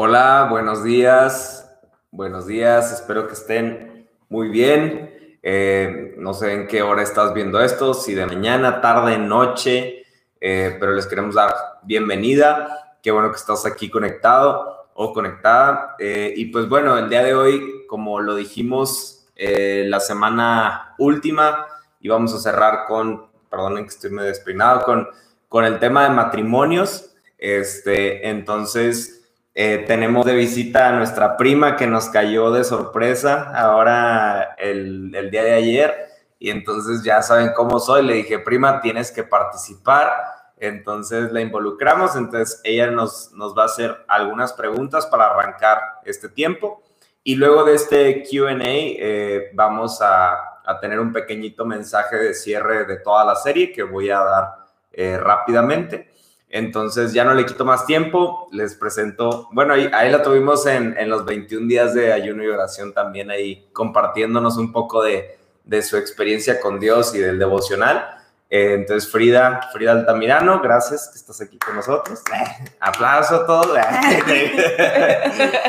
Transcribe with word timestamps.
Hola, 0.00 0.46
buenos 0.48 0.84
días. 0.84 1.76
Buenos 2.12 2.46
días, 2.46 2.92
espero 2.92 3.26
que 3.26 3.32
estén 3.32 4.08
muy 4.28 4.48
bien. 4.48 5.10
Eh, 5.42 6.14
no 6.18 6.34
sé 6.34 6.52
en 6.52 6.68
qué 6.68 6.82
hora 6.82 7.02
estás 7.02 7.34
viendo 7.34 7.60
esto, 7.60 7.94
si 7.94 8.14
de 8.14 8.24
mañana, 8.24 8.80
tarde, 8.80 9.18
noche, 9.18 10.04
eh, 10.40 10.76
pero 10.78 10.92
les 10.92 11.08
queremos 11.08 11.34
dar 11.34 11.52
bienvenida. 11.82 12.96
Qué 13.02 13.10
bueno 13.10 13.32
que 13.32 13.38
estás 13.38 13.66
aquí 13.66 13.90
conectado 13.90 14.88
o 14.94 15.12
conectada. 15.12 15.96
Eh, 15.98 16.32
y 16.36 16.44
pues 16.44 16.68
bueno, 16.68 16.96
el 16.96 17.08
día 17.08 17.24
de 17.24 17.34
hoy, 17.34 17.84
como 17.88 18.20
lo 18.20 18.36
dijimos 18.36 19.26
la 19.36 19.98
semana 19.98 20.94
última, 20.98 21.66
íbamos 21.98 22.32
a 22.34 22.38
cerrar 22.38 22.84
con, 22.86 23.26
perdonen 23.50 23.82
que 23.82 23.90
estoy 23.90 24.10
medio 24.10 24.28
despeinado, 24.28 24.84
con, 24.84 25.08
con 25.48 25.64
el 25.64 25.80
tema 25.80 26.04
de 26.04 26.10
matrimonios. 26.10 27.16
Este, 27.36 28.28
entonces, 28.28 29.17
eh, 29.60 29.82
tenemos 29.88 30.24
de 30.24 30.36
visita 30.36 30.88
a 30.88 30.92
nuestra 30.92 31.36
prima 31.36 31.74
que 31.74 31.88
nos 31.88 32.10
cayó 32.10 32.52
de 32.52 32.62
sorpresa 32.62 33.50
ahora 33.56 34.54
el, 34.56 35.12
el, 35.12 35.32
día 35.32 35.42
de 35.42 35.52
ayer 35.52 35.92
y 36.38 36.50
entonces 36.50 37.02
ya 37.02 37.22
saben 37.22 37.50
cómo 37.56 37.80
soy. 37.80 38.06
Le 38.06 38.14
dije, 38.14 38.38
prima, 38.38 38.80
tienes 38.80 39.10
que 39.10 39.24
participar. 39.24 40.12
Entonces 40.58 41.32
la 41.32 41.40
involucramos, 41.40 42.14
entonces 42.14 42.60
ella 42.62 42.92
nos, 42.92 43.32
nos 43.32 43.58
va 43.58 43.62
a 43.62 43.66
hacer 43.66 43.96
algunas 44.06 44.52
preguntas 44.52 45.06
para 45.06 45.26
arrancar 45.26 45.80
este 46.04 46.28
tiempo 46.28 46.80
y 47.24 47.34
luego 47.34 47.64
de 47.64 47.74
este 47.74 48.22
QA 48.22 48.58
eh, 48.60 49.50
vamos 49.54 50.00
a, 50.00 50.60
a, 50.64 50.78
tener 50.78 51.00
un 51.00 51.12
pequeñito 51.12 51.64
mensaje 51.64 52.14
de 52.14 52.32
cierre 52.34 52.84
de 52.84 52.98
toda 52.98 53.24
la 53.24 53.34
serie 53.34 53.72
que 53.72 53.82
voy 53.82 54.08
a 54.10 54.20
dar 54.20 54.54
eh, 54.92 55.18
rápidamente. 55.18 56.07
Entonces 56.50 57.12
ya 57.12 57.24
no 57.24 57.34
le 57.34 57.44
quito 57.44 57.64
más 57.66 57.84
tiempo, 57.84 58.48
les 58.52 58.74
presento, 58.74 59.48
bueno, 59.52 59.74
ahí, 59.74 59.90
ahí 59.92 60.10
la 60.10 60.22
tuvimos 60.22 60.66
en, 60.66 60.96
en, 60.98 61.10
los 61.10 61.26
21 61.26 61.66
días 61.68 61.92
de 61.92 62.12
ayuno 62.12 62.42
y 62.42 62.48
oración 62.48 62.94
también 62.94 63.30
ahí 63.30 63.68
compartiéndonos 63.74 64.56
un 64.56 64.72
poco 64.72 65.02
de, 65.02 65.38
de 65.64 65.82
su 65.82 65.98
experiencia 65.98 66.58
con 66.58 66.80
Dios 66.80 67.14
y 67.14 67.18
del 67.18 67.38
devocional. 67.38 68.18
Eh, 68.48 68.72
entonces 68.72 69.10
Frida, 69.12 69.68
Frida 69.72 69.92
Altamirano, 69.92 70.62
gracias 70.62 71.08
que 71.08 71.18
estás 71.18 71.42
aquí 71.42 71.58
con 71.58 71.76
nosotros. 71.76 72.22
aplauso 72.80 73.34
a 73.36 73.46
todos. 73.46 73.78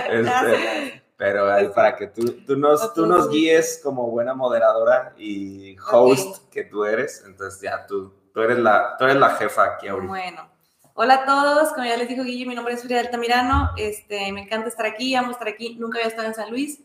este, 0.09 1.03
pero 1.17 1.51
ahí 1.51 1.67
para 1.67 1.97
que 1.97 2.07
tú, 2.07 2.23
tú, 2.47 2.55
nos, 2.55 2.93
tú 2.93 3.05
nos 3.05 3.29
guíes 3.29 3.81
como 3.83 4.09
buena 4.09 4.33
moderadora 4.33 5.13
y 5.17 5.75
host 5.91 6.37
okay. 6.37 6.49
que 6.49 6.63
tú 6.69 6.85
eres, 6.85 7.21
entonces 7.25 7.59
ya 7.59 7.85
tú, 7.85 8.13
tú, 8.33 8.41
eres 8.41 8.59
la, 8.59 8.95
tú 8.97 9.03
eres 9.03 9.17
la 9.17 9.31
jefa 9.31 9.65
aquí 9.65 9.89
ahorita. 9.89 10.07
Bueno. 10.07 10.58
Hola 11.01 11.13
a 11.13 11.25
todos, 11.25 11.69
como 11.69 11.85
ya 11.85 11.95
les 11.95 12.09
dijo 12.09 12.25
Guille, 12.25 12.45
mi 12.45 12.55
nombre 12.55 12.73
es 12.73 12.81
Frida 12.81 12.99
Altamirano, 12.99 13.69
este, 13.77 14.33
me 14.33 14.41
encanta 14.41 14.67
estar 14.67 14.85
aquí, 14.85 15.15
amo 15.15 15.31
estar 15.31 15.47
aquí, 15.47 15.77
nunca 15.79 15.97
había 15.97 16.09
estado 16.09 16.27
en 16.27 16.35
San 16.35 16.49
Luis, 16.49 16.81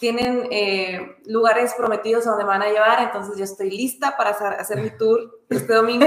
tienen 0.00 0.48
eh, 0.50 1.18
lugares 1.26 1.74
prometidos 1.76 2.26
a 2.26 2.30
donde 2.30 2.46
me 2.46 2.48
van 2.48 2.62
a 2.62 2.70
llevar, 2.70 3.02
entonces 3.02 3.36
yo 3.36 3.44
estoy 3.44 3.68
lista 3.68 4.16
para 4.16 4.30
hacer 4.30 4.80
mi 4.80 4.88
tour 4.96 5.42
este 5.50 5.74
domingo. 5.74 6.06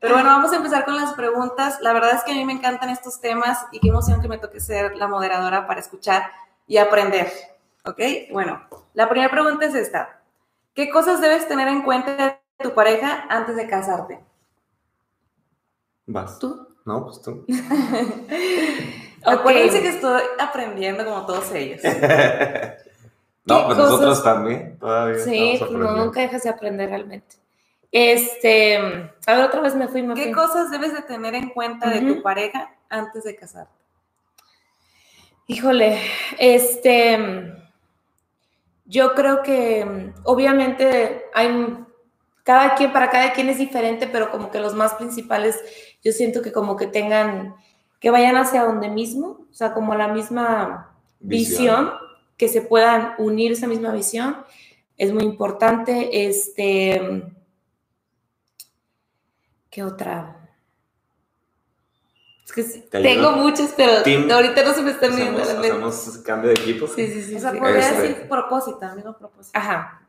Pero 0.00 0.14
bueno, 0.14 0.28
vamos 0.28 0.52
a 0.52 0.56
empezar 0.58 0.84
con 0.84 0.94
las 0.94 1.12
preguntas. 1.14 1.80
La 1.80 1.92
verdad 1.92 2.14
es 2.14 2.22
que 2.22 2.30
a 2.30 2.34
mí 2.36 2.44
me 2.44 2.52
encantan 2.52 2.90
estos 2.90 3.20
temas 3.20 3.66
y 3.72 3.80
qué 3.80 3.88
emoción 3.88 4.22
que 4.22 4.28
me 4.28 4.38
toque 4.38 4.60
ser 4.60 4.94
la 4.94 5.08
moderadora 5.08 5.66
para 5.66 5.80
escuchar 5.80 6.30
y 6.68 6.76
aprender. 6.76 7.32
¿Ok? 7.84 8.00
Bueno, 8.30 8.64
la 8.94 9.08
primera 9.08 9.32
pregunta 9.32 9.66
es 9.66 9.74
esta. 9.74 10.20
¿Qué 10.72 10.88
cosas 10.88 11.20
debes 11.20 11.48
tener 11.48 11.66
en 11.66 11.82
cuenta 11.82 12.16
de 12.16 12.38
tu 12.62 12.74
pareja 12.74 13.26
antes 13.28 13.56
de 13.56 13.66
casarte? 13.66 14.20
Vas. 16.06 16.38
¿Tú? 16.38 16.75
No, 16.86 17.04
pues 17.04 17.20
tú. 17.20 17.44
Acuérdense 19.24 19.82
que 19.82 19.88
estoy 19.88 20.22
aprendiendo 20.38 21.04
como 21.04 21.26
todos 21.26 21.52
ellos. 21.52 21.82
no, 23.44 23.66
pues 23.66 23.76
nosotros 23.76 24.22
también, 24.22 24.78
todavía. 24.78 25.18
Sí, 25.18 25.60
no, 25.72 25.96
nunca 25.96 26.20
dejas 26.20 26.44
de 26.44 26.50
aprender 26.50 26.88
realmente. 26.88 27.34
Este, 27.90 28.76
a 29.26 29.34
ver, 29.34 29.44
otra 29.44 29.60
vez 29.60 29.74
me 29.74 29.88
fui. 29.88 30.02
Me 30.02 30.14
¿Qué 30.14 30.24
fui. 30.24 30.32
cosas 30.32 30.70
debes 30.70 30.92
de 30.92 31.02
tener 31.02 31.34
en 31.34 31.50
cuenta 31.50 31.88
uh 31.88 31.90
-huh. 31.90 32.00
de 32.00 32.14
tu 32.14 32.22
pareja 32.22 32.72
antes 32.88 33.24
de 33.24 33.34
casarte? 33.34 33.72
Híjole, 35.48 36.00
este, 36.38 37.52
yo 38.84 39.12
creo 39.14 39.42
que 39.42 40.12
obviamente 40.22 41.24
hay 41.34 41.84
cada 42.46 42.76
quien, 42.76 42.92
para 42.92 43.10
cada 43.10 43.32
quien 43.32 43.48
es 43.48 43.58
diferente, 43.58 44.06
pero 44.06 44.30
como 44.30 44.52
que 44.52 44.60
los 44.60 44.72
más 44.72 44.94
principales, 44.94 45.60
yo 46.02 46.12
siento 46.12 46.42
que 46.42 46.52
como 46.52 46.76
que 46.76 46.86
tengan, 46.86 47.56
que 48.00 48.10
vayan 48.10 48.36
hacia 48.36 48.64
donde 48.64 48.88
mismo, 48.88 49.46
o 49.50 49.54
sea, 49.54 49.72
como 49.74 49.94
la 49.94 50.08
misma 50.08 50.96
visión, 51.20 51.86
visión 51.86 52.06
que 52.36 52.48
se 52.48 52.62
puedan 52.62 53.14
unir 53.18 53.52
esa 53.52 53.66
misma 53.66 53.92
visión, 53.92 54.36
es 54.96 55.12
muy 55.12 55.24
importante. 55.24 56.26
Este, 56.26 57.22
¿qué 59.70 59.82
otra? 59.82 60.36
Es 62.44 62.52
que 62.52 62.62
tengo 62.90 63.32
muchas, 63.32 63.74
pero 63.76 64.02
Team, 64.02 64.30
ahorita 64.30 64.62
no 64.62 64.72
se 64.72 64.82
me 64.82 64.90
están 64.92 65.16
viendo 65.16 65.38
la 65.40 65.54
mente. 65.54 65.68
¿Hacemos 65.68 66.18
cambio 66.24 66.50
de 66.50 66.54
equipo? 66.54 66.86
Sí, 66.86 67.08
sí, 67.08 67.22
sí. 67.22 67.34
O 67.36 67.40
sea, 67.40 67.50
sí. 67.50 67.58
podría 67.58 67.90
este. 67.90 68.02
decir 68.02 68.28
propósito, 68.28 68.86
amigo 68.86 69.16
propósito. 69.18 69.58
Ajá. 69.58 70.02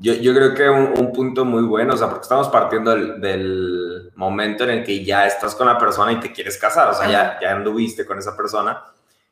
Yo, 0.00 0.14
yo, 0.14 0.34
creo 0.34 0.52
que 0.52 0.68
un, 0.68 0.98
un, 0.98 1.12
punto 1.12 1.44
muy 1.44 1.62
bueno, 1.62 1.94
o 1.94 1.96
sea, 1.96 2.08
porque 2.08 2.24
estamos 2.24 2.48
partiendo 2.48 2.90
del, 2.90 3.20
del, 3.20 3.93
momento 4.16 4.64
en 4.64 4.70
el 4.70 4.84
que 4.84 5.04
ya 5.04 5.26
estás 5.26 5.54
con 5.54 5.66
la 5.66 5.78
persona 5.78 6.12
y 6.12 6.20
te 6.20 6.32
quieres 6.32 6.58
casar, 6.58 6.88
o 6.88 6.94
sea, 6.94 7.10
ya, 7.10 7.38
ya 7.40 7.52
anduviste 7.52 8.06
con 8.06 8.18
esa 8.18 8.36
persona. 8.36 8.82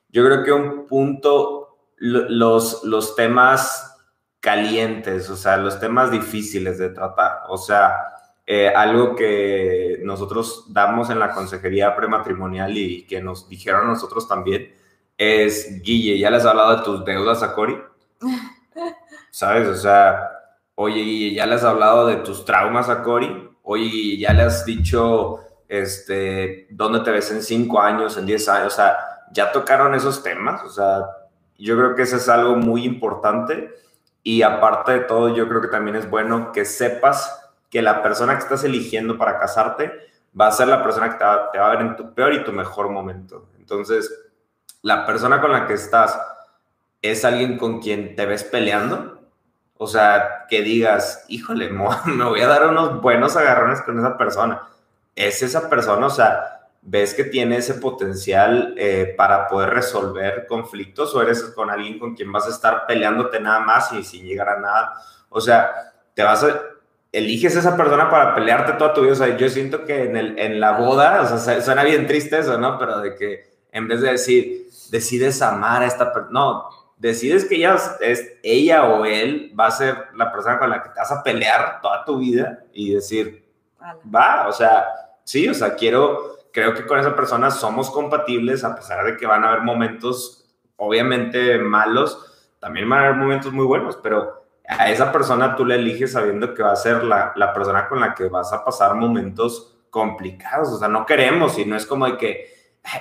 Yo 0.09 0.25
creo 0.25 0.43
que 0.44 0.53
un 0.53 0.87
punto, 0.87 1.78
los, 1.97 2.84
los 2.84 3.16
temas 3.16 3.97
calientes, 4.41 5.31
o 5.31 5.37
sea, 5.37 5.56
los 5.56 5.78
temas 5.78 6.10
difíciles 6.10 6.78
de 6.78 6.91
tratar, 6.91 7.43
o 7.48 7.56
sea, 7.56 7.97
eh, 8.47 8.69
algo 8.69 9.15
que 9.15 10.00
nosotros 10.03 10.66
damos 10.69 11.10
en 11.10 11.19
la 11.19 11.31
consejería 11.31 11.94
prematrimonial 11.94 12.76
y 12.76 13.06
que 13.06 13.22
nos 13.22 13.49
dijeron 13.49 13.87
nosotros 13.87 14.26
también, 14.26 14.75
es, 15.16 15.82
Guille, 15.82 16.19
¿ya 16.19 16.31
les 16.31 16.41
has 16.41 16.50
hablado 16.50 16.76
de 16.76 16.82
tus 16.82 17.04
deudas 17.04 17.43
a 17.43 17.54
Cori? 17.54 17.78
¿sabes? 19.32 19.66
O 19.66 19.75
sea, 19.75 20.31
oye, 20.76 21.34
ya 21.34 21.47
le 21.47 21.56
has 21.56 21.64
hablado 21.64 22.06
de 22.06 22.16
tus 22.16 22.44
traumas 22.44 22.88
a 22.88 23.03
Cory, 23.03 23.50
oye, 23.62 24.18
ya 24.18 24.32
le 24.32 24.42
has 24.42 24.64
dicho, 24.64 25.40
este, 25.68 26.66
dónde 26.70 27.00
te 27.00 27.10
ves 27.10 27.30
en 27.30 27.42
cinco 27.42 27.80
años, 27.80 28.16
en 28.16 28.26
diez 28.26 28.48
años, 28.48 28.72
o 28.72 28.76
sea, 28.76 28.96
ya 29.32 29.52
tocaron 29.52 29.94
esos 29.94 30.22
temas, 30.22 30.62
o 30.64 30.68
sea, 30.68 31.06
yo 31.58 31.76
creo 31.76 31.94
que 31.94 32.02
eso 32.02 32.16
es 32.16 32.28
algo 32.28 32.56
muy 32.56 32.84
importante 32.84 33.72
y 34.22 34.42
aparte 34.42 34.92
de 34.92 35.00
todo, 35.00 35.34
yo 35.34 35.48
creo 35.48 35.60
que 35.60 35.68
también 35.68 35.96
es 35.96 36.08
bueno 36.08 36.52
que 36.52 36.64
sepas 36.64 37.52
que 37.70 37.82
la 37.82 38.02
persona 38.02 38.34
que 38.34 38.42
estás 38.42 38.64
eligiendo 38.64 39.16
para 39.16 39.38
casarte 39.38 39.92
va 40.38 40.48
a 40.48 40.52
ser 40.52 40.68
la 40.68 40.82
persona 40.82 41.10
que 41.10 41.18
te 41.18 41.24
va, 41.24 41.50
te 41.50 41.58
va 41.58 41.66
a 41.66 41.76
ver 41.76 41.80
en 41.80 41.96
tu 41.96 42.14
peor 42.14 42.34
y 42.34 42.44
tu 42.44 42.52
mejor 42.52 42.90
momento. 42.90 43.48
Entonces, 43.58 44.12
la 44.82 45.06
persona 45.06 45.40
con 45.40 45.52
la 45.52 45.66
que 45.66 45.74
estás 45.74 46.18
es 47.00 47.24
alguien 47.24 47.58
con 47.58 47.80
quien 47.80 48.14
te 48.14 48.26
ves 48.26 48.44
peleando, 48.44 49.21
o 49.76 49.86
sea, 49.86 50.46
que 50.48 50.62
digas, 50.62 51.24
híjole, 51.28 51.70
me 52.06 52.24
voy 52.24 52.40
a 52.40 52.48
dar 52.48 52.68
unos 52.68 53.00
buenos 53.00 53.36
agarrones 53.36 53.82
con 53.82 53.98
esa 53.98 54.16
persona. 54.16 54.62
Es 55.14 55.42
esa 55.42 55.68
persona, 55.68 56.06
o 56.06 56.10
sea, 56.10 56.62
ves 56.82 57.14
que 57.14 57.24
tiene 57.24 57.58
ese 57.58 57.74
potencial 57.74 58.74
eh, 58.76 59.14
para 59.16 59.46
poder 59.46 59.70
resolver 59.70 60.46
conflictos 60.48 61.14
o 61.14 61.22
eres 61.22 61.42
con 61.54 61.70
alguien 61.70 61.98
con 61.98 62.14
quien 62.14 62.32
vas 62.32 62.46
a 62.46 62.50
estar 62.50 62.86
peleándote 62.86 63.38
nada 63.40 63.60
más 63.60 63.92
y 63.92 64.02
sin 64.02 64.26
llegar 64.26 64.48
a 64.48 64.60
nada. 64.60 64.94
O 65.28 65.40
sea, 65.40 65.70
te 66.14 66.22
vas 66.22 66.42
a, 66.42 66.60
eliges 67.12 67.54
esa 67.54 67.76
persona 67.76 68.10
para 68.10 68.34
pelearte 68.34 68.72
toda 68.72 68.94
tu 68.94 69.02
vida. 69.02 69.12
O 69.12 69.16
sea, 69.16 69.36
yo 69.36 69.48
siento 69.48 69.84
que 69.84 70.04
en, 70.04 70.16
el, 70.16 70.38
en 70.38 70.58
la 70.58 70.72
boda, 70.72 71.22
o 71.22 71.38
sea, 71.38 71.60
suena 71.60 71.84
bien 71.84 72.06
triste 72.06 72.38
eso, 72.38 72.58
¿no? 72.58 72.78
Pero 72.78 73.00
de 73.00 73.14
que 73.14 73.52
en 73.70 73.86
vez 73.86 74.00
de 74.00 74.12
decir, 74.12 74.68
decides 74.90 75.40
amar 75.40 75.82
a 75.82 75.86
esta 75.86 76.12
persona, 76.12 76.32
no, 76.32 76.68
decides 77.02 77.44
que 77.44 77.56
ella 77.56 77.76
es 78.00 78.38
ella 78.44 78.84
o 78.84 79.04
él 79.04 79.52
va 79.58 79.66
a 79.66 79.70
ser 79.72 80.06
la 80.14 80.31
persona 80.31 80.60
con 80.60 80.70
la 80.70 80.84
que 80.84 80.90
te 80.90 81.00
vas 81.00 81.10
a 81.10 81.20
pelear 81.20 81.81
toda 81.82 82.04
tu 82.04 82.19
vida 82.19 82.60
y 82.72 82.94
decir, 82.94 83.44
vale. 83.76 83.99
va, 84.14 84.46
o 84.46 84.52
sea, 84.52 84.87
sí, 85.25 85.49
o 85.49 85.54
sea, 85.54 85.75
quiero, 85.75 86.38
creo 86.52 86.75
que 86.75 86.87
con 86.87 87.00
esa 87.00 87.16
persona 87.16 87.50
somos 87.50 87.90
compatibles 87.90 88.62
a 88.62 88.76
pesar 88.76 89.04
de 89.04 89.16
que 89.16 89.26
van 89.26 89.43
a 89.43 89.49
haber 89.49 89.62
momentos, 89.62 90.49
obviamente 90.76 91.58
malos, 91.58 92.54
también 92.60 92.88
van 92.88 93.00
a 93.00 93.06
haber 93.06 93.16
momentos 93.16 93.52
muy 93.52 93.66
buenos, 93.66 93.99
pero 94.00 94.44
a 94.69 94.88
esa 94.88 95.10
persona 95.10 95.56
tú 95.56 95.66
la 95.66 95.75
eliges 95.75 96.12
sabiendo 96.12 96.54
que 96.54 96.62
va 96.62 96.70
a 96.70 96.76
ser 96.76 97.02
la, 97.02 97.32
la 97.34 97.52
persona 97.52 97.88
con 97.88 97.99
la 97.99 98.14
que 98.14 98.28
vas 98.28 98.52
a 98.52 98.64
pasar 98.64 98.94
momentos 98.94 99.76
complicados, 99.90 100.69
o 100.69 100.78
sea, 100.78 100.87
no 100.87 101.04
queremos 101.04 101.58
y 101.58 101.64
no 101.64 101.75
es 101.75 101.84
como 101.84 102.06
de 102.06 102.16
que 102.16 102.52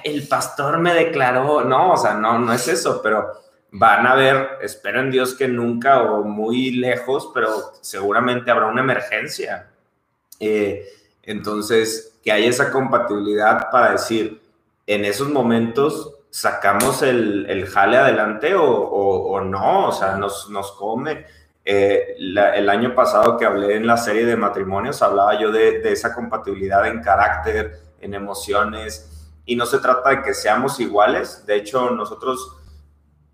el 0.03 0.27
pastor 0.27 0.79
me 0.79 0.91
declaró, 0.91 1.63
no, 1.63 1.91
o 1.91 1.97
sea, 1.97 2.15
no, 2.15 2.39
no 2.39 2.51
es 2.51 2.67
eso, 2.67 2.99
pero 3.03 3.50
van 3.71 4.05
a 4.05 4.15
ver, 4.15 4.59
espero 4.61 4.99
en 4.99 5.11
Dios 5.11 5.33
que 5.33 5.47
nunca 5.47 6.03
o 6.03 6.23
muy 6.23 6.71
lejos, 6.71 7.31
pero 7.33 7.49
seguramente 7.79 8.51
habrá 8.51 8.67
una 8.67 8.81
emergencia. 8.81 9.69
Eh, 10.39 10.85
entonces, 11.23 12.19
que 12.23 12.31
haya 12.31 12.49
esa 12.49 12.71
compatibilidad 12.71 13.69
para 13.71 13.93
decir, 13.93 14.41
en 14.85 15.05
esos 15.05 15.29
momentos 15.29 16.15
sacamos 16.29 17.01
el, 17.01 17.45
el 17.49 17.67
jale 17.67 17.97
adelante 17.97 18.55
o, 18.55 18.65
o, 18.65 19.33
o, 19.33 19.41
no, 19.41 19.87
o 19.87 19.91
sea, 19.91 20.15
nos, 20.17 20.49
nos 20.49 20.73
come. 20.73 21.25
Eh, 21.63 22.15
la, 22.19 22.55
el 22.55 22.69
año 22.69 22.95
pasado 22.95 23.37
que 23.37 23.45
hablé 23.45 23.75
en 23.75 23.87
la 23.87 23.97
serie 23.97 24.25
de 24.25 24.35
matrimonios, 24.35 25.01
hablaba 25.01 25.39
yo 25.39 25.51
de, 25.51 25.79
de, 25.79 25.91
esa 25.91 26.13
compatibilidad 26.13 26.87
en 26.87 27.01
carácter, 27.01 27.79
en 28.01 28.13
emociones, 28.15 29.29
y 29.45 29.55
no 29.55 29.65
se 29.65 29.79
trata 29.79 30.09
de 30.09 30.21
que 30.23 30.33
seamos 30.33 30.79
iguales, 30.79 31.45
de 31.45 31.55
hecho 31.55 31.91
nosotros 31.91 32.57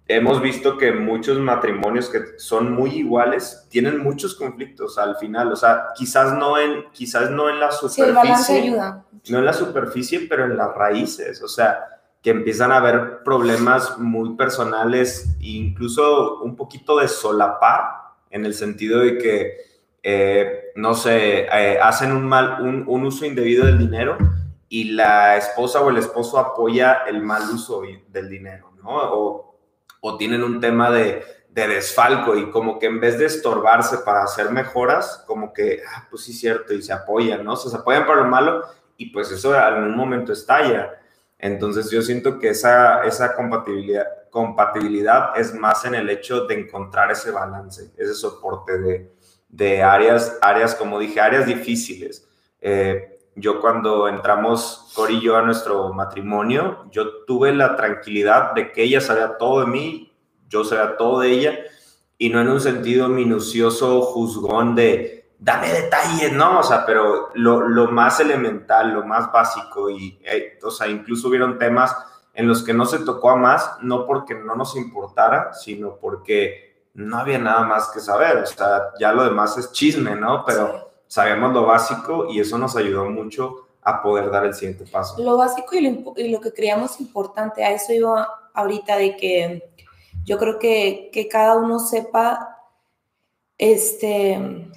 hemos 0.07 0.41
visto 0.41 0.77
que 0.77 0.91
muchos 0.91 1.37
matrimonios 1.39 2.09
que 2.09 2.19
son 2.37 2.71
muy 2.71 2.91
iguales 2.91 3.67
tienen 3.69 3.99
muchos 3.99 4.35
conflictos 4.35 4.97
al 4.97 5.17
final, 5.17 5.51
o 5.51 5.55
sea, 5.55 5.87
quizás 5.95 6.33
no 6.33 6.57
en, 6.57 6.85
quizás 6.91 7.29
no 7.29 7.49
en 7.49 7.59
la 7.59 7.71
superficie, 7.71 8.43
sí, 8.43 8.53
ayuda. 8.53 9.05
no 9.29 9.39
en 9.39 9.45
la 9.45 9.53
superficie, 9.53 10.27
pero 10.29 10.45
en 10.45 10.55
las 10.55 10.73
raíces, 10.73 11.41
o 11.41 11.47
sea, 11.47 11.79
que 12.21 12.31
empiezan 12.31 12.71
a 12.71 12.77
haber 12.77 13.23
problemas 13.23 13.99
muy 13.99 14.35
personales, 14.35 15.35
incluso 15.39 16.39
un 16.41 16.55
poquito 16.55 16.97
de 16.99 17.07
solapar, 17.07 17.83
en 18.29 18.45
el 18.45 18.53
sentido 18.53 18.99
de 18.99 19.17
que, 19.17 19.57
eh, 20.03 20.71
no 20.75 20.93
sé, 20.93 21.47
eh, 21.51 21.79
hacen 21.81 22.11
un, 22.11 22.25
mal, 22.25 22.61
un, 22.61 22.83
un 22.87 23.05
uso 23.05 23.25
indebido 23.25 23.65
del 23.65 23.77
dinero 23.77 24.17
y 24.69 24.91
la 24.91 25.37
esposa 25.37 25.81
o 25.81 25.89
el 25.89 25.97
esposo 25.97 26.37
apoya 26.37 27.03
el 27.07 27.21
mal 27.21 27.43
uso 27.53 27.81
del 28.09 28.29
dinero, 28.29 28.71
¿no? 28.83 28.89
O, 28.89 29.46
o 30.07 30.17
tienen 30.17 30.43
un 30.43 30.61
tema 30.61 30.89
de, 30.89 31.23
de, 31.49 31.67
desfalco 31.67 32.35
y 32.35 32.49
como 32.49 32.79
que 32.79 32.85
en 32.85 32.99
vez 32.99 33.19
de 33.19 33.25
estorbarse 33.25 33.97
para 33.99 34.23
hacer 34.23 34.51
mejoras, 34.51 35.23
como 35.27 35.51
que, 35.51 35.81
ah, 35.85 36.07
pues 36.09 36.23
sí, 36.23 36.33
cierto, 36.33 36.73
y 36.73 36.81
se 36.81 36.93
apoyan, 36.93 37.43
¿no? 37.43 37.53
O 37.53 37.55
sea, 37.57 37.71
se 37.71 37.77
apoyan 37.77 38.05
para 38.05 38.21
lo 38.21 38.27
malo 38.27 38.63
y 38.95 39.11
pues 39.11 39.31
eso 39.31 39.53
en 39.55 39.83
un 39.83 39.97
momento 39.97 40.31
estalla. 40.31 40.93
Entonces 41.37 41.91
yo 41.91 42.01
siento 42.01 42.39
que 42.39 42.49
esa, 42.49 43.03
esa 43.03 43.35
compatibilidad, 43.35 44.05
compatibilidad 44.29 45.37
es 45.37 45.53
más 45.53 45.83
en 45.85 45.95
el 45.95 46.09
hecho 46.09 46.45
de 46.45 46.55
encontrar 46.55 47.11
ese 47.11 47.31
balance, 47.31 47.91
ese 47.97 48.13
soporte 48.13 48.79
de, 48.79 49.11
de 49.49 49.83
áreas, 49.83 50.37
áreas, 50.41 50.73
como 50.73 50.99
dije, 50.99 51.19
áreas 51.19 51.45
difíciles. 51.45 52.27
Eh, 52.61 53.16
yo 53.37 53.61
cuando 53.61 54.07
entramos 54.07 54.91
Cori 54.95 55.17
y 55.17 55.21
yo 55.21 55.37
a 55.37 55.43
nuestro 55.43 55.93
matrimonio, 55.93 56.85
yo 56.91 57.23
tuve 57.25 57.53
la 57.53 57.75
tranquilidad 57.75 58.53
de 58.53 58.71
que 58.71 58.83
ella 58.83 58.99
sabía 58.99 59.37
todo 59.37 59.61
de 59.61 59.67
mí, 59.67 60.11
yo 60.49 60.65
sabía 60.65 60.97
todo 60.97 61.19
de 61.19 61.29
ella, 61.29 61.59
y 62.17 62.29
no 62.29 62.41
en 62.41 62.49
un 62.49 62.59
sentido 62.59 63.07
minucioso, 63.09 64.01
juzgón 64.01 64.73
de, 64.73 65.29
dame 65.37 65.71
detalles, 65.71 66.33
¿no? 66.33 66.59
O 66.59 66.63
sea, 66.63 66.83
pero 66.83 67.29
lo, 67.35 67.61
lo 67.61 67.91
más 67.91 68.19
elemental, 68.19 68.91
lo 68.91 69.05
más 69.05 69.31
básico, 69.31 69.91
y, 69.91 70.19
eh, 70.25 70.57
o 70.63 70.71
sea, 70.71 70.87
incluso 70.87 71.27
hubieron 71.27 71.59
temas 71.59 71.95
en 72.33 72.47
los 72.47 72.63
que 72.63 72.73
no 72.73 72.85
se 72.85 72.99
tocó 72.99 73.29
a 73.29 73.35
más, 73.35 73.77
no 73.81 74.07
porque 74.07 74.33
no 74.33 74.55
nos 74.55 74.75
importara, 74.75 75.53
sino 75.53 75.97
porque 75.97 76.87
no 76.95 77.19
había 77.19 77.37
nada 77.37 77.61
más 77.67 77.89
que 77.89 77.99
saber, 77.99 78.37
o 78.37 78.45
sea, 78.47 78.93
ya 78.99 79.13
lo 79.13 79.23
demás 79.23 79.59
es 79.59 79.71
chisme, 79.71 80.15
¿no? 80.15 80.43
Pero... 80.43 80.86
sabíamos 81.07 81.53
lo 81.53 81.65
básico 81.65 82.27
y 82.29 82.39
eso 82.39 82.57
nos 82.57 82.75
ayudó 82.75 83.09
mucho 83.09 83.67
a 83.81 84.01
poder 84.01 84.29
dar 84.29 84.45
el 84.45 84.53
siguiente 84.53 84.85
paso. 84.85 85.21
Lo 85.23 85.37
básico 85.37 85.75
y 85.75 85.81
lo, 85.81 86.13
y 86.17 86.29
lo 86.29 86.41
que 86.41 86.51
creíamos 86.51 86.99
importante, 86.99 87.63
a 87.63 87.71
eso 87.71 87.93
iba 87.93 88.27
ahorita 88.53 88.97
de 88.97 89.15
que 89.15 89.63
yo 90.25 90.37
creo 90.37 90.59
que, 90.59 91.09
que 91.13 91.27
cada 91.27 91.55
uno 91.55 91.79
sepa 91.79 92.57
este, 93.57 94.67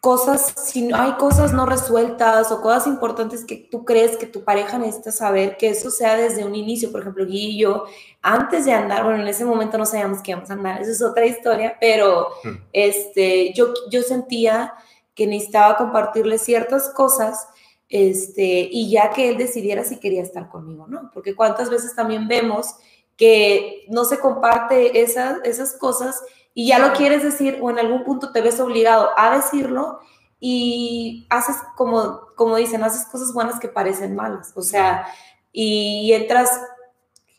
cosas, 0.00 0.54
si 0.56 0.82
no, 0.82 0.96
hay 0.96 1.12
cosas 1.12 1.52
no 1.52 1.64
resueltas 1.64 2.50
o 2.50 2.60
cosas 2.60 2.88
importantes 2.88 3.44
que 3.44 3.56
tú 3.56 3.84
crees 3.84 4.16
que 4.16 4.26
tu 4.26 4.42
pareja 4.42 4.78
necesita 4.78 5.12
saber, 5.12 5.56
que 5.56 5.68
eso 5.68 5.90
sea 5.90 6.16
desde 6.16 6.44
un 6.44 6.54
inicio. 6.54 6.90
Por 6.90 7.02
ejemplo, 7.02 7.24
Guy 7.24 7.46
y 7.46 7.58
yo, 7.58 7.84
antes 8.20 8.64
de 8.64 8.72
andar, 8.72 9.04
bueno, 9.04 9.22
en 9.22 9.28
ese 9.28 9.44
momento 9.44 9.78
no 9.78 9.86
sabíamos 9.86 10.20
que 10.20 10.32
íbamos 10.32 10.50
a 10.50 10.54
andar, 10.54 10.82
esa 10.82 10.90
es 10.90 11.02
otra 11.02 11.24
historia, 11.24 11.76
pero 11.80 12.28
hmm. 12.42 12.56
este, 12.72 13.52
yo, 13.54 13.74
yo 13.90 14.02
sentía 14.02 14.74
que 15.14 15.26
necesitaba 15.26 15.76
compartirle 15.76 16.38
ciertas 16.38 16.88
cosas 16.90 17.46
este, 17.88 18.68
y 18.70 18.90
ya 18.90 19.10
que 19.10 19.28
él 19.28 19.36
decidiera 19.36 19.84
si 19.84 19.98
quería 19.98 20.22
estar 20.22 20.48
conmigo, 20.48 20.86
¿no? 20.88 21.10
Porque 21.12 21.36
cuántas 21.36 21.68
veces 21.68 21.94
también 21.94 22.26
vemos 22.26 22.76
que 23.16 23.84
no 23.88 24.04
se 24.04 24.18
comparte 24.18 25.02
esas, 25.02 25.38
esas 25.44 25.76
cosas 25.76 26.22
y 26.54 26.68
ya 26.68 26.78
lo 26.78 26.94
quieres 26.94 27.22
decir 27.22 27.58
o 27.60 27.70
en 27.70 27.78
algún 27.78 28.04
punto 28.04 28.32
te 28.32 28.40
ves 28.40 28.60
obligado 28.60 29.10
a 29.16 29.36
decirlo 29.36 30.00
y 30.40 31.26
haces 31.30 31.56
como, 31.76 32.20
como 32.34 32.56
dicen, 32.56 32.82
haces 32.82 33.06
cosas 33.06 33.32
buenas 33.32 33.60
que 33.60 33.68
parecen 33.68 34.16
malas, 34.16 34.52
o 34.56 34.62
sea, 34.62 35.06
y 35.52 36.12
entras, 36.14 36.60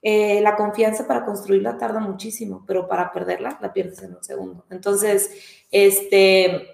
eh, 0.06 0.42
la 0.42 0.56
confianza 0.56 1.08
para 1.08 1.26
construirla 1.26 1.78
tarda 1.78 2.00
muchísimo, 2.00 2.64
pero 2.68 2.88
para 2.88 3.12
perderla 3.12 3.58
la 3.62 3.74
pierdes 3.74 4.04
en 4.04 4.16
un 4.16 4.24
segundo. 4.24 4.66
Entonces, 4.70 5.32
este 5.72 6.73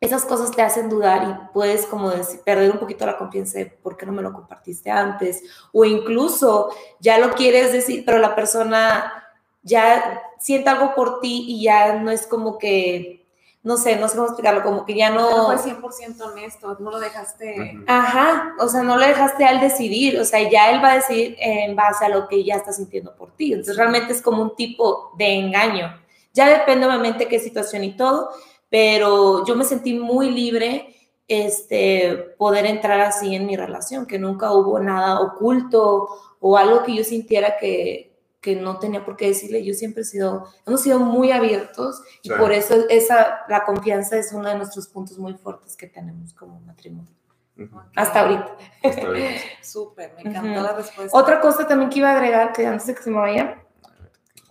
esas 0.00 0.24
cosas 0.24 0.50
te 0.50 0.62
hacen 0.62 0.88
dudar 0.88 1.28
y 1.28 1.52
puedes 1.52 1.86
como 1.86 2.10
decir, 2.10 2.40
perder 2.44 2.70
un 2.70 2.78
poquito 2.78 3.06
la 3.06 3.16
confianza 3.16 3.58
de 3.58 3.66
por 3.66 3.96
qué 3.96 4.04
no 4.04 4.12
me 4.12 4.22
lo 4.22 4.32
compartiste 4.32 4.90
antes 4.90 5.42
o 5.72 5.84
incluso 5.84 6.70
ya 7.00 7.18
lo 7.18 7.32
quieres 7.32 7.72
decir, 7.72 8.04
pero 8.04 8.18
la 8.18 8.34
persona 8.34 9.24
ya 9.62 10.22
siente 10.38 10.68
algo 10.68 10.94
por 10.94 11.20
ti 11.20 11.44
y 11.48 11.62
ya 11.62 11.94
no 11.94 12.10
es 12.10 12.26
como 12.26 12.58
que, 12.58 13.26
no 13.62 13.76
sé, 13.76 13.96
no 13.96 14.06
sé 14.06 14.14
cómo 14.16 14.28
explicarlo, 14.28 14.62
como 14.62 14.84
que 14.84 14.94
ya 14.94 15.10
no... 15.10 15.52
No 15.52 15.58
fue 15.58 15.72
100% 15.72 16.20
honesto, 16.20 16.76
no 16.78 16.90
lo 16.90 17.00
dejaste... 17.00 17.76
Ajá, 17.88 18.54
o 18.60 18.68
sea, 18.68 18.84
no 18.84 18.96
lo 18.96 19.04
dejaste 19.04 19.44
al 19.44 19.60
decidir, 19.60 20.20
o 20.20 20.24
sea, 20.24 20.48
ya 20.48 20.70
él 20.70 20.84
va 20.84 20.92
a 20.92 20.96
decidir 20.96 21.36
en 21.40 21.74
base 21.74 22.04
a 22.04 22.08
lo 22.08 22.28
que 22.28 22.44
ya 22.44 22.54
está 22.54 22.72
sintiendo 22.72 23.16
por 23.16 23.32
ti. 23.32 23.54
Entonces 23.54 23.76
realmente 23.76 24.12
es 24.12 24.22
como 24.22 24.40
un 24.40 24.54
tipo 24.54 25.10
de 25.18 25.34
engaño. 25.34 26.00
Ya 26.32 26.48
depende 26.48 26.86
obviamente 26.86 27.26
qué 27.26 27.40
situación 27.40 27.82
y 27.82 27.96
todo, 27.96 28.30
pero 28.68 29.44
yo 29.46 29.54
me 29.54 29.64
sentí 29.64 29.94
muy 29.94 30.30
libre 30.30 30.96
este, 31.28 32.34
poder 32.38 32.66
entrar 32.66 33.00
así 33.00 33.34
en 33.34 33.46
mi 33.46 33.56
relación, 33.56 34.06
que 34.06 34.18
nunca 34.18 34.52
hubo 34.52 34.78
nada 34.78 35.20
oculto 35.20 36.08
o 36.40 36.56
algo 36.56 36.82
que 36.84 36.94
yo 36.94 37.04
sintiera 37.04 37.56
que, 37.58 38.16
que 38.40 38.54
no 38.54 38.78
tenía 38.78 39.04
por 39.04 39.16
qué 39.16 39.28
decirle. 39.28 39.64
Yo 39.64 39.74
siempre 39.74 40.02
he 40.02 40.04
sido, 40.04 40.46
hemos 40.66 40.82
sido 40.82 41.00
muy 41.00 41.32
abiertos 41.32 42.00
y 42.22 42.30
por 42.30 42.52
eso 42.52 42.76
esa, 42.88 43.40
la 43.48 43.64
confianza 43.64 44.16
es 44.16 44.32
uno 44.32 44.48
de 44.48 44.56
nuestros 44.56 44.88
puntos 44.88 45.18
muy 45.18 45.34
fuertes 45.34 45.76
que 45.76 45.86
tenemos 45.86 46.32
como 46.32 46.60
matrimonio. 46.60 47.10
Okay. 47.54 47.68
Hasta 47.96 48.20
ahorita. 48.20 48.56
ahorita. 48.84 49.28
Súper, 49.62 50.12
me 50.14 50.30
encantó 50.30 50.50
uh 50.50 50.52
-huh. 50.52 50.62
la 50.62 50.72
respuesta. 50.74 51.18
Otra 51.18 51.40
cosa 51.40 51.66
también 51.66 51.90
que 51.90 51.98
iba 51.98 52.10
a 52.10 52.16
agregar, 52.16 52.52
que 52.52 52.66
antes 52.66 52.86
de 52.86 52.94
que 52.94 53.02
se 53.02 53.10
me 53.10 53.16
vaya, 53.16 53.62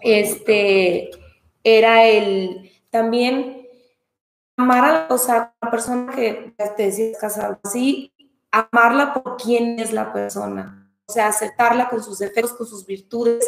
este, 0.01 1.11
era 1.63 2.03
el 2.03 2.71
también 2.89 3.64
amar 4.57 5.07
a 5.09 5.13
o 5.13 5.17
sea, 5.17 5.53
la 5.61 5.71
persona 5.71 6.11
que 6.13 6.53
te 6.75 6.83
decías 6.83 7.17
casado 7.19 7.59
así, 7.63 8.13
amarla 8.51 9.13
por 9.13 9.37
quién 9.37 9.79
es 9.79 9.91
la 9.91 10.13
persona, 10.13 10.89
o 11.05 11.11
sea, 11.11 11.27
aceptarla 11.27 11.89
con 11.89 12.01
sus 12.01 12.19
defectos, 12.19 12.53
con 12.53 12.67
sus 12.67 12.85
virtudes, 12.85 13.45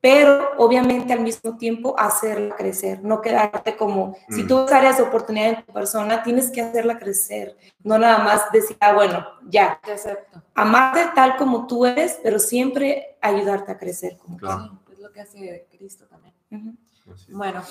pero 0.00 0.50
obviamente 0.58 1.12
al 1.12 1.20
mismo 1.20 1.56
tiempo 1.56 1.98
hacerla 1.98 2.54
crecer, 2.56 3.02
no 3.02 3.20
quedarte 3.20 3.76
como, 3.76 4.16
mm. 4.28 4.34
si 4.34 4.46
tú 4.46 4.64
ves 4.64 4.72
áreas 4.72 4.96
de 4.96 5.02
oportunidad 5.02 5.48
en 5.48 5.64
tu 5.64 5.72
persona, 5.72 6.22
tienes 6.22 6.50
que 6.50 6.62
hacerla 6.62 6.98
crecer, 6.98 7.56
no 7.82 7.98
nada 7.98 8.18
más 8.18 8.50
decir, 8.52 8.76
ah, 8.80 8.92
bueno, 8.94 9.26
ya, 9.48 9.80
te 9.84 9.92
acepto. 9.92 10.42
Amarte 10.54 11.10
tal 11.14 11.36
como 11.36 11.66
tú 11.66 11.84
eres, 11.84 12.18
pero 12.22 12.38
siempre 12.38 13.18
ayudarte 13.20 13.72
a 13.72 13.78
crecer. 13.78 14.16
Como 14.18 14.38
claro. 14.38 14.80
Sí, 14.86 14.92
es 14.92 14.98
lo 15.00 15.12
que 15.12 15.20
hace 15.20 15.66
Cristo 15.76 16.06
también. 16.06 16.34
Uh 16.50 16.56
-huh. 16.56 16.76
Bueno, 17.30 17.62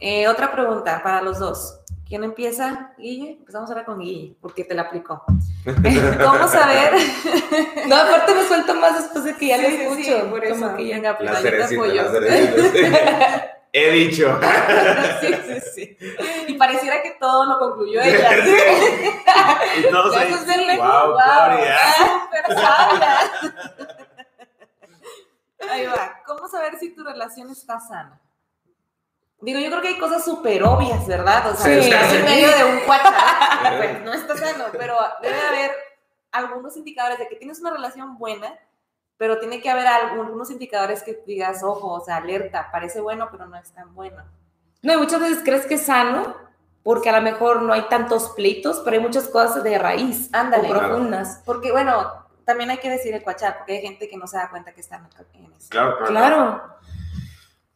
eh, 0.00 0.28
otra 0.28 0.52
pregunta 0.52 1.00
para 1.02 1.22
los 1.22 1.38
dos. 1.38 1.80
¿Quién 2.08 2.24
empieza? 2.24 2.92
Guille. 2.96 3.32
Empezamos 3.32 3.68
ahora 3.68 3.84
con 3.84 3.98
Guille, 3.98 4.34
porque 4.40 4.64
te 4.64 4.74
la 4.74 4.82
aplicó. 4.82 5.24
¿Cómo 5.64 6.48
saber? 6.48 6.94
no, 7.86 7.96
aparte 7.96 8.34
me 8.34 8.44
suelto 8.44 8.74
más 8.76 8.96
después 9.02 9.24
de 9.24 9.36
que 9.36 9.48
ya 9.48 9.56
sí, 9.56 9.62
lo 9.62 9.68
sí, 9.68 9.76
escucho. 9.82 10.02
Sí, 10.02 10.30
por 10.30 10.44
eso. 10.44 10.76
que 10.76 10.86
ya 10.86 10.98
la 10.98 11.18
yo 11.18 11.42
te 11.42 11.64
apoyo. 11.64 12.02
He 13.70 13.90
dicho. 13.90 14.40
sí, 15.20 15.34
sí, 15.46 15.60
sí. 15.74 15.98
Y 16.46 16.54
pareciera 16.54 17.02
que 17.02 17.16
todo 17.20 17.44
lo 17.44 17.58
concluyó 17.58 18.00
ella. 18.00 18.30
y 19.78 19.90
todos 19.90 20.16
ahí, 20.16 20.32
wow, 20.78 21.12
Gloria. 21.12 21.76
Súper 21.98 22.56
sabia. 22.56 23.30
Ahí 25.70 25.86
va. 25.86 26.22
¿Cómo 26.26 26.48
saber 26.48 26.78
si 26.78 26.94
tu 26.94 27.04
relación 27.04 27.50
está 27.50 27.78
sana? 27.78 28.18
Digo, 29.40 29.60
yo 29.60 29.70
creo 29.70 29.80
que 29.80 29.88
hay 29.88 29.98
cosas 29.98 30.24
súper 30.24 30.64
obvias, 30.64 31.06
¿verdad? 31.06 31.52
O 31.52 31.54
sea, 31.56 31.80
sí, 31.80 31.88
estás 31.88 32.12
en 32.12 32.24
medio 32.24 32.48
de 32.48 32.64
un 32.64 32.88
WhatsApp, 32.88 33.14
pues 33.78 34.02
no 34.02 34.12
está 34.12 34.36
sano, 34.36 34.64
pero 34.72 34.96
debe 35.22 35.40
haber 35.40 35.70
algunos 36.32 36.76
indicadores 36.76 37.18
de 37.18 37.28
que 37.28 37.36
tienes 37.36 37.60
una 37.60 37.70
relación 37.70 38.18
buena, 38.18 38.58
pero 39.16 39.38
tiene 39.38 39.60
que 39.60 39.70
haber 39.70 39.86
algunos 39.86 40.50
indicadores 40.50 41.02
que 41.02 41.22
digas, 41.26 41.62
ojo, 41.62 41.92
o 41.92 42.04
sea, 42.04 42.16
alerta, 42.16 42.68
parece 42.72 43.00
bueno, 43.00 43.28
pero 43.30 43.46
no 43.46 43.56
es 43.56 43.70
tan 43.72 43.94
bueno. 43.94 44.24
No, 44.82 44.92
y 44.92 44.96
muchas 44.96 45.20
veces 45.20 45.42
crees 45.44 45.66
que 45.66 45.74
es 45.74 45.86
sano, 45.86 46.34
porque 46.82 47.10
a 47.10 47.12
lo 47.12 47.22
mejor 47.22 47.62
no 47.62 47.72
hay 47.72 47.82
tantos 47.82 48.30
pleitos, 48.30 48.80
pero 48.84 48.96
hay 48.96 49.02
muchas 49.02 49.28
cosas 49.28 49.62
de 49.62 49.78
raíz, 49.78 50.30
Ándale, 50.32 50.68
profundas. 50.68 51.42
Porque, 51.44 51.70
bueno, 51.70 52.26
también 52.44 52.70
hay 52.70 52.78
que 52.78 52.90
decir 52.90 53.14
el 53.14 53.22
cuachar, 53.22 53.58
porque 53.58 53.74
hay 53.74 53.82
gente 53.82 54.08
que 54.08 54.16
no 54.16 54.26
se 54.26 54.36
da 54.36 54.50
cuenta 54.50 54.72
que 54.72 54.80
están 54.80 55.08
en 55.34 55.52
eso. 55.52 55.68
Claro, 55.68 55.98
claro. 55.98 56.08
Claro. 56.08 56.77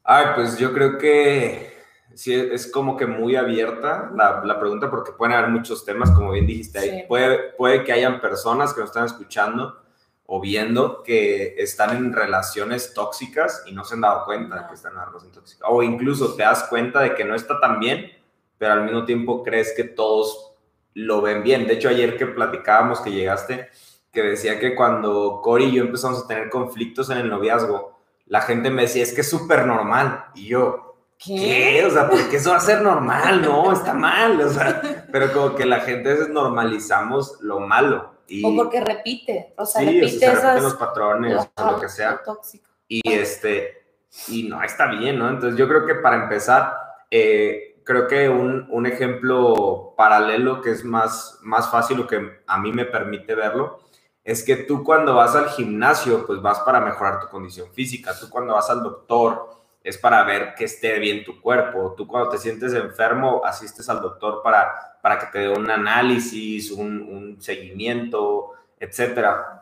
Ay, 0.04 0.26
pues 0.34 0.58
yo 0.58 0.72
creo 0.72 0.98
que 0.98 1.72
sí, 2.14 2.34
es 2.34 2.70
como 2.70 2.96
que 2.96 3.06
muy 3.06 3.36
abierta 3.36 4.10
la, 4.14 4.42
la 4.44 4.58
pregunta 4.58 4.90
porque 4.90 5.12
pueden 5.12 5.36
haber 5.36 5.50
muchos 5.50 5.84
temas, 5.84 6.10
como 6.10 6.32
bien 6.32 6.46
dijiste 6.46 6.78
ahí. 6.78 6.90
Sí. 6.90 7.04
Puede, 7.08 7.38
puede 7.56 7.84
que 7.84 7.92
hayan 7.92 8.20
personas 8.20 8.74
que 8.74 8.80
nos 8.80 8.90
están 8.90 9.06
escuchando 9.06 9.82
o 10.26 10.40
viendo 10.40 11.02
que 11.02 11.54
están 11.58 11.96
en 11.96 12.12
relaciones 12.12 12.94
tóxicas 12.94 13.64
y 13.66 13.72
no 13.72 13.84
se 13.84 13.94
han 13.94 14.00
dado 14.00 14.24
cuenta 14.24 14.62
de 14.62 14.66
que 14.66 14.74
están 14.74 14.92
en 14.92 14.98
una 14.98 15.06
relación 15.06 15.32
tóxica. 15.32 15.68
O 15.68 15.82
incluso 15.82 16.34
te 16.34 16.42
das 16.42 16.64
cuenta 16.64 17.00
de 17.00 17.14
que 17.14 17.24
no 17.24 17.34
está 17.34 17.60
tan 17.60 17.78
bien, 17.78 18.10
pero 18.58 18.72
al 18.72 18.84
mismo 18.84 19.04
tiempo 19.04 19.42
crees 19.42 19.74
que 19.76 19.84
todos 19.84 20.54
lo 20.94 21.20
ven 21.20 21.42
bien. 21.42 21.66
De 21.66 21.74
hecho, 21.74 21.88
ayer 21.88 22.16
que 22.16 22.26
platicábamos 22.26 23.00
que 23.00 23.10
llegaste, 23.10 23.68
que 24.10 24.22
decía 24.22 24.58
que 24.58 24.74
cuando 24.74 25.40
Cory 25.42 25.64
y 25.64 25.72
yo 25.72 25.84
empezamos 25.84 26.24
a 26.24 26.26
tener 26.26 26.48
conflictos 26.48 27.10
en 27.10 27.18
el 27.18 27.28
noviazgo, 27.28 27.91
la 28.32 28.40
gente 28.40 28.70
me 28.70 28.82
decía, 28.82 29.02
es 29.02 29.12
que 29.12 29.20
es 29.20 29.28
súper 29.28 29.66
normal. 29.66 30.24
Y 30.34 30.46
yo, 30.46 30.96
¿qué? 31.18 31.84
O 31.86 31.90
sea, 31.90 32.08
¿por 32.08 32.30
qué 32.30 32.36
eso 32.36 32.48
va 32.52 32.56
a 32.56 32.60
ser 32.60 32.80
normal? 32.80 33.42
No, 33.42 33.70
está 33.70 33.92
mal. 33.92 34.40
O 34.40 34.48
sea, 34.48 34.80
pero 35.12 35.30
como 35.34 35.54
que 35.54 35.66
la 35.66 35.80
gente 35.80 36.08
a 36.08 36.12
veces 36.14 36.30
normalizamos 36.30 37.36
lo 37.42 37.60
malo. 37.60 38.14
Y, 38.26 38.42
O 38.42 38.56
porque 38.56 38.80
repite, 38.80 39.52
o 39.58 39.66
sea, 39.66 39.82
sí, 39.82 39.86
o 39.86 39.90
sea, 39.90 40.00
repite 40.00 40.18
se 40.18 40.26
repiten 40.30 40.48
esas... 40.48 40.62
los 40.62 40.74
patrones, 40.76 41.36
o 41.36 41.50
Ajá, 41.54 41.72
lo 41.72 41.80
que 41.80 41.90
sea. 41.90 42.12
lo 42.12 42.18
tóxico. 42.20 42.70
Y 42.88 43.02
este, 43.12 43.84
y 44.28 44.44
no, 44.44 44.62
está 44.62 44.86
bien, 44.86 45.18
¿no? 45.18 45.28
Entonces 45.28 45.58
yo 45.58 45.68
creo 45.68 45.84
que 45.84 45.96
para 45.96 46.22
empezar, 46.22 46.74
eh, 47.10 47.82
creo 47.84 48.08
que 48.08 48.30
un, 48.30 48.66
un 48.70 48.86
ejemplo 48.86 49.92
paralelo 49.94 50.62
que 50.62 50.70
es 50.70 50.86
más, 50.86 51.38
más 51.42 51.70
fácil 51.70 52.00
o 52.00 52.06
que 52.06 52.40
a 52.46 52.58
mí 52.58 52.72
me 52.72 52.86
permite 52.86 53.34
verlo, 53.34 53.80
es 54.24 54.42
que 54.44 54.56
tú 54.56 54.84
cuando 54.84 55.14
vas 55.14 55.34
al 55.34 55.48
gimnasio, 55.50 56.24
pues 56.26 56.40
vas 56.40 56.60
para 56.60 56.80
mejorar 56.80 57.20
tu 57.20 57.28
condición 57.28 57.68
física, 57.72 58.12
tú 58.18 58.28
cuando 58.30 58.54
vas 58.54 58.70
al 58.70 58.82
doctor 58.82 59.50
es 59.82 59.98
para 59.98 60.22
ver 60.22 60.54
que 60.54 60.64
esté 60.64 60.98
bien 61.00 61.24
tu 61.24 61.40
cuerpo, 61.40 61.94
tú 61.96 62.06
cuando 62.06 62.28
te 62.30 62.38
sientes 62.38 62.72
enfermo 62.72 63.42
asistes 63.44 63.88
al 63.88 64.00
doctor 64.00 64.40
para, 64.42 64.98
para 65.02 65.18
que 65.18 65.26
te 65.26 65.38
dé 65.40 65.48
un 65.48 65.68
análisis, 65.70 66.70
un, 66.70 67.00
un 67.02 67.42
seguimiento, 67.42 68.52
etcétera 68.78 69.58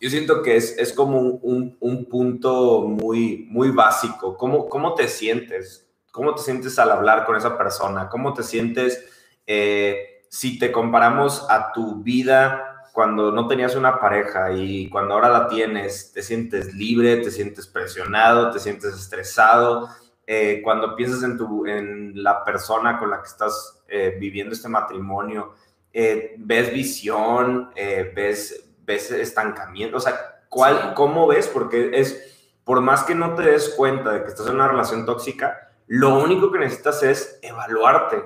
yo 0.00 0.10
siento 0.10 0.42
que 0.42 0.56
es, 0.56 0.76
es 0.78 0.92
como 0.92 1.18
un, 1.20 1.38
un- 1.42 1.76
un 1.80 2.04
punto 2.06 2.82
muy, 2.82 3.46
muy 3.50 3.70
básico. 3.70 4.36
¿Cómo, 4.36 4.68
¿Cómo 4.68 4.94
te 4.94 5.06
sientes? 5.06 5.86
¿Cómo 6.10 6.34
te 6.34 6.42
sientes 6.42 6.76
al 6.80 6.90
hablar 6.90 7.24
con 7.24 7.36
esa 7.36 7.56
persona? 7.56 8.08
¿Cómo 8.08 8.34
te 8.34 8.42
sientes 8.42 9.04
eh, 9.46 10.24
si 10.28 10.58
te 10.58 10.72
comparamos 10.72 11.46
a 11.48 11.70
tu 11.72 12.02
vida 12.02 12.71
cuando 12.92 13.32
no 13.32 13.48
tenías 13.48 13.74
una 13.74 13.98
pareja 13.98 14.52
y 14.52 14.88
cuando 14.88 15.14
ahora 15.14 15.30
la 15.30 15.48
tienes? 15.48 16.12
¿Te 16.12 16.22
sientes 16.22 16.74
libre? 16.74 17.16
¿Te 17.18 17.30
sientes 17.30 17.66
presionado? 17.66 18.50
¿Te 18.50 18.60
sientes 18.60 18.94
estresado? 18.94 19.88
Eh, 20.26 20.60
cuando 20.62 20.94
piensas 20.94 21.22
en, 21.22 21.36
tu, 21.36 21.66
en 21.66 22.22
la 22.22 22.44
persona 22.44 22.98
con 22.98 23.10
la 23.10 23.20
que 23.20 23.28
estás 23.28 23.82
eh, 23.88 24.16
viviendo 24.20 24.54
este 24.54 24.68
matrimonio, 24.68 25.54
eh, 25.92 26.36
ves 26.38 26.72
visión, 26.72 27.70
eh, 27.74 28.12
ves, 28.14 28.64
ves 28.84 29.10
estancamiento, 29.10 29.96
o 29.96 30.00
sea, 30.00 30.42
¿cuál, 30.48 30.80
Sí. 30.80 30.88
¿cómo 30.94 31.26
ves? 31.26 31.48
Porque 31.48 31.90
es, 31.92 32.54
por 32.64 32.80
más 32.80 33.04
que 33.04 33.14
no 33.14 33.34
te 33.34 33.42
des 33.42 33.70
cuenta 33.70 34.12
de 34.12 34.22
que 34.22 34.28
estás 34.28 34.46
en 34.46 34.54
una 34.54 34.68
relación 34.68 35.04
tóxica, 35.04 35.72
lo 35.86 36.18
único 36.18 36.50
que 36.50 36.60
necesitas 36.60 37.02
es 37.02 37.38
evaluarte. 37.42 38.22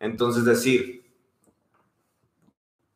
Entonces 0.00 0.44
decir, 0.44 1.05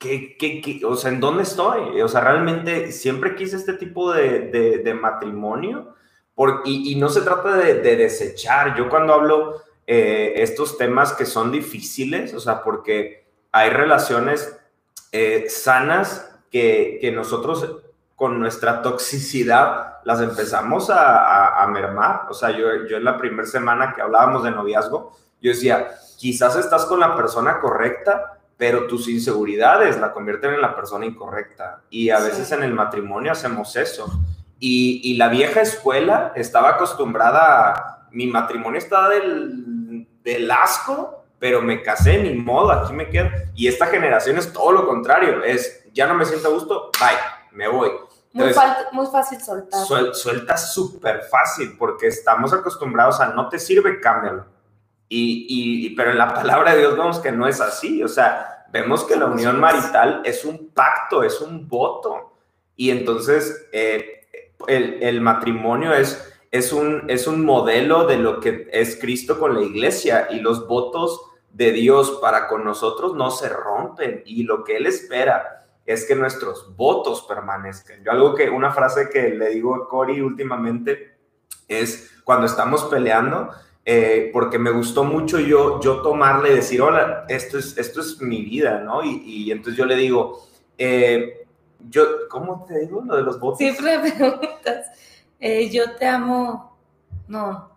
¿qué, 0.01 0.37
qué, 0.39 0.61
qué? 0.63 0.85
o 0.87 0.97
sea, 0.97 1.13
¿en 1.13 1.21
dónde 1.21 1.45
estoy? 1.45 2.01
O 2.03 2.09
sea, 2.09 2.23
realmente 2.23 2.93
siempre 2.93 3.37
quise 3.37 3.57
este 3.57 3.75
tipo 3.75 4.13
de, 4.13 4.41
de, 4.51 4.79
de 4.79 4.95
matrimonio 4.95 5.95
por, 6.35 6.63
y, 6.65 6.93
y 6.93 6.97
no 7.01 7.09
se 7.11 7.23
trata 7.23 7.57
de, 7.57 7.75
de 7.83 7.97
desechar. 7.97 8.77
Yo 8.77 8.89
cuando 8.89 9.15
hablo 9.15 9.63
eh, 9.87 10.35
estos 10.39 10.79
temas 10.79 11.13
que 11.13 11.27
son 11.27 11.53
difíciles, 11.53 12.35
o 12.35 12.41
sea, 12.41 12.63
porque 12.65 13.27
hay 13.53 13.71
relaciones 13.71 14.59
eh, 15.13 15.47
sanas 15.51 16.37
que, 16.51 16.99
que 17.01 17.13
nosotros 17.13 17.79
con 18.17 18.41
nuestra 18.41 18.83
toxicidad 18.83 19.99
las 20.05 20.21
empezamos 20.23 20.91
a, 20.91 21.19
a- 21.19 21.63
a 21.63 21.67
mermar. 21.69 22.23
O 22.31 22.35
sea, 22.35 22.51
yo, 22.51 22.87
yo 22.89 22.97
en 22.97 23.05
la 23.05 23.19
primera 23.19 23.47
semana 23.47 23.93
que 23.95 24.03
hablábamos 24.03 24.45
de 24.45 24.51
noviazgo, 24.51 25.17
yo 25.43 25.51
decía, 25.53 25.89
quizás 26.19 26.57
estás 26.57 26.87
con 26.87 27.01
la 27.01 27.17
persona 27.17 27.61
correcta, 27.61 28.40
pero 28.61 28.87
tus 28.87 29.09
inseguridades 29.09 29.99
la 29.99 30.13
convierten 30.13 30.53
en 30.53 30.61
la 30.61 30.77
persona 30.77 31.07
incorrecta. 31.07 31.81
Y 31.89 32.11
a 32.11 32.19
Sí. 32.19 32.25
veces 32.25 32.53
en 32.53 32.63
el 32.63 32.75
matrimonio 32.75 33.33
hacemos 33.33 33.75
eso. 33.75 34.07
Y, 34.59 35.01
y 35.03 35.17
la 35.17 35.29
vieja 35.29 35.63
escuela 35.63 36.33
estaba 36.37 36.69
acostumbrada 36.69 37.71
a, 37.71 38.07
mi 38.11 38.27
matrimonio 38.27 38.77
está 38.79 39.09
del, 39.09 40.07
del 40.23 40.51
asco, 40.51 41.25
pero 41.39 41.63
me 41.63 41.83
casé, 41.83 42.23
ni 42.23 42.35
modo, 42.35 42.71
aquí 42.71 42.93
me 42.93 43.09
quedo. 43.09 43.31
Y 43.55 43.67
esta 43.67 43.87
generación 43.87 44.37
es 44.37 44.53
todo 44.53 44.73
lo 44.73 44.87
contrario, 44.87 45.43
es, 45.43 45.87
ya 45.95 46.07
no 46.07 46.13
me 46.13 46.27
siento 46.27 46.49
a 46.49 46.51
gusto, 46.51 46.91
bye, 47.01 47.17
me 47.53 47.67
voy. 47.67 47.91
Entonces, 48.35 48.63
muy 48.93 49.07
fácil 49.07 49.41
soltar. 49.41 49.81
Suel- 49.87 50.13
suelta 50.13 50.59
súper 50.59 51.23
fácil 51.23 51.77
porque 51.79 52.09
estamos 52.09 52.53
acostumbrados 52.53 53.21
a 53.21 53.29
no 53.29 53.49
te 53.49 53.59
sirve, 53.59 53.99
cámbialo. 54.01 54.45
Y, 55.13 55.45
y- 55.49 55.91
pero 55.97 56.13
en 56.13 56.19
la 56.19 56.33
palabra 56.33 56.73
de 56.73 56.79
Dios 56.79 56.97
vemos 56.97 57.19
que 57.19 57.33
no 57.33 57.47
es 57.47 57.61
así. 57.61 58.03
O 58.03 58.09
sea, 58.09 58.65
vemos 58.73 59.05
que 59.05 59.17
la 59.17 59.27
unión 59.27 59.59
marital 59.61 60.23
es 60.25 60.45
un 60.45 60.69
pacto, 60.71 61.23
es 61.25 61.41
un 61.41 61.69
voto. 61.69 62.33
Y 62.77 62.91
entonces 62.91 63.67
eh, 63.73 64.27
el, 64.69 65.03
el 65.03 65.21
matrimonio 65.21 65.93
es, 65.93 66.33
es, 66.53 66.73
un, 66.73 67.05
es 67.11 67.27
un 67.27 67.45
modelo 67.45 68.07
de 68.07 68.19
lo 68.19 68.39
que 68.41 68.69
es 68.73 68.97
Cristo 69.01 69.39
con 69.39 69.55
la 69.55 69.63
iglesia 69.63 70.29
y 70.31 70.39
los 70.41 70.67
votos 70.69 71.21
de 71.53 71.73
Dios 71.73 72.19
para 72.23 72.47
con 72.47 72.65
nosotros 72.65 73.15
no 73.17 73.33
se 73.33 73.49
rompen 73.49 74.23
y 74.25 74.45
lo 74.45 74.63
que 74.63 74.77
Él 74.77 74.87
espera 74.87 75.67
es 75.85 76.07
que 76.07 76.15
nuestros 76.15 76.77
votos 76.77 77.23
permanezcan. 77.23 78.05
Yo 78.05 78.13
algo 78.13 78.37
que, 78.37 78.49
una 78.49 78.71
frase 78.73 79.11
que 79.11 79.31
le 79.31 79.49
digo 79.51 79.75
a 79.75 79.89
Cory 79.89 80.21
últimamente 80.21 81.17
es 81.67 82.13
cuando 82.23 82.47
estamos 82.47 82.85
peleando, 82.85 83.51
eh, 83.93 84.31
porque 84.33 84.57
me 84.57 84.71
gustó 84.71 85.03
mucho 85.03 85.41
yo, 85.41 85.81
yo 85.81 86.01
tomarle 86.01 86.53
y 86.53 86.55
decir, 86.55 86.81
hola, 86.81 87.25
esto 87.29 87.59
es, 87.59 87.77
esto 87.77 88.01
es 88.01 88.21
mi 88.21 88.43
vida, 88.43 88.79
¿no? 88.79 89.03
Y, 89.03 89.21
y 89.27 89.51
entonces 89.51 89.77
yo 89.77 89.85
le 89.85 89.97
digo, 89.97 90.47
eh, 90.79 91.45
yo, 91.89 92.29
¿cómo 92.29 92.65
te 92.69 92.79
digo 92.79 93.03
lo 93.05 93.17
de 93.17 93.23
los 93.25 93.41
votos? 93.41 93.59
Siempre 93.59 93.99
me 93.99 94.13
preguntas, 94.17 94.87
eh, 95.41 95.69
yo 95.71 95.97
te 95.97 96.07
amo, 96.07 96.79
no. 97.27 97.69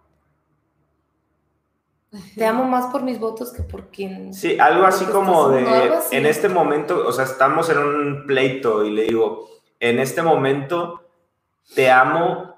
Te 2.35 2.45
amo 2.45 2.65
más 2.65 2.91
por 2.91 3.01
mis 3.01 3.17
votos 3.17 3.51
que 3.51 3.63
por 3.63 3.87
quien. 3.87 4.35
Sí, 4.35 4.59
algo 4.59 4.85
así 4.85 5.05
como 5.05 5.49
de, 5.49 5.67
así. 5.67 6.15
en 6.15 6.27
este 6.27 6.47
momento, 6.47 7.07
o 7.07 7.11
sea, 7.11 7.25
estamos 7.25 7.71
en 7.71 7.79
un 7.79 8.27
pleito 8.27 8.85
y 8.85 8.91
le 8.91 9.05
digo, 9.05 9.49
en 9.79 9.97
este 9.97 10.21
momento 10.21 11.09
te 11.73 11.89
amo 11.89 12.52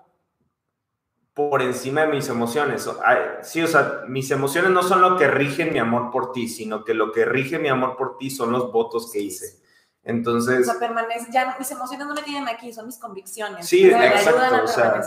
por 1.36 1.62
encima 1.62 2.02
de 2.02 2.08
mis 2.08 2.30
emociones. 2.30 2.88
O- 2.88 2.98
Sí, 3.44 3.62
o 3.62 3.68
sea, 3.68 4.02
mis 4.08 4.32
emociones 4.32 4.72
no 4.72 4.82
son 4.82 5.02
lo 5.02 5.18
que 5.18 5.28
rigen 5.28 5.74
mi 5.74 5.80
amor 5.80 6.10
por 6.10 6.32
ti, 6.32 6.48
sino 6.48 6.84
que 6.84 6.94
lo 6.96 7.12
que 7.12 7.26
rige 7.26 7.60
mi 7.60 7.68
amor 7.68 7.98
por 7.98 8.18
ti 8.18 8.32
son 8.32 8.52
los 8.52 8.72
votos 8.72 9.12
que 9.12 9.20
hice. 9.20 9.58
O 9.58 10.10
Entonces, 10.10 10.66
sea, 10.66 10.80
permanece, 10.80 11.28
ya 11.32 11.56
mis 11.60 11.70
emociones 11.72 12.08
no 12.08 12.14
me 12.14 12.22
tienen 12.24 12.48
aquí, 12.48 12.72
son 12.72 12.86
mis 12.86 12.98
convicciones. 12.98 13.68
sí, 13.68 13.92
O 13.92 13.98
exacto. 14.02 14.64
O 14.64 14.68
sea, 14.68 15.04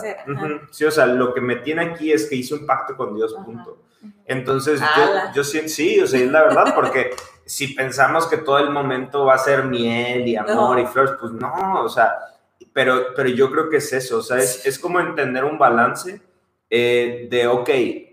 sí, 0.71 0.85
o 0.85 0.91
sea, 0.91 1.05
lo 1.07 1.33
que 1.33 1.41
me 1.41 1.55
tiene 1.57 1.81
aquí 1.83 2.11
es 2.11 2.29
que 2.29 2.35
hice 2.35 2.53
un 2.53 2.65
pacto 2.67 2.95
con 2.95 3.15
Dios, 3.15 3.33
Ajá. 3.35 3.45
punto. 3.45 3.77
Entonces, 4.25 4.79
yo, 4.79 5.33
yo 5.33 5.43
siento, 5.43 5.69
sí, 5.69 5.99
o 5.99 6.05
sea, 6.07 6.19
es 6.19 6.29
la 6.29 6.43
verdad, 6.43 6.75
porque 6.75 7.09
si 7.45 7.73
pensamos 7.73 8.27
que 8.27 8.37
todo 8.37 8.59
el 8.59 8.69
momento 8.69 9.25
va 9.25 9.33
a 9.33 9.37
ser 9.39 9.63
miel 9.63 10.27
y 10.27 10.35
amor 10.35 10.77
No. 10.77 10.79
y 10.79 10.85
flores, 10.85 11.13
pues 11.19 11.31
no, 11.31 11.81
o 11.81 11.89
sea, 11.89 12.13
pero, 12.73 13.13
pero 13.15 13.29
yo 13.29 13.49
creo 13.51 13.69
que 13.69 13.77
es 13.77 13.91
eso, 13.93 14.17
o 14.19 14.21
sea, 14.21 14.37
es, 14.37 14.65
es 14.65 14.79
como 14.79 14.99
entender 14.99 15.43
un 15.45 15.57
balance 15.57 16.21
eh, 16.69 17.27
de, 17.29 17.47
ok, 17.47 17.69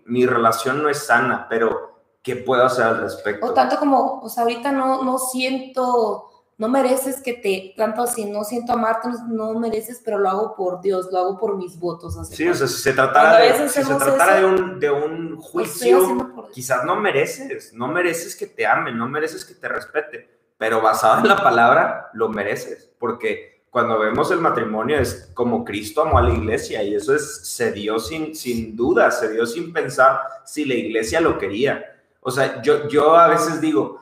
mi 0.06 0.24
relación 0.26 0.82
no 0.82 0.88
es 0.88 0.98
sana, 0.98 1.46
pero 1.48 2.00
¿qué 2.22 2.36
puedo 2.36 2.64
hacer 2.64 2.84
al 2.84 3.00
respecto? 3.00 3.46
O 3.46 3.52
tanto 3.52 3.76
como, 3.78 4.20
o 4.20 4.28
sea, 4.28 4.44
ahorita 4.44 4.72
no, 4.72 5.02
no 5.02 5.18
siento, 5.18 6.30
no 6.58 6.68
mereces 6.68 7.20
que 7.20 7.34
te, 7.34 7.74
tanto 7.76 8.02
así, 8.02 8.24
no 8.24 8.44
siento 8.44 8.72
amarte, 8.72 9.08
no, 9.28 9.52
no 9.52 9.58
mereces, 9.60 10.00
pero 10.04 10.18
lo 10.18 10.28
hago 10.30 10.54
por 10.56 10.80
Dios, 10.80 11.08
lo 11.12 11.18
hago 11.18 11.38
por 11.38 11.56
mis 11.56 11.78
votos. 11.78 12.16
¿hace 12.16 12.34
Sí, 12.34 12.48
o 12.48 12.54
sea, 12.54 12.66
si 12.66 12.80
se 12.80 12.92
tratara, 12.92 13.38
de, 13.38 13.68
si 13.68 13.82
se 13.82 13.94
tratara 13.94 14.36
de, 14.36 14.44
un, 14.46 14.80
de 14.80 14.90
un 14.90 15.38
estoy 15.38 15.50
juicio, 15.50 16.32
por- 16.34 16.50
quizás 16.50 16.84
no 16.84 16.96
mereces, 16.96 17.72
no 17.74 17.88
mereces 17.88 18.34
que 18.36 18.46
te 18.46 18.66
amen, 18.66 18.96
no 18.96 19.08
mereces 19.08 19.44
que 19.44 19.54
te 19.54 19.68
respete, 19.68 20.28
pero 20.56 20.80
basado 20.80 21.20
en 21.20 21.28
la 21.28 21.36
palabra, 21.42 22.10
lo 22.14 22.28
mereces, 22.30 22.90
porque 22.98 23.55
cuando 23.70 23.98
vemos 23.98 24.30
el 24.30 24.40
matrimonio 24.40 24.98
es 24.98 25.30
como 25.34 25.64
Cristo 25.64 26.02
amó 26.02 26.18
a 26.18 26.22
la 26.22 26.32
iglesia 26.32 26.82
y 26.82 26.94
eso 26.94 27.14
es, 27.14 27.46
se 27.48 27.72
dio 27.72 27.98
sin, 27.98 28.34
sin 28.34 28.74
duda, 28.74 29.10
se 29.10 29.32
dio 29.32 29.44
sin 29.46 29.72
pensar 29.72 30.20
si 30.44 30.64
la 30.64 30.74
iglesia 30.74 31.20
lo 31.20 31.38
quería. 31.38 31.96
O 32.20 32.30
sea, 32.30 32.62
yo, 32.62 32.88
yo 32.88 33.16
a 33.16 33.28
veces 33.28 33.60
digo, 33.60 34.00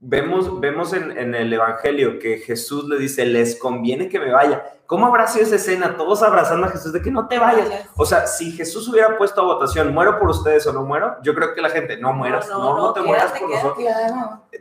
vemos, 0.00 0.60
vemos 0.60 0.92
en, 0.94 1.16
en, 1.16 1.34
el 1.34 1.52
Evangelio 1.52 2.18
que 2.18 2.38
Jesús 2.38 2.88
le 2.88 2.98
dice, 2.98 3.26
les 3.26 3.56
conviene 3.56 4.08
que 4.08 4.18
me 4.18 4.32
vaya. 4.32 4.64
¿Cómo 4.86 5.06
habrá 5.06 5.28
sido 5.28 5.44
esa 5.44 5.54
escena? 5.54 5.96
Todos 5.96 6.20
abrazando 6.22 6.66
a 6.66 6.70
Jesús 6.70 6.92
de 6.92 7.00
que 7.00 7.12
no 7.12 7.28
te 7.28 7.38
vayas. 7.38 7.68
O 7.94 8.04
sea, 8.04 8.26
si 8.26 8.50
Jesús 8.50 8.88
hubiera 8.88 9.16
puesto 9.16 9.40
a 9.40 9.44
votación, 9.44 9.94
¿muero 9.94 10.18
por 10.18 10.30
ustedes 10.30 10.66
o 10.66 10.72
no 10.72 10.82
muero? 10.82 11.16
Yo 11.22 11.32
creo 11.32 11.54
que 11.54 11.60
la 11.60 11.68
gente, 11.68 11.96
no 11.98 12.12
mueras, 12.12 12.48
no, 12.48 12.76
no, 12.76 12.92
te 12.92 13.00
mueras 13.00 13.30
por 13.30 13.50
nosotros. 13.50 13.84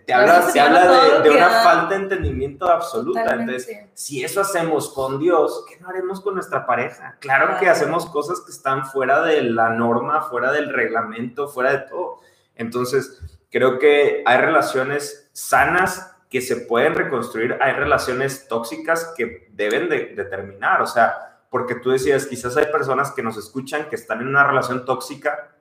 Te 0.06 0.14
habla, 0.14 0.44
se 0.44 0.60
habla 0.60 1.22
de, 1.22 1.22
de 1.24 1.36
una 1.36 1.50
falta 1.50 1.96
de 1.96 2.04
entendimiento 2.04 2.70
absoluta. 2.70 3.34
Entonces, 3.34 3.76
si 3.96 4.24
eso 4.24 4.42
hacemos 4.42 4.94
con 4.94 5.18
Dios, 5.18 5.66
¿qué 5.68 5.80
no 5.80 5.90
haremos 5.90 6.22
con 6.22 6.36
nuestra 6.36 6.68
pareja? 6.68 7.18
Claro 7.20 7.58
que 7.60 7.68
hacemos 7.68 8.06
cosas 8.06 8.42
que 8.42 8.52
están 8.52 8.86
fuera 8.86 9.24
de 9.24 9.42
la 9.42 9.72
norma, 9.72 10.22
fuera 10.22 10.52
del 10.52 10.72
reglamento, 10.72 11.48
fuera 11.48 11.72
de 11.72 11.80
todo. 11.90 12.20
Entonces, 12.56 13.39
creo 13.50 13.80
que 13.80 14.24
hay 14.26 14.38
relaciones 14.38 15.30
sanas 15.34 16.16
que 16.30 16.42
se 16.42 16.58
pueden 16.58 16.96
reconstruir, 16.96 17.58
hay 17.60 17.74
relaciones 17.74 18.48
tóxicas 18.48 19.14
que 19.18 19.50
deben 19.52 19.90
de, 19.90 20.00
terminar, 20.26 20.82
o 20.82 20.86
sea, 20.86 21.42
porque 21.50 21.76
tú 21.76 21.90
decías, 21.90 22.28
quizás 22.28 22.56
hay 22.56 22.68
personas 22.68 23.12
que 23.12 23.24
nos 23.24 23.38
escuchan 23.38 23.90
que 23.90 23.96
están 23.96 24.22
en 24.22 24.28
una 24.28 24.46
relación 24.46 24.86
tóxica 24.86 25.56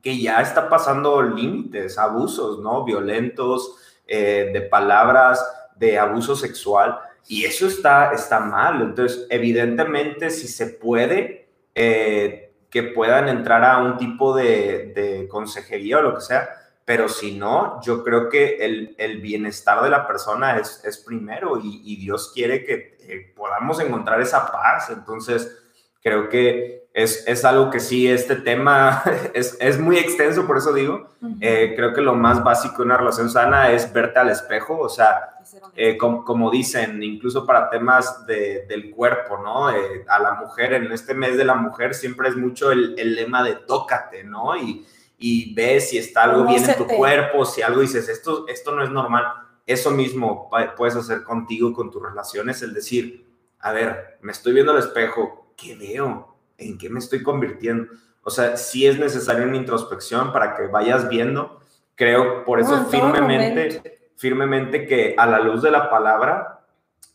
que 0.00 0.20
ya 0.20 0.40
está 0.40 0.68
pasando 0.68 1.20
límites, 1.22 1.98
abusos, 1.98 2.60
¿no? 2.60 2.84
Violentos, 2.84 3.76
eh, 4.06 4.50
de 4.52 4.60
palabras, 4.60 5.44
de 5.76 5.98
abuso 5.98 6.36
sexual, 6.36 7.00
y 7.26 7.44
eso 7.44 7.66
está, 7.66 8.12
está 8.12 8.38
mal. 8.38 8.82
Entonces, 8.82 9.26
evidentemente, 9.30 10.30
si 10.30 10.46
se 10.46 10.66
puede, 10.66 11.48
eh, 11.74 12.52
que 12.70 12.82
puedan 12.82 13.28
entrar 13.28 13.64
a 13.64 13.78
un 13.78 13.96
tipo 13.96 14.36
de, 14.36 14.92
de 14.94 15.26
consejería 15.28 15.98
o 15.98 16.02
lo 16.02 16.14
que 16.14 16.20
sea, 16.20 16.63
pero 16.84 17.08
si 17.08 17.36
no, 17.38 17.80
yo 17.82 18.04
creo 18.04 18.28
que 18.28 18.56
el, 18.56 18.94
el 18.98 19.20
bienestar 19.20 19.82
de 19.82 19.88
la 19.88 20.06
persona 20.06 20.58
es, 20.58 20.84
es 20.84 20.98
primero 20.98 21.58
y, 21.58 21.80
y, 21.82 21.96
Dios 21.96 22.30
quiere 22.34 22.64
que 22.64 22.98
eh, 23.00 23.32
podamos 23.34 23.80
encontrar 23.80 24.20
esa 24.20 24.50
paz. 24.52 24.90
Entonces, 24.90 25.62
creo 26.02 26.28
que 26.28 26.88
es, 26.92 27.24
es 27.26 27.44
algo 27.46 27.70
que 27.70 27.80
sí, 27.80 28.06
este 28.06 28.36
tema 28.36 29.02
es, 29.34 29.56
es, 29.60 29.78
muy 29.78 29.96
extenso, 29.96 30.46
por 30.46 30.58
eso 30.58 30.74
digo, 30.74 31.08
eh, 31.40 31.72
creo 31.74 31.94
que 31.94 32.02
lo 32.02 32.14
más 32.14 32.44
básico 32.44 32.78
de 32.78 32.82
una 32.82 32.98
relación 32.98 33.30
sana 33.30 33.70
es 33.70 33.90
verte 33.90 34.18
al 34.18 34.28
espejo, 34.28 34.78
o 34.78 34.90
sea, 34.90 35.38
eh, 35.76 35.96
como, 35.96 36.22
como, 36.22 36.50
dicen, 36.50 37.02
incluso 37.02 37.46
para 37.46 37.70
temas 37.70 38.26
de, 38.26 38.66
del 38.68 38.90
cuerpo, 38.90 39.38
¿no? 39.38 39.68
a 39.68 40.18
la 40.18 40.34
mujer, 40.34 40.74
en 40.74 40.92
este 40.92 41.14
mes 41.14 41.38
de 41.38 41.44
la 41.44 41.54
mujer 41.54 41.94
siempre 41.94 42.28
es 42.28 42.36
mucho 42.36 42.70
el, 42.70 42.94
el 42.98 43.14
lema 43.14 43.42
de 43.42 43.54
tócate, 43.54 44.22
¿no? 44.22 44.56
Y, 44.56 44.86
y 45.26 45.54
ves 45.54 45.88
si 45.88 45.96
está 45.96 46.24
algo 46.24 46.44
bien 46.44 46.68
en 46.68 46.76
tu 46.76 46.86
cuerpo, 46.86 47.46
si 47.46 47.62
algo 47.62 47.80
dices, 47.80 48.10
esto, 48.10 48.44
esto 48.46 48.76
no 48.76 48.84
es 48.84 48.90
normal. 48.90 49.24
Eso 49.64 49.90
mismo 49.90 50.50
puedes 50.76 50.96
hacer 50.96 51.22
contigo, 51.22 51.72
con 51.72 51.90
tus 51.90 52.02
relaciones, 52.02 52.60
el 52.60 52.74
decir, 52.74 53.26
a 53.58 53.72
ver, 53.72 54.18
me 54.20 54.32
estoy 54.32 54.52
viendo 54.52 54.72
al 54.72 54.80
espejo, 54.80 55.54
¿qué 55.56 55.76
veo? 55.76 56.36
¿En 56.58 56.76
qué 56.76 56.90
me 56.90 56.98
estoy 56.98 57.22
convirtiendo? 57.22 57.90
O 58.22 58.28
sea, 58.28 58.58
sí 58.58 58.86
es 58.86 58.98
necesario 58.98 59.44
una 59.44 59.56
introspección 59.56 60.30
para 60.30 60.54
que 60.56 60.66
vayas 60.66 61.08
viendo. 61.08 61.58
Creo 61.94 62.44
por 62.44 62.60
eso 62.60 62.84
firmemente, 62.90 64.10
firmemente 64.16 64.86
que 64.86 65.14
a 65.16 65.24
la 65.24 65.38
luz 65.38 65.62
de 65.62 65.70
la 65.70 65.88
palabra 65.88 66.66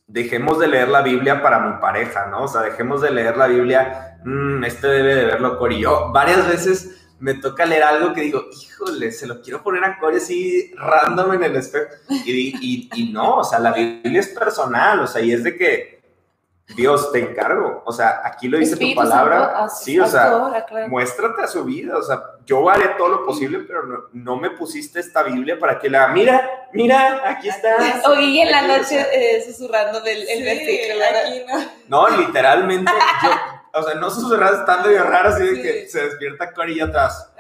dejemos 0.08 0.58
de 0.58 0.68
leer 0.68 0.88
la 0.88 1.04
Biblia 1.04 1.44
para 1.44 1.60
mi 1.60 1.80
pareja, 1.80 2.26
¿no? 2.26 2.46
O 2.46 2.48
sea, 2.48 2.62
dejemos 2.62 3.04
de 3.04 3.12
leer 3.12 3.38
la 3.38 3.46
Biblia, 3.46 4.18
mmm, 4.26 4.64
este 4.64 4.88
debe 4.88 5.14
de 5.14 5.26
verlo, 5.26 5.60
Cori. 5.60 5.80
Yo 5.80 6.12
varias 6.12 6.48
veces 6.48 6.99
me 7.20 7.36
toca 7.36 7.66
leer 7.66 7.84
algo 7.84 8.14
que 8.14 8.22
digo, 8.22 8.46
híjole, 8.52 9.12
se 9.12 9.28
lo 9.28 9.42
quiero 9.42 9.62
poner 9.62 9.84
a 9.84 10.00
Corey 10.00 10.18
así 10.18 10.72
random 10.76 11.34
en 11.34 11.44
el 11.44 11.56
espejo. 11.58 11.88
Y, 12.10 12.56
y, 12.62 12.90
y, 12.94 13.12
no, 13.12 13.38
o 13.38 13.44
sea, 13.44 13.60
la 13.60 13.74
Biblia 13.74 14.20
es 14.20 14.30
personal, 14.30 15.02
o 15.02 15.08
sea, 15.08 15.22
y 15.22 15.34
es 15.34 15.44
de 15.44 15.58
que 15.58 16.00
Dios 16.76 17.12
te 17.12 17.20
encargo. 17.20 17.84
O 17.86 17.92
sea, 17.92 18.22
aquí 18.24 18.48
lo 18.48 18.58
dice 18.58 18.78
tu 18.78 18.96
palabra. 18.96 19.68
sí, 19.70 20.00
o 20.00 20.08
sea, 20.08 20.32
muéstrate 20.88 21.44
a 21.44 21.48
su 21.48 21.64
vida. 21.64 21.98
O 21.98 22.04
sea, 22.04 22.22
yo 22.46 22.70
haré 22.70 22.90
todo 22.98 23.10
lo 23.10 23.26
posible, 23.26 23.60
pero 23.60 23.84
no, 23.84 23.98
no 24.14 24.36
me 24.38 24.52
pusiste 24.52 25.00
esta 25.00 25.24
Biblia 25.24 25.58
para 25.60 25.80
que 25.80 25.90
la, 25.90 26.10
mira, 26.10 26.68
mira, 26.74 27.24
aquí 27.26 27.50
está. 27.50 27.76
Oí 28.06 28.40
en 28.40 28.52
la 28.52 28.62
noche 28.62 29.06
eh, 29.12 29.44
susurrando 29.44 30.02
del 30.02 30.28
el 30.30 30.44
versículo. 30.44 31.04
Aquí, 31.26 31.42
¿no? 31.88 32.08
no, 32.08 32.18
literalmente, 32.18 32.92
yo 33.24 33.30
o 33.74 33.84
sea, 33.84 33.96
no 33.96 34.10
susurras 34.10 34.66
tan 34.66 34.84
medio 34.84 35.04
raro 35.04 35.30
así 35.30 35.44
de 35.44 35.62
que 35.62 35.88
se 35.88 36.06
despierta 36.06 36.54
Cory 36.54 36.80
atrás. 36.80 37.32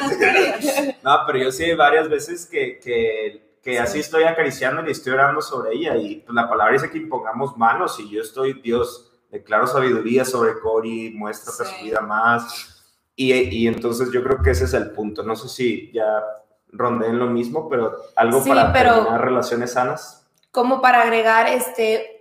no, 1.02 1.18
pero 1.26 1.38
yo 1.38 1.52
sí 1.52 1.72
varias 1.74 2.08
veces 2.08 2.46
que, 2.46 2.78
que, 2.78 3.58
que 3.62 3.78
así 3.78 4.00
estoy 4.00 4.24
acariciando 4.24 4.86
y 4.86 4.92
estoy 4.92 5.14
orando 5.14 5.40
sobre 5.40 5.74
ella 5.74 5.96
y 5.96 6.16
pues, 6.16 6.34
la 6.34 6.48
palabra 6.48 6.72
dice 6.74 6.90
que 6.90 6.98
impongamos 6.98 7.56
manos 7.56 7.98
y 8.00 8.10
yo 8.10 8.22
estoy, 8.22 8.54
Dios, 8.54 9.10
declaro 9.30 9.66
sabiduría 9.66 10.24
sobre 10.24 10.58
Cory, 10.60 11.10
muéstrate 11.14 11.70
su 11.70 11.84
vida 11.84 12.00
más. 12.00 12.74
Y, 13.14 13.32
y, 13.34 13.66
entonces 13.66 14.12
yo 14.12 14.22
creo 14.22 14.40
que 14.42 14.50
ese 14.50 14.64
es 14.64 14.74
el 14.74 14.92
punto. 14.92 15.24
No 15.24 15.34
sé 15.34 15.48
si 15.48 15.90
ya 15.92 16.22
rondé 16.70 17.08
en 17.08 17.18
lo 17.18 17.26
mismo, 17.26 17.68
pero 17.68 17.96
algo 18.14 18.44
para 18.44 18.72
pero, 18.72 19.04
tener 19.04 19.20
relaciones 19.20 19.72
sanas. 19.72 20.26
Como 20.52 20.80
para 20.80 21.02
agregar, 21.02 21.48
este, 21.48 22.17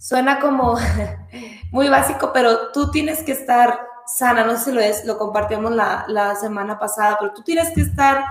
suena 0.00 0.40
como 0.40 0.78
muy 1.70 1.88
básico, 1.88 2.32
pero 2.32 2.72
tú 2.72 2.90
tienes 2.90 3.22
que 3.22 3.32
estar 3.32 3.80
sana, 4.06 4.44
no 4.44 4.56
sé 4.56 4.64
si 4.64 4.72
lo 4.72 4.80
es, 4.80 5.04
lo 5.04 5.18
compartimos 5.18 5.70
la, 5.70 6.06
la 6.08 6.34
semana 6.34 6.78
pasada, 6.78 7.18
pero 7.20 7.32
tú 7.32 7.42
tienes 7.42 7.70
que 7.70 7.82
estar 7.82 8.24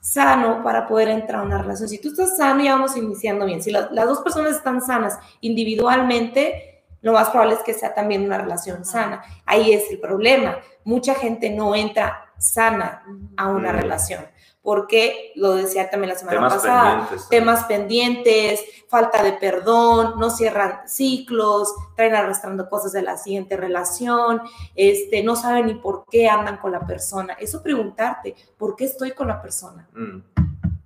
sano 0.00 0.62
para 0.64 0.86
poder 0.88 1.08
entrar 1.08 1.40
a 1.40 1.44
una 1.44 1.58
relación. 1.58 1.88
Si 1.88 1.98
tú 1.98 2.08
estás 2.08 2.36
sano, 2.36 2.62
ya 2.62 2.74
vamos 2.74 2.96
iniciando 2.96 3.46
bien. 3.46 3.62
Si 3.62 3.70
las 3.70 3.88
dos 3.92 4.18
personas 4.20 4.56
están 4.56 4.82
sanas 4.82 5.16
individualmente, 5.40 6.84
lo 7.02 7.12
más 7.12 7.30
probable 7.30 7.54
es 7.54 7.62
que 7.62 7.72
sea 7.72 7.94
también 7.94 8.24
una 8.24 8.38
relación 8.38 8.84
sana. 8.84 9.22
Ahí 9.46 9.72
es 9.72 9.90
el 9.90 10.00
problema. 10.00 10.58
Mucha 10.84 11.14
gente 11.14 11.50
no 11.50 11.76
entra 11.76 12.32
sana 12.36 13.04
a 13.36 13.48
una 13.48 13.70
relación 13.70 14.24
porque 14.62 15.32
lo 15.34 15.54
decía 15.54 15.90
también 15.90 16.10
la 16.10 16.18
semana 16.18 16.48
pasada, 16.48 17.08
temas 17.28 17.64
pendientes, 17.64 18.62
falta 18.86 19.22
de 19.22 19.32
perdón, 19.32 20.14
no 20.18 20.30
cierran 20.30 20.88
ciclos, 20.88 21.74
traen 21.96 22.14
arrastrando 22.14 22.68
cosas 22.68 22.92
de 22.92 23.02
la 23.02 23.16
siguiente 23.16 23.56
relación, 23.56 24.40
este, 24.76 25.24
no 25.24 25.34
saben 25.34 25.66
ni 25.66 25.74
por 25.74 26.04
qué 26.08 26.28
andan 26.28 26.58
con 26.58 26.70
la 26.70 26.86
persona. 26.86 27.34
Eso 27.34 27.60
preguntarte, 27.60 28.36
¿por 28.56 28.76
qué 28.76 28.84
estoy 28.84 29.10
con 29.10 29.26
la 29.26 29.42
persona? 29.42 29.88
Mm. 29.94 30.18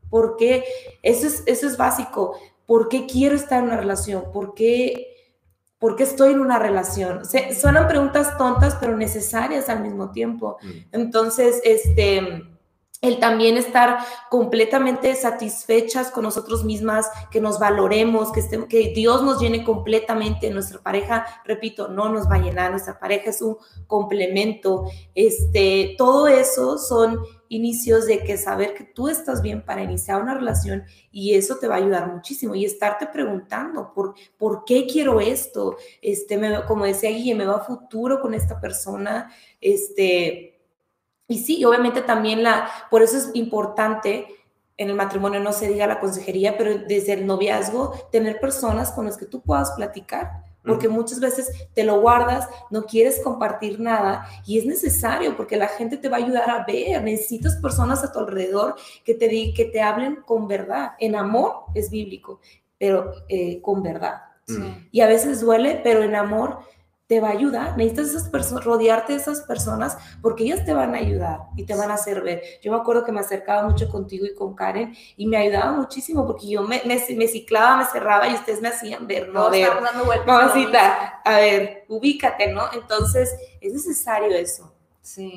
¿Por 0.09 0.37
qué? 0.37 0.65
Eso 1.03 1.27
es, 1.27 1.43
eso 1.45 1.67
es 1.67 1.77
básico. 1.77 2.39
¿Por 2.65 2.89
qué 2.89 3.07
quiero 3.07 3.37
estar 3.37 3.59
en 3.59 3.67
una 3.67 3.77
relación? 3.77 4.33
¿Por 4.33 4.55
qué, 4.55 5.35
por 5.79 5.97
qué 5.97 6.05
estoy 6.05 6.33
en 6.33 6.41
una 6.41 6.59
relación? 6.59 7.27
Se, 7.27 7.55
suenan 7.55 7.89
preguntas 7.89 8.39
tontas, 8.39 8.77
pero 8.81 8.97
necesarias 8.97 9.69
al 9.69 9.83
mismo 9.83 10.13
tiempo. 10.13 10.57
Mm. 10.63 10.69
Entonces, 10.93 11.61
este 11.63 12.56
el 13.03 13.19
también 13.19 13.57
estar 13.57 13.99
completamente 14.31 15.15
satisfechas 15.15 16.11
con 16.11 16.25
nosotros 16.25 16.65
mismas, 16.65 17.07
que 17.31 17.41
nos 17.41 17.59
valoremos, 17.59 18.33
que, 18.33 18.41
estemos, 18.41 18.69
que 18.69 18.93
Dios 18.95 19.23
nos 19.23 19.41
llene 19.41 19.65
completamente. 19.65 20.51
Nuestra 20.51 20.81
pareja, 20.81 21.27
repito, 21.45 21.89
no 21.89 22.09
nos 22.09 22.29
va 22.29 22.37
a 22.37 22.41
llenar, 22.41 22.71
nuestra 22.71 22.99
pareja 22.99 23.31
es 23.31 23.43
un 23.43 23.57
complemento. 23.87 24.87
Este, 25.15 25.95
todo 25.99 26.27
eso 26.29 26.79
son 26.79 27.21
inicios 27.49 28.07
de 28.07 28.25
que 28.25 28.37
saber 28.37 28.75
que 28.75 28.85
tú 28.85 29.09
estás 29.09 29.41
bien 29.41 29.65
para 29.65 29.83
iniciar 29.83 30.21
una 30.21 30.35
relación 30.35 30.85
y 31.13 31.35
eso 31.35 31.57
te 31.57 31.69
va 31.69 31.77
a 31.77 31.79
ayudar 31.79 32.13
muchísimo 32.13 32.55
y 32.55 32.65
estarte 32.65 33.07
preguntando 33.07 33.93
por, 33.95 34.15
por 34.37 34.65
qué 34.65 34.87
quiero 34.87 35.21
esto, 35.21 35.77
este, 36.03 36.41
como 36.67 36.87
decía 36.87 37.11
Guille, 37.11 37.35
me 37.35 37.47
va 37.47 37.57
a 37.57 37.65
futuro 37.65 38.21
con 38.21 38.35
esta 38.35 38.61
persona, 38.61 39.31
este, 39.61 40.56
y 41.29 41.39
sí, 41.39 41.65
obviamente 41.65 42.03
también 42.03 42.43
la, 42.43 42.69
por 42.91 43.03
eso 43.03 43.17
es 43.17 43.31
importante 43.35 44.27
en 44.79 44.91
el 44.91 44.95
matrimonio 44.95 45.41
no 45.41 45.53
se 45.53 45.69
diga 45.69 45.87
la 45.87 46.01
consejería, 46.01 46.59
pero 46.59 46.79
desde 46.79 47.15
el 47.15 47.27
noviazgo, 47.27 47.95
tener 48.13 48.41
personas 48.41 48.93
con 48.93 49.07
las 49.07 49.17
que 49.17 49.27
tú 49.27 49.41
puedas 49.41 49.73
platicar, 49.73 50.45
porque 50.63 50.89
muchas 50.89 51.21
veces 51.21 51.51
te 51.75 51.85
lo 51.85 52.01
guardas, 52.01 52.49
no 52.71 52.85
quieres 52.85 53.21
compartir 53.23 53.79
nada 53.81 54.29
y 54.45 54.59
es 54.59 54.67
necesario 54.67 55.37
porque 55.37 55.57
la 55.57 55.69
gente 55.69 55.97
te 55.97 56.09
va 56.09 56.17
a 56.17 56.21
ayudar 56.21 56.51
a 56.51 56.65
ver, 56.65 57.03
necesitas 57.03 57.57
personas 57.57 58.03
a 58.03 58.13
tu 58.13 58.19
alrededor 58.19 58.75
que 59.05 59.15
te, 59.15 59.29
que 59.55 59.65
te 59.73 59.81
hablen 59.81 60.17
con 60.27 60.49
verdad. 60.49 60.93
En 60.99 61.15
amor 61.15 61.67
es 61.75 61.89
bíblico, 61.89 62.41
pero 62.79 63.13
eh, 63.29 63.63
con 63.63 63.83
verdad. 63.83 64.23
Y 64.93 65.01
a 65.01 65.09
veces 65.09 65.41
duele, 65.41 65.81
pero 65.83 66.03
en 66.05 66.15
amor 66.15 66.61
te 67.07 67.21
va 67.21 67.29
a 67.29 67.33
ayudar. 67.33 67.77
Necesitas 67.77 68.09
esas 68.09 68.29
personas, 68.29 68.65
rodearte 68.65 69.13
de 69.13 69.19
esas 69.21 69.43
personas 69.43 69.97
porque 70.21 70.45
ellas 70.45 70.65
te 70.65 70.73
van 70.73 70.95
a 70.95 70.99
ayudar 70.99 71.41
y 71.57 71.65
te 71.65 71.75
van 71.75 71.91
a 71.91 71.95
hacer 71.95 72.23
ver. 72.23 72.43
Yo 72.63 72.73
me 72.73 72.79
acuerdo 72.79 73.05
que 73.05 73.13
me 73.13 73.21
acercaba 73.21 73.69
mucho 73.69 73.89
contigo 73.89 74.27
y 74.27 74.35
con 74.35 74.55
Karen 74.55 74.95
y 75.17 75.27
me 75.27 75.37
ayudaba 75.37 75.73
muchísimo 75.73 76.27
porque 76.27 76.49
yo 76.49 76.63
me, 76.63 76.83
me, 76.85 77.29
ciclaba, 77.29 77.77
me 77.77 77.85
cerraba 77.85 78.29
y 78.29 78.35
ustedes 78.35 78.61
me 78.61 78.69
hacían 78.69 79.07
ver, 79.07 79.29
¿no? 79.29 79.45
A 79.45 79.51
ver, 79.51 79.71
mamacita, 80.27 81.21
a 81.25 81.37
ver, 81.37 81.85
ubícate, 81.89 82.53
¿no? 82.53 82.73
Entonces, 82.73 83.35
es 83.61 83.73
necesario 83.73 84.37
eso 84.37 84.73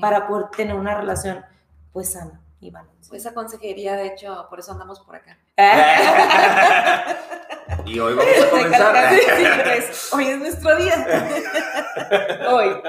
para 0.01 0.27
poder 0.27 0.47
tener 0.49 0.75
una 0.75 0.95
relación, 0.95 1.45
pues, 1.93 2.13
sana. 2.13 2.41
y 2.59 2.71
balance. 2.71 3.15
Esa 3.15 3.33
consejería, 3.33 3.95
de 3.95 4.07
hecho, 4.07 4.47
por 4.49 4.59
eso 4.59 4.71
andamos 4.71 4.99
por 4.99 5.15
acá. 5.15 5.37
y 7.89 7.99
hoy 7.99 8.13
vamos 8.13 8.33
a 8.45 8.49
comenzar. 8.49 9.09
Pues, 9.63 10.13
hoy 10.13 10.27
es 10.27 10.37
nuestro 10.39 10.75
día. 10.77 11.29
Hoy. 12.51 12.81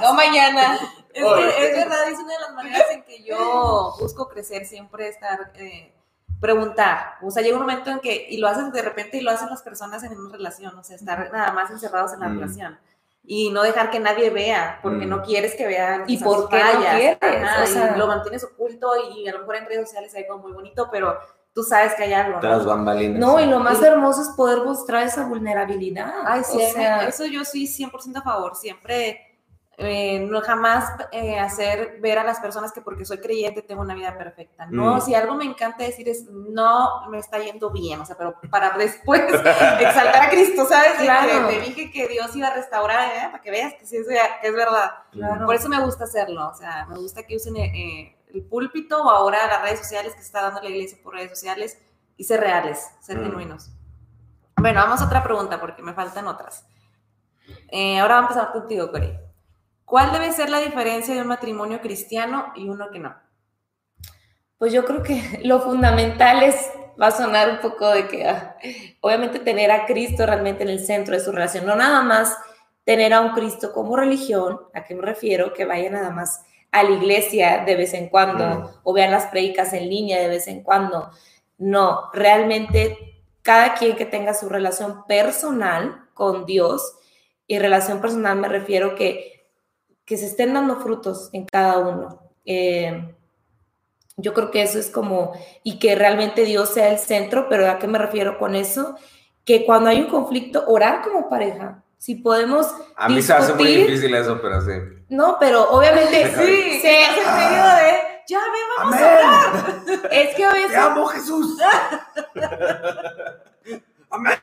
No 0.00 0.14
mañana. 0.14 0.78
Es, 1.12 1.24
Hoy. 1.24 1.42
que, 1.42 1.66
es 1.70 1.76
verdad, 1.76 2.08
es 2.10 2.18
una 2.18 2.32
de 2.34 2.40
las 2.40 2.52
maneras 2.54 2.84
en 2.92 3.02
que 3.04 3.22
yo 3.22 3.94
busco 3.98 4.28
crecer, 4.28 4.66
siempre 4.66 5.08
estar, 5.08 5.52
eh, 5.56 5.92
preguntar. 6.40 7.14
O 7.22 7.30
sea, 7.30 7.42
llega 7.42 7.56
un 7.56 7.62
momento 7.62 7.90
en 7.90 8.00
que, 8.00 8.26
y 8.28 8.36
lo 8.38 8.48
haces 8.48 8.70
de 8.72 8.82
repente 8.82 9.16
y 9.16 9.20
lo 9.22 9.30
hacen 9.30 9.48
las 9.48 9.62
personas 9.62 10.02
en 10.04 10.18
una 10.18 10.32
relación, 10.32 10.76
o 10.78 10.84
sea, 10.84 10.96
estar 10.96 11.30
nada 11.32 11.52
más 11.52 11.70
encerrados 11.70 12.12
en 12.12 12.20
la 12.20 12.28
Mm. 12.28 12.38
relación. 12.40 12.78
Y 13.28 13.50
no 13.50 13.62
dejar 13.62 13.90
que 13.90 13.98
nadie 13.98 14.30
vea, 14.30 14.78
porque 14.82 15.04
Mm. 15.06 15.08
no 15.08 15.22
quieres 15.22 15.54
que 15.56 15.66
vean. 15.66 16.04
¿Y 16.06 16.18
por 16.18 16.48
qué 16.48 16.62
no 16.62 16.80
quieres? 16.80 17.18
Ajá, 17.20 17.62
O 17.62 17.64
y 17.64 17.66
sea- 17.68 17.96
lo 17.96 18.06
mantienes 18.06 18.44
oculto 18.44 18.92
y 19.10 19.26
a 19.26 19.32
lo 19.32 19.40
mejor 19.40 19.56
en 19.56 19.66
redes 19.66 19.88
sociales 19.88 20.12
ve 20.14 20.26
como 20.28 20.42
muy 20.44 20.52
bonito, 20.52 20.88
pero 20.92 21.18
tú 21.56 21.62
sabes 21.62 21.94
que 21.94 22.02
hay 22.04 22.12
algo. 22.12 22.38
Tras 22.38 22.64
¿no? 22.64 22.68
bambalinas. 22.68 23.18
No, 23.18 23.40
y 23.40 23.46
lo 23.46 23.60
más 23.60 23.82
hermoso 23.82 24.20
es 24.20 24.28
poder 24.36 24.62
mostrar 24.62 25.04
esa 25.04 25.24
vulnerabilidad. 25.24 26.12
Ay, 26.26 26.42
sí, 26.44 26.58
o 26.62 26.72
sea, 26.74 27.08
eso 27.08 27.24
yo 27.24 27.46
sí 27.46 27.66
100% 27.66 28.18
a 28.18 28.22
favor. 28.22 28.54
Siempre, 28.56 29.22
eh, 29.78 30.20
no 30.20 30.42
jamás 30.42 30.90
eh, 31.12 31.38
hacer 31.38 31.98
ver 32.02 32.18
a 32.18 32.24
las 32.24 32.40
personas 32.40 32.72
que 32.72 32.82
porque 32.82 33.06
soy 33.06 33.18
creyente 33.20 33.62
tengo 33.62 33.80
una 33.80 33.94
vida 33.94 34.18
perfecta. 34.18 34.66
No, 34.66 34.96
Mm. 34.96 35.00
si 35.00 35.14
algo 35.14 35.34
me 35.34 35.46
encanta 35.46 35.84
decir 35.84 36.06
es, 36.10 36.24
no 36.30 37.08
me 37.08 37.18
está 37.18 37.38
yendo 37.38 37.70
bien, 37.70 38.02
o 38.02 38.04
sea, 38.04 38.18
pero 38.18 38.38
para 38.50 38.76
después 38.76 39.22
exaltar 39.80 40.24
a 40.26 40.28
Cristo, 40.28 40.66
¿sabes? 40.66 40.92
Claro. 40.98 41.48
te 41.48 41.60
dije 41.60 41.90
que 41.90 42.06
Dios 42.06 42.36
iba 42.36 42.48
a 42.48 42.54
restaurar, 42.54 43.08
¿eh? 43.16 43.28
para 43.30 43.40
que 43.42 43.50
veas 43.50 43.72
que 43.74 43.86
sí 43.86 43.96
es, 43.96 44.06
que 44.06 44.48
es 44.48 44.54
verdad. 44.54 44.90
Claro. 45.10 45.46
Por 45.46 45.54
eso 45.54 45.70
me 45.70 45.80
gusta 45.80 46.04
hacerlo, 46.04 46.50
o 46.50 46.54
sea, 46.54 46.84
me 46.84 46.98
gusta 46.98 47.22
que 47.22 47.36
usen 47.36 47.56
eh, 47.56 48.15
el 48.36 48.44
púlpito 48.44 49.02
o 49.02 49.10
ahora 49.10 49.46
las 49.46 49.62
redes 49.62 49.80
sociales 49.80 50.12
que 50.14 50.20
se 50.20 50.26
está 50.26 50.42
dando 50.42 50.62
la 50.62 50.68
iglesia 50.68 50.98
por 51.02 51.14
redes 51.14 51.30
sociales 51.30 51.78
y 52.16 52.24
ser 52.24 52.40
reales, 52.40 52.88
ser 53.00 53.18
Mm. 53.18 53.24
genuinos. 53.24 53.70
Bueno, 54.56 54.80
vamos 54.80 55.00
a 55.00 55.06
otra 55.06 55.22
pregunta 55.22 55.60
porque 55.60 55.82
me 55.82 55.92
faltan 55.94 56.26
otras. 56.26 56.66
Eh, 57.68 57.98
ahora 57.98 58.16
vamos 58.16 58.30
a 58.30 58.40
empezar 58.40 58.52
contigo, 58.52 58.90
Corey. 58.90 59.16
¿Cuál 59.84 60.12
debe 60.12 60.32
ser 60.32 60.50
la 60.50 60.60
diferencia 60.60 61.14
de 61.14 61.20
un 61.20 61.28
matrimonio 61.28 61.80
cristiano 61.80 62.52
y 62.56 62.68
uno 62.68 62.90
que 62.90 62.98
no? 62.98 63.14
Pues 64.58 64.72
yo 64.72 64.84
creo 64.84 65.02
que 65.02 65.40
lo 65.44 65.60
fundamental 65.60 66.42
es, 66.42 66.56
va 67.00 67.08
a 67.08 67.10
sonar 67.12 67.50
un 67.50 67.58
poco 67.60 67.88
de 67.90 68.08
que, 68.08 68.26
ah, 68.28 68.56
obviamente 69.00 69.38
tener 69.38 69.70
a 69.70 69.86
Cristo 69.86 70.24
realmente 70.26 70.62
en 70.62 70.70
el 70.70 70.84
centro 70.84 71.14
de 71.14 71.20
su 71.20 71.30
relación, 71.30 71.66
no 71.66 71.76
nada 71.76 72.02
más 72.02 72.36
tener 72.84 73.12
a 73.12 73.20
un 73.20 73.32
Cristo 73.32 73.72
como 73.72 73.96
religión, 73.96 74.60
¿a 74.74 74.82
qué 74.84 74.94
me 74.94 75.02
refiero? 75.02 75.52
Que 75.52 75.64
vaya 75.66 75.90
nada 75.90 76.10
más 76.10 76.42
a 76.72 76.82
la 76.82 76.90
iglesia 76.90 77.64
de 77.66 77.74
vez 77.76 77.94
en 77.94 78.08
cuando 78.08 78.44
Mm. 78.46 78.68
o 78.82 78.92
vean 78.92 79.10
las 79.10 79.26
predicas 79.26 79.72
en 79.72 79.88
línea 79.88 80.20
de 80.20 80.28
vez 80.28 80.46
en 80.48 80.62
cuando. 80.62 81.10
No, 81.58 82.10
realmente 82.12 82.98
cada 83.42 83.74
quien 83.74 83.96
que 83.96 84.04
tenga 84.06 84.34
su 84.34 84.48
relación 84.48 85.04
personal 85.06 86.04
con 86.14 86.46
Dios, 86.46 86.96
y 87.46 87.58
relación 87.58 88.00
personal 88.00 88.36
me 88.38 88.48
refiero 88.48 88.94
que, 88.96 89.46
que 90.04 90.16
se 90.16 90.26
estén 90.26 90.52
dando 90.54 90.80
frutos 90.80 91.30
en 91.32 91.44
cada 91.46 91.78
uno. 91.78 92.20
Eh, 92.44 93.14
yo 94.16 94.34
creo 94.34 94.50
que 94.50 94.62
eso 94.62 94.78
es 94.78 94.90
como, 94.90 95.32
y 95.62 95.78
que 95.78 95.94
realmente 95.94 96.44
Dios 96.44 96.70
sea 96.70 96.90
el 96.90 96.98
centro, 96.98 97.48
pero 97.48 97.70
¿a 97.70 97.78
qué 97.78 97.86
me 97.86 97.98
refiero 97.98 98.38
con 98.38 98.54
eso? 98.56 98.96
Que 99.44 99.64
cuando 99.64 99.90
hay 99.90 100.00
un 100.00 100.08
conflicto, 100.08 100.64
orar 100.66 101.02
como 101.02 101.28
pareja. 101.28 101.84
Si 101.98 102.16
podemos, 102.16 102.66
A 102.96 103.08
mí 103.08 103.22
se 103.22 103.32
hace 103.32 103.54
muy 103.54 103.64
discutir. 103.64 103.86
difícil 103.86 104.14
eso, 104.16 104.40
pero 104.42 104.60
sí. 104.60 104.72
No, 105.08 105.36
pero 105.38 105.70
obviamente, 105.70 106.34
Sí, 106.36 106.80
se- 106.80 107.04
en 107.04 107.36
medio 107.36 107.64
de, 107.64 108.22
ya 108.28 108.40
ve, 108.40 108.58
vamos 108.78 108.94
a 108.94 109.50
¡Amén! 109.50 110.02
es 110.10 110.34
que 110.34 110.44
a 110.44 110.52
veces, 110.52 110.70
¡Te 110.70 110.76
amo, 110.76 111.06
Jesús! 111.06 111.58
¡Amén! 114.10 114.38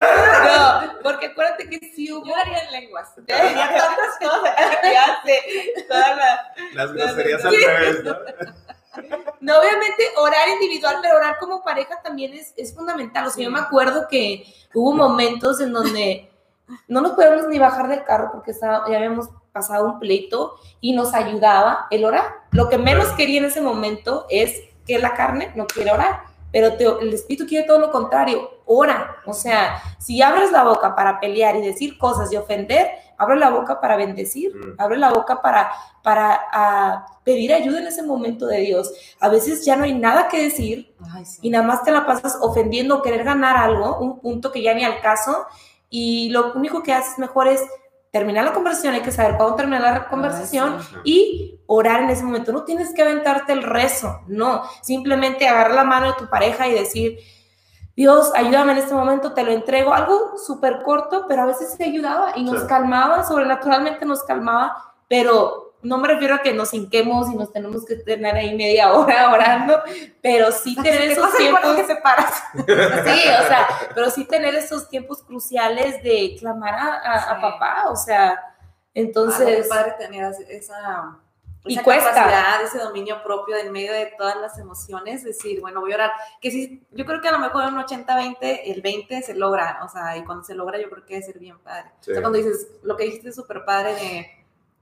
no, 0.00 0.92
porque 1.02 1.26
acuérdate 1.26 1.68
que 1.68 1.78
si 1.94 2.12
hubo, 2.12 2.26
Yo 2.26 2.34
haría 2.36 2.58
en 2.64 2.72
lenguas. 2.72 3.14
Diría 3.16 3.68
tantas 3.68 4.18
cosas, 4.20 4.54
ya 4.82 5.20
sé, 5.24 5.40
toda 5.88 6.14
la- 6.16 6.52
Las 6.74 6.92
groserías 6.92 7.44
al 7.44 7.54
revés, 7.54 8.04
¿no? 8.04 8.16
No, 9.40 9.58
obviamente 9.60 10.02
orar 10.16 10.48
individual, 10.48 10.96
pero 11.00 11.16
orar 11.16 11.38
como 11.38 11.62
pareja 11.62 12.00
también 12.02 12.34
es, 12.34 12.52
es 12.56 12.74
fundamental. 12.74 13.26
O 13.26 13.30
sea, 13.30 13.44
yo 13.44 13.50
me 13.50 13.60
acuerdo 13.60 14.08
que 14.08 14.42
hubo 14.74 14.92
momentos 14.92 15.60
en 15.60 15.72
donde 15.72 16.28
no 16.88 17.00
nos 17.00 17.12
podíamos 17.12 17.46
ni 17.46 17.58
bajar 17.60 17.86
del 17.88 18.02
carro 18.04 18.30
porque 18.32 18.50
estaba, 18.50 18.90
ya 18.90 18.96
habíamos 18.96 19.28
pasado 19.58 19.84
un 19.86 19.98
pleito 19.98 20.54
y 20.80 20.92
nos 20.92 21.12
ayudaba 21.14 21.86
el 21.90 22.04
orar. 22.04 22.24
Lo 22.52 22.68
que 22.68 22.78
menos 22.78 23.08
quería 23.16 23.38
en 23.38 23.46
ese 23.46 23.60
momento 23.60 24.26
es 24.30 24.60
que 24.86 24.98
la 24.98 25.14
carne 25.14 25.52
no 25.54 25.66
quiere 25.66 25.90
orar, 25.90 26.22
pero 26.50 26.74
te- 26.76 26.84
el 27.02 27.12
espíritu 27.12 27.46
quiere 27.46 27.66
todo 27.66 27.78
lo 27.78 27.90
contrario, 27.90 28.50
ora. 28.64 29.16
O 29.26 29.34
sea, 29.34 29.80
si 29.98 30.22
abres 30.22 30.50
la 30.52 30.64
boca 30.64 30.94
para 30.94 31.20
pelear 31.20 31.56
y 31.56 31.60
decir 31.62 31.98
cosas 31.98 32.32
y 32.32 32.36
ofender, 32.36 32.88
abre 33.18 33.36
la 33.36 33.50
boca 33.50 33.80
para 33.80 33.96
bendecir, 33.96 34.54
Mm. 34.54 34.74
abre 34.80 34.96
la 34.96 35.10
boca 35.10 35.42
para, 35.42 35.70
para 36.02 37.04
pedir 37.24 37.52
ayuda 37.52 37.80
en 37.80 37.86
ese 37.88 38.02
momento 38.02 38.46
de 38.46 38.60
Dios. 38.60 38.90
A 39.20 39.28
veces 39.28 39.64
ya 39.66 39.76
no 39.76 39.84
hay 39.84 39.92
nada 39.92 40.28
que 40.28 40.42
decir 40.42 40.94
Ay, 41.14 41.24
sí. 41.26 41.38
y 41.42 41.50
nada 41.50 41.64
más 41.66 41.82
te 41.82 41.90
la 41.90 42.06
pasas 42.06 42.38
ofendiendo 42.40 42.96
o 42.96 43.02
querer 43.02 43.24
ganar 43.24 43.56
algo, 43.56 43.98
un 43.98 44.20
punto 44.20 44.50
que 44.52 44.62
ya 44.62 44.72
ni 44.72 44.84
al 44.84 45.00
caso, 45.00 45.46
y 45.90 46.30
lo 46.30 46.52
único 46.54 46.82
que 46.82 46.92
haces 46.94 47.18
mejor 47.18 47.48
es 47.48 47.60
terminar 48.10 48.44
la 48.44 48.52
conversación, 48.52 48.94
hay 48.94 49.02
que 49.02 49.12
saber 49.12 49.36
cuándo 49.36 49.54
terminar 49.56 49.82
la 49.82 50.08
conversación 50.08 50.82
sí. 50.82 50.96
y 51.04 51.60
orar 51.66 52.02
en 52.02 52.10
ese 52.10 52.24
momento. 52.24 52.52
No 52.52 52.64
tienes 52.64 52.94
que 52.94 53.02
aventarte 53.02 53.52
el 53.52 53.62
rezo, 53.62 54.20
no, 54.26 54.62
simplemente 54.82 55.46
agarrar 55.46 55.74
la 55.74 55.84
mano 55.84 56.06
de 56.08 56.12
tu 56.14 56.28
pareja 56.28 56.66
y 56.68 56.72
decir, 56.72 57.18
Dios, 57.94 58.30
ayúdame 58.34 58.72
en 58.72 58.78
este 58.78 58.94
momento, 58.94 59.32
te 59.34 59.42
lo 59.42 59.50
entrego. 59.50 59.92
Algo 59.92 60.38
súper 60.38 60.82
corto, 60.84 61.26
pero 61.28 61.42
a 61.42 61.46
veces 61.46 61.74
se 61.74 61.84
ayudaba 61.84 62.32
y 62.36 62.44
nos 62.44 62.60
Sí. 62.60 62.66
calmaba, 62.68 63.24
sobrenaturalmente 63.24 64.06
nos 64.06 64.22
calmaba, 64.22 64.94
pero 65.08 65.67
no 65.82 65.98
me 65.98 66.08
refiero 66.08 66.34
a 66.34 66.38
que 66.42 66.52
nos 66.52 66.74
hinquemos 66.74 67.30
y 67.32 67.36
nos 67.36 67.52
tenemos 67.52 67.84
que 67.84 67.96
tener 67.96 68.34
ahí 68.34 68.54
media 68.56 68.92
hora 68.92 69.30
orando, 69.32 69.80
pero 70.20 70.50
sí 70.52 70.74
tener 70.76 70.98
¿Qué 71.00 71.12
esos 71.12 71.24
pasa 71.26 71.36
cuando 71.50 71.74
tiempos. 71.74 71.76
que 71.76 71.94
se 71.94 72.00
paras? 72.00 72.42
Sí, 72.56 73.28
o 73.28 73.46
sea, 73.48 73.68
pero 73.94 74.10
sí 74.10 74.24
tener 74.24 74.54
esos 74.54 74.88
tiempos 74.88 75.22
cruciales 75.22 76.02
de 76.02 76.36
clamar 76.38 76.74
a, 76.74 76.94
a- 76.94 77.14
a 77.32 77.34
Sí. 77.36 77.40
papá, 77.42 77.84
o 77.88 77.96
sea, 77.96 78.42
Entonces, 78.94 79.68
Ah, 79.70 79.74
padre 79.76 79.92
tener 79.98 80.32
esa, 80.48 81.18
Y 81.64 81.74
esa 81.74 81.82
cuesta. 81.84 82.12
capacidad, 82.12 82.62
ese 82.64 82.78
dominio 82.78 83.22
propio 83.22 83.56
en 83.56 83.70
medio 83.70 83.92
de 83.92 84.06
todas 84.18 84.36
las 84.36 84.58
emociones, 84.58 85.22
decir, 85.22 85.60
bueno, 85.60 85.80
voy 85.80 85.92
a 85.92 85.96
orar. 85.96 86.12
Que 86.40 86.50
sí, 86.50 86.84
yo 86.90 87.04
creo 87.04 87.20
que 87.20 87.28
a 87.28 87.32
lo 87.32 87.38
mejor 87.38 87.64
en 87.64 87.74
un 87.74 87.80
80-20, 87.84 88.62
el 88.64 88.80
20 88.82 89.22
se 89.22 89.34
logra, 89.34 89.80
o 89.84 89.88
sea, 89.88 90.16
y 90.16 90.24
cuando 90.24 90.42
se 90.42 90.54
logra 90.54 90.80
yo 90.80 90.88
creo 90.90 91.04
que 91.04 91.14
debe 91.14 91.26
ser 91.26 91.38
bien 91.38 91.58
padre. 91.60 91.90
Sí. 92.00 92.10
O 92.10 92.14
sea, 92.14 92.22
cuando 92.22 92.38
dices, 92.38 92.68
lo 92.82 92.96
que 92.96 93.04
dijiste 93.04 93.28
es 93.28 93.36
súper 93.36 93.64
padre 93.64 93.94
de, 93.94 94.37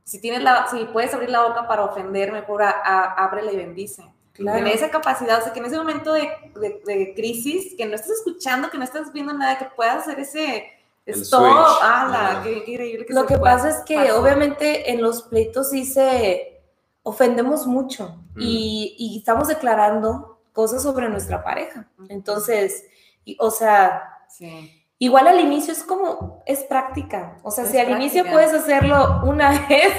si 0.06 0.20
tienes 0.20 0.40
la, 0.42 0.68
si 0.70 0.84
puedes 0.86 1.12
abrir 1.12 1.30
la 1.30 1.42
boca 1.42 1.66
para 1.66 1.84
ofender, 1.84 2.30
mejor 2.30 2.62
a- 2.62 2.70
a- 2.70 3.24
ábrela 3.24 3.50
y 3.52 3.56
bendice. 3.56 4.04
claro. 4.32 4.58
Tener 4.58 4.74
esa 4.74 4.90
capacidad, 4.90 5.40
o 5.40 5.42
sea, 5.42 5.52
que 5.52 5.58
en 5.58 5.64
ese 5.64 5.76
momento 5.78 6.12
de, 6.12 6.28
de- 6.60 6.80
de 6.86 7.12
crisis, 7.14 7.74
que 7.76 7.86
no 7.86 7.94
estás 7.96 8.10
escuchando, 8.12 8.70
que 8.70 8.78
no 8.78 8.84
estás 8.84 9.12
viendo 9.12 9.32
nada, 9.32 9.58
que 9.58 9.64
puedas 9.74 10.02
hacer 10.06 10.20
ese 10.20 10.72
stop. 11.06 11.42
Ajá. 11.82 12.42
Qué, 12.44 12.62
qué 12.64 12.72
increíble 12.72 13.06
que 13.06 13.14
Lo 13.14 13.22
se 13.22 13.26
que 13.28 13.38
pueda 13.38 13.56
pasa 13.56 13.68
es 13.70 13.76
que 13.84 13.96
pasar. 13.96 14.12
obviamente 14.12 14.90
en 14.92 15.02
los 15.02 15.22
pleitos 15.24 15.70
sí 15.70 15.84
se 15.86 16.60
ofendemos 17.02 17.66
mucho 17.66 18.16
Mm. 18.34 18.40
y, 18.42 18.94
y 18.98 19.18
estamos 19.18 19.48
declarando 19.48 20.38
cosas 20.52 20.82
sobre 20.82 21.08
nuestra 21.08 21.42
pareja. 21.42 21.88
Entonces, 22.08 22.84
y- 23.24 23.36
o 23.40 23.50
sea, 23.50 24.02
Sí. 24.28 24.85
Igual 24.98 25.26
al 25.28 25.40
inicio 25.40 25.72
es 25.72 25.82
como, 25.82 26.42
es 26.46 26.64
práctica. 26.64 27.38
O 27.42 27.50
sea, 27.50 27.64
Es 27.64 27.70
si 27.70 27.78
al 27.78 27.90
inicio 27.90 28.24
puedes 28.30 28.52
hacerlo 28.52 29.20
una 29.24 29.50
vez, 29.68 29.92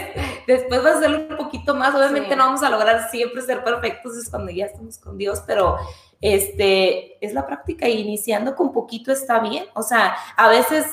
después 0.47 0.83
vas 0.83 0.95
a 0.95 0.97
hacerlo 0.97 1.27
un 1.29 1.37
poquito 1.37 1.75
más. 1.75 1.93
Obviamente 1.93 2.29
Sí. 2.29 2.35
no 2.35 2.45
vamos 2.45 2.63
a 2.63 2.69
lograr 2.69 3.09
siempre 3.09 3.41
ser 3.41 3.63
perfectos, 3.63 4.17
es 4.17 4.29
cuando 4.29 4.51
ya 4.51 4.65
estamos 4.65 4.97
con 4.97 5.17
Dios, 5.17 5.43
pero 5.45 5.77
este, 6.21 7.23
es 7.25 7.33
la 7.33 7.45
práctica 7.45 7.87
y 7.87 7.99
iniciando 8.01 8.55
con 8.55 8.71
poquito 8.71 9.11
está 9.11 9.39
bien. 9.39 9.65
O 9.75 9.83
sea, 9.83 10.15
a 10.35 10.47
veces 10.49 10.85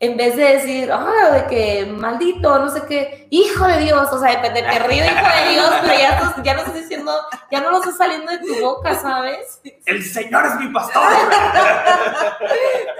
en 0.00 0.16
vez 0.16 0.36
de 0.36 0.42
decir, 0.44 0.90
ah, 0.92 1.30
de 1.32 1.46
que 1.46 1.86
maldito, 1.86 2.58
no 2.58 2.68
sé 2.68 2.82
qué, 2.86 3.26
hijo 3.30 3.66
de 3.66 3.78
Dios, 3.78 4.12
o 4.12 4.18
sea, 4.18 4.30
depende, 4.32 4.62
te 4.62 4.78
río, 4.80 5.04
hijo 5.04 5.44
de 5.44 5.50
Dios, 5.52 5.70
pero 5.82 5.94
ya, 5.98 6.20
no- 6.20 6.42
ya 6.42 6.54
no 6.54 6.60
estás 6.60 6.74
diciendo, 6.74 7.12
ya 7.50 7.60
no 7.60 7.70
lo 7.70 7.78
estás 7.78 7.96
saliendo 7.96 8.30
de 8.32 8.38
tu 8.38 8.60
boca, 8.60 8.94
¿sabes? 8.96 9.60
¡El 9.86 10.02
Señor 10.04 10.44
es 10.46 10.56
mi 10.56 10.68
pastor! 10.72 11.02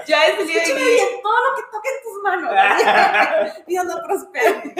Ya 0.07 0.23
es 0.25 0.37
Escúchame 0.39 0.83
bien, 0.83 1.07
todo 1.23 1.33
lo 1.33 1.55
que 1.55 1.61
toque 1.71 1.89
en 1.89 2.03
tus 2.03 2.21
manos. 2.23 2.53
Dios 3.67 3.85
lo 3.85 4.03
prospere. 4.03 4.75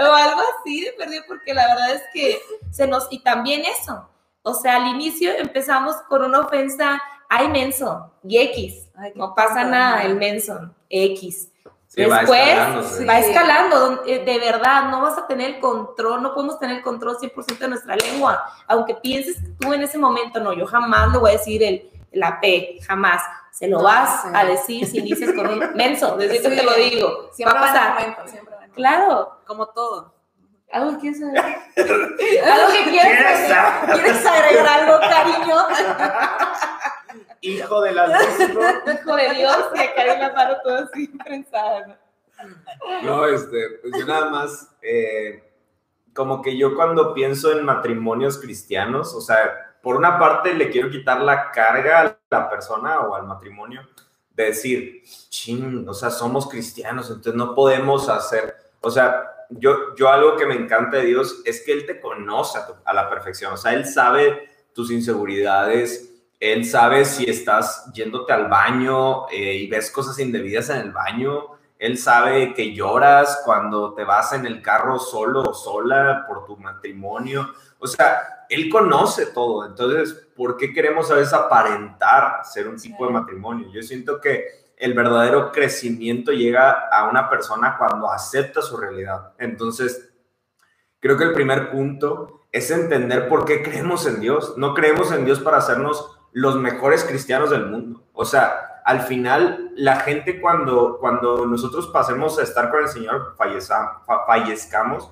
o 0.00 0.12
algo 0.14 0.40
así 0.60 0.84
de 0.84 0.92
perdido, 0.92 1.22
porque 1.28 1.54
la 1.54 1.66
verdad 1.68 1.90
es 1.92 2.02
que 2.12 2.40
se 2.72 2.86
nos, 2.88 3.06
y 3.10 3.22
también 3.22 3.62
eso, 3.64 4.08
o 4.42 4.54
sea, 4.54 4.76
al 4.76 4.88
inicio 4.88 5.30
empezamos 5.38 5.94
con 6.08 6.24
una 6.24 6.40
ofensa, 6.40 7.00
ay, 7.28 7.48
menso, 7.48 8.12
y 8.24 8.38
X, 8.38 8.88
no 9.14 9.32
pasa 9.34 9.62
nada, 9.64 10.02
el 10.02 10.16
menso, 10.16 10.74
X. 10.92 11.48
Después 11.94 12.28
va 13.08 13.18
escalando, 13.18 14.02
eh, 14.06 14.24
de 14.24 14.38
verdad, 14.38 14.90
no 14.90 15.02
vas 15.02 15.18
a 15.18 15.26
tener 15.26 15.56
el 15.56 15.60
control, 15.60 16.22
no 16.22 16.32
podemos 16.32 16.58
tener 16.58 16.76
el 16.76 16.82
control 16.82 17.18
100% 17.18 17.58
de 17.58 17.68
nuestra 17.68 17.96
lengua, 17.96 18.42
aunque 18.66 18.94
pienses 18.94 19.36
tú 19.58 19.74
en 19.74 19.82
ese 19.82 19.98
momento, 19.98 20.40
no, 20.40 20.54
yo 20.54 20.66
jamás 20.66 21.12
le 21.12 21.18
voy 21.18 21.30
a 21.30 21.32
decir 21.34 21.62
el, 21.62 21.90
la 22.12 22.40
P, 22.40 22.78
jamás, 22.86 23.20
se 23.50 23.68
lo 23.68 23.82
vas 23.82 24.24
a 24.32 24.44
decir 24.46 24.86
si 24.86 25.02
dices 25.02 25.34
con 25.34 25.46
un 25.46 25.58
menso, 25.74 26.16
desde 26.16 26.40
que 26.40 26.56
te 26.56 26.62
lo 26.62 26.72
digo, 26.74 27.28
siempre 27.34 27.58
va 27.58 27.64
a 27.64 27.72
pasar. 27.72 28.26
siempre 28.26 28.52
claro. 28.74 29.38
Como 29.46 29.66
todo. 29.66 30.14
¿Algo 30.72 30.92
que 30.92 30.98
quieres 30.98 31.20
saber? 31.20 31.38
¿Algo 31.76 32.72
que 32.72 32.90
quieres 32.90 33.48
saber? 33.48 33.92
¿Quieres 33.92 34.26
agregar 34.26 34.66
algo, 34.66 35.00
cariño? 35.00 35.56
Hijo 37.42 37.80
de 37.82 37.92
la 37.92 38.06
Hijo 38.94 39.16
de 39.16 39.34
Dios, 39.34 39.56
que 39.74 39.80
acá 39.82 40.14
en 40.14 40.20
la 40.20 40.32
mano 40.32 40.56
todo 40.62 40.76
así 40.76 41.08
prensada. 41.08 41.98
No, 43.02 43.26
este, 43.26 43.78
pues 43.82 43.92
yo 43.98 44.06
nada 44.06 44.30
más, 44.30 44.74
eh, 44.80 45.42
como 46.14 46.40
que 46.40 46.56
yo 46.56 46.74
cuando 46.74 47.14
pienso 47.14 47.52
en 47.52 47.64
matrimonios 47.64 48.38
cristianos, 48.38 49.14
o 49.14 49.20
sea, 49.20 49.76
por 49.82 49.96
una 49.96 50.18
parte 50.18 50.54
le 50.54 50.70
quiero 50.70 50.90
quitar 50.90 51.20
la 51.20 51.50
carga 51.50 52.00
a 52.00 52.18
la 52.30 52.48
persona 52.48 53.00
o 53.00 53.14
al 53.14 53.26
matrimonio 53.26 53.86
de 54.30 54.44
decir, 54.44 55.02
ching, 55.28 55.86
o 55.88 55.94
sea, 55.94 56.10
somos 56.10 56.48
cristianos, 56.48 57.08
entonces 57.08 57.34
no 57.34 57.54
podemos 57.54 58.08
hacer, 58.08 58.56
o 58.80 58.90
sea, 58.90 59.28
yo, 59.50 59.94
yo 59.96 60.08
algo 60.08 60.36
que 60.36 60.46
me 60.46 60.54
encanta 60.54 60.98
de 60.98 61.06
Dios 61.06 61.42
es 61.44 61.62
que 61.64 61.72
Él 61.72 61.86
te 61.86 62.00
conoce 62.00 62.58
a, 62.84 62.94
la 62.94 63.10
perfección, 63.10 63.52
o 63.52 63.56
sea, 63.56 63.74
Él 63.74 63.84
sabe 63.84 64.48
tus 64.72 64.90
inseguridades, 64.90 66.11
Él 66.42 66.64
sabe 66.64 67.04
si 67.04 67.30
estás 67.30 67.88
yéndote 67.94 68.32
al 68.32 68.48
baño 68.48 69.28
eh, 69.28 69.54
y 69.58 69.68
ves 69.68 69.92
cosas 69.92 70.18
indebidas 70.18 70.70
en 70.70 70.78
el 70.78 70.90
baño, 70.90 71.50
Él 71.78 71.96
sabe 71.96 72.52
que 72.52 72.74
lloras 72.74 73.42
cuando 73.44 73.94
te 73.94 74.02
vas 74.02 74.32
en 74.32 74.44
el 74.44 74.60
carro 74.60 74.98
solo 74.98 75.42
o 75.42 75.54
sola 75.54 76.24
por 76.26 76.44
tu 76.44 76.56
matrimonio, 76.56 77.48
o 77.78 77.86
sea, 77.86 78.44
Él 78.48 78.68
conoce 78.68 79.26
todo, 79.26 79.64
entonces, 79.64 80.14
¿por 80.34 80.56
qué 80.56 80.72
queremos 80.72 81.12
a 81.12 81.14
veces 81.14 81.32
aparentar 81.32 82.44
ser 82.44 82.66
un 82.66 82.76
tipo 82.76 83.06
de 83.06 83.12
matrimonio? 83.12 83.68
Yo 83.72 83.80
siento 83.80 84.20
que 84.20 84.72
el 84.76 84.94
verdadero 84.94 85.52
crecimiento 85.52 86.32
llega 86.32 86.88
a 86.90 87.08
una 87.08 87.30
persona 87.30 87.76
cuando 87.78 88.10
acepta 88.10 88.62
su 88.62 88.76
realidad. 88.76 89.32
Entonces, 89.38 90.12
creo 90.98 91.16
que 91.16 91.22
el 91.22 91.34
primer 91.34 91.70
punto 91.70 92.46
es 92.50 92.68
entender 92.72 93.28
por 93.28 93.44
qué 93.44 93.62
creemos 93.62 94.06
en 94.06 94.20
Dios. 94.20 94.58
No 94.58 94.74
creemos 94.74 95.12
en 95.12 95.24
Dios 95.24 95.38
para 95.38 95.58
hacernos 95.58 96.18
los 96.32 96.56
mejores 96.56 97.04
cristianos 97.04 97.50
del 97.50 97.66
mundo. 97.66 98.04
O 98.12 98.24
sea, 98.24 98.80
al 98.84 99.02
final, 99.02 99.70
la 99.76 99.96
gente 99.96 100.40
cuando, 100.40 100.98
cuando 100.98 101.46
nosotros 101.46 101.88
pasemos 101.88 102.38
a 102.38 102.42
estar 102.42 102.70
con 102.70 102.82
el 102.82 102.88
Señor, 102.88 103.36
fallezcamos, 104.26 105.10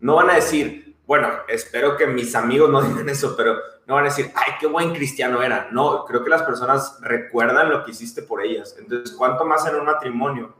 no 0.00 0.16
van 0.16 0.30
a 0.30 0.34
decir, 0.34 0.96
bueno, 1.06 1.28
espero 1.48 1.96
que 1.96 2.06
mis 2.06 2.34
amigos 2.34 2.70
no 2.70 2.82
digan 2.82 3.08
eso, 3.08 3.34
pero 3.36 3.56
no 3.86 3.94
van 3.94 4.04
a 4.04 4.08
decir, 4.08 4.30
ay, 4.34 4.54
qué 4.60 4.66
buen 4.66 4.92
cristiano 4.94 5.42
era. 5.42 5.68
No, 5.70 6.04
creo 6.04 6.24
que 6.24 6.30
las 6.30 6.42
personas 6.42 6.98
recuerdan 7.00 7.70
lo 7.70 7.84
que 7.84 7.92
hiciste 7.92 8.22
por 8.22 8.42
ellas. 8.42 8.76
Entonces, 8.78 9.14
¿cuánto 9.16 9.44
más 9.44 9.66
en 9.66 9.76
un 9.76 9.84
matrimonio? 9.84 10.54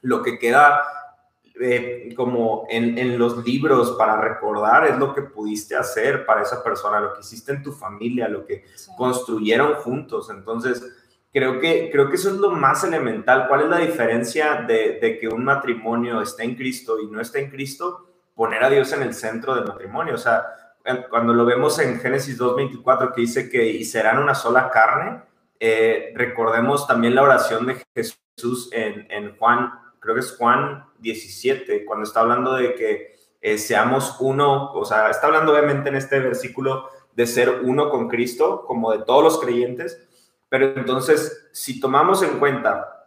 Lo 0.00 0.22
que 0.22 0.38
queda 0.38 0.82
eh, 1.60 2.12
como 2.16 2.66
en, 2.68 2.98
en, 2.98 3.18
los 3.18 3.44
libros 3.44 3.92
para 3.92 4.20
recordar 4.20 4.86
es 4.86 4.98
lo 4.98 5.14
que 5.14 5.22
pudiste 5.22 5.76
hacer 5.76 6.24
para 6.24 6.42
esa 6.42 6.62
persona, 6.62 7.00
lo 7.00 7.14
que 7.14 7.20
hiciste 7.20 7.52
en 7.52 7.62
tu 7.62 7.72
familia, 7.72 8.28
lo 8.28 8.44
que 8.44 8.64
construyeron 8.96 9.74
juntos. 9.74 10.30
Entonces, 10.30 10.82
creo 11.32 11.60
que, 11.60 11.90
creo 11.92 12.08
que 12.08 12.16
eso 12.16 12.30
es 12.30 12.36
lo 12.36 12.50
más 12.50 12.82
elemental. 12.84 13.46
¿Cuál 13.48 13.62
es 13.62 13.68
la 13.68 13.78
diferencia 13.78 14.64
de, 14.66 14.98
de 15.00 15.18
que 15.18 15.28
un 15.28 15.44
matrimonio 15.44 16.20
esté 16.20 16.44
en 16.44 16.54
Cristo 16.54 16.98
y 17.00 17.06
no 17.06 17.20
esté 17.20 17.40
en 17.44 17.50
Cristo? 17.50 18.06
Poner 18.34 18.64
a 18.64 18.70
Dios 18.70 18.92
en 18.92 19.02
el 19.02 19.14
centro 19.14 19.54
del 19.54 19.66
matrimonio. 19.66 20.14
O 20.14 20.18
sea, 20.18 20.46
cuando 21.08 21.32
lo 21.34 21.44
vemos 21.44 21.78
en 21.78 22.00
Génesis 22.00 22.38
2.24 22.38 23.14
que 23.14 23.20
dice 23.20 23.50
que 23.50 23.66
y 23.66 23.84
serán 23.84 24.18
una 24.18 24.34
sola 24.34 24.70
carne, 24.70 25.22
eh, 25.58 26.12
recordemos 26.14 26.86
también 26.86 27.14
la 27.14 27.22
oración 27.22 27.66
de 27.66 27.84
Jesús 27.94 28.70
en, 28.72 29.36
Juan, 29.36 29.72
creo 30.00 30.14
que 30.14 30.20
es 30.20 30.36
Juan 30.36 30.84
17, 30.98 31.84
cuando 31.84 32.04
está 32.04 32.20
hablando 32.20 32.54
de 32.54 32.74
que 32.74 33.16
eh, 33.40 33.58
seamos 33.58 34.16
uno, 34.20 34.72
o 34.72 34.84
sea, 34.84 35.10
está 35.10 35.28
hablando 35.28 35.52
obviamente 35.52 35.88
en 35.88 35.96
este 35.96 36.18
versículo 36.18 36.88
de 37.14 37.26
ser 37.26 37.60
uno 37.62 37.90
con 37.90 38.08
Cristo, 38.08 38.64
como 38.66 38.92
de 38.92 39.04
todos 39.04 39.22
los 39.22 39.40
creyentes, 39.40 40.06
pero 40.48 40.66
entonces, 40.76 41.48
si 41.52 41.80
tomamos 41.80 42.22
en 42.22 42.38
cuenta 42.38 43.00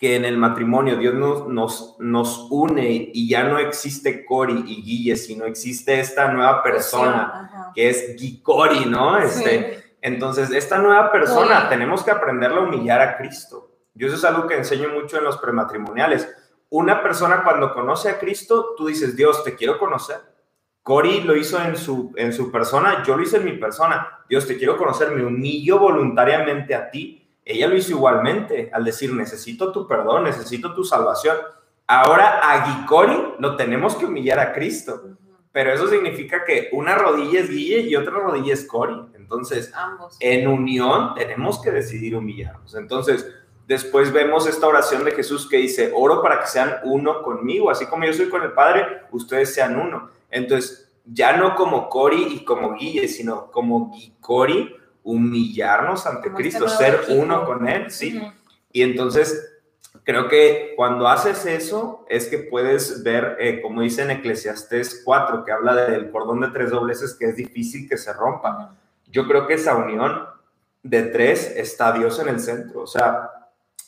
que 0.00 0.16
en 0.16 0.24
el 0.24 0.38
matrimonio 0.38 0.96
Dios 0.96 1.14
nos, 1.14 1.46
nos, 1.46 1.96
nos 1.98 2.46
une 2.50 3.10
y 3.12 3.28
ya 3.28 3.44
no 3.44 3.58
existe 3.58 4.24
Cori 4.24 4.64
y 4.66 4.82
Guille, 4.82 5.16
sino 5.16 5.44
existe 5.44 6.00
esta 6.00 6.32
nueva 6.32 6.62
persona 6.62 7.72
que 7.74 7.90
es 7.90 8.16
Cori, 8.42 8.86
¿no? 8.86 9.18
Este, 9.18 9.96
Entonces, 10.00 10.50
esta 10.50 10.78
nueva 10.78 11.12
persona 11.12 11.68
tenemos 11.68 12.02
que 12.02 12.10
aprenderla 12.10 12.60
a 12.60 12.64
humillar 12.64 13.00
a 13.02 13.18
Cristo. 13.18 13.70
Yo 13.92 14.06
eso 14.06 14.16
es 14.16 14.24
algo 14.24 14.46
que 14.46 14.56
enseño 14.56 14.88
mucho 14.88 15.18
en 15.18 15.24
los 15.24 15.36
prematrimoniales. 15.36 16.28
Una 16.70 17.02
persona 17.02 17.42
cuando 17.44 17.74
conoce 17.74 18.08
a 18.08 18.18
Cristo, 18.18 18.74
tú 18.76 18.86
dices, 18.86 19.16
Dios, 19.16 19.44
te 19.44 19.54
quiero 19.54 19.78
conocer. 19.78 20.18
Cori 20.82 21.20
lo 21.20 21.36
hizo 21.36 21.60
en 21.62 21.76
su, 21.76 22.12
en 22.16 22.32
su 22.32 22.50
persona, 22.50 23.02
yo 23.04 23.16
lo 23.16 23.22
hice 23.22 23.36
en 23.36 23.44
mi 23.44 23.52
persona. 23.52 24.24
Dios, 24.28 24.46
te 24.46 24.56
quiero 24.56 24.76
conocer, 24.76 25.10
me 25.10 25.24
humillo 25.24 25.78
voluntariamente 25.78 26.74
a 26.74 26.90
ti 26.90 27.20
ella 27.50 27.66
lo 27.66 27.76
hizo 27.76 27.92
igualmente 27.92 28.70
al 28.72 28.84
decir, 28.84 29.12
necesito 29.12 29.72
tu 29.72 29.86
perdón, 29.86 30.24
necesito 30.24 30.74
tu 30.74 30.84
salvación. 30.84 31.36
Ahora 31.86 32.40
a 32.42 32.64
Gicori 32.64 33.34
lo 33.38 33.56
tenemos 33.56 33.96
que 33.96 34.06
humillar 34.06 34.38
a 34.38 34.52
Cristo. 34.52 35.16
Pero 35.52 35.72
eso 35.72 35.88
significa 35.88 36.44
que 36.44 36.68
una 36.72 36.94
rodilla 36.94 37.40
es 37.40 37.50
Guille 37.50 37.80
y 37.80 37.96
otra 37.96 38.12
rodilla 38.12 38.54
es 38.54 38.64
Cori. 38.64 38.94
Entonces, 39.14 39.72
en 40.20 40.46
unión 40.46 41.14
tenemos 41.14 41.60
que 41.60 41.72
decidir 41.72 42.14
humillarnos. 42.14 42.76
Entonces, 42.76 43.28
después 43.70 44.12
vemos 44.12 44.48
esta 44.48 44.66
oración 44.66 45.04
de 45.04 45.12
Jesús 45.12 45.48
que 45.48 45.58
dice, 45.58 45.92
oro 45.94 46.20
para 46.22 46.40
que 46.40 46.48
sean 46.48 46.80
uno 46.82 47.22
conmigo, 47.22 47.70
así 47.70 47.86
como 47.86 48.04
yo 48.04 48.12
soy 48.12 48.28
con 48.28 48.42
el 48.42 48.50
Padre, 48.50 49.02
ustedes 49.12 49.54
sean 49.54 49.78
uno. 49.78 50.10
Entonces, 50.28 50.90
ya 51.04 51.36
no 51.36 51.54
como 51.54 51.88
Cori 51.88 52.20
y 52.32 52.44
como 52.44 52.74
Guille, 52.74 53.06
sino 53.06 53.48
como 53.52 53.92
Gicori 53.94 54.74
humillarnos 55.04 56.04
ante 56.04 56.30
este 56.30 56.42
Cristo, 56.42 56.68
ser 56.68 56.98
uno 57.10 57.44
con 57.44 57.68
Él, 57.68 57.92
¿sí? 57.92 58.20
Y 58.72 58.82
entonces, 58.82 59.60
creo 60.02 60.26
que 60.26 60.72
cuando 60.76 61.06
haces 61.06 61.46
eso, 61.46 62.04
es 62.08 62.26
que 62.26 62.38
puedes 62.38 63.04
ver, 63.04 63.36
eh, 63.38 63.62
como 63.62 63.82
dice 63.82 64.02
en 64.02 64.10
Eclesiastés 64.10 65.02
4, 65.04 65.44
que 65.44 65.52
habla 65.52 65.76
del 65.76 66.10
cordón 66.10 66.40
de 66.40 66.48
tres 66.48 66.70
dobleces, 66.70 67.14
que 67.14 67.26
es 67.26 67.36
difícil 67.36 67.88
que 67.88 67.96
se 67.96 68.12
rompa. 68.12 68.74
Yo 69.06 69.28
creo 69.28 69.46
que 69.46 69.54
esa 69.54 69.76
unión 69.76 70.26
de 70.82 71.04
tres 71.04 71.52
está 71.56 71.92
Dios 71.92 72.18
en 72.18 72.30
el 72.30 72.40
centro, 72.40 72.82
o 72.82 72.86
sea, 72.88 73.39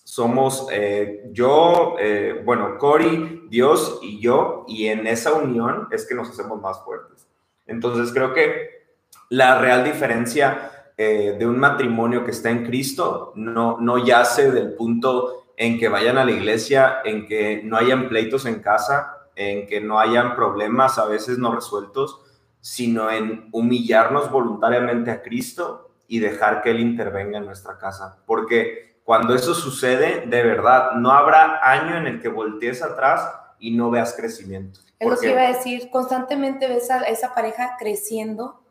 somos 0.04 0.66
eh, 0.72 1.24
yo, 1.32 1.96
eh, 1.98 2.42
bueno, 2.44 2.76
Cory, 2.78 3.46
Dios 3.48 4.00
y 4.02 4.20
yo, 4.20 4.64
y 4.68 4.88
en 4.88 5.06
esa 5.06 5.32
unión 5.32 5.88
es 5.90 6.06
que 6.06 6.14
nos 6.14 6.30
hacemos 6.30 6.60
más 6.60 6.82
fuertes. 6.84 7.26
Entonces 7.66 8.12
creo 8.12 8.34
que 8.34 8.82
la 9.28 9.60
real 9.60 9.84
diferencia 9.84 10.70
eh, 10.96 11.36
de 11.38 11.46
un 11.46 11.58
matrimonio 11.58 12.24
que 12.24 12.32
está 12.32 12.50
en 12.50 12.66
Cristo 12.66 13.32
no, 13.34 13.78
no 13.80 14.04
yace 14.04 14.50
del 14.50 14.74
punto 14.74 15.46
en 15.56 15.78
que 15.78 15.88
vayan 15.88 16.18
a 16.18 16.24
la 16.24 16.32
iglesia, 16.32 16.98
en 17.04 17.26
que 17.26 17.62
no 17.64 17.76
hayan 17.76 18.08
pleitos 18.08 18.46
en 18.46 18.60
casa, 18.60 19.28
en 19.36 19.66
que 19.66 19.80
no 19.80 19.98
hayan 19.98 20.34
problemas 20.36 20.98
a 20.98 21.06
veces 21.06 21.38
no 21.38 21.54
resueltos, 21.54 22.20
sino 22.60 23.10
en 23.10 23.48
humillarnos 23.52 24.30
voluntariamente 24.30 25.10
a 25.10 25.22
Cristo 25.22 25.94
y 26.06 26.18
dejar 26.18 26.62
que 26.62 26.70
Él 26.70 26.80
intervenga 26.80 27.38
en 27.38 27.46
nuestra 27.46 27.78
casa. 27.78 28.22
Porque 28.26 28.91
cuando 29.04 29.34
eso 29.34 29.54
sucede, 29.54 30.24
de 30.26 30.42
verdad, 30.42 30.92
no 30.92 31.10
habrá 31.10 31.58
año 31.62 31.96
en 31.96 32.06
el 32.06 32.20
que 32.20 32.28
voltees 32.28 32.82
atrás 32.82 33.28
y 33.58 33.72
no 33.72 33.90
veas 33.90 34.14
crecimiento. 34.14 34.80
Es 34.98 35.08
lo 35.08 35.18
que 35.18 35.30
iba 35.30 35.42
a 35.42 35.48
decir, 35.48 35.90
constantemente 35.90 36.68
ves 36.68 36.90
a 36.90 37.00
esa 37.02 37.34
pareja 37.34 37.76
creciendo 37.78 38.62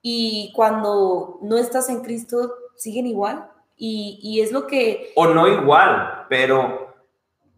y 0.00 0.52
cuando 0.54 1.38
no 1.42 1.58
estás 1.58 1.90
en 1.90 2.00
Cristo 2.00 2.54
siguen 2.76 3.06
igual. 3.06 3.50
Y, 3.76 4.18
y 4.22 4.40
es 4.40 4.52
lo 4.52 4.66
que... 4.66 5.12
O 5.16 5.26
no 5.26 5.46
igual, 5.46 6.24
pero 6.30 6.94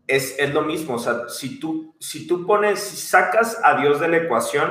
es, 0.08 0.36
es, 0.36 0.52
lo 0.52 0.62
mismo. 0.62 0.94
O 0.94 0.98
sea, 0.98 1.28
si 1.28 1.60
tú, 1.60 1.94
si 2.00 2.26
tú 2.26 2.44
pones, 2.44 2.80
si 2.80 2.96
sacas 2.96 3.60
a 3.62 3.80
Dios 3.80 4.00
de 4.00 4.08
la 4.08 4.16
ecuación, 4.16 4.70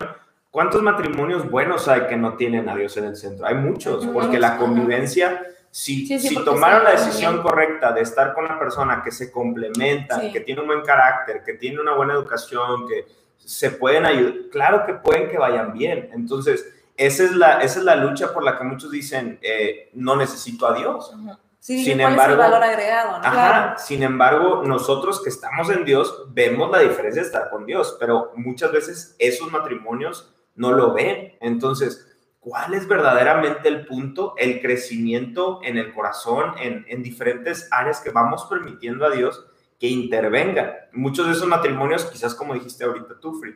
¿cuántos 0.51 0.81
matrimonios 0.81 1.49
buenos 1.49 1.87
hay 1.87 2.07
que 2.07 2.17
no 2.17 2.35
tienen 2.35 2.67
a 2.67 2.75
Dios 2.75 2.97
en 2.97 3.05
el 3.05 3.15
centro? 3.15 3.45
Hay 3.45 3.55
muchos, 3.55 4.05
porque 4.07 4.39
la 4.39 4.57
convivencia... 4.57 5.41
Si, 5.79 6.07
si 6.17 6.43
tomaron 6.43 6.83
la 6.85 6.89
decisión 6.93 7.39
correcta 7.43 7.91
de 7.91 8.01
estar 8.01 8.33
con 8.33 8.45
una 8.45 8.57
persona 8.57 9.03
que 9.03 9.11
se 9.11 9.31
complementa, 9.31 10.19
que 10.31 10.39
tiene 10.39 10.61
un 10.61 10.65
buen 10.67 10.81
carácter, 10.81 11.43
que 11.43 11.53
tiene 11.53 11.79
una 11.79 11.93
buena 11.93 12.13
educación, 12.15 12.87
que 12.87 13.05
se 13.37 13.69
pueden 13.69 14.03
ayudar, 14.07 14.33
claro 14.51 14.87
que 14.87 14.95
pueden 14.95 15.29
que 15.29 15.37
vayan 15.37 15.73
bien. 15.73 16.09
Entonces, 16.13 16.67
esa 16.95 17.23
es 17.25 17.31
la, 17.35 17.61
esa 17.61 17.77
es 17.77 17.85
la 17.85 17.95
lucha 17.95 18.33
por 18.33 18.43
la 18.43 18.57
que 18.57 18.63
muchos 18.63 18.89
dicen, 18.89 19.37
eh, 19.43 19.91
no 19.93 20.15
necesito 20.15 20.65
a 20.67 20.73
Dios. 20.73 21.13
Sí, 21.59 21.85
Sin 21.85 21.99
¿cuál 21.99 22.13
embargo- 22.13 22.37
valor 22.37 22.63
agregado? 22.63 23.11
¿no? 23.11 23.17
Ajá, 23.17 23.31
Claro. 23.31 23.73
sin 23.77 24.01
embargo, 24.01 24.63
nosotros 24.65 25.21
que 25.21 25.29
estamos 25.29 25.69
en 25.69 25.85
Dios 25.85 26.23
vemos 26.29 26.71
la 26.71 26.79
diferencia 26.79 27.21
de 27.21 27.27
estar 27.27 27.51
con 27.51 27.67
Dios, 27.67 27.97
pero 27.99 28.31
muchas 28.35 28.71
veces 28.71 29.15
esos 29.19 29.51
matrimonios 29.51 30.33
no 30.55 30.71
lo 30.71 30.91
ven. 30.93 31.35
Entonces, 31.39 32.06
¿cuál 32.47 32.73
es 32.75 32.87
verdaderamente 32.87 33.67
el 33.67 33.85
punto? 33.85 34.33
El 34.37 34.61
crecimiento 34.61 35.59
en 35.63 35.77
el 35.77 35.93
corazón, 35.93 36.53
en, 36.61 36.85
en 36.87 37.03
diferentes 37.03 37.67
áreas 37.71 37.99
que 37.99 38.09
vamos 38.09 38.45
permitiendo 38.49 39.05
a 39.05 39.09
Dios 39.09 39.45
que 39.77 39.87
intervenga. 39.87 40.87
Muchos 40.93 41.27
de 41.27 41.33
esos 41.33 41.47
matrimonios, 41.47 42.05
quizás 42.05 42.33
como 42.33 42.53
dijiste 42.53 42.85
ahorita 42.85 43.19
tú, 43.19 43.37
Free, 43.39 43.53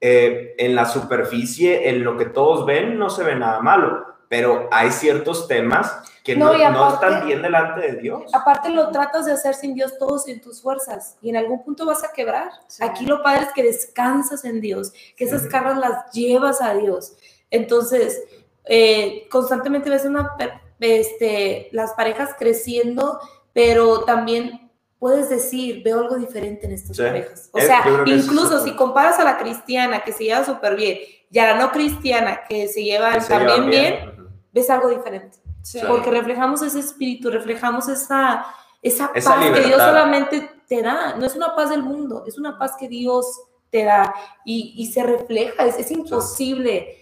eh, 0.00 0.56
en 0.58 0.74
la 0.74 0.86
superficie, 0.86 1.88
en 1.88 2.02
lo 2.02 2.16
que 2.16 2.24
todos 2.24 2.66
ven, 2.66 2.98
no 2.98 3.10
se 3.10 3.22
ve 3.22 3.36
nada 3.36 3.60
malo, 3.60 4.04
pero 4.28 4.68
hay 4.72 4.90
ciertos 4.90 5.46
temas 5.46 6.02
que 6.24 6.34
No, 6.36 6.52
están 6.52 7.26
bien 7.26 7.42
delante 7.42 7.80
de 7.80 7.92
Dios. 8.00 8.34
Aparte 8.34 8.70
lo 8.70 8.90
tratas 8.90 9.26
de 9.26 9.32
hacer 9.32 9.54
sin 9.54 9.74
Dios 9.74 9.98
todos 9.98 10.26
en 10.28 10.40
tus 10.40 10.62
fuerzas 10.62 11.16
y 11.20 11.30
en 11.30 11.36
algún 11.36 11.62
punto 11.64 11.86
vas 11.86 12.02
a 12.04 12.12
quebrar. 12.12 12.50
Sí. 12.66 12.82
Aquí 12.84 13.06
lo 13.06 13.22
padre 13.22 13.42
es 13.42 13.52
que 13.52 13.62
descansas 13.62 14.44
en 14.44 14.60
Dios, 14.60 14.92
que 15.16 15.24
esas 15.24 15.42
Sí. 15.42 15.48
cargas 15.48 15.78
las 15.78 16.12
llevas 16.12 16.60
a 16.60 16.74
Dios. 16.74 17.14
Entonces, 17.52 18.20
eh, 18.64 19.28
constantemente 19.30 19.88
ves 19.90 20.04
una, 20.04 20.34
este, 20.80 21.68
las 21.72 21.92
parejas 21.92 22.30
creciendo, 22.38 23.20
pero 23.52 24.00
también 24.04 24.70
puedes 24.98 25.28
decir, 25.28 25.82
veo 25.84 26.00
algo 26.00 26.16
diferente 26.16 26.66
en 26.66 26.72
estas 26.72 26.96
Sí. 26.96 27.02
parejas. 27.02 27.50
O 27.52 27.58
Es- 27.58 27.66
sea, 27.66 27.84
es 28.06 28.24
incluso 28.26 28.62
si 28.64 28.74
comparas 28.74 29.18
a 29.18 29.24
la 29.24 29.36
cristiana 29.38 30.02
que 30.04 30.12
se 30.12 30.24
lleva 30.24 30.44
súper 30.44 30.76
bien 30.76 30.98
y 31.30 31.38
a 31.38 31.54
la 31.54 31.60
no 31.60 31.72
cristiana 31.72 32.40
que 32.48 32.68
se 32.68 32.82
lleva 32.84 33.12
Que 33.12 33.20
se 33.20 33.28
también 33.28 33.68
llevan 33.68 33.70
bien, 33.70 34.08
Ujú. 34.10 34.28
ves 34.52 34.70
algo 34.70 34.88
diferente 34.88 35.38
Sí. 35.62 35.80
porque 35.88 36.10
reflejamos 36.10 36.62
ese 36.62 36.78
espíritu, 36.80 37.30
reflejamos 37.30 37.88
esa, 37.88 38.44
esa, 38.80 39.10
Esa 39.14 39.30
paz 39.34 39.38
que 39.44 39.50
Dios 39.50 39.64
libertad. 39.64 39.88
solamente 39.88 40.50
te 40.68 40.82
da. 40.82 41.14
No 41.16 41.26
es 41.26 41.34
una 41.36 41.54
paz 41.54 41.70
del 41.70 41.82
mundo, 41.82 42.24
es 42.26 42.38
una 42.38 42.58
paz 42.58 42.76
que 42.78 42.88
Dios 42.88 43.40
te 43.70 43.84
da 43.84 44.12
y, 44.44 44.74
y 44.76 44.86
se 44.92 45.02
refleja. 45.02 45.64
Es, 45.66 45.78
es 45.78 45.90
imposible 45.90 47.01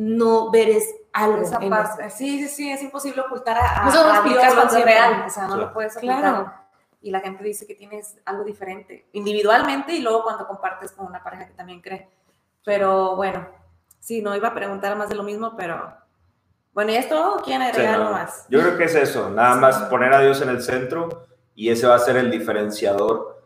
no 0.00 0.50
ver 0.50 0.70
es 0.70 0.94
algo. 1.12 1.42
Esa 1.42 1.58
en 1.60 1.68
parte. 1.68 2.08
Sí, 2.08 2.40
sí, 2.40 2.48
sí, 2.48 2.70
es 2.70 2.82
imposible 2.82 3.20
ocultar 3.20 3.58
a, 3.58 3.82
a- 3.82 3.84
No 3.84 4.00
a 4.00 4.22
cuando 4.54 4.76
es 4.78 4.84
real. 4.84 5.24
O 5.26 5.30
sea, 5.30 5.42
no 5.42 5.48
Claro. 5.54 5.66
lo 5.66 5.72
puedes 5.74 5.94
ocultar. 5.96 6.18
Claro. 6.20 6.52
Y 7.02 7.10
la 7.10 7.20
gente 7.20 7.44
dice 7.44 7.66
que 7.66 7.74
tienes 7.74 8.16
algo 8.24 8.44
diferente, 8.44 9.06
individualmente 9.12 9.92
y 9.92 10.00
luego 10.00 10.22
cuando 10.22 10.46
compartes 10.46 10.92
con 10.92 11.06
una 11.06 11.22
pareja 11.22 11.46
que 11.46 11.52
también 11.54 11.80
cree. 11.82 12.08
Pero 12.64 13.14
bueno, 13.16 13.46
sí, 13.98 14.22
no 14.22 14.34
iba 14.34 14.48
a 14.48 14.54
preguntar 14.54 14.96
más 14.96 15.08
de 15.10 15.14
lo 15.16 15.22
mismo, 15.22 15.54
pero 15.56 15.92
bueno, 16.72 16.92
¿y 16.92 16.96
esto 16.96 17.34
o 17.36 17.42
quieren 17.42 17.74
Sí, 17.74 17.82
no, 17.82 18.10
más? 18.12 18.46
Yo 18.48 18.60
creo 18.60 18.78
que 18.78 18.84
es 18.84 18.94
eso, 18.94 19.28
nada 19.30 19.54
Sí. 19.54 19.60
más 19.60 19.76
poner 19.84 20.12
a 20.14 20.20
Dios 20.20 20.40
en 20.40 20.48
el 20.50 20.62
centro 20.62 21.26
y 21.54 21.70
ese 21.70 21.86
va 21.86 21.94
a 21.96 21.98
ser 21.98 22.16
el 22.16 22.30
diferenciador 22.30 23.42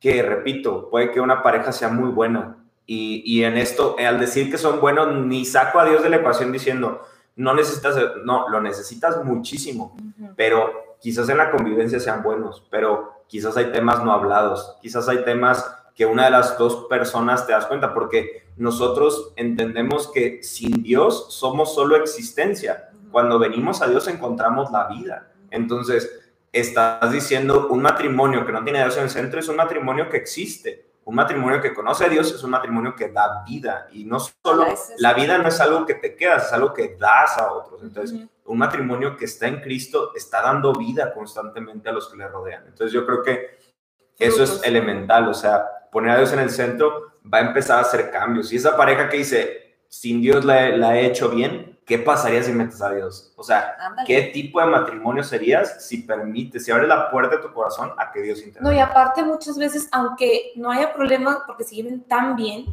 que, 0.00 0.22
repito, 0.22 0.88
puede 0.90 1.10
que 1.10 1.20
una 1.20 1.42
pareja 1.42 1.72
sea 1.72 1.88
muy 1.88 2.10
buena 2.10 2.57
y, 2.90 3.22
y 3.26 3.44
en 3.44 3.58
esto, 3.58 3.96
al 3.98 4.18
decir 4.18 4.50
que 4.50 4.56
son 4.56 4.80
buenos, 4.80 5.14
ni 5.14 5.44
saco 5.44 5.78
a 5.78 5.84
Dios 5.84 6.02
de 6.02 6.08
la 6.08 6.16
ecuación 6.16 6.50
diciendo, 6.50 7.02
no 7.36 7.52
necesitas, 7.52 7.96
no, 8.24 8.48
lo 8.48 8.62
necesitas 8.62 9.22
muchísimo, 9.24 9.94
Ujú. 10.18 10.32
pero 10.34 10.96
quizás 10.98 11.28
en 11.28 11.36
la 11.36 11.50
convivencia 11.50 12.00
sean 12.00 12.22
buenos, 12.22 12.66
pero 12.70 13.24
quizás 13.26 13.58
hay 13.58 13.72
temas 13.72 14.02
no 14.02 14.10
hablados, 14.10 14.76
quizás 14.80 15.06
hay 15.06 15.22
temas 15.22 15.70
que 15.94 16.06
una 16.06 16.24
de 16.24 16.30
las 16.30 16.56
dos 16.56 16.86
personas 16.88 17.46
te 17.46 17.52
das 17.52 17.66
cuenta, 17.66 17.92
porque 17.92 18.46
nosotros 18.56 19.34
entendemos 19.36 20.10
que 20.10 20.42
sin 20.42 20.82
Dios 20.82 21.26
somos 21.34 21.74
solo 21.74 21.94
existencia. 21.96 22.88
Cuando 23.10 23.38
venimos 23.38 23.82
a 23.82 23.88
Dios 23.88 24.08
encontramos 24.08 24.70
la 24.70 24.88
vida. 24.88 25.32
Entonces, 25.50 26.08
estás 26.52 27.12
diciendo 27.12 27.68
un 27.68 27.82
matrimonio 27.82 28.46
que 28.46 28.52
no 28.52 28.64
tiene 28.64 28.78
a 28.80 28.84
Dios 28.84 28.96
en 28.96 29.04
el 29.04 29.10
centro 29.10 29.40
es 29.40 29.48
un 29.48 29.56
matrimonio 29.56 30.08
que 30.08 30.16
existe. 30.16 30.87
Un 31.08 31.14
matrimonio 31.14 31.62
que 31.62 31.72
conoce 31.72 32.04
a 32.04 32.08
Dios 32.10 32.30
es 32.30 32.42
un 32.44 32.50
matrimonio 32.50 32.94
que 32.94 33.08
da 33.08 33.42
vida. 33.42 33.88
Y 33.92 34.04
no 34.04 34.18
solo, 34.20 34.66
la 34.98 35.14
vida 35.14 35.38
no 35.38 35.48
es 35.48 35.58
algo 35.58 35.86
que 35.86 35.94
te 35.94 36.14
quedas, 36.14 36.48
es 36.48 36.52
algo 36.52 36.74
que 36.74 36.96
das 37.00 37.38
a 37.38 37.50
otros. 37.50 37.82
Entonces, 37.82 38.14
Ujú. 38.14 38.28
un 38.44 38.58
matrimonio 38.58 39.16
que 39.16 39.24
está 39.24 39.48
en 39.48 39.62
Cristo 39.62 40.12
está 40.14 40.42
dando 40.42 40.70
vida 40.74 41.14
constantemente 41.14 41.88
a 41.88 41.92
los 41.92 42.10
que 42.10 42.18
le 42.18 42.28
rodean. 42.28 42.64
Entonces 42.66 42.92
yo 42.92 43.06
creo 43.06 43.22
que 43.22 43.58
eso 44.18 44.42
es 44.42 44.62
elemental, 44.64 45.26
o 45.28 45.32
sea, 45.32 45.64
poner 45.90 46.10
a 46.10 46.18
Dios 46.18 46.34
en 46.34 46.40
el 46.40 46.50
centro 46.50 47.12
va 47.24 47.38
a 47.38 47.46
empezar 47.46 47.78
a 47.78 47.82
hacer 47.82 48.10
cambios. 48.10 48.52
Y 48.52 48.56
esa 48.56 48.76
pareja 48.76 49.08
que 49.08 49.16
dice, 49.16 49.78
sin 49.88 50.20
Dios 50.20 50.44
la, 50.44 50.68
la 50.76 50.98
he 50.98 51.06
hecho 51.06 51.30
bien, 51.30 51.77
¿qué 51.88 51.98
pasaría 51.98 52.42
si 52.42 52.52
metes 52.52 52.80
a 52.82 52.92
Dios? 52.92 53.32
O 53.34 53.42
sea, 53.42 53.74
Ándale. 53.80 54.06
¿qué 54.06 54.22
tipo 54.32 54.60
de 54.60 54.66
matrimonio 54.66 55.24
serías 55.24 55.84
si 55.84 56.02
permites, 56.02 56.64
si 56.64 56.70
abres 56.70 56.86
la 56.86 57.10
puerta 57.10 57.36
de 57.36 57.42
tu 57.42 57.52
corazón 57.52 57.90
a 57.98 58.12
que 58.12 58.20
Dios 58.22 58.38
No, 58.38 58.44
y 58.44 58.48
intervenga? 58.48 58.84
aparte 58.84 59.24
muchas 59.24 59.58
veces, 59.58 59.88
aunque 59.90 60.52
no 60.54 60.70
haya 60.70 60.92
problemas, 60.92 61.38
porque 61.46 61.64
se 61.64 61.74
lleven 61.74 62.02
tan 62.04 62.36
bien 62.36 62.66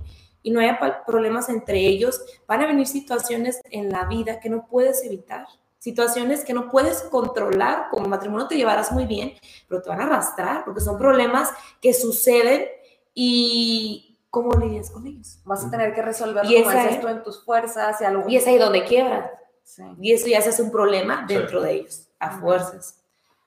y 0.43 0.51
no 0.51 0.60
haya 0.60 0.78
problemas 1.08 1.49
entre 1.49 1.80
ellos, 1.80 2.21
van 2.47 2.62
a 2.62 2.67
venir 2.67 2.86
situaciones 2.86 3.62
en 3.71 3.89
la 3.89 4.06
vida 4.06 4.39
que 4.39 4.49
no 4.49 4.67
puedes 4.67 5.04
evitar. 5.04 5.47
Situaciones 5.80 6.43
que 6.43 6.54
no 6.54 6.69
puedes 6.69 7.01
controlar, 7.04 7.88
como 7.91 8.08
matrimonio 8.08 8.47
te 8.47 8.56
llevarás 8.58 8.91
muy 8.91 9.06
bien, 9.06 9.34
pero 9.67 9.82
te 9.82 9.89
van 9.89 10.01
a 10.01 10.06
arrastrar, 10.06 10.65
porque 10.65 10.82
son 10.82 10.97
problemas 10.97 11.51
que 11.82 11.93
suceden 11.93 12.65
y 13.13 14.05
cómo 14.36 14.52
lidias 14.60 14.91
con 14.91 15.08
ellos. 15.08 15.39
Vas 15.45 15.63
a 15.63 15.71
tener 15.71 15.93
que 15.95 16.02
resolverlo, 16.02 16.52
Y 16.52 16.56
como 16.62 16.71
esa 16.71 16.80
dices 16.82 16.95
es- 16.98 17.02
tú, 17.02 17.08
en 17.08 17.24
tus 17.24 17.45
fuerzas 17.45 18.02
y 18.02 18.04
algo. 18.04 18.28
Y 18.28 18.36
es 18.36 18.45
ahí 18.45 18.58
donde 18.58 18.84
quiebran. 18.84 19.26
Sí. 19.63 19.84
Y 20.02 20.12
eso 20.12 20.28
ya 20.28 20.41
se 20.41 20.50
hace 20.50 20.62
un 20.62 20.71
problema 20.71 21.26
Sí. 21.26 21.34
dentro 21.36 21.62
de 21.62 21.71
ellos, 21.71 22.10
a 22.19 22.32
fuerzas. 22.32 23.02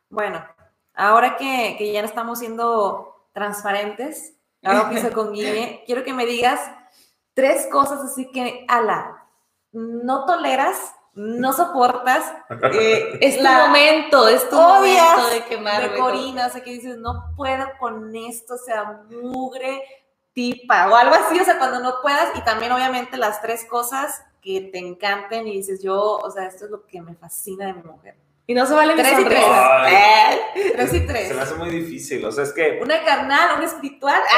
Bueno, 0.08 0.42
ahora 0.94 1.36
que, 1.36 1.74
que 1.76 1.92
ya 1.92 2.00
no 2.00 2.08
estamos 2.08 2.38
siendo 2.38 3.26
transparentes, 3.34 4.32
ahora 4.64 4.88
que 4.88 4.96
hice 4.98 5.12
con 5.12 5.32
Guille, 5.34 5.82
quiero 5.84 6.04
que 6.04 6.14
me 6.14 6.24
digas 6.24 6.58
tres 7.34 7.66
cosas 7.70 8.00
así 8.00 8.30
que, 8.32 8.64
ala, 8.66 9.26
no 9.72 10.24
toleras, 10.24 10.94
no 11.12 11.52
soportas, 11.52 12.32
eh, 12.72 13.18
Es 13.20 13.36
tu 13.36 13.42
la- 13.42 13.66
momento, 13.66 14.26
es 14.28 14.48
tu 14.48 14.56
momento 14.56 15.28
de 15.30 15.44
quemarme. 15.44 15.88
de 15.90 15.98
Corina, 15.98 16.46
o 16.46 16.50
sea, 16.50 16.62
que 16.62 16.70
dices, 16.72 16.96
no 16.96 17.26
puedo 17.36 17.66
con 17.78 18.14
esto, 18.16 18.54
o 18.54 18.58
sea, 18.58 19.02
mugre, 19.10 19.82
tipa, 20.38 20.88
o 20.88 20.94
algo 20.94 21.16
así, 21.16 21.40
o 21.40 21.44
sea, 21.44 21.58
cuando 21.58 21.80
no 21.80 21.96
puedas, 22.00 22.28
y 22.36 22.42
también 22.42 22.70
obviamente 22.70 23.16
las 23.16 23.42
tres 23.42 23.64
cosas 23.64 24.22
que 24.40 24.70
te 24.72 24.78
encanten 24.78 25.48
y 25.48 25.56
dices, 25.56 25.82
yo, 25.82 26.00
o 26.00 26.30
sea, 26.30 26.46
esto 26.46 26.66
es 26.66 26.70
lo 26.70 26.86
que 26.86 27.02
me 27.02 27.16
fascina 27.16 27.66
de 27.66 27.72
mi 27.72 27.82
mujer. 27.82 28.14
Y 28.46 28.54
no 28.54 28.64
se 28.64 28.72
vale 28.72 28.94
mi 28.94 29.02
Tres 29.02 29.18
y 29.18 29.24
tres. 29.24 29.44
Eh. 29.88 30.72
Tres 30.76 30.94
y 30.94 30.98
Se 31.00 31.06
tres. 31.06 31.34
me 31.34 31.40
hace 31.42 31.54
muy 31.56 31.70
difícil, 31.70 32.24
o 32.24 32.30
sea, 32.30 32.44
es 32.44 32.52
que 32.52 32.78
Una 32.80 33.04
carnal, 33.04 33.56
una 33.56 33.66
espiritual. 33.66 34.22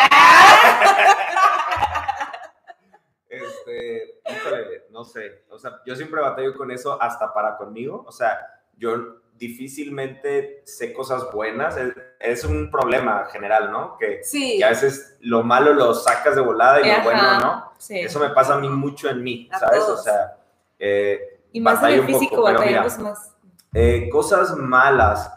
Este, 3.29 4.21
híjole, 4.29 4.87
no 4.91 5.05
sé. 5.05 5.45
O 5.51 5.57
sea, 5.57 5.81
yo 5.87 5.95
siempre 5.95 6.21
batallo 6.21 6.57
con 6.57 6.69
eso 6.73 7.01
hasta 7.01 7.33
para 7.33 7.57
conmigo. 7.57 8.03
O 8.05 8.11
sea, 8.11 8.37
yo 8.77 9.20
difícilmente 9.41 10.63
sé 10.65 10.93
cosas 10.93 11.33
buenas. 11.33 11.77
Es, 11.77 11.93
es 12.21 12.45
un 12.45 12.71
problema 12.71 13.27
general, 13.33 13.73
¿no? 13.73 13.97
Que, 13.99 14.21
Sí. 14.23 14.59
que 14.59 14.65
a 14.65 14.69
veces 14.69 15.17
lo 15.21 15.43
malo 15.43 15.73
lo 15.73 15.95
sacas 15.95 16.37
de 16.37 16.43
volada 16.43 16.81
y 16.81 16.85
lo 16.87 16.93
Ajá, 16.93 17.03
bueno 17.05 17.41
no. 17.41 17.73
sí. 17.79 17.99
Eso 18.01 18.21
me 18.21 18.31
pasa 18.31 18.55
a 18.55 18.59
mí 18.59 18.69
mucho 18.69 19.09
en 19.09 19.23
mí, 19.23 19.49
A 19.53 19.59
¿sabes? 19.59 19.81
todos. 19.81 20.01
O 20.01 20.03
sea, 20.03 20.37
eh, 20.79 21.41
Y 21.53 21.61
más 21.61 21.83
en 21.83 21.91
el 21.91 22.01
poco, 22.07 22.19
físico, 22.19 22.45
pero 22.45 22.61
mira, 22.61 22.83
batallamos 22.83 22.99
más. 22.99 23.35
eh, 23.75 24.09
cosas 24.13 24.55
malas. 24.57 25.33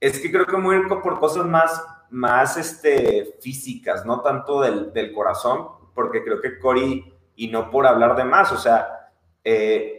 Es 0.00 0.20
que 0.20 0.30
creo 0.30 0.46
que 0.46 0.56
muy 0.56 0.86
por 0.86 1.18
cosas 1.18 1.44
más, 1.46 1.84
más 2.10 2.56
este, 2.56 3.34
físicas, 3.40 4.06
no 4.06 4.20
tanto 4.20 4.60
del, 4.60 4.92
del 4.92 5.12
corazón, 5.12 5.68
porque 5.94 6.22
creo 6.22 6.40
que 6.40 6.58
Cory, 6.60 7.12
y 7.34 7.48
no 7.48 7.70
por 7.70 7.86
hablar 7.86 8.14
de 8.16 8.24
más, 8.24 8.52
o 8.52 8.56
sea, 8.56 9.10
eh, 9.42 9.97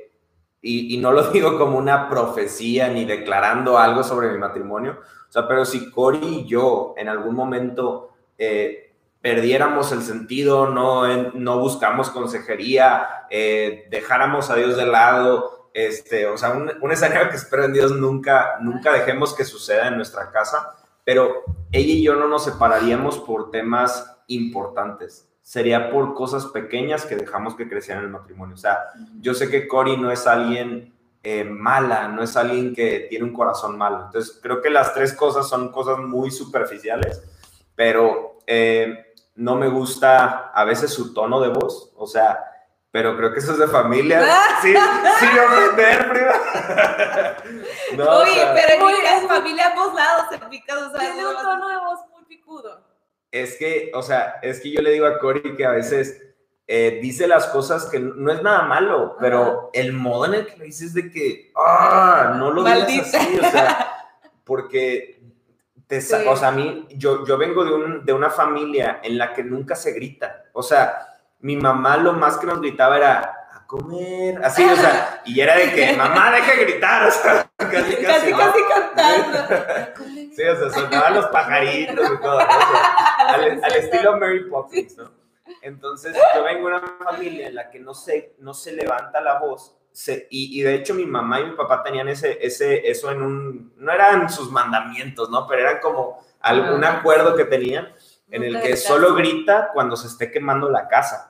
y, 0.62 0.96
y 0.96 0.98
no 0.98 1.12
lo 1.12 1.24
digo 1.32 1.58
como 1.58 1.78
una 1.78 2.10
profecía 2.10 2.90
ni 2.90 3.06
declarando 3.06 3.78
algo 3.78 4.04
sobre 4.04 4.32
mi 4.32 4.38
matrimonio, 4.38 5.00
o 5.30 5.32
sea, 5.32 5.48
pero 5.48 5.64
si 5.64 5.92
Cory 5.92 6.20
y 6.24 6.46
yo 6.46 6.96
en 6.98 7.08
algún 7.08 7.36
momento 7.36 8.10
eh, 8.38 8.94
perdiéramos 9.22 9.92
el 9.92 10.02
sentido, 10.02 10.68
no, 10.68 11.32
no 11.34 11.60
buscamos 11.60 12.10
consejería, 12.10 13.26
eh, 13.30 13.88
dejáramos 13.92 14.50
a 14.50 14.56
Dios 14.56 14.76
de 14.76 14.88
lado, 14.88 15.70
este, 15.74 16.26
o 16.26 16.38
sea, 16.38 16.52
un, 16.52 16.72
un 16.82 16.92
escenario 16.92 17.30
que 17.30 17.36
espero 17.36 17.66
en 17.66 17.74
Dios 17.74 17.92
nunca, 17.92 18.58
nunca 18.62 18.92
dejemos 18.92 19.36
que 19.36 19.46
suceda 19.46 19.88
en 19.88 19.98
nuestra 19.98 20.32
casa, 20.32 20.76
pero 21.04 21.44
ella 21.72 21.94
y 21.94 22.04
yo 22.04 22.16
no 22.16 22.28
nos 22.28 22.46
separaríamos 22.46 23.20
por 23.20 23.52
temas 23.52 24.18
importantes. 24.28 25.29
Sería 25.50 25.90
por 25.90 26.14
cosas 26.14 26.46
pequeñas 26.46 27.08
que 27.08 27.16
dejamos 27.16 27.56
que 27.56 27.68
crecieran 27.68 28.04
en 28.04 28.10
el 28.10 28.14
matrimonio. 28.14 28.54
O 28.54 28.58
sea, 28.60 28.92
yo 29.20 29.34
sé 29.34 29.50
que 29.50 29.68
Cory 29.68 29.98
no 29.98 30.12
es 30.12 30.28
alguien 30.28 30.94
eh, 31.24 31.44
mala, 31.44 32.08
no 32.08 32.22
es 32.22 32.38
alguien 32.38 32.76
que 32.76 33.08
tiene 33.10 33.26
un 33.26 33.34
corazón 33.34 33.76
malo. 33.76 34.06
Entonces, 34.06 34.40
creo 34.44 34.62
que 34.62 34.70
las 34.70 34.94
tres 34.94 35.12
cosas 35.12 35.50
son 35.50 35.72
cosas 35.72 35.98
muy 35.98 36.30
superficiales, 36.30 37.24
pero 37.74 38.38
eh, 38.46 39.08
no 39.38 39.56
me 39.56 39.70
gusta 39.70 40.52
a 40.54 40.64
veces 40.66 40.94
su 40.94 41.16
tono 41.16 41.42
de 41.42 41.50
voz. 41.50 41.94
O 41.96 42.06
sea, 42.06 42.38
pero 42.92 43.18
creo 43.18 43.34
que 43.34 43.40
eso 43.40 43.54
es 43.54 43.58
de 43.58 43.68
familia. 43.68 44.24
Sí, 44.62 44.76
sin 45.20 45.40
ofender, 45.40 46.10
prima. 46.12 46.34
No, 47.98 48.20
Oye, 48.20 48.46
pero 48.54 48.88
en 48.88 49.28
familia 49.28 49.72
ambos 49.72 49.96
lados 49.96 50.28
se 50.30 50.38
pica, 50.46 50.78
o 50.78 50.92
sea, 50.92 51.00
tiene 51.00 51.28
un 51.28 51.36
tono 51.38 51.70
de 51.70 51.78
voz 51.78 52.00
muy 52.14 52.24
picudo. 52.26 52.89
Es 53.32 53.58
que, 53.58 53.92
o 53.94 54.02
sea, 54.02 54.40
es 54.42 54.60
que 54.60 54.72
yo 54.72 54.82
le 54.82 54.92
digo 54.92 55.06
a 55.06 55.20
Cory 55.20 55.56
que 55.56 55.66
a 55.66 55.72
veces 55.72 56.30
eh, 56.72 57.00
dice 57.02 57.28
las 57.28 57.48
cosas 57.48 57.86
que 57.86 58.00
no 58.00 58.32
es 58.32 58.44
nada 58.44 58.64
malo, 58.64 59.18
pero 59.20 59.70
el 59.74 59.94
modo 59.94 60.26
en 60.26 60.36
el 60.36 60.46
que 60.46 60.58
lo 60.58 60.66
dices 60.66 60.94
de 60.94 61.10
que, 61.10 61.52
ah, 61.56 62.36
no 62.38 62.52
lo 62.52 62.64
digas 62.64 63.14
así, 63.14 63.40
o 63.40 63.50
sea, 63.50 64.08
porque 64.44 65.20
te, 65.88 65.98
o 65.98 66.36
sea, 66.36 66.50
a 66.50 66.52
mí, 66.52 66.88
yo, 66.92 67.26
yo 67.26 67.38
vengo 67.40 67.66
de, 67.66 67.74
un, 67.74 68.06
de 68.06 68.14
una 68.14 68.30
familia 68.30 69.00
en 69.04 69.18
la 69.18 69.34
que 69.34 69.44
nunca 69.44 69.76
se 69.76 69.94
grita, 69.94 70.46
o 70.54 70.62
sea, 70.62 71.08
mi 71.40 71.56
mamá 71.56 71.98
lo 71.98 72.14
más 72.14 72.38
que 72.38 72.46
nos 72.46 72.62
gritaba 72.62 72.98
era, 72.98 73.39
comer, 73.70 74.44
así, 74.44 74.64
o 74.64 74.76
sea, 74.76 75.22
y 75.26 75.40
era 75.40 75.56
de 75.56 75.72
que, 75.72 75.96
mamá, 75.96 76.32
deja 76.32 76.56
de 76.56 76.66
gritar, 76.66 77.08
o 77.08 77.12
sea, 77.12 77.52
casi, 77.58 77.98
casi, 77.98 78.32
casi, 78.32 78.60
cantando. 78.68 79.56
sí, 80.36 80.42
o 80.42 80.56
sea, 80.58 80.70
sonaban 80.72 81.14
los 81.14 81.28
pajaritos 81.28 82.12
y 82.12 82.18
todo, 82.20 82.40
al, 82.40 83.64
al, 83.64 83.76
estilo 83.76 84.18
Mary 84.18 84.50
Poppins, 84.50 84.98
¿no? 84.98 85.12
Entonces, 85.62 86.18
yo 86.34 86.44
vengo 86.44 86.68
de 86.68 86.78
una 86.78 86.98
familia 87.06 87.48
en 87.50 87.54
la 87.54 87.70
que 87.70 87.80
no 87.80 87.94
se, 87.94 88.34
no 88.40 88.56
se 88.56 88.72
levanta 88.72 89.22
la 89.22 89.38
voz. 89.38 89.78
y, 90.32 90.60
y, 90.60 90.64
de 90.64 90.74
hecho 90.74 90.96
mi 90.96 91.06
mamá 91.06 91.40
y 91.40 91.46
mi 91.46 91.56
papá 91.56 91.84
tenían 91.84 92.08
ese, 92.08 92.40
ese, 92.42 92.90
eso 92.90 93.12
en 93.12 93.22
un, 93.22 93.74
no 93.78 93.92
eran 93.92 94.32
sus 94.32 94.52
mandamientos, 94.52 95.30
¿no? 95.30 95.46
Pero 95.46 95.62
eran 95.62 95.80
como 95.80 96.26
algún 96.40 96.84
acuerdo 96.84 97.36
que 97.36 97.46
tenían 97.46 97.94
en 98.32 98.44
el 98.44 98.62
que 98.62 98.76
solo 98.78 99.14
grita 99.14 99.70
cuando 99.76 99.96
se 99.96 100.08
esté 100.08 100.32
quemando 100.32 100.72
la 100.72 100.88
casa. 100.88 101.29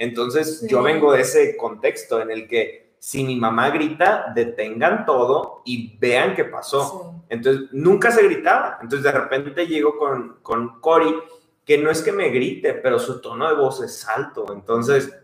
Entonces, 0.00 0.66
yo 0.66 0.82
vengo 0.82 1.12
de 1.12 1.20
ese 1.20 1.58
contexto 1.58 2.22
en 2.22 2.30
el 2.30 2.48
que 2.48 2.94
si 2.98 3.22
mi 3.22 3.36
mamá 3.36 3.68
grita, 3.68 4.32
detengan 4.34 5.04
todo 5.04 5.60
y 5.66 5.98
vean 5.98 6.34
qué 6.34 6.44
pasó. 6.46 7.22
Entonces, 7.28 7.68
nunca 7.72 8.10
se 8.10 8.22
gritaba. 8.22 8.78
Entonces, 8.80 9.04
de 9.04 9.12
repente 9.12 9.66
llego 9.66 9.98
con, 9.98 10.38
con 10.40 10.80
Cory 10.80 11.14
que 11.66 11.76
no 11.76 11.90
es 11.90 12.00
que 12.00 12.12
me 12.12 12.30
grite, 12.30 12.72
pero 12.72 12.98
su 12.98 13.20
tono 13.20 13.46
de 13.46 13.54
voz 13.54 13.82
es 13.82 14.08
alto. 14.08 14.46
Entonces, 14.54 15.14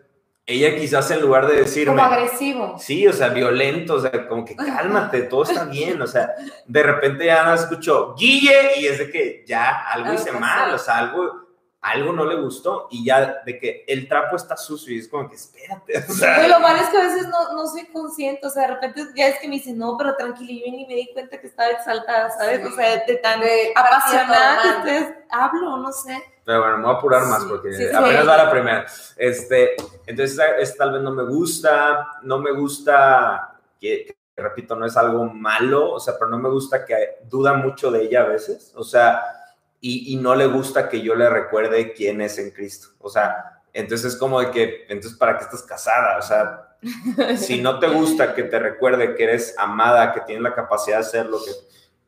ella 0.45 0.77
quizás 0.77 1.11
en 1.11 1.23
lugar 1.23 1.47
de 1.47 1.57
decirme... 1.57 1.97
Como 1.97 2.05
agresivo. 2.07 2.79
Sí, 2.79 3.07
o 3.09 3.15
sea, 3.15 3.31
violento, 3.31 3.95
o 3.95 4.01
sea, 4.01 4.29
como 4.29 4.45
que 4.45 4.57
cálmate, 4.57 5.23
todo 5.23 5.45
está 5.45 5.65
bien, 5.65 6.01
o 6.03 6.07
sea, 6.07 6.35
de 6.67 6.83
repente 6.83 7.25
ya 7.25 7.45
no 7.45 7.55
escucho 7.55 8.15
Guille 8.15 8.79
y 8.79 8.87
es 8.87 8.99
de 8.99 9.11
que 9.11 9.43
ya 9.47 9.87
algo 9.91 10.13
hice 10.13 10.33
mal, 10.33 10.75
o 10.75 10.79
sea, 10.79 10.99
algo, 10.99 11.46
algo 11.87 12.13
no 12.13 12.25
le 12.25 12.35
gustó 12.35 12.89
y 12.91 13.05
ya 13.05 13.43
de 13.47 13.59
que 13.59 13.85
el 13.87 14.09
trapo 14.09 14.35
está 14.35 14.57
sucio 14.57 14.93
y 14.93 14.99
es 14.99 15.09
como 15.09 15.29
que 15.29 15.37
espérate. 15.37 16.05
O 16.09 16.13
sea. 16.13 16.49
lo 16.49 16.59
malo 16.61 16.83
es 16.83 16.89
que 16.89 16.97
a 16.97 17.05
veces 17.05 17.29
no, 17.29 17.53
no 17.53 17.67
soy 17.67 17.87
consciente, 17.87 18.45
o 18.47 18.51
sea, 18.51 18.63
de 18.63 18.75
repente 18.75 19.03
ya 19.15 19.29
es 19.29 19.39
que 19.39 19.49
me 19.49 19.55
dicen, 19.55 19.79
no, 19.79 19.97
pero 19.97 20.17
tranquilo, 20.17 20.65
yo 20.67 20.73
ni 20.73 20.85
me 20.87 20.95
di 20.95 21.13
cuenta 21.13 21.41
que 21.41 21.47
estaba 21.47 21.71
exaltada, 21.71 22.31
¿sabes? 22.31 22.67
O 22.67 22.75
sea, 22.75 23.05
de 23.07 23.17
tan 23.17 23.41
apasionada 23.75 24.63
que 24.63 24.69
ustedes 24.79 25.15
hablo, 25.31 25.77
no 25.77 25.93
sé. 25.93 26.23
Pero 26.45 26.61
bueno, 26.61 26.79
me 26.79 26.85
voy 26.85 26.95
a 26.95 26.99
apurar 26.99 27.27
más 27.27 27.45
porque 27.45 27.69
apenas 27.95 28.29
va 28.29 28.37
la 28.37 28.51
primera. 28.51 28.87
Este, 29.17 29.77
entonces, 30.07 30.39
es, 30.59 30.77
tal 30.77 30.93
vez 30.93 31.03
no 31.03 31.13
me 31.13 31.25
gusta, 31.25 32.19
no 32.23 32.39
me 32.39 32.53
gusta, 32.53 33.59
que, 33.81 34.17
repito, 34.37 34.75
no 34.75 34.87
es 34.87 34.97
algo 34.97 35.25
malo, 35.25 35.93
o 35.93 36.01
sea, 36.01 36.15
pero 36.19 36.31
no 36.31 36.39
me 36.39 36.49
gusta 36.49 36.85
que 36.85 37.19
duda 37.25 37.53
mucho 37.55 37.91
de 37.91 38.03
ella 38.03 38.23
a 38.23 38.27
veces, 38.27 38.73
o 38.75 38.83
sea, 38.83 39.23
y, 39.87 40.15
y 40.15 40.17
no 40.17 40.35
le 40.35 40.47
gusta 40.47 40.89
que 40.89 41.03
yo 41.03 41.15
le 41.15 41.29
recuerde 41.29 41.93
quién 41.93 42.21
es 42.21 42.39
en 42.39 42.51
Cristo, 42.51 42.89
o 42.99 43.09
sea, 43.09 43.57
entonces 43.77 44.15
es 44.15 44.19
como 44.19 44.41
de 44.41 44.51
que, 44.51 44.87
entonces, 44.89 45.19
¿para 45.19 45.37
qué 45.37 45.45
estás 45.45 45.63
casada? 45.63 46.17
O 46.19 46.23
sea, 46.23 46.77
si 47.37 47.61
no 47.61 47.79
te 47.79 47.89
gusta 47.89 48.35
que 48.35 48.45
te 48.45 48.59
recuerde 48.59 49.15
que 49.15 49.25
eres 49.25 49.55
amada, 49.59 50.15
que 50.15 50.23
tienes 50.23 50.43
la 50.43 50.55
capacidad 50.55 50.97
de 50.97 51.03
hacer 51.03 51.27
lo 51.27 51.39
que, 51.45 51.51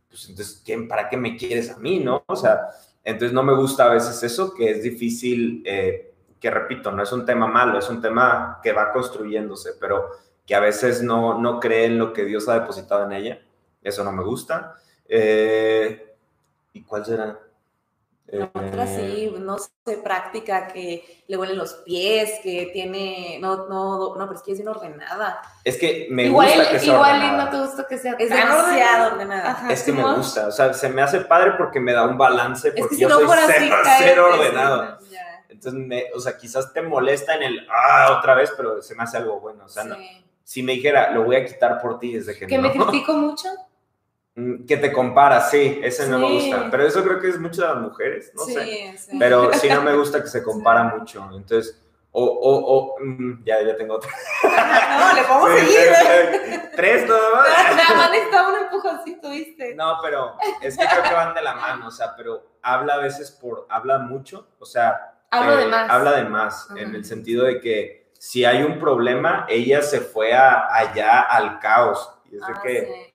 pues 0.08 0.30
entonces, 0.30 0.62
¿para 0.88 1.10
qué 1.10 1.18
me 1.18 1.36
quieres 1.36 1.70
a 1.70 1.76
mí, 1.76 2.00
no? 2.00 2.24
O 2.26 2.36
sea, 2.36 2.68
entonces 3.04 3.34
no 3.34 3.42
me 3.42 3.54
gusta 3.54 3.84
a 3.84 3.92
veces 3.92 4.22
eso, 4.22 4.54
que 4.54 4.70
es 4.70 4.82
difícil, 4.82 5.62
eh, 5.66 6.14
que 6.40 6.50
repito, 6.50 6.90
no 6.90 7.02
es 7.02 7.12
un 7.12 7.26
tema 7.26 7.46
malo, 7.46 7.78
es 7.78 7.88
un 7.90 8.00
tema 8.00 8.60
que 8.62 8.72
va 8.72 8.90
construyéndose, 8.90 9.72
pero 9.78 10.08
que 10.46 10.54
a 10.54 10.60
veces 10.60 11.02
no, 11.02 11.38
no 11.38 11.60
cree 11.60 11.84
en 11.84 11.98
lo 11.98 12.14
que 12.14 12.24
Dios 12.24 12.48
ha 12.48 12.60
depositado 12.60 13.04
en 13.04 13.12
ella. 13.12 13.42
Eso 13.82 14.02
no 14.04 14.12
me 14.12 14.24
gusta. 14.24 14.76
Eh, 15.06 16.16
¿Y 16.72 16.82
cuál 16.82 17.04
será? 17.04 17.38
Otra 18.30 18.86
sí, 18.86 19.32
eh, 19.34 19.34
no 19.38 19.56
sé, 19.58 19.96
práctica, 20.04 20.68
que 20.68 21.22
le 21.26 21.36
huelen 21.36 21.56
los 21.56 21.74
pies, 21.76 22.40
que 22.42 22.70
tiene, 22.72 23.38
no, 23.40 23.68
no, 23.68 24.14
no, 24.14 24.26
pero 24.26 24.34
es 24.34 24.42
que 24.42 24.52
es 24.52 24.58
bien 24.58 24.68
ordenada. 24.68 25.40
Es 25.64 25.78
que 25.78 26.08
me 26.10 26.28
gusta 26.28 26.70
que 26.70 26.78
sea 26.78 26.94
igual 26.94 27.16
Igual 27.16 27.36
no 27.38 27.50
te 27.50 27.58
gusta 27.58 27.86
que 27.86 27.98
sea 27.98 28.16
Es 28.18 28.28
demasiado 28.28 29.14
ordenada. 29.14 29.66
es 29.70 29.82
que 29.82 29.92
me 29.92 30.14
gusta, 30.14 30.48
o 30.48 30.52
sea, 30.52 30.74
se 30.74 30.88
me 30.90 31.00
hace 31.00 31.20
padre 31.20 31.52
porque 31.56 31.80
me 31.80 31.94
da 31.94 32.06
un 32.06 32.18
balance, 32.18 32.72
porque 32.72 32.96
yo 32.96 33.08
soy 33.08 33.26
cero, 33.98 34.28
ordenado. 34.32 34.98
Entonces, 35.48 35.80
me, 35.80 36.04
o 36.14 36.20
sea, 36.20 36.36
quizás 36.36 36.72
te 36.72 36.82
molesta 36.82 37.34
en 37.34 37.42
el, 37.42 37.66
ah, 37.72 38.16
otra 38.18 38.34
vez, 38.34 38.52
pero 38.56 38.82
se 38.82 38.94
me 38.94 39.02
hace 39.02 39.16
algo 39.16 39.40
bueno, 39.40 39.64
o 39.64 39.68
sea, 39.68 39.84
no, 39.84 39.96
si 40.44 40.62
me 40.62 40.72
dijera, 40.72 41.10
lo 41.10 41.24
voy 41.24 41.36
a 41.36 41.44
quitar 41.44 41.80
por 41.80 41.98
ti 41.98 42.12
desde 42.12 42.38
que 42.38 42.46
¿Que 42.46 42.58
me 42.58 42.70
critico 42.72 43.14
mucho? 43.14 43.48
Mm, 44.38 44.66
que 44.66 44.76
te 44.76 44.92
comparas, 44.92 45.50
sí, 45.50 45.80
ese 45.82 46.06
no 46.06 46.20
me 46.20 46.32
gusta. 46.32 46.68
Pero 46.70 46.86
eso 46.86 47.02
creo 47.02 47.20
que 47.20 47.28
es 47.28 47.40
mucho 47.40 47.62
de 47.62 47.68
las 47.74 47.78
mujeres, 47.78 48.32
no 48.36 48.44
sé. 48.44 48.94
Pero 49.18 49.52
sí 49.52 49.68
no 49.68 49.82
me 49.82 49.92
gusta 49.96 50.22
que 50.22 50.28
se 50.28 50.44
compara 50.44 50.84
mucho. 50.84 51.28
Entonces, 51.34 51.82
o, 52.12 52.24
o, 52.24 52.76
o, 52.76 52.96
mm, 53.00 53.42
ya, 53.44 53.60
ya 53.62 53.76
tengo 53.76 53.96
otra. 53.96 54.12
no, 54.44 55.12
le 55.12 55.22
podemos 55.24 55.60
seguir. 55.60 56.70
Tres 56.76 57.08
nada 57.08 57.30
más. 57.34 57.48
Nada 57.76 57.94
más 57.96 58.10
necesitaba 58.12 58.48
un 58.50 58.58
empujoncito, 58.62 59.30
¿viste? 59.30 59.74
No, 59.74 59.98
pero 60.00 60.36
es 60.62 60.78
que 60.78 60.86
creo 60.86 61.02
que 61.02 61.14
van 61.14 61.34
de 61.34 61.42
la 61.42 61.54
mano, 61.56 61.88
o 61.88 61.90
sea, 61.90 62.14
pero 62.16 62.58
habla 62.62 62.94
a 62.94 62.98
veces 62.98 63.32
por, 63.32 63.66
habla 63.68 63.98
mucho, 63.98 64.46
o 64.60 64.64
sea. 64.64 65.16
Habla 65.32 65.56
de 65.56 65.66
más. 65.66 65.90
Habla 65.90 66.12
de 66.12 66.24
más, 66.26 66.68
en 66.76 66.94
el 66.94 67.04
sentido 67.04 67.44
de 67.44 67.60
que 67.60 68.12
si 68.20 68.44
hay 68.44 68.62
un 68.62 68.78
problema, 68.78 69.46
ella 69.48 69.82
se 69.82 70.00
fue 70.00 70.32
a, 70.32 70.72
allá 70.72 71.22
al 71.22 71.58
caos. 71.58 72.14
Y 72.30 72.36
es 72.36 72.46
de 72.46 72.52
ah, 72.54 72.60
que 72.62 73.07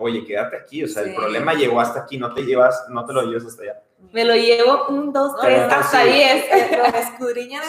oye, 0.00 0.24
quédate 0.24 0.56
aquí, 0.56 0.82
o 0.82 0.88
sea, 0.88 1.02
el 1.02 1.14
problema 1.14 1.54
llegó 1.54 1.80
hasta 1.80 2.00
aquí, 2.00 2.18
no 2.18 2.32
te 2.32 2.42
llevas, 2.42 2.86
no 2.88 3.04
te 3.04 3.12
lo 3.12 3.22
llevas 3.22 3.44
hasta 3.44 3.62
allá. 3.62 3.82
Me 4.12 4.24
lo 4.24 4.34
llevo 4.34 4.86
un, 4.88 5.12
dos, 5.12 5.38
tres, 5.40 5.70
hasta 5.70 6.04
diez. 6.04 6.46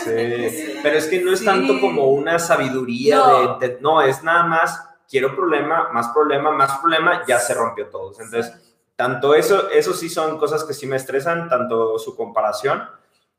sí. 0.04 0.80
Pero 0.82 0.98
es 0.98 1.08
que 1.08 1.22
no 1.22 1.34
es 1.34 1.44
tanto 1.44 1.80
como 1.80 2.08
una 2.08 2.40
sabiduría 2.40 3.18
no. 3.18 3.60
De, 3.60 3.78
no, 3.82 4.02
es 4.02 4.24
nada 4.24 4.44
más, 4.44 4.82
quiero 5.10 5.36
problema, 5.36 5.90
más 5.92 6.08
problema, 6.10 6.52
más 6.52 6.80
problema, 6.80 7.24
ya 7.28 7.38
se 7.38 7.54
rompió 7.54 7.88
todo. 7.88 8.12
Entonces, 8.12 8.54
tanto 8.96 9.36
eso, 9.36 9.70
eso 9.70 9.94
sí 9.94 10.10
son 10.10 10.38
cosas 10.38 10.64
que 10.64 10.74
sí 10.74 10.88
me 10.88 10.96
estresan, 10.96 11.50
tanto 11.50 12.00
su 12.00 12.16
comparación, 12.16 12.84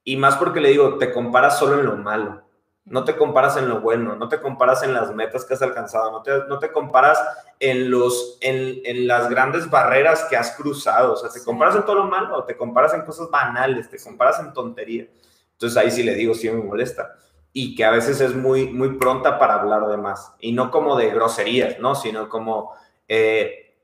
y 0.04 0.16
más 0.16 0.36
porque 0.36 0.60
le 0.60 0.68
digo, 0.68 0.98
te 0.98 1.12
comparas 1.12 1.58
solo 1.58 1.80
en 1.80 1.86
lo 1.86 1.96
malo. 1.96 2.42
No 2.84 3.04
te 3.04 3.16
comparas 3.16 3.56
en 3.56 3.68
lo 3.68 3.80
bueno, 3.80 4.16
no 4.16 4.28
te 4.28 4.40
comparas 4.40 4.82
en 4.82 4.92
las 4.92 5.14
metas 5.14 5.44
que 5.44 5.54
has 5.54 5.62
alcanzado, 5.62 6.10
no 6.10 6.22
te, 6.22 6.32
no 6.48 6.58
te 6.58 6.72
comparas 6.72 7.18
en, 7.60 7.90
los, 7.90 8.38
en, 8.40 8.80
en, 8.84 9.06
las 9.06 9.30
grandes 9.30 9.70
barreras 9.70 10.24
que 10.28 10.36
has 10.36 10.56
cruzado. 10.56 11.12
O 11.12 11.16
sea, 11.16 11.30
te 11.30 11.44
comparas 11.44 11.76
en 11.76 11.84
todo 11.84 11.96
lo 11.96 12.04
malo, 12.06 12.42
te 12.44 12.56
comparas 12.56 12.92
en 12.94 13.02
cosas 13.02 13.30
banales, 13.30 13.88
te 13.88 14.02
comparas 14.02 14.40
en 14.40 14.52
tontería. 14.52 15.06
Entonces 15.52 15.76
ahí 15.78 15.92
sí 15.92 16.02
le 16.02 16.14
digo, 16.14 16.34
sí 16.34 16.50
me 16.50 16.60
molesta. 16.60 17.14
Y 17.52 17.76
que 17.76 17.84
a 17.84 17.92
veces 17.92 18.20
es 18.20 18.34
muy, 18.34 18.68
muy 18.68 18.96
pronta 18.98 19.38
para 19.38 19.54
hablar 19.54 19.86
de 19.86 19.96
más. 19.96 20.34
Y 20.40 20.52
no 20.52 20.72
como 20.72 20.96
de 20.96 21.10
groserías, 21.10 21.78
¿no? 21.78 21.94
Sino 21.94 22.28
como, 22.28 22.72
eh, 23.06 23.76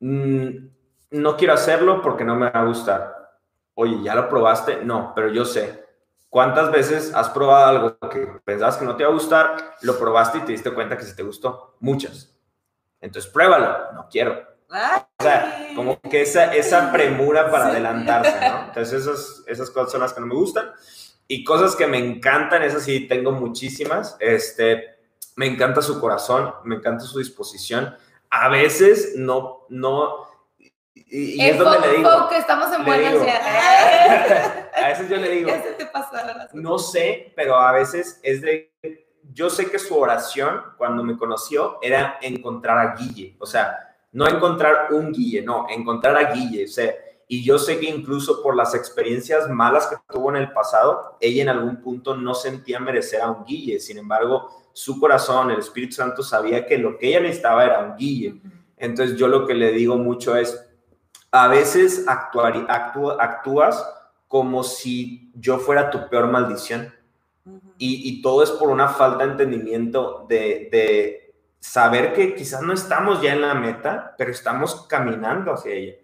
mm, 0.00 0.48
no 1.10 1.36
quiero 1.36 1.52
hacerlo 1.52 2.00
porque 2.00 2.24
no 2.24 2.34
me 2.34 2.50
va 2.50 2.60
a 2.60 2.64
gustar. 2.64 3.36
Oye, 3.74 4.02
¿ya 4.02 4.14
lo 4.14 4.28
probaste? 4.28 4.84
No, 4.84 5.12
pero 5.14 5.28
yo 5.28 5.44
sé 5.44 5.87
¿Cuántas 6.28 6.70
veces 6.70 7.14
has 7.14 7.30
probado 7.30 7.66
algo 7.66 7.98
que 8.10 8.26
pensabas 8.44 8.76
que 8.76 8.84
no 8.84 8.96
te 8.96 9.02
iba 9.02 9.10
a 9.10 9.14
gustar, 9.14 9.76
lo 9.80 9.98
probaste 9.98 10.38
y 10.38 10.40
te 10.42 10.52
diste 10.52 10.72
cuenta 10.72 10.98
que 10.98 11.04
se 11.04 11.14
te 11.14 11.22
gustó? 11.22 11.76
Muchas. 11.80 12.36
Entonces 13.00 13.30
pruébalo. 13.30 13.92
No 13.94 14.08
quiero. 14.10 14.46
O 14.70 15.22
sea, 15.22 15.68
como 15.74 15.98
que 16.00 16.22
esa, 16.22 16.54
esa 16.54 16.92
premura 16.92 17.50
para 17.50 17.68
adelantarse, 17.68 18.38
¿no? 18.46 18.64
Entonces 18.68 19.02
esas, 19.02 19.42
esas 19.46 19.70
cosas 19.70 19.92
son 19.92 20.02
las 20.02 20.12
que 20.12 20.20
no 20.20 20.26
me 20.26 20.34
gustan. 20.34 20.70
Y 21.26 21.44
cosas 21.44 21.74
que 21.74 21.86
me 21.86 21.98
encantan, 21.98 22.62
esas 22.62 22.82
sí 22.82 23.06
tengo 23.08 23.32
muchísimas. 23.32 24.16
Este, 24.20 24.98
me 25.36 25.46
encanta 25.46 25.80
su 25.80 26.00
corazón, 26.00 26.54
me 26.64 26.76
encanta 26.76 27.04
su 27.04 27.18
disposición. 27.18 27.96
A 28.28 28.48
veces 28.48 29.14
no, 29.16 29.66
no, 29.70 30.27
y, 31.06 31.40
es 31.40 31.58
donde 31.58 31.86
le 31.86 31.96
digo. 31.98 32.28
que 32.28 32.38
estamos 32.38 32.72
en 32.72 32.84
buena 32.84 33.10
a 34.74 34.88
veces 34.88 35.08
yo 35.08 35.16
le 35.16 35.30
digo. 35.30 35.50
no 36.54 36.78
sé, 36.78 37.32
pero 37.36 37.56
a 37.56 37.72
veces 37.72 38.20
es 38.22 38.40
de. 38.40 38.72
Yo 39.32 39.50
sé 39.50 39.70
que 39.70 39.78
su 39.78 39.96
oración, 39.96 40.62
cuando 40.78 41.04
me 41.04 41.16
conoció, 41.16 41.78
era 41.82 42.18
encontrar 42.22 42.78
a 42.78 42.94
Guille. 42.94 43.36
O 43.38 43.46
sea, 43.46 43.96
no 44.12 44.26
encontrar 44.26 44.92
un 44.92 45.12
Guille, 45.12 45.42
no, 45.42 45.66
encontrar 45.68 46.16
a 46.16 46.32
Guille. 46.32 46.64
O 46.64 46.68
sea, 46.68 46.94
y 47.28 47.44
yo 47.44 47.58
sé 47.58 47.78
que 47.78 47.86
incluso 47.86 48.42
por 48.42 48.56
las 48.56 48.74
experiencias 48.74 49.48
malas 49.50 49.86
que 49.86 49.96
tuvo 50.10 50.30
en 50.30 50.36
el 50.36 50.52
pasado, 50.52 51.18
ella 51.20 51.42
en 51.42 51.50
algún 51.50 51.82
punto 51.82 52.16
no 52.16 52.34
sentía 52.34 52.80
merecer 52.80 53.20
a 53.20 53.30
un 53.30 53.44
Guille. 53.44 53.78
Sin 53.80 53.98
embargo, 53.98 54.70
su 54.72 54.98
corazón, 54.98 55.50
el 55.50 55.58
Espíritu 55.58 55.96
Santo 55.96 56.22
sabía 56.22 56.66
que 56.66 56.78
lo 56.78 56.96
que 56.96 57.08
ella 57.08 57.20
necesitaba 57.20 57.66
era 57.66 57.80
un 57.80 57.96
Guille. 57.96 58.40
Entonces 58.78 59.18
yo 59.18 59.28
lo 59.28 59.46
que 59.46 59.54
le 59.54 59.72
digo 59.72 59.98
mucho 59.98 60.36
es, 60.36 60.67
a 61.30 61.48
veces 61.48 62.06
actuar, 62.06 62.66
actúas 63.18 63.84
como 64.26 64.62
si 64.62 65.30
yo 65.34 65.58
fuera 65.58 65.90
tu 65.90 66.08
peor 66.08 66.28
maldición. 66.28 66.94
y, 67.78 68.20
todo 68.22 68.42
es 68.42 68.50
por 68.50 68.68
una 68.70 68.88
falta 68.88 69.24
de 69.24 69.30
entendimiento 69.30 70.26
de, 70.28 70.68
de, 70.70 71.34
saber 71.60 72.12
que 72.12 72.34
quizás 72.34 72.62
no 72.62 72.72
estamos 72.72 73.22
ya 73.22 73.32
en 73.32 73.40
la 73.40 73.54
meta, 73.54 74.14
pero 74.18 74.30
estamos 74.30 74.86
caminando 74.86 75.52
hacia 75.52 75.72
ella. 75.72 75.94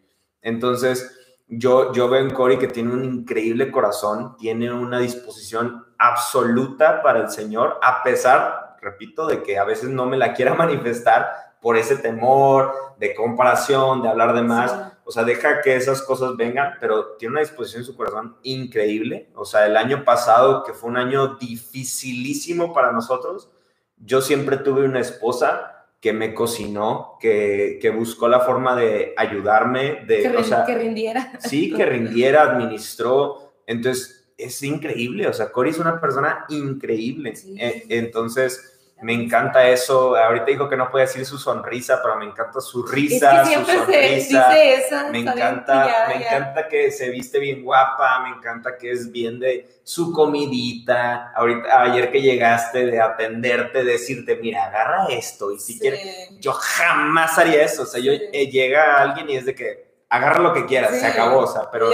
Entonces, 0.41 1.17
yo, 1.47 1.93
yo 1.93 2.09
veo 2.09 2.21
en 2.21 2.31
Cory 2.31 2.59
que 2.59 2.69
tiene 2.69 2.93
un 2.93 3.05
increíble 3.05 3.71
corazón, 3.71 4.37
tiene 4.37 4.73
una 4.73 4.99
disposición 4.99 5.85
absoluta 5.99 7.03
para 7.03 7.21
el 7.21 7.31
Señor, 7.31 7.79
a 7.83 8.03
pesar, 8.03 8.77
repito, 8.81 9.27
de 9.27 9.43
que 9.43 9.59
a 9.59 9.65
veces 9.65 9.91
no 9.91 10.07
me 10.07 10.17
la 10.17 10.33
quiera 10.33 10.55
manifestar, 10.55 11.45
por 11.65 11.79
ese 11.79 11.97
temor 11.97 12.75
de 12.99 13.15
comparación, 13.15 14.03
de 14.03 14.11
hablar 14.11 14.35
de 14.35 14.43
más. 14.43 14.93
O 15.05 15.13
sea, 15.13 15.25
deja 15.25 15.61
que 15.61 15.77
esas 15.77 16.03
cosas 16.03 16.37
vengan, 16.37 16.75
pero 16.81 17.17
tiene 17.19 17.33
una 17.33 17.41
disposición 17.41 17.83
en 17.83 17.87
su 17.87 17.97
corazón 17.97 18.37
increíble. 18.43 19.29
O 19.35 19.45
sea, 19.45 19.67
el 19.67 19.77
año 19.77 20.05
pasado, 20.05 20.65
que 20.65 20.73
fue 20.73 20.91
un 20.91 20.97
año 20.97 21.37
dificilísimo 21.37 22.73
para 22.73 22.91
nosotros, 22.93 23.51
yo 23.99 24.21
siempre 24.21 24.57
tuve 24.57 24.85
una 24.85 25.01
esposa 25.01 25.87
que 26.01 26.13
me 26.13 26.35
cocinó, 26.35 27.17
que, 27.21 27.79
que 27.81 27.91
buscó 27.91 28.29
la 28.29 28.41
forma 28.41 28.77
de 28.77 29.15
ayudarme, 29.17 30.05
de... 30.07 30.23
Que, 30.23 30.37
o 30.37 30.45
sea, 30.45 30.65
que 30.65 30.77
rindiera. 30.77 31.33
Sí, 31.41 31.73
que 31.73 31.87
rindiera, 31.87 32.43
administró. 32.43 33.55
Entonces, 33.67 34.25
es 34.37 34.63
increíble. 34.63 35.27
O 35.29 35.33
sea, 35.33 35.51
Cory 35.51 35.71
es 35.71 35.79
una 35.79 36.01
persona 36.01 36.45
increíble. 36.49 37.35
Eh, 37.59 37.85
entonces 37.89 38.74
me 39.05 39.13
encanta 39.13 39.69
eso. 39.69 40.17
Ahorita 40.17 40.47
dijo 40.47 40.67
que 40.67 40.79
no 40.79 40.91
puede 40.91 41.05
decir 41.05 41.27
su 41.27 41.37
sonrisa, 41.37 42.01
pero 42.03 42.17
me 42.17 42.25
encanta 42.25 42.59
su 42.63 42.83
risa, 42.87 43.43
es 43.43 43.49
que 43.51 43.55
su 43.57 43.65
sonrisa. 43.67 44.49
Dice 44.49 44.75
eso, 44.75 44.97
me 45.11 45.19
encanta, 45.19 46.07
me 46.09 46.25
encanta 46.25 46.67
que 46.69 46.91
se 46.91 47.11
viste 47.11 47.39
bien 47.39 47.63
guapa, 47.63 48.21
me 48.21 48.31
encanta 48.31 48.79
que 48.79 48.91
es 48.91 49.13
bien 49.13 49.39
de 49.39 49.79
su 49.83 50.11
comidita. 50.11 51.33
Ahorita 51.37 51.83
ayer 51.83 52.11
que 52.11 52.23
llegaste 52.23 52.87
de 52.87 52.99
atenderte, 52.99 53.85
decirte, 53.85 54.37
mira, 54.37 54.65
agarra 54.65 55.07
esto 55.11 55.53
y 55.53 55.59
si 55.59 55.79
quieres, 55.79 56.01
yo 56.41 56.53
jamás 56.53 57.39
haría 57.39 57.63
eso. 57.63 57.83
O 57.83 57.87
sea, 57.87 58.01
yo 58.01 58.11
eh, 58.11 58.51
llega 58.51 59.03
alguien 59.03 59.29
y 59.29 59.37
es 59.37 59.45
de 59.45 59.55
que 59.55 59.85
agarra 60.09 60.41
lo 60.41 60.55
que 60.55 60.65
quieras, 60.65 60.99
se 60.99 61.07
acabó, 61.07 61.41
o 61.41 61.47
sea, 61.47 61.71
pero 61.71 61.91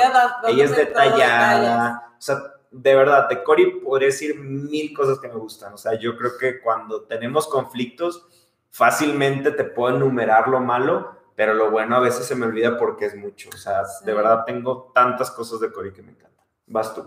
ella 0.46 0.64
es 0.64 0.76
detallada, 0.76 2.14
o 2.16 2.22
sea, 2.22 2.36
de 2.70 2.94
verdad, 2.94 3.28
de 3.28 3.42
Cory 3.42 3.80
podría 3.80 4.08
decir 4.08 4.38
mil 4.38 4.94
cosas 4.94 5.18
que 5.18 5.28
me 5.28 5.34
gustan. 5.34 5.72
O 5.74 5.76
sea, 5.76 5.98
yo 5.98 6.16
creo 6.16 6.38
que 6.38 6.60
cuando 6.60 7.02
tenemos 7.02 7.48
conflictos, 7.48 8.26
fácilmente 8.70 9.50
te 9.50 9.64
puedo 9.64 9.96
enumerar 9.96 10.48
lo 10.48 10.60
malo, 10.60 11.16
pero 11.34 11.54
lo 11.54 11.70
bueno 11.70 11.96
a 11.96 12.00
veces 12.00 12.26
se 12.26 12.36
me 12.36 12.46
olvida 12.46 12.78
porque 12.78 13.06
es 13.06 13.16
mucho. 13.16 13.50
O 13.52 13.56
sea, 13.56 13.82
de 14.04 14.14
verdad 14.14 14.44
tengo 14.44 14.92
tantas 14.94 15.30
cosas 15.30 15.60
de 15.60 15.72
Cory 15.72 15.92
que 15.92 16.02
me 16.02 16.12
encantan. 16.12 16.44
Vas 16.66 16.94
tú. 16.94 17.04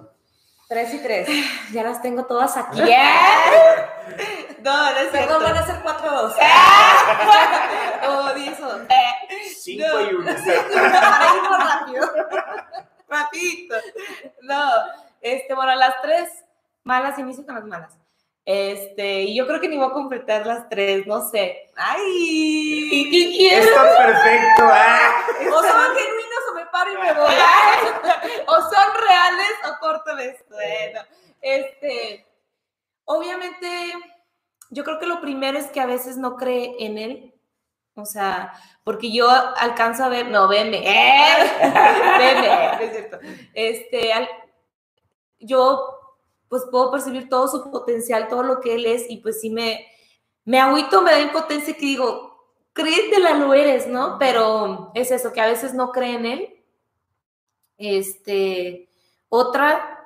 Tres 0.67 0.93
y 0.93 1.03
tres. 1.03 1.29
Ya 1.71 1.83
las 1.83 2.01
tengo 2.01 2.25
todas 2.25 2.57
aquí. 2.57 2.79
no, 4.63 4.91
no 4.91 4.97
es 4.97 5.11
cierto. 5.11 5.39
van 5.39 5.55
a 5.55 5.65
ser 5.65 5.81
cuatro 5.81 6.09
o 6.09 6.21
dos. 6.23 6.35
o 8.09 8.33
diez 8.33 8.59
o 8.59 8.79
Cinco 9.55 10.01
y 10.01 10.13
uno. 10.15 10.25
Para 10.25 11.35
ir 11.35 11.43
rápido. 11.49 12.09
Rapidito. 13.07 13.75
No. 14.41 14.61
Este, 15.23 15.53
bueno, 15.55 15.73
las 15.75 16.01
tres 16.01 16.29
malas, 16.83 17.17
inicio 17.17 17.45
con 17.45 17.55
las 17.55 17.63
malas. 17.63 17.97
Este, 18.43 19.21
y 19.21 19.35
yo 19.35 19.47
creo 19.47 19.61
que 19.61 19.69
ni 19.69 19.77
voy 19.77 19.87
a 19.87 19.93
completar 19.93 20.45
las 20.45 20.67
tres, 20.67 21.07
no 21.07 21.27
sé. 21.29 21.69
¡Ay! 21.77 23.07
¿Qué 23.09 23.37
quieres? 23.37 23.67
Está 23.67 23.83
perfecto. 23.83 24.63
Ah. 24.65 25.25
O 25.49 25.61
son 25.61 25.95
genuinos 25.95 26.43
o 26.51 26.55
me 26.55 26.65
paro 26.65 26.91
y 26.91 26.97
me 26.97 27.13
voy. 27.13 27.33
o 28.47 28.53
son 28.53 29.01
reales 29.07 29.53
o 29.65 29.79
corto 29.79 30.17
esto. 30.17 30.55
Bueno, 30.55 30.99
este, 31.39 32.27
obviamente, 33.05 33.93
yo 34.71 34.83
creo 34.83 34.99
que 34.99 35.05
lo 35.05 35.21
primero 35.21 35.57
es 35.57 35.67
que 35.67 35.79
a 35.79 35.85
veces 35.85 36.17
no 36.17 36.35
cree 36.35 36.75
en 36.79 36.97
él. 36.97 37.33
O 37.95 38.05
sea, 38.05 38.51
porque 38.83 39.13
yo 39.13 39.29
alcanzo 39.29 40.03
a 40.03 40.09
ver, 40.09 40.27
no, 40.27 40.49
veme, 40.49 40.81
¿eh? 40.83 41.51
veme, 42.17 42.83
es 42.83 42.91
cierto. 42.91 43.19
Este, 43.53 44.11
al, 44.11 44.27
yo 45.45 45.99
pues 46.49 46.63
puedo 46.69 46.91
percibir 46.91 47.29
todo 47.29 47.47
su 47.47 47.71
potencial, 47.71 48.27
todo 48.27 48.43
lo 48.43 48.61
que 48.61 48.75
él 48.75 48.85
es, 48.85 49.09
y 49.09 49.17
pues 49.17 49.41
sí 49.41 49.49
me, 49.49 49.87
me 50.45 50.59
agüito, 50.59 51.01
me 51.01 51.11
da 51.11 51.19
impotencia 51.19 51.73
que 51.73 51.85
digo, 51.85 52.33
créetela, 52.73 53.33
lo 53.33 53.53
eres, 53.53 53.87
¿no? 53.87 54.17
Pero 54.19 54.91
es 54.93 55.09
eso, 55.09 55.33
que 55.33 55.41
a 55.41 55.47
veces 55.47 55.73
no 55.73 55.91
cree 55.91 56.13
en 56.15 56.25
él. 56.25 56.63
Este, 57.79 58.87
otra, 59.29 60.05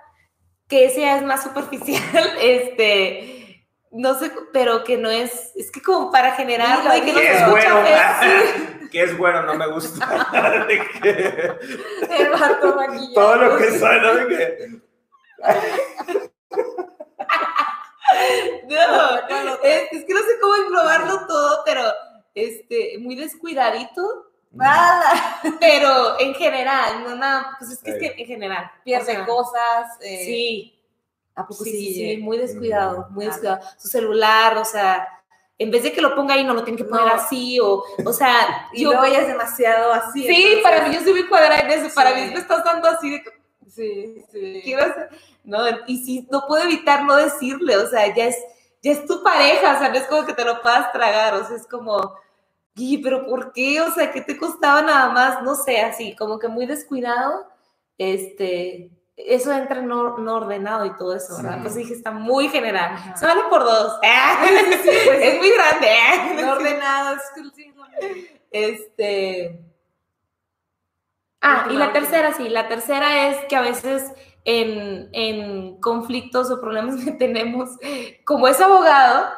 que 0.69 0.85
esa 0.85 1.17
es 1.17 1.23
más 1.23 1.43
superficial, 1.47 2.29
este, 2.39 3.65
no 3.91 4.17
sé, 4.17 4.31
pero 4.53 4.83
que 4.83 4.97
no 4.97 5.09
es, 5.09 5.51
es 5.55 5.69
que 5.69 5.81
como 5.81 6.11
para 6.11 6.31
generar, 6.33 6.79
que 7.03 7.11
no 7.11 7.19
es 7.19 7.49
bueno, 7.49 7.83
que 8.91 9.03
es 9.03 9.17
bueno, 9.17 9.41
no 9.43 9.55
me 9.55 9.67
gusta. 9.67 10.27
El 11.03 12.29
vato 12.29 12.77
Todo 13.13 13.35
lo 13.35 13.57
que 13.57 13.77
suena 13.77 14.13
de 14.13 14.27
que 14.27 14.86
no, 18.67 19.15
es, 19.63 20.05
que 20.05 20.13
no 20.13 20.19
sé 20.19 20.39
cómo 20.41 20.53
probarlo 20.67 21.25
todo, 21.27 21.63
pero 21.65 21.81
este, 22.33 22.97
muy 22.99 23.15
descuidadito. 23.15 24.27
Nada. 24.51 25.39
Pero 25.59 26.19
en 26.19 26.33
general, 26.33 27.03
no 27.03 27.15
nada, 27.15 27.55
pues 27.59 27.71
es 27.71 27.83
que, 27.83 27.91
es 27.91 27.99
que 27.99 28.21
en 28.21 28.25
general. 28.25 28.71
Pierde 28.83 29.25
cosas. 29.25 29.97
Eh, 30.01 30.25
sí. 30.25 30.73
¿A 31.35 31.45
poco 31.45 31.65
sí, 31.65 31.93
sí, 31.93 32.17
muy 32.17 32.39
descuidado, 32.39 33.07
muy 33.11 33.25
descuidado. 33.25 33.59
Su 33.77 33.87
celular, 33.87 34.57
o 34.57 34.65
sea, 34.65 35.07
en 35.59 35.69
vez 35.69 35.83
de 35.83 35.91
que 35.91 36.01
lo 36.01 36.15
ponga 36.15 36.33
ahí, 36.33 36.43
no 36.43 36.55
lo 36.55 36.63
tiene 36.63 36.77
que 36.77 36.83
poner 36.83 37.07
así, 37.09 37.59
o, 37.59 37.83
o 38.03 38.13
sea, 38.13 38.67
y 38.73 38.83
yo. 38.83 38.93
No 38.93 38.99
vayas 38.99 39.27
demasiado 39.27 39.93
así. 39.93 40.25
Sí, 40.25 40.59
para 40.63 40.87
mí 40.87 40.95
yo 40.95 41.01
soy 41.01 41.13
muy 41.13 41.27
cuadrada 41.27 41.59
en 41.59 41.71
eso, 41.71 41.93
para 41.93 42.15
mí 42.15 42.31
me 42.31 42.39
estás 42.39 42.63
dando 42.63 42.89
así 42.89 43.11
de 43.11 43.23
Sí, 43.69 44.23
sí. 44.31 44.61
Quiero 44.63 44.83
hacer, 44.83 45.09
no, 45.43 45.59
y 45.87 46.03
si 46.03 46.27
no 46.31 46.45
puedo 46.47 46.63
evitar 46.63 47.03
no 47.03 47.15
decirle, 47.15 47.77
o 47.77 47.87
sea, 47.87 48.13
ya 48.13 48.25
es, 48.25 48.37
ya 48.81 48.91
es 48.91 49.05
tu 49.05 49.23
pareja, 49.23 49.75
o 49.75 49.79
sea, 49.79 49.89
no 49.89 49.95
es 49.95 50.07
como 50.07 50.25
que 50.25 50.33
te 50.33 50.45
lo 50.45 50.61
puedas 50.61 50.91
tragar, 50.91 51.35
o 51.35 51.45
sea, 51.45 51.55
es 51.55 51.67
como, 51.67 52.15
y 52.75 52.99
pero 52.99 53.25
¿por 53.25 53.51
qué? 53.51 53.81
O 53.81 53.91
sea, 53.91 54.11
¿qué 54.11 54.21
te 54.21 54.37
costaba 54.37 54.81
nada 54.81 55.09
más? 55.09 55.43
No 55.43 55.55
sé, 55.55 55.81
así, 55.81 56.15
como 56.15 56.39
que 56.39 56.47
muy 56.47 56.65
descuidado, 56.65 57.47
este, 57.97 58.91
eso 59.17 59.51
entra 59.51 59.81
no, 59.81 60.15
ordenado 60.35 60.85
y 60.85 60.95
todo 60.95 61.15
eso, 61.15 61.37
¿verdad? 61.37 61.59
Pues 61.61 61.73
dije, 61.73 61.93
está 61.93 62.11
muy 62.11 62.49
general. 62.49 63.15
Se 63.17 63.25
vale 63.25 63.41
por 63.49 63.63
dos. 63.63 63.99
Pues 63.99 64.85
es 65.21 65.37
muy 65.39 65.49
grande. 65.49 66.41
No 66.41 66.51
ordenado, 66.51 67.15
es 67.15 67.21
Este, 68.51 69.59
Ah, 71.41 71.67
y 71.69 71.75
la 71.75 71.93
tercera, 71.93 72.33
sí, 72.33 72.49
la 72.49 72.67
tercera 72.67 73.29
es 73.29 73.37
que 73.45 73.55
a 73.55 73.61
veces 73.61 74.11
en, 74.43 75.77
conflictos 75.79 76.49
o 76.51 76.59
problemas 76.59 76.95
que 77.03 77.11
tenemos, 77.11 77.69
como 78.23 78.47
es 78.47 78.59
abogado, 78.59 79.29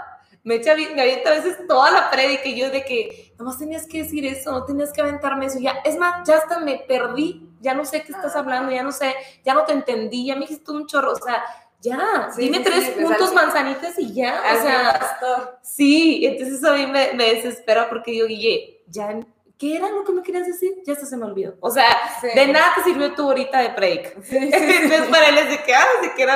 me, 0.43 0.55
echa, 0.55 0.75
me 0.75 1.01
avienta 1.01 1.31
a 1.31 1.33
veces 1.33 1.57
toda 1.67 1.91
la 1.91 2.09
prédica 2.09 2.47
y 2.47 2.57
yo 2.57 2.69
de 2.69 2.83
que 2.85 3.33
nomás 3.37 3.57
tenías 3.57 3.85
que 3.87 4.03
decir 4.03 4.25
eso, 4.25 4.51
no 4.51 4.65
tenías 4.65 4.93
que 4.93 5.01
aventarme 5.01 5.47
eso, 5.47 5.59
ya, 5.59 5.79
es 5.83 5.97
más, 5.97 6.27
ya 6.27 6.37
hasta 6.37 6.59
me 6.59 6.77
perdí, 6.87 7.49
ya 7.59 7.73
no 7.73 7.85
sé 7.85 8.03
qué 8.03 8.13
estás 8.13 8.35
hablando, 8.35 8.71
ya 8.71 8.83
no 8.83 8.91
sé, 8.91 9.13
ya 9.43 9.53
no 9.53 9.65
te 9.65 9.73
entendí, 9.73 10.27
ya 10.27 10.35
me 10.35 10.41
dijiste 10.41 10.71
un 10.71 10.87
chorro, 10.87 11.11
o 11.11 11.15
sea, 11.15 11.43
ya, 11.81 12.29
dime 12.37 12.59
tres 12.59 12.89
puntos 12.91 13.33
manzanitas 13.33 13.97
y 13.97 14.13
ya, 14.13 14.41
o 14.57 14.61
sea, 14.61 15.59
sí, 15.61 16.25
entonces 16.25 16.63
a 16.63 16.73
mí 16.73 16.85
me, 16.87 17.13
me 17.13 17.33
desespera 17.35 17.89
porque 17.89 18.15
yo, 18.15 18.27
Guille, 18.27 18.81
ya 18.87 19.19
¿qué 19.59 19.75
era 19.75 19.91
lo 19.91 20.05
que 20.05 20.13
me 20.13 20.23
querías 20.23 20.47
decir? 20.47 20.81
Ya 20.85 20.93
esto 20.93 21.05
se 21.05 21.17
me 21.17 21.25
olvidó. 21.25 21.55
O 21.59 21.69
sea, 21.69 21.85
de 22.23 22.47
nada 22.47 22.75
te 22.75 22.83
sirvió 22.83 23.13
tu 23.13 23.27
horita 23.27 23.59
de 23.59 23.69
break. 23.69 24.15
Entonces, 24.31 25.07
para 25.09 25.27
él 25.27 25.37
es 25.37 25.49
de 25.49 25.63
que, 25.63 25.75
ah, 25.75 25.85
se 26.01 26.13
quiere 26.13 26.31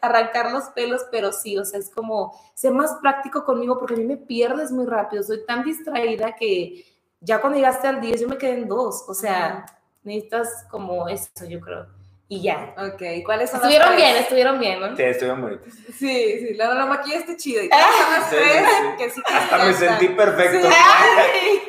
arrancar 0.00 0.52
los 0.52 0.64
pelos, 0.66 1.02
pero 1.10 1.32
sí, 1.32 1.58
o 1.58 1.64
sea, 1.64 1.80
es 1.80 1.90
como 1.90 2.32
ser 2.54 2.72
más 2.72 2.94
práctico 3.02 3.44
conmigo 3.44 3.76
porque 3.78 3.94
a 3.94 3.96
mí 3.98 4.04
me 4.04 4.16
pierdes 4.16 4.70
muy 4.70 4.86
rápido. 4.86 5.24
Soy 5.24 5.44
tan 5.44 5.64
distraída 5.64 6.36
que 6.36 6.86
ya 7.20 7.40
cuando 7.40 7.58
llegaste 7.58 7.88
al 7.88 8.00
10 8.00 8.20
yo 8.20 8.28
me 8.28 8.38
quedé 8.38 8.52
en 8.52 8.68
2. 8.68 9.04
O 9.08 9.14
sea, 9.14 9.66
necesitas 10.04 10.64
como 10.70 11.08
eso, 11.08 11.28
yo 11.48 11.60
creo 11.60 12.03
y 12.28 12.42
ya. 12.42 12.74
Ok, 12.78 13.02
¿cuáles 13.24 13.50
son 13.50 13.60
Estuvieron 13.60 13.96
bien, 13.96 14.16
estuvieron 14.16 14.58
bien, 14.58 14.80
¿no? 14.80 14.96
Sí, 14.96 15.02
estuvieron 15.02 15.42
bonitos. 15.42 15.72
Sí, 15.96 16.38
sí, 16.40 16.54
la, 16.54 16.72
la 16.74 16.86
maquillaste 16.86 17.36
chido. 17.36 17.62
¿Y 17.62 17.68
cuáles 17.70 17.86
son 17.96 18.12
las 18.12 18.30
tres 18.30 18.68
que 18.98 19.10
sí 19.10 19.22
Hasta 19.26 19.58
me 19.58 19.74
sentí 19.74 20.08
perfecto. 20.08 20.68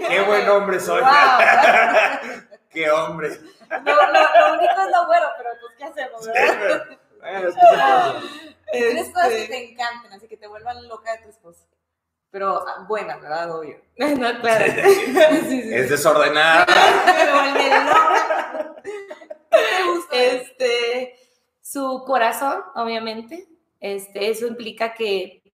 Qué 0.08 0.22
buen 0.22 0.50
hombre 0.50 0.80
soy. 0.80 1.04
qué 2.70 2.90
hombre. 2.92 3.30
No, 3.70 3.78
no, 3.78 4.14
lo 4.14 4.54
único 4.58 4.82
es 4.82 4.92
lo 4.92 5.08
bueno, 5.08 5.26
pero 5.38 5.50
pues, 5.60 5.74
¿qué 5.78 5.84
hacemos, 5.86 6.28
verdad? 6.28 6.86
Bueno, 7.20 7.50
es 7.50 7.56
que 7.56 7.62
se 7.62 7.68
pasa. 7.68 8.22
Tienes 8.72 9.10
cosas 9.10 9.30
que 9.30 9.42
Este, 9.44 9.48
te 9.56 9.72
encanten, 9.72 10.14
así 10.14 10.28
que 10.28 10.38
te 10.38 10.48
vuelvan 10.48 10.88
loca 10.88 11.12
de 11.14 11.24
tu 11.24 11.30
esposa. 11.30 11.66
Pero 12.36 12.68
ah, 12.68 12.86
buenas, 12.86 13.22
¿verdad? 13.22 13.50
Obvio. 13.50 13.78
No, 13.98 14.42
claro. 14.42 14.66
Sí, 14.76 15.62
sí, 15.62 15.74
Es 15.74 15.90
desordenada. 15.90 16.66
Me 17.06 17.32
vuelve 17.32 17.70
loca. 17.70 18.76
¿Qué 18.84 19.58
te 19.58 19.90
gusta? 19.90 20.16
Este, 20.18 21.16
su 21.62 22.04
corazón, 22.06 22.62
obviamente. 22.76 23.48
Este, 23.80 24.30
eso 24.30 24.48
implica 24.48 24.94
que, 24.94 25.50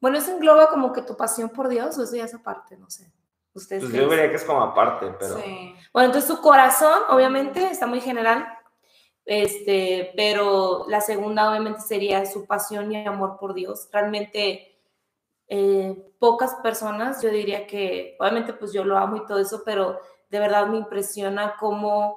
bueno, 0.00 0.16
eso 0.16 0.30
engloba 0.30 0.68
como 0.68 0.94
que 0.94 1.02
tu 1.02 1.18
pasión 1.18 1.50
por 1.50 1.68
Dios, 1.68 1.98
o 1.98 2.02
eso 2.02 2.16
ya 2.16 2.24
es 2.24 2.32
aparte, 2.32 2.78
no 2.78 2.88
sé. 2.88 3.12
Ustedes 3.52 3.82
Pues 3.82 3.92
yo 3.92 4.08
diría 4.08 4.30
que 4.30 4.36
es 4.36 4.44
como 4.44 4.62
aparte, 4.62 5.14
pero. 5.20 5.36
Sí. 5.36 5.74
Bueno, 5.92 6.06
entonces 6.06 6.34
su 6.34 6.40
corazón, 6.40 6.98
obviamente, 7.10 7.62
está 7.62 7.86
muy 7.86 8.00
general. 8.00 8.48
Este, 9.26 10.14
pero 10.16 10.86
la 10.88 11.02
segunda, 11.02 11.50
obviamente, 11.50 11.80
sería 11.80 12.24
su 12.24 12.46
pasión 12.46 12.90
y 12.90 13.06
amor 13.06 13.36
por 13.38 13.52
Dios. 13.52 13.90
Realmente, 13.92 14.71
eh, 15.54 16.14
pocas 16.18 16.54
personas, 16.62 17.20
yo 17.22 17.28
diría 17.30 17.66
que, 17.66 18.16
obviamente, 18.18 18.54
pues 18.54 18.72
yo 18.72 18.84
lo 18.84 18.96
amo 18.96 19.16
y 19.16 19.26
todo 19.26 19.38
eso, 19.38 19.62
pero 19.66 19.98
de 20.30 20.38
verdad 20.38 20.66
me 20.66 20.78
impresiona 20.78 21.56
cómo, 21.60 22.16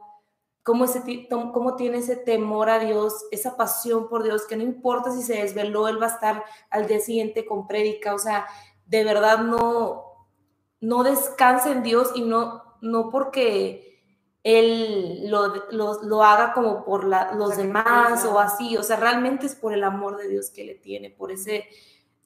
cómo, 0.64 0.86
ese, 0.86 1.28
cómo 1.30 1.76
tiene 1.76 1.98
ese 1.98 2.16
temor 2.16 2.70
a 2.70 2.80
Dios, 2.80 3.26
esa 3.32 3.58
pasión 3.58 4.08
por 4.08 4.24
Dios, 4.24 4.46
que 4.48 4.56
no 4.56 4.64
importa 4.64 5.12
si 5.12 5.22
se 5.22 5.36
desveló, 5.42 5.90
él 5.90 6.02
va 6.02 6.06
a 6.08 6.14
estar 6.16 6.44
al 6.70 6.88
día 6.88 7.02
siguiente 7.02 7.46
con 7.46 7.68
prédica, 7.68 8.14
o 8.14 8.20
sea, 8.20 8.48
de 8.86 9.04
verdad 9.04 9.40
no, 9.40 10.06
no 10.80 11.04
descansa 11.04 11.72
en 11.74 11.84
Dios 11.84 12.12
y 12.16 12.22
no, 12.22 12.64
no 12.82 13.10
porque 13.10 14.00
él 14.44 15.30
lo, 15.30 15.48
lo, 15.72 16.04
lo 16.04 16.24
haga 16.24 16.54
como 16.54 16.86
por 16.86 17.04
la- 17.04 17.34
los 17.34 17.58
demás 17.58 18.24
o 18.26 18.40
así, 18.40 18.78
o 18.78 18.84
sea, 18.84 18.96
realmente 18.96 19.46
es 19.48 19.56
por 19.56 19.74
el 19.74 19.84
amor 19.84 20.16
de 20.18 20.30
Dios 20.30 20.52
que 20.52 20.64
le 20.64 20.76
tiene, 20.76 21.10
por 21.10 21.32
ese, 21.34 21.66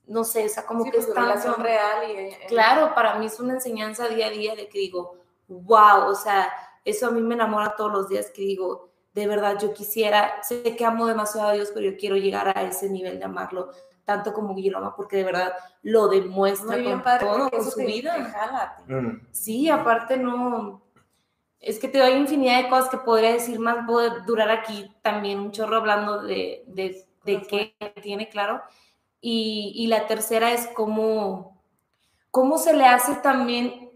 no 0.09 0.23
sé, 0.23 0.45
o 0.45 0.49
sea, 0.49 0.65
como 0.65 0.83
Sí, 0.83 0.91
que 0.91 0.97
pues, 0.97 1.07
es 1.07 1.13
tu 1.13 1.19
relación 1.19 1.53
tanto- 1.53 1.63
real 1.69 2.09
y... 2.09 2.11
eh, 2.13 2.39
Claro, 2.47 2.93
para 2.93 3.15
mí 3.15 3.25
es 3.27 3.39
una 3.39 3.53
enseñanza 3.53 4.07
día 4.07 4.27
a 4.27 4.31
día 4.31 4.55
de 4.55 4.67
que 4.67 4.79
digo, 4.79 5.15
wow, 5.47 6.07
o 6.09 6.15
sea, 6.15 6.51
eso 6.83 7.07
a 7.07 7.11
mí 7.11 7.21
me 7.21 7.35
enamora 7.35 7.75
todos 7.75 7.91
los 7.91 8.09
días 8.09 8.29
que 8.31 8.41
digo, 8.41 8.89
de 9.13 9.27
verdad 9.27 9.57
yo 9.59 9.73
quisiera, 9.73 10.41
sé 10.43 10.75
que 10.75 10.85
amo 10.85 11.05
demasiado 11.07 11.49
a 11.49 11.53
Dios, 11.53 11.71
pero 11.73 11.89
yo 11.91 11.97
quiero 11.97 12.15
llegar 12.17 12.55
a 12.57 12.63
ese 12.63 12.89
nivel 12.89 13.17
de 13.19 13.25
amarlo 13.25 13.69
tanto 14.05 14.33
como 14.33 14.55
Guillermo 14.55 14.93
porque 14.97 15.17
de 15.17 15.23
verdad 15.23 15.53
lo 15.83 16.07
demuestra 16.07 16.71
Muy 16.71 16.81
bien, 16.81 16.93
con 16.93 17.03
padre, 17.03 17.27
todo, 17.27 17.49
con 17.51 17.63
su 17.63 17.77
te- 17.77 17.85
vida. 17.85 18.15
te 18.15 18.23
jala. 18.23 18.77
Mm. 18.87 19.27
Sí, 19.31 19.69
aparte 19.69 20.17
no, 20.17 20.81
es 21.59 21.77
que 21.77 21.87
te 21.89 21.99
doy 21.99 22.13
infinidad 22.13 22.63
de 22.63 22.69
cosas 22.69 22.89
que 22.89 22.97
podría 22.97 23.33
decir 23.33 23.59
más, 23.59 23.85
puedo 23.85 24.21
durar 24.21 24.49
aquí 24.49 24.91
también 25.03 25.39
un 25.39 25.51
chorro 25.51 25.77
hablando 25.77 26.23
de, 26.23 26.63
de, 26.67 27.05
de 27.23 27.41
qué 27.43 27.75
tiene, 28.01 28.29
claro. 28.29 28.61
Y, 29.21 29.73
y 29.75 29.87
la 29.87 30.07
tercera 30.07 30.51
es 30.53 30.67
cómo, 30.75 31.61
cómo 32.31 32.57
se 32.57 32.73
le 32.73 32.85
hace 32.85 33.15
también, 33.15 33.91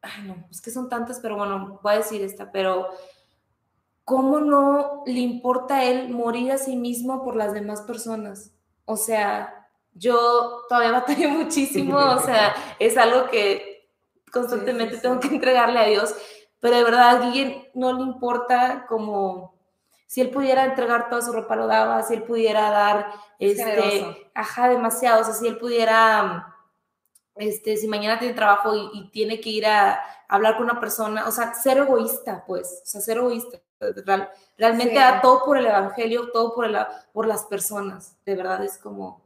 ay 0.00 0.24
no, 0.24 0.46
es 0.50 0.60
que 0.60 0.70
son 0.70 0.88
tantas, 0.88 1.20
pero 1.20 1.36
bueno, 1.36 1.80
voy 1.82 1.94
a 1.94 1.98
decir 1.98 2.22
esta, 2.22 2.52
pero 2.52 2.88
cómo 4.04 4.40
no 4.40 5.02
le 5.06 5.20
importa 5.20 5.76
a 5.76 5.84
él 5.84 6.10
morir 6.10 6.52
a 6.52 6.58
sí 6.58 6.76
mismo 6.76 7.22
por 7.22 7.36
las 7.36 7.52
demás 7.52 7.82
personas. 7.82 8.52
O 8.84 8.96
sea, 8.96 9.68
yo 9.94 10.62
todavía 10.68 10.92
batallo 11.00 11.30
muchísimo, 11.30 11.96
o 11.96 12.20
sea, 12.20 12.54
es 12.78 12.96
algo 12.96 13.28
que 13.28 13.88
constantemente 14.32 14.94
Sí, 14.94 14.96
sí, 14.96 15.02
tengo 15.02 15.20
que 15.20 15.28
entregarle 15.28 15.78
a 15.78 15.86
Dios, 15.86 16.14
pero 16.60 16.76
de 16.76 16.84
verdad 16.84 17.10
a 17.10 17.30
Guille 17.30 17.70
no 17.74 17.92
le 17.92 18.02
importa 18.02 18.86
como 18.88 19.51
si 20.12 20.20
él 20.20 20.28
pudiera 20.28 20.66
entregar 20.66 21.08
toda 21.08 21.22
su 21.22 21.32
ropa 21.32 21.56
lo 21.56 21.66
daba, 21.66 22.02
si 22.02 22.12
él 22.12 22.22
pudiera 22.22 22.68
dar 22.70 23.12
Es 23.38 23.58
este, 23.58 23.64
generoso. 23.64 24.18
ajá, 24.34 24.68
demasiado, 24.68 25.22
o 25.22 25.24
sea, 25.24 25.32
si 25.32 25.48
él 25.48 25.56
pudiera 25.56 26.54
este, 27.36 27.78
si 27.78 27.88
mañana 27.88 28.18
tiene 28.18 28.34
trabajo 28.34 28.74
y, 28.76 28.90
y 28.92 29.10
tiene 29.10 29.40
que 29.40 29.48
ir 29.48 29.64
a, 29.64 30.02
hablar 30.28 30.56
con 30.58 30.64
una 30.64 30.78
persona, 30.78 31.26
o 31.26 31.30
sea, 31.30 31.54
ser 31.54 31.78
egoísta, 31.78 32.44
pues, 32.46 32.82
o 32.82 32.86
sea, 32.86 33.00
ser 33.00 33.16
egoísta. 33.16 33.58
Real- 33.80 34.28
realmente 34.58 34.92
Sí. 34.92 34.98
da 35.00 35.22
todo 35.22 35.46
por 35.46 35.56
el 35.56 35.64
evangelio, 35.64 36.30
todo 36.30 36.54
por, 36.54 36.66
el, 36.66 36.76
por 37.14 37.26
las 37.26 37.44
personas. 37.44 38.14
De 38.26 38.34
verdad 38.34 38.62
es 38.62 38.76
como, 38.76 39.22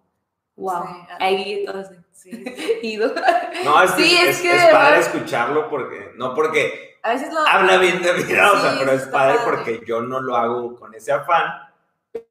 wow. 0.54 0.84
Sí, 0.84 0.92
ah. 1.10 1.16
Ahí 1.18 1.66
así. 1.66 1.94
Sí. 2.12 2.44
Ido. 2.82 3.12
No, 3.64 3.82
es 3.82 3.90
que 3.90 4.04
Sí, 4.04 4.16
es, 4.18 4.28
es 4.36 4.42
que 4.42 4.56
es 4.56 4.64
padre 4.66 5.00
escucharlo 5.00 5.68
porque, 5.68 6.12
no 6.14 6.32
porque 6.32 6.95
A 7.06 7.14
veces 7.14 7.32
lo... 7.32 7.46
habla 7.46 7.78
bien 7.78 8.02
de 8.02 8.12
¿no? 8.12 8.52
o 8.52 8.60
sea, 8.60 8.76
pero 8.78 8.92
es 8.92 9.02
padre 9.04 9.38
padre. 9.38 9.38
porque 9.44 9.80
yo 9.86 10.00
no 10.02 10.20
lo 10.20 10.36
hago 10.36 10.74
con 10.74 10.92
ese 10.94 11.12
afán, 11.12 11.44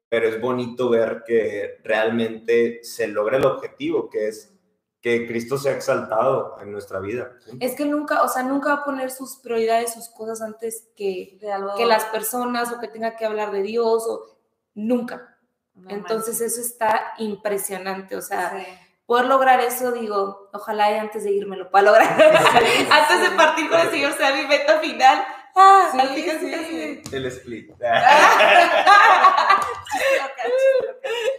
pero 0.08 0.28
es 0.28 0.40
bonito 0.40 0.90
ver 0.90 1.24
que 1.26 1.80
realmente 1.82 2.80
se 2.84 3.08
logra 3.08 3.38
el 3.38 3.46
objetivo, 3.46 4.10
que 4.10 4.28
es 4.28 4.52
que 5.00 5.26
Cristo 5.26 5.56
sea 5.56 5.72
exaltado 5.72 6.56
en 6.60 6.72
nuestra 6.72 7.00
vida. 7.00 7.32
¿sí? 7.44 7.56
Es 7.60 7.74
que 7.74 7.86
nunca, 7.86 8.22
o 8.22 8.28
sea, 8.28 8.42
nunca 8.42 8.74
va 8.74 8.80
a 8.80 8.84
poner 8.84 9.10
sus 9.10 9.36
prioridades, 9.36 9.94
sus 9.94 10.08
cosas 10.08 10.42
antes 10.42 10.88
que, 10.96 11.38
de 11.40 11.52
algo- 11.52 11.76
que 11.76 11.86
las 11.86 12.04
personas 12.06 12.72
o 12.72 12.80
que 12.80 12.88
tenga 12.88 13.16
que 13.16 13.24
hablar 13.24 13.52
de 13.52 13.62
Dios 13.62 14.04
o 14.06 14.36
nunca. 14.74 15.38
No 15.74 15.90
Entonces 15.90 16.40
eso 16.40 16.60
está 16.60 17.12
impresionante, 17.18 18.16
o 18.16 18.22
sea. 18.22 18.58
Sí. 18.58 18.66
Poder 19.06 19.26
lograr 19.26 19.60
eso, 19.60 19.92
digo, 19.92 20.50
ojalá 20.52 20.90
y 20.92 20.98
antes 20.98 21.24
de 21.24 21.30
irme 21.32 21.56
lo 21.56 21.70
pueda 21.70 21.84
lograr. 21.84 22.08
antes 22.90 23.20
de 23.22 23.30
partir 23.36 23.68
con 23.70 23.80
el 23.80 23.90
Señor 23.90 24.12
sea 24.14 24.34
mi 24.34 24.46
meta 24.46 24.78
final. 24.80 25.24
Ah, 25.54 25.88
Sí, 25.92 26.00
así 26.00 26.24
que 26.24 26.38
sí. 26.38 27.02
sí. 27.04 27.16
El 27.16 27.26
split. 27.26 27.68
Chistoca. 27.70 27.82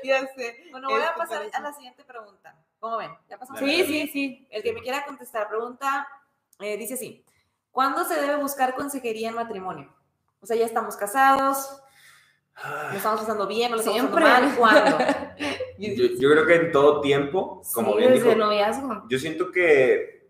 Ya 0.03 0.22
sé. 0.36 0.63
Bueno, 0.72 0.88
voy 0.89 1.01
a 1.01 1.05
Este, 1.07 1.18
pasar 1.18 1.41
a 1.41 1.45
sí. 1.45 1.51
la 1.61 1.74
siguiente 1.74 2.03
pregunta. 2.05 2.55
¿Cómo 2.80 2.97
ven? 2.97 3.11
¿Ya 3.30 3.38
pasamos? 3.38 3.59
Sí, 3.59 3.84
sí, 3.86 4.07
sí. 4.07 4.47
El 4.49 4.63
que 4.63 4.72
me 4.72 4.82
quiera 4.82 5.05
contestar, 5.05 5.49
pregunta, 5.49 6.07
eh, 6.59 6.78
dice 6.78 6.93
así, 6.93 7.26
¿cuándo 7.72 8.05
se 8.05 8.15
debe 8.20 8.38
buscar 8.38 8.76
consejería 8.76 9.30
en 9.30 9.36
matrimonio? 9.36 9.93
O 10.39 10.45
sea, 10.45 10.55
ya 10.55 10.65
estamos 10.65 10.95
casados, 10.95 11.82
¿lo 12.91 12.97
estamos 12.97 13.20
pasando 13.20 13.47
bien 13.47 13.74
o 13.74 13.76
lo 13.76 13.82
estamos 13.82 14.01
pasando 14.09 14.20
mal? 14.22 14.55
¿Cuándo? 14.55 14.97
Yo, 15.78 16.05
yo 16.19 16.32
creo 16.32 16.45
que 16.45 16.55
en 16.55 16.71
todo 16.71 17.01
tiempo, 17.01 17.61
como 17.73 17.91
Sí, 17.93 17.97
bien 17.99 18.13
desde 18.13 18.25
dijo, 18.30 18.38
noviazgo. 18.38 19.03
yo 19.09 19.19
siento 19.19 19.51
que 19.51 20.28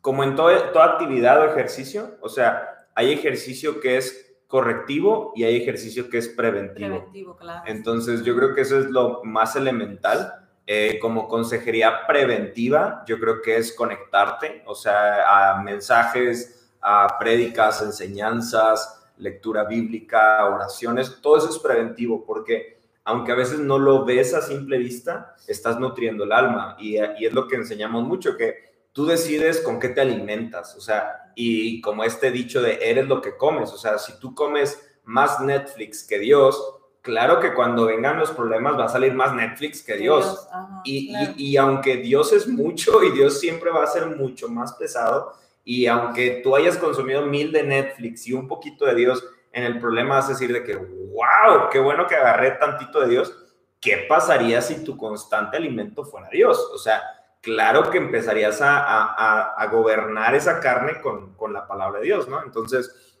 como 0.00 0.24
en 0.24 0.34
todo- 0.34 0.70
toda 0.72 0.86
actividad 0.86 1.40
o 1.40 1.44
ejercicio, 1.44 2.16
o 2.20 2.28
sea, 2.28 2.86
hay 2.94 3.12
ejercicio 3.12 3.80
que 3.80 3.96
es 3.98 4.34
correctivo 4.48 5.32
y 5.36 5.44
hay 5.44 5.56
ejercicio 5.56 6.10
que 6.10 6.18
es 6.18 6.28
preventivo. 6.28 6.88
Preventivo, 6.96 7.36
claro. 7.36 7.62
Entonces, 7.66 8.22
yo 8.24 8.34
creo 8.36 8.54
que 8.54 8.62
eso 8.62 8.78
es 8.78 8.90
lo 8.90 9.22
más 9.24 9.56
elemental. 9.56 10.34
Eh, 10.66 10.98
como 11.00 11.26
consejería 11.26 12.06
preventiva, 12.06 13.02
yo 13.06 13.18
creo 13.18 13.42
que 13.42 13.56
es 13.56 13.72
conectarte, 13.74 14.62
o 14.66 14.74
sea, 14.74 15.52
a 15.54 15.62
mensajes, 15.62 16.70
a 16.80 17.16
prédicas, 17.18 17.82
enseñanzas, 17.82 19.04
lectura 19.16 19.64
bíblica, 19.64 20.44
oraciones, 20.46 21.20
todo 21.20 21.36
eso 21.38 21.48
es 21.50 21.58
preventivo, 21.58 22.24
porque 22.24 22.80
aunque 23.04 23.32
a 23.32 23.36
veces 23.36 23.58
no 23.58 23.78
lo 23.78 24.04
ves 24.04 24.34
a 24.34 24.42
simple 24.42 24.78
vista, 24.78 25.34
estás 25.48 25.78
nutriendo 25.80 26.24
el 26.24 26.32
alma 26.32 26.76
y, 26.78 26.96
y 26.96 27.26
es 27.26 27.32
lo 27.32 27.48
que 27.48 27.56
enseñamos 27.56 28.04
mucho, 28.04 28.36
que 28.36 28.54
tú 28.92 29.06
decides 29.06 29.60
con 29.60 29.80
qué 29.80 29.88
te 29.88 30.00
alimentas, 30.00 30.76
o 30.76 30.80
sea, 30.80 31.32
y 31.34 31.80
como 31.80 32.04
este 32.04 32.30
dicho 32.30 32.60
de 32.62 32.78
eres 32.82 33.08
lo 33.08 33.20
que 33.22 33.36
comes, 33.36 33.72
o 33.72 33.78
sea, 33.78 33.98
si 33.98 34.18
tú 34.20 34.34
comes 34.34 34.80
más 35.04 35.40
Netflix 35.40 36.04
que 36.04 36.18
Dios, 36.18 36.62
claro 37.00 37.40
que 37.40 37.54
cuando 37.54 37.86
vengan 37.86 38.18
los 38.18 38.30
problemas 38.30 38.78
va 38.78 38.84
a 38.84 38.88
salir 38.88 39.14
más 39.14 39.34
Netflix 39.34 39.82
que 39.82 39.96
Dios. 39.96 40.46
Ajá, 40.52 40.82
Y, 40.84 41.08
claro. 41.08 41.32
y- 41.36 41.46
y 41.52 41.56
aunque 41.56 41.96
Dios 41.96 42.32
es 42.32 42.46
mucho 42.46 43.02
y 43.02 43.10
Dios 43.10 43.40
siempre 43.40 43.70
va 43.70 43.82
a 43.82 43.86
ser 43.88 44.06
mucho 44.06 44.48
más 44.48 44.74
pesado, 44.74 45.32
y 45.64 45.86
aunque 45.86 46.40
tú 46.42 46.54
hayas 46.54 46.76
consumido 46.76 47.24
mil 47.26 47.50
de 47.50 47.62
Netflix 47.64 48.26
y 48.28 48.32
un 48.32 48.46
poquito 48.46 48.84
de 48.84 48.94
Dios, 48.94 49.24
en 49.52 49.64
el 49.64 49.78
problema 49.78 50.16
vas 50.16 50.26
a 50.26 50.30
decir 50.32 50.52
de 50.52 50.64
que, 50.64 50.74
wow, 50.76 51.68
qué 51.70 51.78
bueno 51.78 52.06
que 52.06 52.16
agarré 52.16 52.52
tantito 52.52 53.00
de 53.00 53.08
Dios. 53.08 53.36
¿Qué 53.80 54.06
pasaría 54.08 54.62
si 54.62 54.84
tu 54.84 54.96
constante 54.96 55.56
alimento 55.56 56.04
fuera 56.04 56.28
Dios? 56.30 56.58
O 56.72 56.78
sea, 56.78 57.02
claro 57.40 57.90
que 57.90 57.98
empezarías 57.98 58.60
a, 58.62 58.78
a- 58.78 59.54
a- 59.56 59.66
gobernar 59.66 60.34
esa 60.34 60.60
carne 60.60 61.00
con, 61.00 61.34
con 61.34 61.52
la 61.52 61.66
palabra 61.66 61.98
de 62.00 62.06
Dios, 62.06 62.28
¿no? 62.28 62.42
Entonces, 62.42 63.20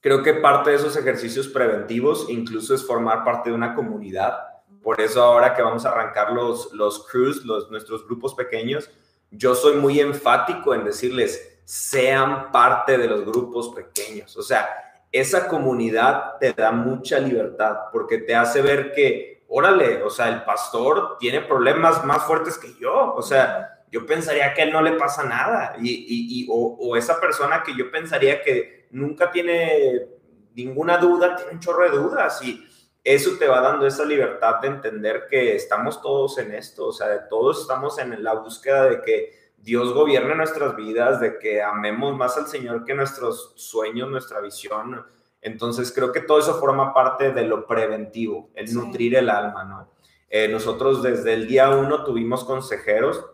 creo 0.00 0.22
que 0.22 0.34
parte 0.34 0.70
de 0.70 0.76
esos 0.76 0.96
ejercicios 0.96 1.46
preventivos 1.48 2.26
incluso 2.28 2.74
es 2.74 2.84
formar 2.86 3.24
parte 3.24 3.50
de 3.50 3.54
una 3.56 3.74
comunidad. 3.74 4.36
Por 4.82 5.00
eso 5.00 5.22
ahora 5.22 5.54
que 5.54 5.62
vamos 5.62 5.86
a 5.86 5.90
arrancar 5.90 6.32
los, 6.32 6.72
los 6.72 7.06
crews, 7.06 7.44
los, 7.44 7.70
nuestros 7.70 8.04
grupos 8.06 8.34
pequeños, 8.34 8.90
yo 9.30 9.54
soy 9.54 9.76
muy 9.76 10.00
enfático 10.00 10.74
en 10.74 10.84
decirles, 10.84 11.60
sean 11.64 12.50
parte 12.50 12.98
de 12.98 13.06
los 13.06 13.24
grupos 13.24 13.68
pequeños. 13.74 14.36
O 14.36 14.42
sea, 14.42 14.68
esa 15.12 15.48
comunidad 15.48 16.38
te 16.38 16.52
da 16.52 16.70
mucha 16.72 17.18
libertad 17.18 17.76
porque 17.92 18.18
te 18.18 18.34
hace 18.34 18.62
ver 18.62 18.92
que, 18.92 19.44
órale, 19.48 20.02
o 20.02 20.10
sea, 20.10 20.28
el 20.28 20.44
pastor 20.44 21.16
tiene 21.18 21.40
problemas 21.40 22.04
más 22.04 22.24
fuertes 22.24 22.58
que 22.58 22.74
yo. 22.80 23.14
O 23.14 23.22
sea, 23.22 23.82
yo 23.90 24.06
pensaría 24.06 24.54
que 24.54 24.62
a 24.62 24.64
él 24.64 24.72
no 24.72 24.82
le 24.82 24.92
pasa 24.92 25.24
nada. 25.24 25.74
Y, 25.80 26.42
y- 26.44 26.46
o, 26.50 26.76
o 26.80 26.96
esa 26.96 27.20
persona 27.20 27.62
que 27.64 27.76
yo 27.76 27.90
pensaría 27.90 28.42
que 28.42 28.86
nunca 28.92 29.30
tiene 29.32 30.06
ninguna 30.54 30.98
duda, 30.98 31.36
tiene 31.36 31.52
un 31.52 31.60
chorro 31.60 31.84
de 31.90 31.96
dudas 31.96 32.42
y 32.42 32.64
eso 33.02 33.30
te 33.38 33.48
va 33.48 33.60
dando 33.60 33.86
esa 33.86 34.04
libertad 34.04 34.56
de 34.60 34.68
entender 34.68 35.26
que 35.30 35.56
estamos 35.56 36.02
todos 36.02 36.36
en 36.38 36.52
esto, 36.52 36.88
o 36.88 36.92
sea, 36.92 37.28
todos 37.28 37.62
estamos 37.62 37.98
en 37.98 38.22
la 38.22 38.34
búsqueda 38.34 38.84
de 38.90 39.00
que 39.00 39.39
Dios 39.62 39.92
gobierne 39.92 40.34
nuestras 40.34 40.74
vidas, 40.74 41.20
de 41.20 41.38
que 41.38 41.62
amemos 41.62 42.16
más 42.16 42.36
al 42.36 42.46
Señor 42.46 42.84
que 42.84 42.94
nuestros 42.94 43.52
sueños, 43.56 44.08
nuestra 44.08 44.40
visión. 44.40 45.04
Entonces 45.42 45.92
creo 45.92 46.12
que 46.12 46.20
todo 46.20 46.38
eso 46.38 46.58
forma 46.58 46.94
parte 46.94 47.32
de 47.32 47.44
lo 47.44 47.66
preventivo, 47.66 48.50
el 48.54 48.72
nutrir 48.74 49.16
el 49.16 49.28
alma, 49.28 49.64
¿no? 49.64 49.88
Eh, 50.28 50.48
nosotros 50.48 51.02
desde 51.02 51.34
el 51.34 51.46
día 51.46 51.70
uno 51.70 52.04
tuvimos 52.04 52.44
consejeros, 52.44 53.24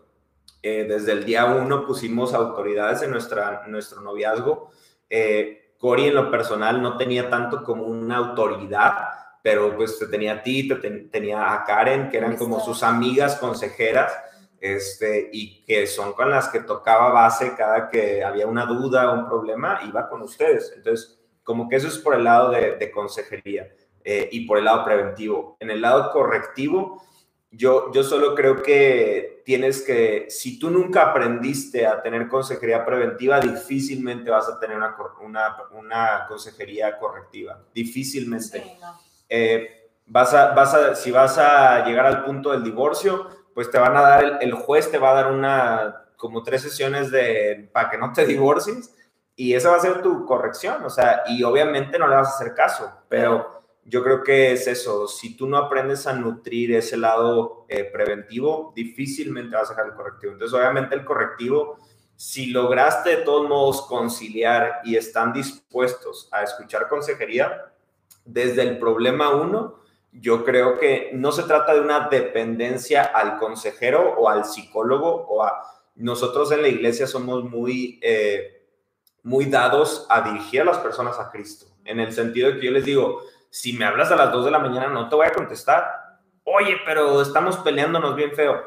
eh, 0.63 0.85
desde 0.89 1.11
el 1.11 1.25
día 1.25 1.45
uno 1.45 1.85
pusimos 1.85 2.33
autoridades 2.33 3.03
en 3.03 3.11
nuestra, 3.11 3.63
nuestro 3.67 4.01
noviazgo. 4.01 4.71
Eh, 5.09 5.75
Cori 5.77 6.07
en 6.07 6.15
lo 6.15 6.31
personal 6.31 6.81
no 6.81 6.97
tenía 6.97 7.29
tanto 7.29 7.63
como 7.63 7.83
una 7.83 8.17
autoridad, 8.17 8.95
pero 9.43 9.75
pues 9.75 9.99
te 9.99 10.07
tenía 10.07 10.33
a 10.33 10.43
ti, 10.43 10.67
te 10.67 10.75
tenía 10.75 11.53
a 11.53 11.63
Karen, 11.63 12.09
que 12.09 12.17
eran 12.17 12.35
como 12.35 12.59
sus 12.59 12.81
amigas 12.81 13.35
consejeras 13.35 14.11
este, 14.59 15.29
y 15.31 15.63
que 15.63 15.85
son 15.87 16.13
con 16.13 16.31
las 16.31 16.49
que 16.49 16.61
tocaba 16.61 17.09
base 17.09 17.55
cada 17.55 17.89
que 17.89 18.23
había 18.23 18.47
una 18.47 18.65
duda 18.65 19.11
o 19.11 19.15
un 19.15 19.27
problema, 19.27 19.79
iba 19.87 20.09
con 20.09 20.21
ustedes. 20.21 20.73
Entonces, 20.75 21.19
como 21.43 21.69
que 21.69 21.77
eso 21.77 21.87
es 21.87 21.97
por 21.97 22.15
el 22.15 22.23
lado 22.23 22.51
de, 22.51 22.91
consejería 22.91 23.71
eh, 24.03 24.29
y 24.31 24.45
por 24.45 24.57
el 24.57 24.65
lado 24.65 24.83
preventivo. 24.83 25.57
En 25.59 25.69
el 25.69 25.81
lado 25.81 26.11
correctivo, 26.11 27.01
yo, 27.51 27.91
yo 27.93 28.03
solo 28.03 28.35
creo 28.35 28.61
que 28.61 29.41
tienes 29.45 29.81
que, 29.81 30.25
si 30.29 30.59
tú 30.59 30.69
nunca 30.69 31.03
aprendiste 31.03 31.87
a 31.87 32.01
tener 32.01 32.27
consejería 32.27 32.85
preventiva, 32.85 33.39
difícilmente 33.39 34.29
vas 34.29 34.49
a 34.49 34.59
tener 34.59 34.75
una, 34.75 34.95
una, 35.21 35.55
una 35.71 36.25
consejería 36.27 36.97
correctiva. 36.97 37.63
Difícilmente. 37.73 38.77
Eh, 39.29 39.89
vas 40.05 40.33
a, 40.33 40.53
vas 40.53 40.73
a, 40.73 40.95
si 40.95 41.11
vas 41.11 41.37
a 41.37 41.85
llegar 41.85 42.05
al 42.05 42.25
punto 42.25 42.51
del 42.51 42.63
divorcio, 42.63 43.29
pues 43.57 43.71
te 43.71 43.79
van 43.79 43.97
a 43.97 44.01
dar, 44.01 44.37
el, 44.39 44.53
juez 44.53 44.91
te 44.91 44.99
va 44.99 45.09
a 45.09 45.13
dar 45.15 45.31
una, 45.31 46.05
como 46.15 46.43
tres 46.43 46.61
sesiones 46.61 47.09
de, 47.09 47.67
para 47.73 47.89
que 47.89 47.97
no 47.97 48.13
te 48.13 48.23
divorcies 48.27 48.95
y 49.35 49.55
esa 49.55 49.71
va 49.71 49.77
a 49.77 49.79
ser 49.79 50.03
tu 50.03 50.27
corrección, 50.27 50.85
o 50.85 50.91
sea, 50.91 51.23
y 51.25 51.41
obviamente 51.41 51.97
no 51.97 52.07
le 52.07 52.17
vas 52.17 52.27
a 52.27 52.35
hacer 52.35 52.53
caso, 52.53 52.87
pero 53.09 53.63
yo 53.83 54.03
creo 54.03 54.23
que 54.23 54.51
es 54.51 54.67
eso, 54.67 55.07
si 55.07 55.35
tú 55.35 55.47
no 55.47 55.57
aprendes 55.57 56.05
a 56.05 56.13
nutrir 56.13 56.75
ese 56.75 56.97
lado 56.97 57.65
eh, 57.67 57.85
preventivo, 57.85 58.73
difícilmente 58.75 59.55
vas 59.55 59.71
a 59.71 59.73
sacar 59.73 59.87
el 59.87 59.95
correctivo. 59.95 60.33
Entonces, 60.33 60.55
obviamente 60.55 60.93
el 60.93 61.03
correctivo, 61.03 61.79
si 62.15 62.51
lograste 62.51 63.09
de 63.09 63.23
todos 63.23 63.49
modos 63.49 63.87
conciliar 63.87 64.81
y 64.83 64.97
están 64.97 65.33
dispuestos 65.33 66.29
a 66.31 66.43
escuchar 66.43 66.87
consejería, 66.87 67.73
desde 68.23 68.61
el 68.61 68.77
problema 68.77 69.31
uno, 69.31 69.79
yo 70.19 70.43
creo 70.43 70.79
que 70.79 71.11
no 71.13 71.31
se 71.31 71.43
trata 71.43 71.73
de 71.73 71.81
una 71.81 72.07
dependencia 72.09 73.03
al 73.03 73.37
consejero 73.37 74.15
o 74.17 74.29
al 74.29 74.45
psicólogo 74.45 75.09
o 75.09 75.43
a... 75.43 75.61
Nosotros 75.95 76.51
en 76.51 76.61
la 76.61 76.67
iglesia 76.67 77.07
somos 77.07 77.43
muy, 77.43 77.99
eh, 78.03 78.67
muy 79.23 79.45
dados 79.45 80.05
a 80.09 80.21
dirigir 80.21 80.61
a 80.61 80.65
las 80.65 80.77
personas 80.77 81.19
a 81.19 81.31
Cristo, 81.31 81.65
en 81.85 81.99
el 81.99 82.13
sentido 82.13 82.51
de 82.51 82.59
que 82.59 82.67
yo 82.67 82.71
les 82.71 82.85
digo, 82.85 83.21
si 83.49 83.73
me 83.73 83.85
hablas 83.85 84.11
a 84.11 84.15
las 84.15 84.31
2 84.31 84.45
de 84.45 84.51
la 84.51 84.59
mañana 84.59 84.89
no 84.89 85.09
te 85.09 85.15
voy 85.15 85.25
a 85.25 85.33
contestar. 85.33 86.19
Oye, 86.43 86.77
pero 86.85 87.19
estamos 87.21 87.57
peleándonos 87.57 88.15
bien 88.15 88.31
feo. 88.33 88.61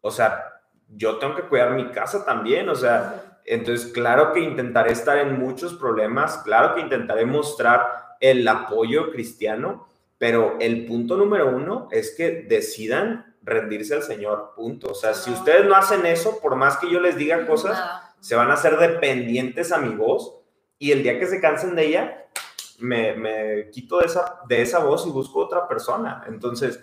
O 0.00 0.10
sea, 0.10 0.60
yo 0.88 1.18
tengo 1.18 1.34
que 1.34 1.42
cuidar 1.42 1.72
mi 1.72 1.90
casa 1.90 2.24
también, 2.24 2.68
o 2.68 2.74
sea, 2.74 3.40
entonces 3.44 3.92
claro 3.92 4.32
que 4.32 4.40
intentaré 4.40 4.92
estar 4.92 5.18
en 5.18 5.38
muchos 5.38 5.74
problemas, 5.74 6.38
claro 6.38 6.74
que 6.74 6.80
intentaré 6.80 7.26
mostrar 7.26 8.16
el 8.20 8.46
apoyo 8.46 9.10
cristiano, 9.10 9.87
pero 10.18 10.56
el 10.60 10.84
punto 10.84 11.16
número 11.16 11.48
uno 11.48 11.88
es 11.90 12.14
que 12.16 12.42
decidan 12.42 13.36
rendirse 13.42 13.94
al 13.94 14.02
Señor, 14.02 14.52
punto. 14.54 14.90
O 14.90 14.94
sea, 14.94 15.14
si 15.14 15.30
ustedes 15.30 15.64
no 15.64 15.74
hacen 15.74 16.04
eso, 16.04 16.40
por 16.40 16.56
más 16.56 16.76
que 16.76 16.90
yo 16.90 17.00
les 17.00 17.16
diga 17.16 17.46
cosas, 17.46 17.80
se 18.20 18.34
van 18.34 18.50
a 18.50 18.54
hacer 18.54 18.76
dependientes 18.78 19.72
a 19.72 19.78
mi 19.78 19.94
voz 19.94 20.34
y 20.78 20.92
el 20.92 21.02
día 21.02 21.18
que 21.18 21.26
se 21.26 21.40
cansen 21.40 21.74
de 21.74 21.86
ella, 21.86 22.26
me, 22.78 23.70
quito 23.70 23.98
de 23.98 24.06
esa, 24.06 24.40
de 24.48 24.62
esa 24.62 24.80
voz 24.80 25.06
y 25.06 25.10
busco 25.10 25.40
otra 25.40 25.66
persona. 25.66 26.24
Entonces, 26.28 26.80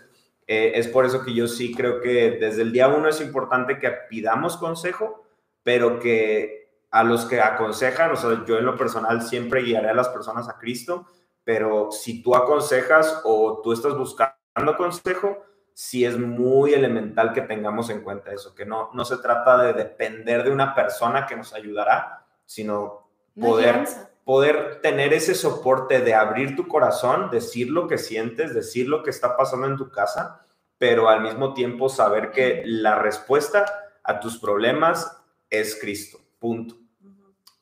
eh, 0.48 0.74
es 0.76 0.88
por 0.88 1.06
eso 1.06 1.24
que 1.24 1.34
yo 1.34 1.48
sí 1.48 1.74
creo 1.74 2.02
que 2.02 2.32
desde 2.32 2.62
el 2.62 2.72
día 2.72 2.88
uno 2.88 3.08
es 3.08 3.22
importante 3.22 3.80
que 3.80 3.92
pidamos 4.10 4.58
consejo, 4.58 5.26
pero 5.64 6.00
que 6.00 6.66
a 6.92 7.04
los 7.04 7.26
que 7.26 7.42
aconsejan, 7.42 8.12
o 8.12 8.16
sea, 8.16 8.46
yo 8.46 8.58
en 8.58 8.66
lo 8.66 8.78
personal 8.78 9.22
siempre 9.22 9.64
guiaré 9.64 9.90
a 9.90 9.94
las 9.94 10.10
personas 10.10 10.48
a 10.48 10.58
Cristo, 10.58 11.08
pero 11.46 11.92
si 11.92 12.22
tú 12.22 12.36
aconsejas 12.36 13.22
o 13.24 13.62
tú 13.64 13.72
estás 13.72 13.96
buscando 13.96 14.36
consejo, 14.78 15.46
sí 15.74 16.04
es 16.04 16.18
muy 16.18 16.74
elemental 16.74 17.34
que 17.34 17.42
tengamos 17.42 17.90
en 17.90 18.02
cuenta 18.02 18.34
eso, 18.34 18.56
que 18.56 18.66
no, 18.66 18.90
no 18.94 19.06
se 19.06 19.18
trata 19.18 19.62
de 19.62 19.74
depender 19.74 20.44
de 20.44 20.52
una 20.52 20.74
persona 20.74 21.28
que 21.28 21.36
nos 21.36 21.54
ayudará, 21.54 22.26
sino 22.46 23.10
poder, 23.40 23.86
poder 24.24 24.82
tener 24.82 25.14
ese 25.14 25.36
soporte 25.36 26.02
de 26.02 26.16
abrir 26.16 26.56
tu 26.56 26.68
corazón, 26.68 27.30
decir 27.30 27.70
lo 27.70 27.88
que 27.88 27.98
sientes, 27.98 28.54
decir 28.54 28.88
lo 28.88 29.04
que 29.04 29.12
está 29.12 29.38
pasando 29.38 29.68
en 29.68 29.78
tu 29.78 29.92
casa, 29.92 30.46
pero 30.78 31.10
al 31.10 31.22
mismo 31.22 31.54
tiempo 31.54 31.90
saber 31.90 32.32
que 32.32 32.64
la 32.66 32.96
respuesta 32.96 33.66
a 34.04 34.20
tus 34.20 34.40
problemas 34.40 35.22
es 35.50 35.78
Cristo, 35.80 36.20
punto. 36.40 36.76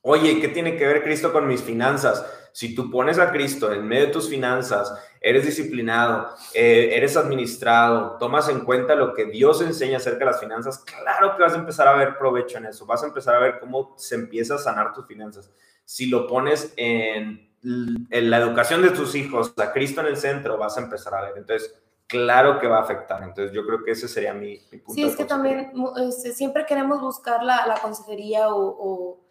Oye, 0.01 0.39
¿qué 0.39 0.49
tiene 0.49 0.77
que 0.77 0.85
ver 0.85 1.03
Cristo 1.03 1.33
con 1.33 1.47
mis 1.47 1.63
finanzas? 1.63 2.25
Si 2.53 2.75
tú 2.75 2.91
pones 2.91 3.17
a 3.17 3.31
Cristo 3.31 3.73
en 3.73 3.87
medio 3.87 4.05
de 4.05 4.11
tus 4.11 4.29
finanzas, 4.29 4.93
eres 5.19 5.43
disciplinado, 5.43 6.29
eh, 6.53 6.91
eres 6.93 7.17
administrado, 7.17 8.15
tomas 8.19 8.47
en 8.47 8.59
cuenta 8.59 8.93
lo 8.93 9.15
que 9.15 9.25
Dios 9.25 9.59
enseña 9.61 9.97
acerca 9.97 10.19
de 10.19 10.25
las 10.25 10.39
finanzas, 10.39 10.77
claro 10.77 11.35
que 11.35 11.41
vas 11.41 11.53
a 11.53 11.57
empezar 11.57 11.87
a 11.87 11.95
ver 11.95 12.15
provecho 12.15 12.59
en 12.59 12.67
eso, 12.67 12.85
vas 12.85 13.01
a 13.01 13.07
empezar 13.07 13.35
a 13.35 13.39
ver 13.39 13.59
cómo 13.59 13.95
se 13.97 14.13
empieza 14.13 14.55
a 14.55 14.59
sanar 14.59 14.93
tus 14.93 15.07
finanzas. 15.07 15.51
Si 15.83 16.05
lo 16.05 16.27
pones 16.27 16.71
en, 16.77 17.49
la 17.63 18.37
educación 18.37 18.83
de 18.83 18.91
tus 18.91 19.15
hijos, 19.15 19.55
a 19.57 19.73
Cristo 19.73 20.01
en 20.01 20.07
el 20.07 20.17
centro, 20.17 20.55
vas 20.55 20.77
a 20.77 20.81
empezar 20.81 21.15
a 21.15 21.21
ver. 21.21 21.33
Entonces, 21.37 21.73
claro 22.05 22.59
que 22.59 22.67
va 22.67 22.77
a 22.77 22.81
afectar. 22.83 23.23
Entonces, 23.23 23.51
yo 23.51 23.65
creo 23.65 23.83
que 23.83 23.91
ese 23.91 24.07
sería 24.07 24.33
mi, 24.35 24.57
punto. 24.57 24.93
Sí, 24.93 25.03
es 25.03 25.15
que 25.15 25.25
también 25.25 25.71
este, 26.07 26.33
siempre 26.33 26.67
queremos 26.67 27.01
buscar 27.01 27.43
la, 27.43 27.79
consejería 27.81 28.49
o 28.49 29.22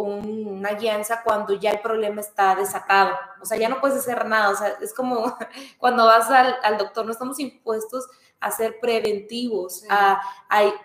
una 0.00 0.70
guianza 0.74 1.22
cuando 1.22 1.54
ya 1.54 1.70
el 1.70 1.80
problema 1.80 2.20
está 2.20 2.54
desatado. 2.54 3.14
O 3.40 3.44
sea, 3.44 3.58
ya 3.58 3.68
no 3.68 3.80
puedes 3.80 3.98
hacer 3.98 4.26
nada. 4.26 4.50
O 4.50 4.56
sea, 4.56 4.76
es 4.80 4.94
como 4.94 5.36
cuando 5.78 6.06
vas 6.06 6.30
al, 6.30 6.78
doctor, 6.78 7.04
no 7.06 7.12
estamos 7.12 7.38
impuestos 7.40 8.08
a 8.40 8.50
ser 8.50 8.78
preventivos, 8.80 9.82
a, 9.90 10.20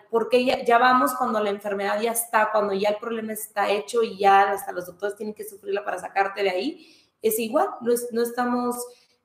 porque 0.09 0.43
ya, 0.43 0.63
ya, 0.65 0.79
vamos 0.79 1.13
cuando 1.13 1.39
la 1.39 1.51
enfermedad 1.51 2.01
ya 2.01 2.11
está, 2.11 2.49
cuando 2.51 2.73
ya 2.73 2.89
el 2.89 2.97
problema 2.97 3.33
está 3.33 3.69
hecho 3.69 4.01
y 4.01 4.17
ya 4.17 4.51
hasta 4.51 4.71
los 4.71 4.87
doctores 4.87 5.15
tienen 5.15 5.35
que 5.35 5.43
sufrirla 5.47 5.85
para 5.85 5.99
sacarte 5.99 6.41
de 6.41 6.49
ahí. 6.49 7.11
Es 7.21 7.37
igual, 7.37 7.69
no, 7.81 7.93
no 8.11 8.21
estamos 8.23 8.75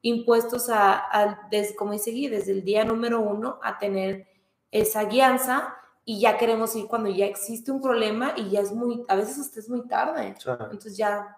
impuestos 0.02 0.68
a, 0.70 1.38
como 1.76 1.92
dice 1.92 2.10
Gui, 2.10 2.28
desde 2.28 2.52
el 2.52 2.64
día 2.64 2.84
número 2.84 3.20
uno 3.20 3.58
a 3.62 3.78
tener 3.78 4.28
esa 4.70 5.04
guianza 5.04 5.74
y 6.08 6.18
ya 6.18 6.38
queremos 6.38 6.74
ir 6.74 6.88
cuando 6.88 7.10
ya 7.10 7.26
existe 7.26 7.70
un 7.70 7.82
problema 7.82 8.32
y 8.34 8.48
ya 8.48 8.60
es 8.60 8.72
muy, 8.72 9.04
a 9.08 9.14
veces 9.14 9.36
usted 9.36 9.58
es 9.58 9.68
muy 9.68 9.86
tarde. 9.86 10.34
Entonces 10.46 10.96
ya, 10.96 11.36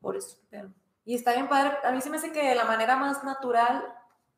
por 0.00 0.16
eso. 0.16 0.38
Y 1.04 1.16
está 1.16 1.32
bien 1.32 1.48
padre, 1.48 1.72
a 1.82 1.90
mí 1.90 2.00
se 2.00 2.08
me 2.08 2.18
hace 2.18 2.30
que 2.30 2.54
la 2.54 2.64
manera 2.64 2.94
más 2.94 3.24
natural 3.24 3.84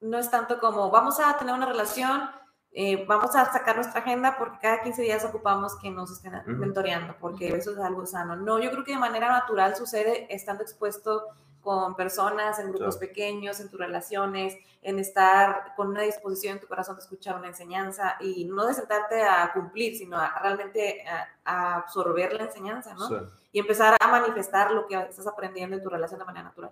no 0.01 0.17
es 0.17 0.31
tanto 0.31 0.59
como 0.59 0.91
vamos 0.91 1.21
a 1.21 1.37
tener 1.37 1.55
una 1.55 1.67
relación, 1.67 2.31
eh, 2.73 3.05
vamos 3.05 3.37
a 3.37 3.45
sacar 3.53 3.77
nuestra 3.77 4.01
agenda 4.01 4.37
porque 4.39 4.57
cada 4.63 4.83
15 4.83 5.03
días 5.03 5.23
ocupamos 5.23 5.77
que 5.79 5.91
nos 5.91 6.11
estén 6.11 6.33
mentoreando, 6.47 7.17
porque 7.21 7.49
eso 7.49 7.73
es 7.73 7.79
algo 7.79 8.07
sano. 8.07 8.37
No, 8.37 8.59
yo 8.59 8.71
creo 8.71 8.85
que 8.85 8.93
de 8.93 8.99
manera 8.99 9.29
natural 9.29 9.77
sucede 9.77 10.35
estando 10.35 10.63
expuesto 10.63 11.27
con 11.65 11.97
personas, 11.97 12.59
en 12.59 12.71
grupos 12.71 12.99
pequeños, 12.99 13.59
en 13.59 13.71
tus 13.71 13.81
relaciones, 13.81 14.57
en 14.83 14.99
estar 14.99 15.75
con 15.75 15.89
una 15.89 16.03
disposición 16.03 16.55
en 16.55 16.61
tu 16.61 16.69
corazón 16.69 16.95
de 16.95 17.03
escuchar 17.03 17.37
una 17.37 17.49
enseñanza 17.49 18.17
y 18.21 18.45
no 18.45 18.67
de 18.67 18.75
sentarte 18.75 19.23
a 19.23 19.51
cumplir, 19.53 19.97
sino 19.97 20.19
a 20.19 20.39
realmente 20.41 21.03
a, 21.45 21.79
absorber 21.79 22.35
la 22.35 22.45
enseñanza, 22.45 22.95
¿no? 22.95 23.09
Y 23.51 23.59
empezar 23.59 23.97
a 23.99 24.09
manifestar 24.09 24.71
lo 24.71 24.87
que 24.87 24.95
estás 24.95 25.27
aprendiendo 25.27 25.77
en 25.77 25.83
tu 25.83 25.89
relación 25.89 26.21
de 26.21 26.27
manera 26.27 26.45
natural. 26.45 26.71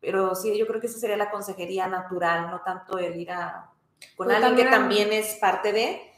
Pero 0.00 0.34
sí, 0.34 0.56
yo 0.58 0.66
creo 0.66 0.80
que 0.80 0.88
esa 0.88 0.98
sería 0.98 1.16
la 1.16 1.30
consejería 1.30 1.86
natural, 1.86 2.50
no 2.50 2.60
tanto 2.60 2.98
el 2.98 3.16
ir 3.16 3.30
a 3.30 3.70
con 4.16 4.30
alguien 4.30 4.56
que 4.56 4.64
también 4.64 5.12
es 5.12 5.36
parte 5.36 5.72
de, 5.72 6.13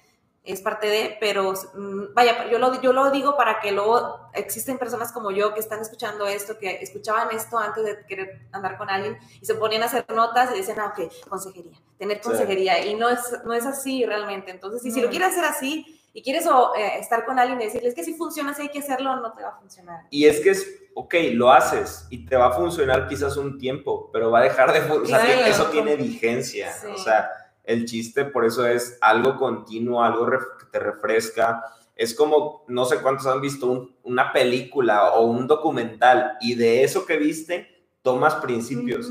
es 0.47 0.61
parte 0.62 0.86
de, 0.86 1.16
pero 1.20 1.53
mm, 1.53 2.14
vaya, 2.14 2.49
yo 2.49 2.59
lo, 2.59 2.80
yo 2.80 2.92
lo 2.92 3.11
digo 3.11 3.36
para 3.36 3.61
que 3.61 3.72
luego 3.72 4.30
existen 4.32 4.78
personas 4.78 5.11
como 5.11 5.32
yo 5.32 5.53
que 5.53 5.61
están 5.61 5.80
escuchando 5.80 6.26
esto, 6.26 6.57
que 6.57 6.78
escuchaban 6.80 7.34
esto 7.34 7.59
antes 7.59 7.84
de 7.84 8.07
querer 8.07 8.47
andar 8.53 8.78
con 8.78 8.88
alguien 8.88 9.18
y 9.40 9.44
se 9.44 9.57
ponían 9.57 9.82
a 9.82 9.86
hacer 9.86 10.07
notas 10.14 10.51
y 10.55 10.59
dicen, 10.59 10.78
ah, 10.78 10.94
ok, 10.97 11.28
consejería, 11.28 11.76
tener 11.99 12.20
consejería. 12.20 12.86
Y 12.86 12.94
no 12.94 13.09
es, 13.09 13.20
no 13.44 13.55
es 13.55 13.66
así 13.66 14.07
realmente. 14.07 14.53
Entonces, 14.53 14.82
si, 14.82 14.92
si 14.92 15.01
lo 15.01 15.11
quieres 15.11 15.28
hacer 15.28 15.44
así 15.44 16.01
y 16.12 16.22
quieres 16.22 16.47
o, 16.47 16.74
eh, 16.76 16.99
estar 17.01 17.24
con 17.24 17.38
alguien 17.38 17.61
y 17.61 17.64
decirles 17.64 17.94
que 17.94 18.05
si 18.05 18.14
funciona, 18.14 18.55
si 18.55 18.62
hay 18.62 18.68
que 18.68 18.78
hacerlo, 18.78 19.16
no 19.16 19.32
te 19.32 19.42
va 19.42 19.51
a 19.51 19.57
funcionar. 19.59 20.05
Y 20.11 20.26
es 20.26 20.40
que 20.40 20.51
es, 20.51 20.66
ok, 20.94 21.14
lo 21.32 21.51
haces 21.51 22.07
y 22.09 22.24
te 22.24 22.36
va 22.36 22.47
a 22.47 22.53
funcionar 22.53 23.09
quizás 23.09 23.36
un 23.36 23.59
tiempo, 23.59 24.11
pero 24.12 24.30
va 24.30 24.38
a 24.38 24.42
dejar 24.42 24.72
de 24.72 24.80
funcionar. 24.82 25.26
O 25.26 25.28
sea, 25.28 25.49
eso 25.49 25.66
tiene 25.66 25.97
vigencia. 25.97 26.72
O 26.94 26.97
sea, 26.97 27.30
el 27.67 27.85
chiste 27.85 28.25
por 28.25 28.45
eso 28.45 28.67
es 28.67 28.97
algo 29.01 29.37
continuo, 29.37 30.03
algo 30.03 30.27
que 30.31 30.67
te 30.71 30.79
refresca. 30.79 31.62
Es 31.95 32.14
como, 32.14 32.64
no 32.69 32.85
sé 32.85 32.99
cuántos 33.03 33.27
han 33.27 33.41
visto 33.41 33.91
una 34.03 34.33
película 34.33 35.12
o 35.12 35.27
un 35.27 35.47
documental 35.47 36.37
y 36.41 36.55
de 36.55 36.85
eso 36.85 37.05
que 37.05 37.17
viste 37.17 37.87
tomas 38.03 38.37
principios. 38.37 39.11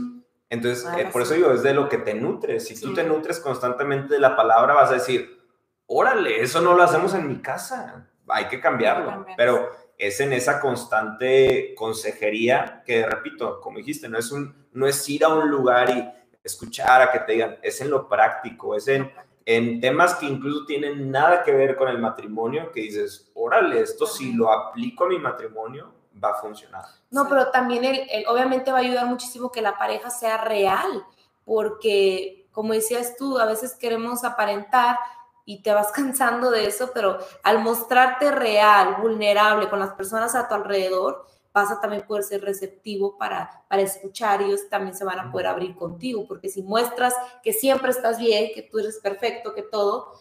Entonces, 0.50 0.88
eh, 0.98 1.10
por 1.12 1.24
eso 1.24 1.34
digo, 1.34 1.52
es 1.52 1.64
de 1.64 1.74
lo 1.74 1.90
que 1.90 1.98
te 1.98 2.14
nutres. 2.14 2.68
Si 2.68 2.80
tú 2.80 2.94
te 2.94 3.04
nutres 3.04 3.40
constantemente 3.40 4.14
de 4.14 4.20
la 4.20 4.36
palabra, 4.36 4.74
vas 4.74 4.92
a 4.92 4.96
decir, 4.96 5.42
órale, 5.86 6.42
eso 6.42 6.62
no 6.62 6.76
lo 6.76 6.84
hacemos 6.84 7.14
en 7.14 7.28
mi 7.28 7.42
casa, 7.42 8.08
hay 8.28 8.46
que 8.46 8.62
cambiarlo. 8.62 9.26
Pero 9.36 9.70
es 9.98 10.20
en 10.20 10.32
esa 10.34 10.60
constante 10.60 11.74
consejería 11.76 12.84
que, 12.86 13.06
repito, 13.06 13.60
como 13.60 13.80
dijiste, 13.80 14.08
no 14.08 14.18
es, 14.18 14.32
un, 14.32 14.68
no 14.72 14.88
es 14.88 15.10
ir 15.10 15.26
a 15.26 15.30
un 15.30 15.50
lugar 15.50 15.90
y 15.90 16.10
escuchar 16.46 17.02
a 17.02 17.12
que 17.12 17.20
te 17.20 17.34
digan, 17.34 17.58
es 17.62 17.82
en 17.82 17.90
lo 17.90 18.08
práctico, 18.08 18.76
es 18.76 18.88
en, 18.88 19.12
en 19.46 19.82
temas 19.82 20.16
que 20.16 20.28
incluso 20.28 20.66
tienen 20.66 21.12
nada 21.12 21.44
que 21.44 21.52
ver 21.52 21.76
con 21.76 21.90
el 21.90 22.00
matrimonio, 22.00 22.72
que 22.72 22.82
dices, 22.82 23.32
órale, 23.34 23.82
esto 23.82 24.06
si 24.06 24.34
lo 24.34 24.52
aplico 24.52 25.06
a 25.06 25.10
mi 25.10 25.20
matrimonio, 25.20 25.92
va 26.24 26.30
a 26.30 26.36
funcionar. 26.36 26.86
No, 27.10 27.28
pero 27.28 27.50
también 27.52 27.84
el, 27.84 28.26
obviamente 28.28 28.72
va 28.72 28.78
a 28.78 28.82
ayudar 28.82 29.08
muchísimo 29.08 29.52
que 29.52 29.62
la 29.62 29.78
pareja 29.78 30.10
sea 30.10 30.38
real, 30.38 31.06
porque 31.44 32.48
como 32.52 32.74
decías 32.74 33.18
tú, 33.18 33.38
a 33.38 33.46
veces 33.46 33.76
queremos 33.76 34.24
aparentar 34.24 34.98
y 35.46 35.62
te 35.62 35.74
vas 35.74 35.92
cansando 35.92 36.52
de 36.52 36.68
eso, 36.68 36.92
pero 36.94 37.18
al 37.44 37.60
mostrarte 37.60 38.32
real, 38.32 38.98
vulnerable 39.02 39.70
con 39.70 39.80
las 39.80 39.94
personas 39.94 40.36
a 40.36 40.48
tu 40.48 40.54
alrededor, 40.54 41.26
vas 41.56 41.72
a 41.72 41.80
también 41.80 42.06
poder 42.06 42.24
ser 42.24 42.42
receptivo 42.42 43.18
para, 43.18 43.64
para 43.70 43.82
escuchar 43.82 44.42
y 44.42 44.46
ellos 44.46 44.68
también 44.70 44.94
se 44.94 45.06
van 45.06 45.20
a 45.20 45.32
poder 45.32 45.48
abrir 45.48 45.74
contigo, 45.78 46.26
porque 46.28 46.50
si 46.50 46.62
muestras 46.62 47.14
que 47.42 47.54
siempre 47.54 47.92
estás 47.92 48.20
bien, 48.20 48.52
que 48.54 48.62
tú 48.62 48.78
eres 48.78 49.00
perfecto, 49.00 49.56
que 49.56 49.62
todo, 49.64 50.12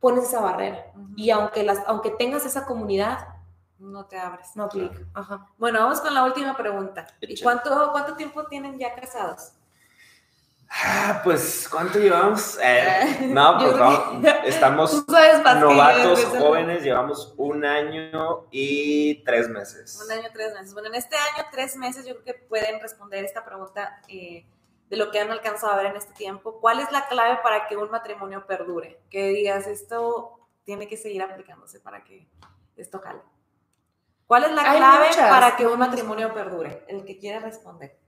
pones 0.00 0.24
esa 0.24 0.40
barrera. 0.40 0.90
Y 1.16 1.28
aunque, 1.28 1.62
las, 1.64 1.80
aunque 1.86 2.12
tengas 2.12 2.46
esa 2.46 2.64
comunidad, 2.64 3.28
no 3.78 4.06
te 4.06 4.18
abres. 4.18 4.56
No 4.56 4.64
aplica. 4.64 4.98
Bueno, 5.58 5.80
vamos 5.80 6.00
con 6.00 6.14
la 6.14 6.24
última 6.24 6.56
pregunta. 6.56 7.06
¿Y 7.20 7.38
cuánto, 7.42 7.90
cuánto 7.92 8.16
tiempo 8.16 8.46
tienen 8.46 8.78
ya 8.78 8.94
casados? 8.94 9.52
Ah, 10.70 11.22
pues, 11.24 11.66
¿cuánto 11.68 11.98
llevamos? 11.98 12.58
Eh, 12.62 13.18
no, 13.32 13.56
pues 13.58 13.78
vamos, 13.78 14.24
estamos 14.44 15.06
novatos, 15.08 16.24
jóvenes, 16.26 16.82
llevamos 16.82 17.34
un 17.36 17.64
año 17.64 18.46
y 18.50 19.24
tres 19.24 19.48
meses. 19.48 20.00
Un 20.04 20.12
año, 20.12 20.28
tres 20.32 20.52
meses. 20.52 20.74
Bueno, 20.74 20.88
en 20.88 20.96
este 20.96 21.16
año, 21.16 21.48
tres 21.50 21.76
meses, 21.76 22.06
yo 22.06 22.14
creo 22.20 22.24
que 22.24 22.34
pueden 22.34 22.80
responder 22.80 23.24
esta 23.24 23.44
pregunta 23.44 24.00
eh, 24.08 24.46
de 24.90 24.96
lo 24.96 25.10
que 25.10 25.20
han 25.20 25.30
alcanzado 25.30 25.72
a 25.72 25.76
ver 25.76 25.86
en 25.86 25.96
este 25.96 26.12
tiempo. 26.12 26.60
¿Cuál 26.60 26.80
es 26.80 26.92
la 26.92 27.08
clave 27.08 27.38
para 27.42 27.66
que 27.66 27.76
un 27.76 27.90
matrimonio 27.90 28.46
perdure? 28.46 29.00
Que 29.10 29.28
digas, 29.28 29.66
esto 29.66 30.38
tiene 30.64 30.86
que 30.86 30.98
seguir 30.98 31.22
aplicándose 31.22 31.80
para 31.80 32.04
que 32.04 32.28
esto 32.76 33.00
jale. 33.00 33.20
¿Cuál 34.26 34.44
es 34.44 34.52
la 34.52 34.62
clave 34.62 35.08
para 35.16 35.56
que 35.56 35.66
un 35.66 35.78
matrimonio 35.78 36.34
perdure? 36.34 36.84
El 36.88 37.06
que 37.06 37.18
quiere 37.18 37.40
responder. 37.40 37.98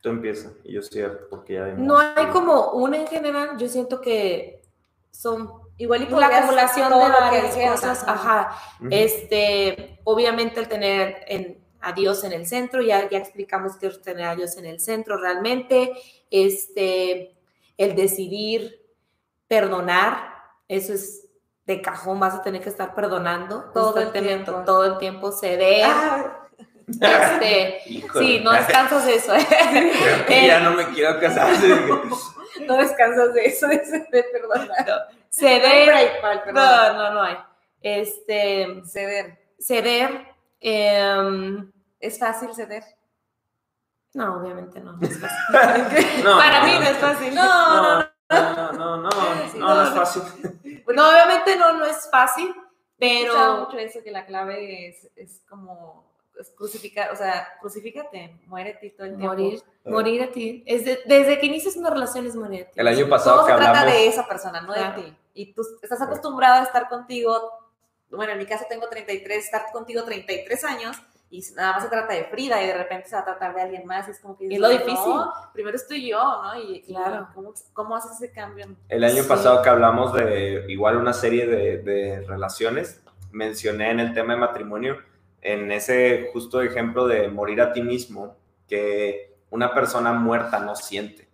Tú 0.00 0.08
empieza 0.08 0.52
y 0.64 0.72
yo 0.72 0.82
cierto, 0.82 1.26
porque 1.28 1.54
ya... 1.54 1.66
No 1.76 1.98
hay 1.98 2.26
como 2.32 2.70
una 2.72 2.96
en 2.96 3.06
general, 3.06 3.58
yo 3.58 3.68
siento 3.68 4.00
que 4.00 4.62
son 5.10 5.50
igual 5.76 6.02
y 6.02 6.06
por 6.06 6.20
la 6.20 6.26
acumulación 6.26 6.90
de 6.90 6.96
varias 6.96 7.54
cosas, 7.54 8.04
ajá, 8.06 8.56
este, 8.90 10.00
obviamente 10.04 10.60
el 10.60 10.68
tener 10.68 11.24
en, 11.26 11.62
a 11.80 11.92
Dios 11.92 12.24
en 12.24 12.32
el 12.32 12.46
centro, 12.46 12.82
ya, 12.82 13.08
ya 13.08 13.18
explicamos 13.18 13.76
que 13.76 13.88
es 13.88 14.00
tener 14.00 14.26
a 14.26 14.36
Dios 14.36 14.56
en 14.56 14.66
el 14.66 14.80
centro 14.80 15.18
realmente, 15.18 15.92
este, 16.30 17.34
el 17.76 17.96
decidir 17.96 18.80
perdonar, 19.48 20.34
eso 20.68 20.92
es 20.92 21.26
de 21.66 21.82
cajón, 21.82 22.20
vas 22.20 22.34
a 22.34 22.42
tener 22.42 22.62
que 22.62 22.68
estar 22.68 22.94
perdonando 22.94 23.70
todo 23.72 23.98
el 23.98 24.12
tiempo, 24.12 24.62
todo 24.64 24.84
el 24.84 24.98
tiempo 24.98 25.32
ceder. 25.32 25.84
Ah, 25.84 26.39
este, 27.00 27.80
sí, 28.18 28.40
no 28.42 28.52
descansas 28.52 29.06
de 29.06 29.14
eso. 29.14 29.34
¿eh? 29.34 30.46
ya 30.46 30.60
no 30.60 30.72
me 30.72 30.86
quiero 30.88 31.20
casar. 31.20 31.52
no 32.66 32.76
descansas 32.76 33.34
de 33.34 33.44
eso, 33.46 33.66
de, 33.68 34.22
perdonar. 34.32 35.08
Ceder. 35.28 36.20
No, 36.52 36.92
no, 36.94 37.14
no 37.14 37.22
hay. 37.22 37.36
Este, 37.80 38.82
ceder. 38.86 39.38
Ceder. 39.58 40.26
Em, 40.60 41.70
¿Es 41.98 42.18
fácil 42.18 42.54
ceder? 42.54 42.84
No, 44.12 44.38
obviamente 44.38 44.80
no. 44.80 44.98
Para 46.22 46.64
mí 46.64 46.72
no 46.74 46.82
es 46.82 46.98
fácil. 46.98 47.34
No, 47.34 47.44
no, 47.44 47.82
no. 47.82 48.10
No, 48.30 48.72
no, 48.72 48.96
no, 48.96 49.10
no, 49.56 49.82
es 49.82 49.90
fácil. 49.90 50.22
No, 50.94 51.10
obviamente 51.10 51.56
no, 51.56 51.72
no 51.72 51.84
es 51.84 52.08
fácil, 52.10 52.54
pero... 52.96 53.64
mucho 53.64 53.78
eso 53.78 54.00
que 54.04 54.12
la 54.12 54.24
clave 54.24 54.88
es, 54.88 55.10
es 55.16 55.42
como 55.48 56.09
crucificar, 56.56 57.12
o 57.12 57.16
sea, 57.16 57.48
crucifícate, 57.60 58.36
muérete 58.46 58.90
todo 58.90 59.06
el 59.06 59.16
tiempo. 59.16 59.34
Morir, 59.34 59.62
morir 59.84 60.22
a 60.22 60.30
ti. 60.30 60.62
Es 60.66 60.84
desde 60.84 61.38
que 61.38 61.46
inicias 61.46 61.76
una 61.76 61.90
relación 61.90 62.26
es 62.26 62.34
morir 62.34 62.62
a 62.62 62.70
ti. 62.70 62.80
El 62.80 62.88
año 62.88 63.08
pasado 63.08 63.38
todo 63.38 63.48
se 63.48 63.54
trata 63.54 63.84
de 63.84 64.06
esa 64.06 64.26
persona, 64.26 64.60
no 64.60 64.72
de 64.72 65.02
ti. 65.02 65.16
Y 65.34 65.52
tú 65.52 65.62
estás 65.82 66.00
acostumbrado 66.00 66.60
a 66.60 66.64
estar 66.64 66.88
contigo, 66.88 67.38
bueno, 68.10 68.32
en 68.32 68.38
mi 68.38 68.46
caso 68.46 68.64
tengo 68.68 68.88
33, 68.88 69.44
estar 69.44 69.70
contigo 69.72 70.02
33 70.04 70.64
años 70.64 70.96
y 71.30 71.44
nada 71.54 71.74
más 71.74 71.84
se 71.84 71.88
trata 71.88 72.12
de 72.12 72.24
Frida 72.24 72.60
y 72.62 72.66
de 72.66 72.74
repente 72.76 73.08
se 73.08 73.14
va 73.14 73.22
a 73.22 73.24
tratar 73.24 73.54
de 73.54 73.62
alguien 73.62 73.86
más 73.86 74.08
y 74.08 74.10
es 74.10 74.18
como 74.18 74.36
que... 74.36 74.48
Es 74.48 74.58
lo 74.58 74.68
difícil. 74.68 75.12
primero 75.52 75.76
estoy 75.76 76.08
yo, 76.08 76.18
¿no? 76.18 76.60
Y 76.60 76.82
claro, 76.82 77.28
¿cómo, 77.32 77.54
cómo 77.72 77.94
haces 77.94 78.12
ese 78.16 78.32
cambio? 78.32 78.66
El 78.88 79.04
año 79.04 79.22
pasado 79.24 79.62
que 79.62 79.68
hablamos 79.68 80.12
de 80.12 80.64
igual 80.68 80.96
una 80.96 81.12
serie 81.12 81.46
de, 81.46 81.78
de 81.78 82.20
relaciones, 82.26 83.00
mencioné 83.30 83.90
en 83.92 84.00
el 84.00 84.12
tema 84.12 84.34
de 84.34 84.40
matrimonio 84.40 84.98
en 85.42 85.72
ese 85.72 86.30
justo 86.32 86.60
ejemplo 86.62 87.06
de 87.06 87.28
morir 87.28 87.60
a 87.60 87.72
ti 87.72 87.82
mismo, 87.82 88.36
que 88.68 89.38
una 89.50 89.74
persona 89.74 90.12
muerta 90.12 90.60
no 90.60 90.76
siente. 90.76 91.28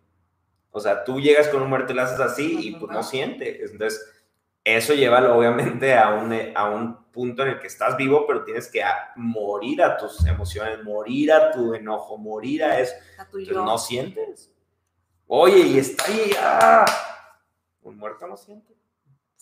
O 0.71 0.81
sea, 0.81 1.05
tú 1.05 1.21
llegas 1.21 1.49
con 1.49 1.63
un 1.63 1.69
muerto 1.69 1.93
y 1.93 1.97
le 1.97 2.03
haces 2.03 2.21
así 2.21 2.69
y 2.69 2.77
pues 2.77 2.93
no 2.93 3.03
siente. 3.03 3.65
Entonces, 3.65 4.01
eso 4.63 4.95
lleva 4.95 5.33
obviamente 5.33 5.97
a 5.97 6.11
un, 6.11 6.35
a 6.55 6.69
un 6.69 7.07
punto 7.13 7.43
en 7.43 7.49
el 7.49 7.59
que 7.59 7.67
estás 7.67 7.97
vivo, 7.97 8.27
pero 8.27 8.45
tienes 8.45 8.69
que 8.69 8.83
morir 9.17 9.83
a 9.83 9.97
tus 9.97 10.27
emociones, 10.27 10.83
morir 10.85 11.33
a 11.33 11.51
tu 11.51 11.73
enojo, 11.73 12.19
morir 12.19 12.63
a 12.63 12.79
eso. 12.79 12.95
no 13.53 13.79
sientes. 13.79 14.53
Oye, 15.27 15.59
y 15.59 15.79
está 15.79 16.05
ahí, 16.07 16.31
¡ah! 16.41 16.85
Un 17.83 17.97
muerto 17.97 18.27
no 18.27 18.37
siente. 18.37 18.76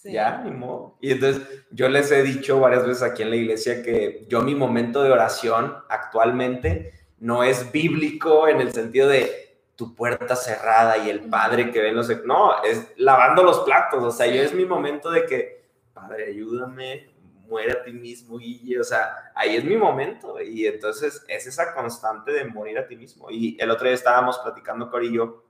Ya, 0.05 0.43
ni 0.45 0.51
modo. 0.51 0.97
Y 1.01 1.13
entonces 1.13 1.43
yo 1.71 1.89
les 1.89 2.11
he 2.11 2.23
dicho 2.23 2.61
varias 2.61 2.87
veces 2.87 3.03
aquí 3.03 3.23
en 3.23 3.31
la 3.31 3.37
iglesia 3.37 3.83
que 3.83 4.27
yo 4.29 4.43
mi 4.43 4.55
momento 4.55 5.03
de 5.03 5.11
oración 5.11 5.75
actualmente 5.89 6.93
no 7.19 7.43
es 7.43 7.73
bíblico 7.73 8.49
en 8.49 8.61
el 8.61 8.73
sentido 8.73 9.09
de 9.09 9.45
tu 9.77 9.95
puerta 9.95 10.37
cerrada 10.37 10.99
y 10.99 11.11
el 11.11 11.21
padre 11.29 11.71
que 11.71 11.81
ve 11.81 11.93
los... 11.93 12.09
No, 12.25 12.63
es 12.63 12.93
lavando 12.97 13.43
los 13.43 13.61
platos. 13.61 14.05
O 14.05 14.11
sea, 14.11 14.27
yo 14.27 14.43
es 14.43 14.53
mi 14.53 14.67
momento 14.67 15.11
de 15.11 15.25
que, 15.25 15.65
padre, 15.93 16.27
ayúdame, 16.27 17.11
muere 17.49 17.73
a 17.73 17.83
ti 17.83 17.93
mismo, 17.93 18.39
y 18.41 18.77
O 18.77 18.85
sea, 18.85 19.33
ahí 19.35 19.57
es 19.57 19.65
mi 19.65 19.77
momento. 19.77 20.41
Y 20.41 20.67
entonces 20.67 21.25
es 21.29 21.47
esa 21.47 21.75
constante 21.75 22.33
de 22.33 22.45
morir 22.45 22.79
a 22.79 22.87
ti 22.87 22.97
mismo. 22.97 23.31
Y 23.31 23.57
el 23.59 23.71
otro 23.71 23.87
día 23.87 23.95
estábamos 23.95 24.39
platicando, 24.39 24.91
Corillo, 24.91 25.45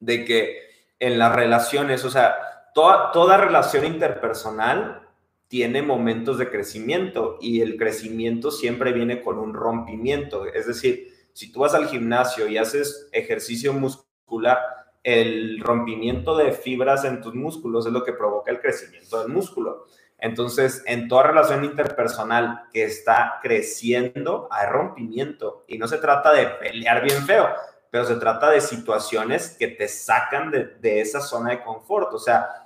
de 0.00 0.24
que 0.24 0.72
en 0.98 1.18
las 1.18 1.34
relaciones, 1.34 2.04
o 2.04 2.10
sea, 2.10 2.34
toda, 2.74 3.36
relación 3.36 3.84
interpersonal 3.84 5.08
tiene 5.48 5.82
momentos 5.82 6.38
de 6.38 6.50
crecimiento 6.50 7.38
y 7.40 7.60
el 7.60 7.76
crecimiento 7.76 8.50
siempre 8.50 8.92
viene 8.92 9.20
con 9.20 9.38
un 9.38 9.54
rompimiento. 9.54 10.46
Es 10.46 10.66
decir, 10.66 11.12
si 11.32 11.52
tú 11.52 11.60
vas 11.60 11.74
al 11.74 11.88
gimnasio 11.88 12.48
y 12.48 12.58
haces 12.58 13.08
ejercicio 13.12 13.72
muscular, 13.72 14.58
el 15.02 15.60
rompimiento 15.60 16.36
de 16.36 16.52
fibras 16.52 17.04
en 17.04 17.20
tus 17.20 17.34
músculos 17.34 17.86
es 17.86 17.92
lo 17.92 18.04
que 18.04 18.12
provoca 18.12 18.50
el 18.50 18.60
crecimiento 18.60 19.20
del 19.20 19.28
músculo. 19.28 19.86
Entonces, 20.18 20.84
en 20.86 21.08
toda 21.08 21.24
relación 21.24 21.64
interpersonal 21.64 22.68
que 22.72 22.84
está 22.84 23.40
creciendo, 23.42 24.48
hay 24.52 24.68
rompimiento 24.68 25.64
y 25.66 25.78
no 25.78 25.88
se 25.88 25.98
trata 25.98 26.32
de 26.32 26.46
pelear 26.46 27.02
bien 27.02 27.26
feo, 27.26 27.48
pero 27.90 28.04
se 28.04 28.14
trata 28.14 28.48
de 28.48 28.60
situaciones 28.60 29.56
que 29.58 29.66
te 29.66 29.88
sacan 29.88 30.52
de, 30.52 30.64
de 30.80 31.00
esa 31.00 31.20
zona 31.20 31.50
de 31.50 31.62
confort. 31.62 32.14
O 32.14 32.18
sea, 32.20 32.61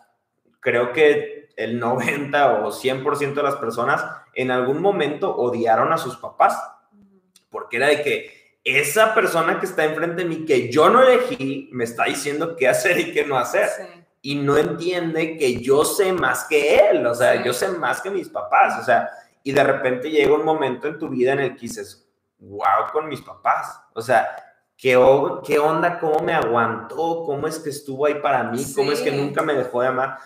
creo 0.66 0.92
que 0.92 1.50
el 1.54 1.78
90 1.78 2.64
o 2.64 2.72
100% 2.72 3.34
de 3.34 3.42
las 3.44 3.54
personas 3.54 4.04
en 4.34 4.50
algún 4.50 4.82
momento 4.82 5.32
odiaron 5.32 5.92
a 5.92 5.96
sus 5.96 6.16
papás, 6.16 6.60
porque 7.50 7.76
era 7.76 7.86
de 7.86 8.02
que 8.02 8.58
esa 8.64 9.14
persona 9.14 9.60
que 9.60 9.66
está 9.66 9.84
enfrente 9.84 10.24
de 10.24 10.28
mí, 10.28 10.44
que 10.44 10.68
yo 10.68 10.90
no 10.90 11.04
elegí, 11.04 11.70
me 11.70 11.84
está 11.84 12.06
diciendo 12.06 12.56
qué 12.56 12.66
hacer 12.66 12.98
y 12.98 13.12
qué 13.12 13.24
no 13.24 13.38
hacer. 13.38 13.68
y 14.22 14.34
no 14.34 14.58
entiende 14.58 15.38
que 15.38 15.60
yo 15.62 15.84
sé 15.84 16.12
más 16.12 16.46
que 16.48 16.80
él, 16.80 17.06
o 17.06 17.14
sea, 17.14 17.44
yo 17.44 17.52
sé 17.52 17.68
más 17.68 18.00
que 18.00 18.10
mis 18.10 18.28
papás, 18.28 18.80
o 18.80 18.84
sea, 18.84 19.08
y 19.44 19.52
de 19.52 19.62
repente 19.62 20.10
llega 20.10 20.34
un 20.34 20.44
momento 20.44 20.88
en 20.88 20.98
tu 20.98 21.08
vida 21.08 21.32
en 21.32 21.38
el 21.38 21.54
que 21.54 21.60
dices, 21.60 22.10
wow, 22.40 22.90
con 22.92 23.08
mis 23.08 23.20
papás, 23.20 23.80
o 23.94 24.02
sea, 24.02 24.26
¿qué, 24.76 25.00
qué 25.46 25.58
onda? 25.60 26.00
¿Cómo 26.00 26.18
me 26.18 26.34
aguantó? 26.34 27.22
¿Cómo 27.24 27.46
es 27.46 27.60
que 27.60 27.70
estuvo 27.70 28.06
ahí 28.06 28.16
para 28.16 28.42
mí? 28.42 28.66
¿Cómo 28.74 28.90
es 28.90 29.00
que 29.00 29.12
nunca 29.12 29.42
me 29.42 29.54
dejó 29.54 29.80
de 29.80 29.86
amar? 29.86 30.18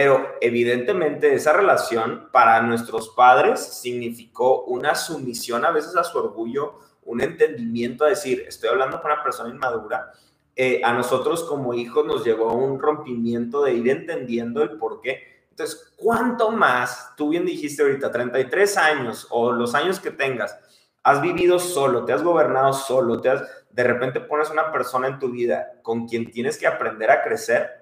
Pero 0.00 0.36
evidentemente 0.40 1.34
esa 1.34 1.52
relación 1.52 2.28
para 2.30 2.62
nuestros 2.62 3.08
padres 3.08 3.58
significó 3.58 4.62
una 4.66 4.94
sumisión 4.94 5.64
a 5.64 5.72
veces 5.72 5.96
a 5.96 6.04
su 6.04 6.18
orgullo, 6.18 6.78
un 7.02 7.20
entendimiento 7.20 8.04
a 8.04 8.10
decir, 8.10 8.44
estoy 8.46 8.68
hablando 8.68 9.02
con 9.02 9.10
una 9.10 9.24
persona 9.24 9.50
inmadura, 9.50 10.12
eh, 10.54 10.82
a 10.84 10.92
nosotros 10.92 11.42
como 11.42 11.74
hijos 11.74 12.06
nos 12.06 12.24
llevó 12.24 12.50
a 12.50 12.54
un 12.54 12.78
rompimiento 12.78 13.64
de 13.64 13.72
ir 13.74 13.88
entendiendo 13.88 14.62
el 14.62 14.78
por 14.78 15.00
qué. 15.00 15.48
Entonces, 15.50 15.92
¿cuánto 15.96 16.52
más, 16.52 17.16
tú 17.16 17.30
bien 17.30 17.44
dijiste 17.44 17.82
ahorita, 17.82 18.12
33 18.12 18.76
años 18.76 19.26
o 19.30 19.50
los 19.50 19.74
años 19.74 19.98
que 19.98 20.12
tengas, 20.12 20.56
has 21.02 21.20
vivido 21.20 21.58
solo, 21.58 22.04
te 22.04 22.12
has 22.12 22.22
gobernado 22.22 22.72
solo, 22.72 23.20
te 23.20 23.30
has, 23.30 23.42
de 23.70 23.82
repente 23.82 24.20
pones 24.20 24.48
una 24.48 24.70
persona 24.70 25.08
en 25.08 25.18
tu 25.18 25.32
vida 25.32 25.72
con 25.82 26.06
quien 26.06 26.30
tienes 26.30 26.56
que 26.56 26.68
aprender 26.68 27.10
a 27.10 27.24
crecer? 27.24 27.77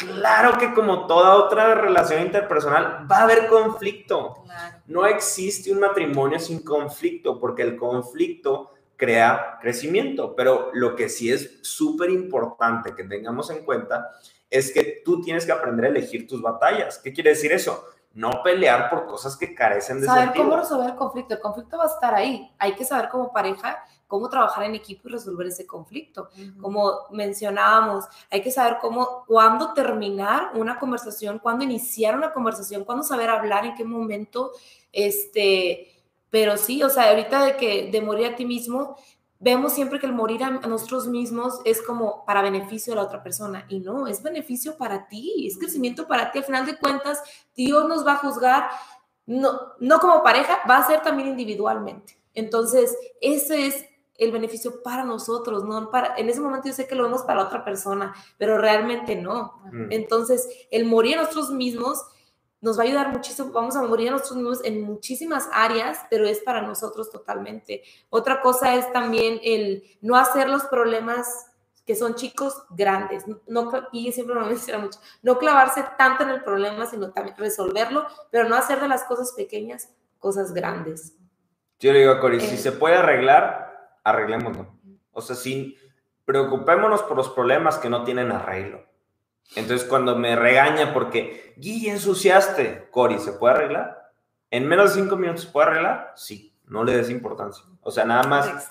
Claro 0.00 0.56
que 0.58 0.72
como 0.72 1.06
toda 1.06 1.34
otra 1.36 1.74
relación 1.74 2.22
interpersonal 2.22 3.06
va 3.10 3.18
a 3.18 3.22
haber 3.24 3.48
conflicto. 3.48 4.44
No 4.86 5.06
existe 5.06 5.70
un 5.72 5.80
matrimonio 5.80 6.38
sin 6.38 6.64
conflicto 6.64 7.38
porque 7.38 7.62
el 7.62 7.76
conflicto 7.76 8.70
crea 8.96 9.58
crecimiento. 9.60 10.34
Pero 10.34 10.70
lo 10.72 10.96
que 10.96 11.08
sí 11.08 11.30
es 11.30 11.58
súper 11.62 12.10
importante 12.10 12.94
que 12.94 13.04
tengamos 13.04 13.50
en 13.50 13.64
cuenta 13.64 14.10
es 14.48 14.72
que 14.72 15.02
tú 15.04 15.20
tienes 15.22 15.46
que 15.46 15.52
aprender 15.52 15.86
a 15.86 15.88
elegir 15.88 16.26
tus 16.26 16.40
batallas. 16.40 16.98
¿Qué 16.98 17.12
quiere 17.12 17.30
decir 17.30 17.52
eso? 17.52 17.84
No 18.12 18.42
pelear 18.42 18.90
por 18.90 19.06
cosas 19.06 19.36
que 19.36 19.54
carecen 19.54 20.00
de 20.00 20.06
saber 20.06 20.32
cómo 20.34 20.56
resolver 20.56 20.90
el 20.90 20.96
conflicto. 20.96 21.34
El 21.34 21.40
conflicto 21.40 21.78
va 21.78 21.84
a 21.84 21.88
estar 21.88 22.14
ahí. 22.14 22.50
Hay 22.58 22.74
que 22.74 22.84
saber 22.84 23.08
como 23.08 23.32
pareja 23.32 23.84
cómo 24.10 24.28
trabajar 24.28 24.64
en 24.64 24.74
equipo 24.74 25.08
y 25.08 25.12
resolver 25.12 25.46
ese 25.46 25.68
conflicto. 25.68 26.30
Como 26.60 27.06
mencionábamos, 27.12 28.06
hay 28.28 28.42
que 28.42 28.50
saber 28.50 28.78
cómo, 28.80 29.24
cuándo 29.24 29.72
terminar 29.72 30.50
una 30.54 30.80
conversación, 30.80 31.38
cuándo 31.38 31.64
iniciar 31.64 32.16
una 32.16 32.32
conversación, 32.32 32.84
cuándo 32.84 33.04
saber 33.04 33.30
hablar, 33.30 33.64
en 33.64 33.76
qué 33.76 33.84
momento, 33.84 34.50
este, 34.92 35.92
pero 36.28 36.56
sí, 36.56 36.82
o 36.82 36.90
sea, 36.90 37.10
ahorita 37.10 37.44
de 37.44 37.56
que 37.56 37.90
de 37.92 38.00
morir 38.02 38.26
a 38.26 38.34
ti 38.34 38.44
mismo, 38.44 38.96
vemos 39.38 39.74
siempre 39.74 40.00
que 40.00 40.06
el 40.06 40.12
morir 40.12 40.42
a 40.42 40.50
nosotros 40.50 41.06
mismos 41.06 41.60
es 41.64 41.80
como 41.80 42.24
para 42.26 42.42
beneficio 42.42 42.92
de 42.92 42.96
la 42.96 43.06
otra 43.06 43.22
persona 43.22 43.64
y 43.68 43.78
no, 43.78 44.08
es 44.08 44.24
beneficio 44.24 44.76
para 44.76 45.06
ti, 45.06 45.46
es 45.46 45.56
crecimiento 45.56 46.08
para 46.08 46.32
ti. 46.32 46.38
Al 46.38 46.44
final 46.44 46.66
de 46.66 46.76
cuentas, 46.76 47.22
Dios 47.54 47.88
nos 47.88 48.04
va 48.04 48.14
a 48.14 48.16
juzgar, 48.16 48.70
no, 49.24 49.52
no 49.78 50.00
como 50.00 50.24
pareja, 50.24 50.58
va 50.68 50.78
a 50.78 50.86
ser 50.86 51.00
también 51.00 51.28
individualmente. 51.28 52.18
Entonces, 52.34 52.96
ese 53.20 53.66
es 53.66 53.84
el 54.20 54.32
beneficio 54.32 54.82
para 54.82 55.02
nosotros, 55.02 55.64
no 55.64 55.90
para, 55.90 56.14
en 56.16 56.28
ese 56.28 56.40
momento 56.40 56.68
yo 56.68 56.74
sé 56.74 56.86
que 56.86 56.94
lo 56.94 57.04
vemos 57.04 57.22
para 57.22 57.42
otra 57.42 57.64
persona, 57.64 58.14
pero 58.38 58.58
realmente 58.58 59.16
no. 59.16 59.62
Entonces, 59.88 60.46
el 60.70 60.84
morir 60.84 61.18
a 61.18 61.22
nosotros 61.22 61.50
mismos 61.50 62.04
nos 62.60 62.78
va 62.78 62.82
a 62.82 62.86
ayudar 62.86 63.10
muchísimo, 63.10 63.50
vamos 63.50 63.76
a 63.76 63.82
morir 63.82 64.08
a 64.08 64.12
nosotros 64.12 64.36
mismos 64.36 64.64
en 64.64 64.82
muchísimas 64.82 65.48
áreas, 65.52 66.00
pero 66.10 66.26
es 66.26 66.40
para 66.40 66.60
nosotros 66.60 67.10
totalmente. 67.10 67.82
Otra 68.10 68.42
cosa 68.42 68.74
es 68.76 68.92
también 68.92 69.40
el 69.42 69.84
no 70.02 70.16
hacer 70.16 70.50
los 70.50 70.64
problemas 70.64 71.46
que 71.86 71.96
son 71.96 72.14
chicos 72.14 72.62
grandes, 72.70 73.24
no, 73.46 73.72
y 73.90 74.12
siempre 74.12 74.34
me 74.36 74.44
menciona 74.46 74.78
mucho, 74.78 75.00
no 75.22 75.38
clavarse 75.38 75.82
tanto 75.96 76.24
en 76.24 76.28
el 76.28 76.44
problema, 76.44 76.84
sino 76.84 77.10
también 77.10 77.36
resolverlo, 77.38 78.06
pero 78.30 78.48
no 78.48 78.54
hacer 78.54 78.80
de 78.80 78.88
las 78.88 79.04
cosas 79.04 79.32
pequeñas 79.32 79.88
cosas 80.18 80.52
grandes. 80.52 81.16
Yo 81.78 81.94
le 81.94 82.00
digo 82.00 82.12
a 82.12 82.20
Cori, 82.20 82.40
si 82.40 82.56
eh. 82.56 82.58
se 82.58 82.72
puede 82.72 82.96
arreglar, 82.96 83.69
arreglémoslo. 84.04 84.74
O 85.12 85.20
sea, 85.20 85.36
sin 85.36 85.74
preocupémonos 86.24 87.02
por 87.02 87.16
los 87.16 87.28
problemas 87.30 87.78
que 87.78 87.90
no 87.90 88.04
tienen 88.04 88.30
arreglo. 88.30 88.84
Entonces, 89.56 89.86
cuando 89.88 90.16
me 90.16 90.36
regaña 90.36 90.92
porque, 90.94 91.54
Guille, 91.56 91.90
ensuciaste, 91.90 92.88
Cori, 92.90 93.18
¿se 93.18 93.32
puede 93.32 93.54
arreglar? 93.54 94.12
¿En 94.50 94.68
menos 94.68 94.94
de 94.94 95.02
cinco 95.02 95.16
minutos 95.16 95.42
se 95.42 95.50
puede 95.50 95.68
arreglar? 95.68 96.12
Sí, 96.14 96.54
no 96.66 96.84
le 96.84 96.96
des 96.96 97.10
importancia. 97.10 97.64
O 97.82 97.90
sea, 97.90 98.04
nada 98.04 98.24
más. 98.24 98.68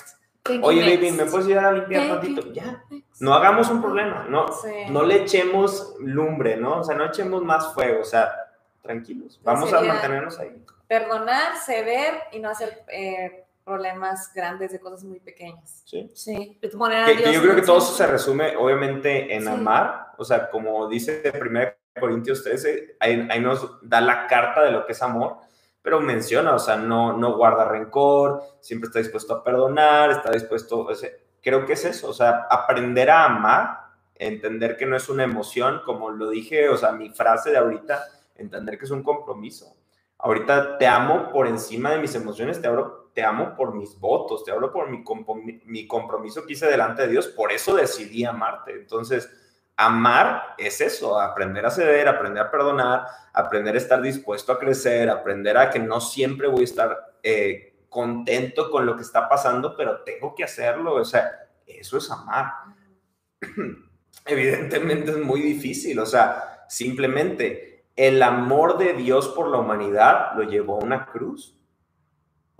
Oye, 0.61 0.81
baby, 0.81 1.11
¿me 1.11 1.25
puedes 1.25 1.47
ayudar 1.47 1.65
a 1.65 1.71
limpiar 1.73 2.07
tantito? 2.07 2.53
Ya. 2.53 2.83
No 3.19 3.33
hagamos 3.33 3.69
un 3.69 3.81
problema, 3.81 4.25
no, 4.29 4.45
no 4.89 5.03
le 5.03 5.23
echemos 5.23 5.95
lumbre, 5.99 6.55
¿no? 6.55 6.79
O 6.79 6.83
sea, 6.83 6.95
no 6.95 7.05
echemos 7.05 7.43
más 7.43 7.73
fuego, 7.73 8.01
o 8.01 8.05
sea, 8.05 8.33
tranquilos. 8.81 9.39
Vamos 9.43 9.71
a 9.73 9.81
mantenernos 9.81 10.39
ahí. 10.39 10.63
Perdonar, 10.87 11.57
ceder 11.57 12.23
y 12.31 12.39
no 12.39 12.49
hacer 12.49 12.83
eh, 12.87 13.45
problemas 13.69 14.33
grandes 14.33 14.71
de 14.71 14.79
cosas 14.79 15.03
muy 15.03 15.19
pequeñas. 15.19 15.83
Sí. 15.85 16.09
Sí. 16.15 16.59
yo 16.61 17.41
creo 17.41 17.55
que 17.55 17.61
todo 17.61 17.77
eso 17.77 17.93
se 17.93 18.07
resume, 18.07 18.57
obviamente, 18.57 19.35
en 19.35 19.47
amar. 19.47 20.13
O 20.17 20.25
sea, 20.25 20.49
como 20.49 20.89
dice 20.89 21.31
1 21.39 21.59
Corintios 21.99 22.43
13, 22.43 22.97
ahí, 22.99 23.39
nos 23.39 23.77
da 23.87 24.01
la 24.01 24.25
carta 24.25 24.63
de 24.63 24.71
lo 24.71 24.85
que 24.87 24.93
es 24.93 25.01
amor, 25.03 25.37
pero 25.83 26.01
menciona, 26.01 26.55
o 26.55 26.59
sea, 26.59 26.77
no, 26.77 27.15
no 27.15 27.37
guarda 27.37 27.65
rencor, 27.65 28.41
siempre 28.59 28.87
está 28.87 28.99
dispuesto 28.99 29.35
a 29.35 29.43
perdonar, 29.43 30.09
está 30.11 30.31
dispuesto, 30.31 30.87
creo 31.41 31.65
que 31.65 31.73
es 31.73 31.85
eso, 31.85 32.09
o 32.09 32.13
sea, 32.13 32.47
aprender 32.49 33.09
a 33.11 33.25
amar, 33.25 33.79
entender 34.15 34.77
que 34.77 34.85
no 34.85 34.95
es 34.95 35.09
una 35.09 35.23
emoción, 35.23 35.81
como 35.85 36.09
lo 36.09 36.29
dije, 36.29 36.69
o 36.69 36.77
sea, 36.77 36.91
mi 36.91 37.09
frase 37.09 37.51
de 37.51 37.57
ahorita, 37.57 38.03
entender 38.35 38.79
que 38.79 38.85
es 38.85 38.91
un 38.91 39.03
compromiso. 39.03 39.75
Ahorita 40.17 40.77
te 40.77 40.87
amo 40.87 41.29
por 41.31 41.47
encima 41.47 41.91
de 41.91 41.99
mis 41.99 42.13
emociones, 42.15 42.61
te, 42.61 42.67
abro, 42.67 42.98
te 43.19 43.25
amo 43.25 43.53
por 43.53 43.75
mis 43.75 43.99
votos, 43.99 44.45
te 44.45 44.51
hablo 44.51 44.71
por 44.71 44.89
mi, 44.89 45.03
mi 45.65 45.85
compromiso 45.85 46.45
que 46.45 46.53
hice 46.53 46.67
delante 46.67 47.01
de 47.01 47.09
Dios, 47.09 47.27
por 47.27 47.51
eso 47.51 47.75
decidí 47.75 48.23
amarte. 48.23 48.71
Entonces, 48.71 49.29
amar 49.75 50.55
es 50.57 50.79
eso, 50.79 51.19
aprender 51.19 51.65
a 51.65 51.69
ceder, 51.69 52.07
aprender 52.07 52.43
a 52.43 52.49
perdonar, 52.49 53.03
aprender 53.33 53.75
a 53.75 53.77
estar 53.77 54.01
dispuesto 54.01 54.53
a 54.53 54.59
crecer, 54.59 55.09
aprender 55.09 55.57
a 55.57 55.69
que 55.69 55.79
no 55.79 55.99
siempre 55.99 56.47
voy 56.47 56.61
a 56.61 56.63
estar 56.63 56.97
eh, 57.21 57.83
contento 57.89 58.71
con 58.71 58.85
lo 58.85 58.95
que 58.95 59.01
está 59.01 59.27
pasando, 59.27 59.75
pero 59.75 60.01
tengo 60.03 60.33
que 60.33 60.45
hacerlo. 60.45 60.93
O 60.93 61.03
sea, 61.03 61.29
eso 61.67 61.97
es 61.97 62.09
amar. 62.09 62.53
Evidentemente 64.25 65.11
es 65.11 65.17
muy 65.17 65.41
difícil, 65.41 65.99
o 65.99 66.05
sea, 66.05 66.63
simplemente 66.69 67.83
el 67.97 68.23
amor 68.23 68.77
de 68.77 68.93
Dios 68.93 69.27
por 69.27 69.49
la 69.49 69.57
humanidad 69.57 70.37
lo 70.37 70.43
llevó 70.43 70.75
a 70.79 70.85
una 70.85 71.05
cruz. 71.07 71.58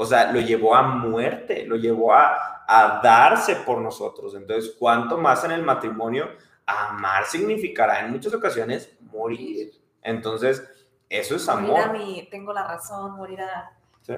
O 0.02 0.06
sea, 0.06 0.32
lo 0.32 0.40
llevó 0.40 0.76
a 0.76 0.82
muerte, 0.82 1.66
lo 1.66 1.76
llevó 1.76 2.14
a, 2.14 2.64
a 2.66 3.02
darse 3.04 3.58
por 3.58 3.82
nosotros. 3.82 4.34
Entonces, 4.34 4.74
¿cuánto 4.80 5.18
más 5.18 5.44
en 5.44 5.52
el 5.52 5.62
matrimonio? 5.62 6.30
Amar 6.66 7.26
significará 7.26 8.00
en 8.00 8.12
muchas 8.12 8.34
ocasiones 8.34 8.96
morir. 9.02 9.74
Entonces, 10.02 10.64
eso 11.10 11.36
es 11.36 11.50
amor. 11.50 11.72
Morir 11.72 11.84
a 11.84 11.92
mí, 11.92 12.28
tengo 12.32 12.54
la 12.54 12.66
razón, 12.66 13.18
morir 13.18 13.42
a... 13.42 13.78
Sí. 14.00 14.14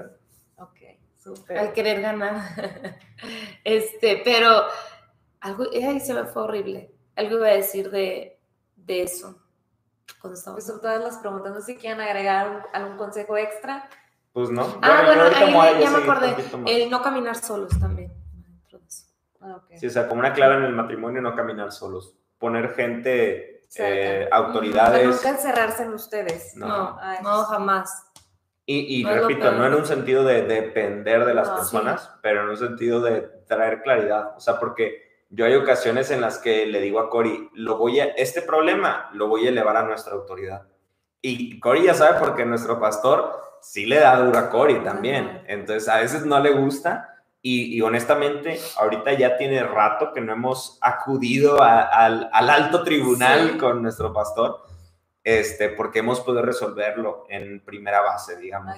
Ok, 0.58 0.78
súper. 1.16 1.58
Al 1.58 1.72
querer 1.72 2.00
ganar. 2.00 2.36
este, 3.64 4.22
pero 4.24 4.62
algo, 5.40 5.64
ay, 5.74 5.98
se 5.98 6.14
me 6.14 6.26
fue 6.26 6.42
horrible. 6.42 6.94
Algo 7.16 7.38
iba 7.38 7.48
a 7.48 7.54
decir 7.54 7.90
de, 7.90 8.38
de 8.76 9.02
eso 9.02 9.36
cuando 10.20 10.38
estamos. 10.38 10.64
Pues 10.64 10.80
todas 10.80 11.02
las 11.02 11.18
preguntas, 11.18 11.52
no 11.52 11.60
sé 11.60 11.72
si 11.72 11.76
quieren 11.76 12.00
agregar 12.00 12.68
algún 12.72 12.96
consejo 12.96 13.36
extra. 13.36 13.90
Pues 14.32 14.50
no. 14.50 14.78
Ah, 14.80 15.02
bueno, 15.04 15.24
ahí 15.24 15.82
ya 15.82 15.90
me 15.90 15.98
acordé. 15.98 16.36
El 16.66 16.90
no 16.90 17.02
caminar 17.02 17.36
solos 17.36 17.78
también. 17.78 18.12
Ah, 19.40 19.56
okay. 19.56 19.78
Sí, 19.78 19.86
o 19.86 19.90
sea, 19.90 20.08
como 20.08 20.20
una 20.20 20.32
clave 20.32 20.56
en 20.56 20.64
el 20.64 20.72
matrimonio, 20.72 21.20
no 21.20 21.34
caminar 21.34 21.72
solos. 21.72 22.14
Poner 22.38 22.74
gente, 22.74 23.62
eh, 23.76 24.28
autoridades. 24.30 25.06
nunca 25.06 25.30
encerrarse 25.30 25.82
en 25.82 25.94
ustedes. 25.94 26.56
No, 26.56 26.66
no, 26.66 27.22
no 27.22 27.44
jamás. 27.44 28.06
Y, 28.64 29.00
y 29.00 29.04
repito, 29.04 29.50
no 29.52 29.66
en 29.66 29.74
un 29.74 29.84
sentido 29.84 30.24
de 30.24 30.42
depender 30.42 31.24
de 31.24 31.34
las 31.34 31.50
personas, 31.50 32.10
pero 32.22 32.42
en 32.42 32.50
un 32.50 32.56
sentido 32.56 33.00
de 33.00 33.22
traer 33.48 33.82
claridad. 33.82 34.36
O 34.36 34.40
sea, 34.40 34.58
porque 34.60 35.26
yo 35.30 35.44
hay 35.44 35.56
ocasiones 35.56 36.10
en 36.10 36.20
las 36.20 36.38
que 36.38 36.66
le 36.66 36.80
digo 36.80 37.00
a 37.00 37.10
Cory, 37.10 37.50
lo 37.54 37.76
voy 37.76 38.00
a, 38.00 38.04
este 38.04 38.42
problema 38.42 39.10
lo 39.14 39.28
voy 39.28 39.46
a 39.46 39.48
elevar 39.48 39.76
a 39.76 39.82
nuestra 39.82 40.12
autoridad. 40.12 40.68
Y 41.20 41.58
Cory 41.58 41.84
ya 41.84 41.94
sabe 41.94 42.18
porque 42.20 42.44
nuestro 42.44 42.78
pastor 42.78 43.51
sí 43.62 43.86
le 43.86 44.00
da 44.00 44.16
duro 44.16 44.38
a 44.38 44.50
Cory 44.50 44.82
también. 44.82 45.42
Entonces 45.46 45.88
a 45.88 45.98
veces 45.98 46.26
no 46.26 46.38
le 46.40 46.52
gusta 46.52 47.08
y, 47.40 47.80
honestamente 47.80 48.60
ahorita 48.78 49.14
ya 49.14 49.36
tiene 49.36 49.64
rato 49.64 50.12
que 50.12 50.20
no 50.20 50.32
hemos 50.32 50.78
acudido 50.80 51.60
al, 51.60 52.30
alto 52.32 52.82
tribunal 52.82 53.56
con 53.58 53.82
nuestro 53.82 54.12
pastor. 54.12 54.60
Este, 55.24 55.68
porque 55.68 56.00
hemos 56.00 56.20
podido 56.20 56.42
resolverlo 56.42 57.26
en 57.28 57.64
primera 57.64 58.00
base, 58.00 58.36
digamos. 58.36 58.74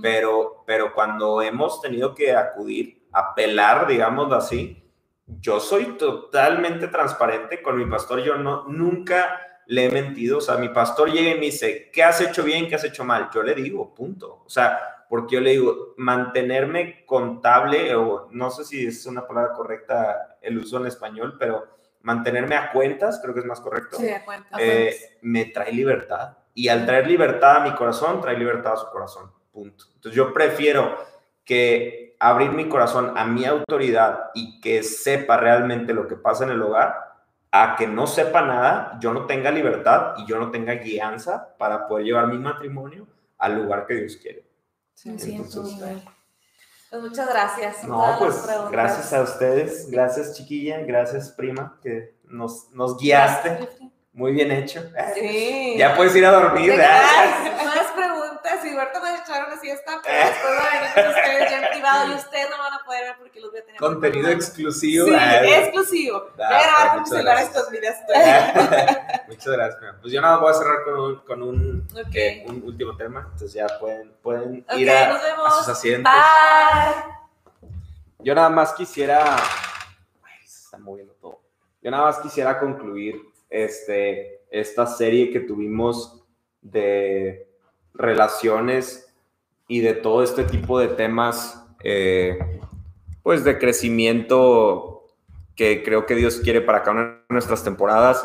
pero, 0.00 0.64
pero 0.66 0.94
cuando 0.94 1.42
hemos 1.42 1.82
tenido 1.82 2.14
que 2.14 2.34
acudir, 2.34 3.06
apelar, 3.12 3.86
digámoslo 3.86 4.36
así, 4.36 4.82
yo 5.26 5.60
soy 5.60 5.98
totalmente 5.98 6.88
transparente 6.88 7.62
con 7.62 7.76
mi 7.76 7.84
pastor. 7.84 8.20
Yo 8.20 8.36
no, 8.36 8.64
nunca 8.64 9.40
le 9.68 9.86
he 9.86 9.90
mentido. 9.90 10.38
O 10.38 10.40
sea, 10.40 10.56
mi 10.56 10.70
pastor 10.70 11.12
llega 11.12 11.30
y 11.30 11.34
me 11.34 11.46
dice, 11.46 11.90
¿qué 11.92 12.02
has 12.02 12.20
hecho 12.20 12.42
bien, 12.42 12.68
qué 12.68 12.74
has 12.74 12.84
hecho 12.84 13.04
mal? 13.04 13.28
Yo 13.32 13.42
le 13.42 13.54
digo, 13.54 13.94
punto. 13.94 14.42
O 14.44 14.48
sea, 14.50 15.04
porque 15.08 15.36
yo 15.36 15.40
le 15.40 15.50
digo, 15.50 15.94
mantenerme 15.96 17.04
contable, 17.06 17.94
o 17.94 18.28
no 18.30 18.50
sé 18.50 18.64
si 18.64 18.86
es 18.86 19.06
una 19.06 19.26
palabra 19.26 19.52
correcta 19.52 20.38
el 20.42 20.58
uso 20.58 20.78
en 20.78 20.86
español, 20.86 21.36
pero 21.38 21.66
mantenerme 22.02 22.56
a 22.56 22.72
cuentas, 22.72 23.20
creo 23.22 23.34
que 23.34 23.40
es 23.40 23.46
más 23.46 23.60
correcto, 23.60 23.98
Sí, 23.98 24.08
a 24.08 24.24
cuenta. 24.24 24.56
eh, 24.58 25.18
me 25.22 25.46
trae 25.46 25.72
libertad. 25.72 26.38
Y 26.54 26.68
al 26.68 26.86
traer 26.86 27.06
libertad 27.06 27.58
a 27.58 27.60
mi 27.60 27.74
corazón, 27.74 28.20
trae 28.20 28.36
libertad 28.38 28.72
a 28.72 28.76
su 28.76 28.88
corazón. 28.90 29.30
Punto. 29.52 29.84
Entonces 29.94 30.16
yo 30.16 30.32
prefiero 30.32 30.96
que 31.44 32.16
abrir 32.20 32.50
mi 32.52 32.68
corazón 32.68 33.12
a 33.16 33.24
mi 33.24 33.44
autoridad 33.44 34.30
y 34.34 34.60
que 34.60 34.82
sepa 34.82 35.36
realmente 35.36 35.92
lo 35.94 36.06
que 36.08 36.16
pasa 36.16 36.44
en 36.44 36.50
el 36.50 36.62
hogar, 36.62 37.07
a 37.50 37.76
que 37.76 37.86
no 37.86 38.06
sepa 38.06 38.42
nada, 38.42 38.98
yo 39.00 39.12
no 39.12 39.26
tenga 39.26 39.50
libertad 39.50 40.14
y 40.18 40.26
yo 40.26 40.38
no 40.38 40.50
tenga 40.50 40.74
guianza 40.74 41.54
para 41.58 41.88
poder 41.88 42.06
llevar 42.06 42.26
mi 42.28 42.38
matrimonio 42.38 43.06
al 43.38 43.56
lugar 43.56 43.86
que 43.86 43.94
Dios 43.94 44.16
quiere. 44.16 44.44
Sí, 44.94 45.18
Sí, 45.18 45.36
Entonces. 45.36 46.02
Pues 46.90 47.02
muchas 47.02 47.28
gracias. 47.28 47.84
No, 47.84 48.16
pues 48.18 48.46
gracias 48.70 49.12
a 49.12 49.20
ustedes, 49.20 49.90
gracias 49.90 50.34
chiquilla, 50.34 50.78
gracias 50.80 51.30
prima, 51.30 51.78
que 51.82 52.14
nos, 52.24 52.70
nos 52.72 52.98
guiaste, 52.98 53.68
muy 54.12 54.32
bien 54.32 54.50
hecho. 54.50 54.82
Sí. 55.14 55.74
Ya 55.76 55.94
puedes 55.94 56.16
ir 56.16 56.24
a 56.24 56.30
dormir. 56.30 56.70
Tengo 56.70 56.78
¿verdad? 56.78 57.02
más, 57.60 57.76
más 57.76 57.92
preguntas 58.42 58.64
y 58.64 58.76
ahorita 58.76 59.00
me 59.00 59.14
echaron 59.16 59.52
una 59.52 59.60
siesta, 59.60 60.00
pero 60.02 60.18
después 60.18 60.52
voy 60.56 60.66
a 60.66 60.80
venir 60.80 60.94
con 60.94 61.08
ustedes 61.08 61.50
ya 61.50 61.62
en 61.66 61.70
privado 61.72 62.06
y 62.12 62.14
ustedes 62.14 62.50
no 62.50 62.58
van 62.58 62.72
a 62.74 62.84
poder 62.84 63.04
ver 63.04 63.16
porque 63.18 63.40
los 63.40 63.50
voy 63.50 63.60
a 63.60 63.64
tener. 63.64 63.78
por 63.80 63.88
Contenido 63.92 64.28
exclusivo. 64.30 65.06
Sí, 65.06 65.14
Ah, 65.18 65.44
exclusivo. 65.44 66.30
Voy 66.36 66.44
a 66.44 66.48
Ah, 66.48 66.62
grabar 66.62 66.86
con 66.88 66.94
mi 66.94 67.00
muchas 67.00 67.08
celular 67.10 67.36
gracias. 67.36 67.56
estos 67.56 67.70
videos. 67.70 67.96
Muchas 69.28 69.52
gracias. 69.52 69.94
Pues 70.00 70.12
yo 70.12 70.20
nada 70.20 70.36
voy 70.38 70.50
a 70.50 70.54
cerrar 70.54 70.84
con 70.84 70.98
un, 70.98 71.16
con 71.20 71.42
un, 71.42 71.88
Ok. 71.92 72.14
eh, 72.14 72.44
un 72.48 72.62
último 72.64 72.96
tema. 72.96 73.20
Entonces 73.24 73.52
ya 73.52 73.66
pueden, 73.78 74.12
pueden 74.22 74.64
ir 74.76 74.90
a, 74.90 75.08
nos 75.12 75.22
vemos. 75.22 75.46
a 75.46 75.50
sus 75.58 75.68
asientos. 75.68 76.12
Bye. 76.12 77.68
Yo 78.20 78.34
nada 78.34 78.48
más 78.50 78.72
quisiera. 78.74 79.36
Ay, 79.36 80.46
se 80.46 80.64
está 80.64 80.78
moviendo 80.78 81.14
todo. 81.14 81.40
Yo 81.82 81.90
nada 81.90 82.04
más 82.04 82.18
quisiera 82.18 82.58
concluir 82.58 83.20
este, 83.48 84.42
esta 84.50 84.86
serie 84.86 85.30
que 85.30 85.40
tuvimos 85.40 86.22
de 86.60 87.47
relaciones 87.98 89.12
y 89.66 89.80
de 89.80 89.92
todo 89.92 90.22
este 90.22 90.44
tipo 90.44 90.78
de 90.78 90.88
temas, 90.88 91.62
eh, 91.84 92.38
pues 93.22 93.44
de 93.44 93.58
crecimiento 93.58 95.06
que 95.54 95.82
creo 95.82 96.06
que 96.06 96.14
Dios 96.14 96.36
quiere 96.36 96.60
para 96.62 96.82
cada 96.82 96.92
una 96.92 97.02
de 97.02 97.24
nuestras 97.28 97.64
temporadas, 97.64 98.24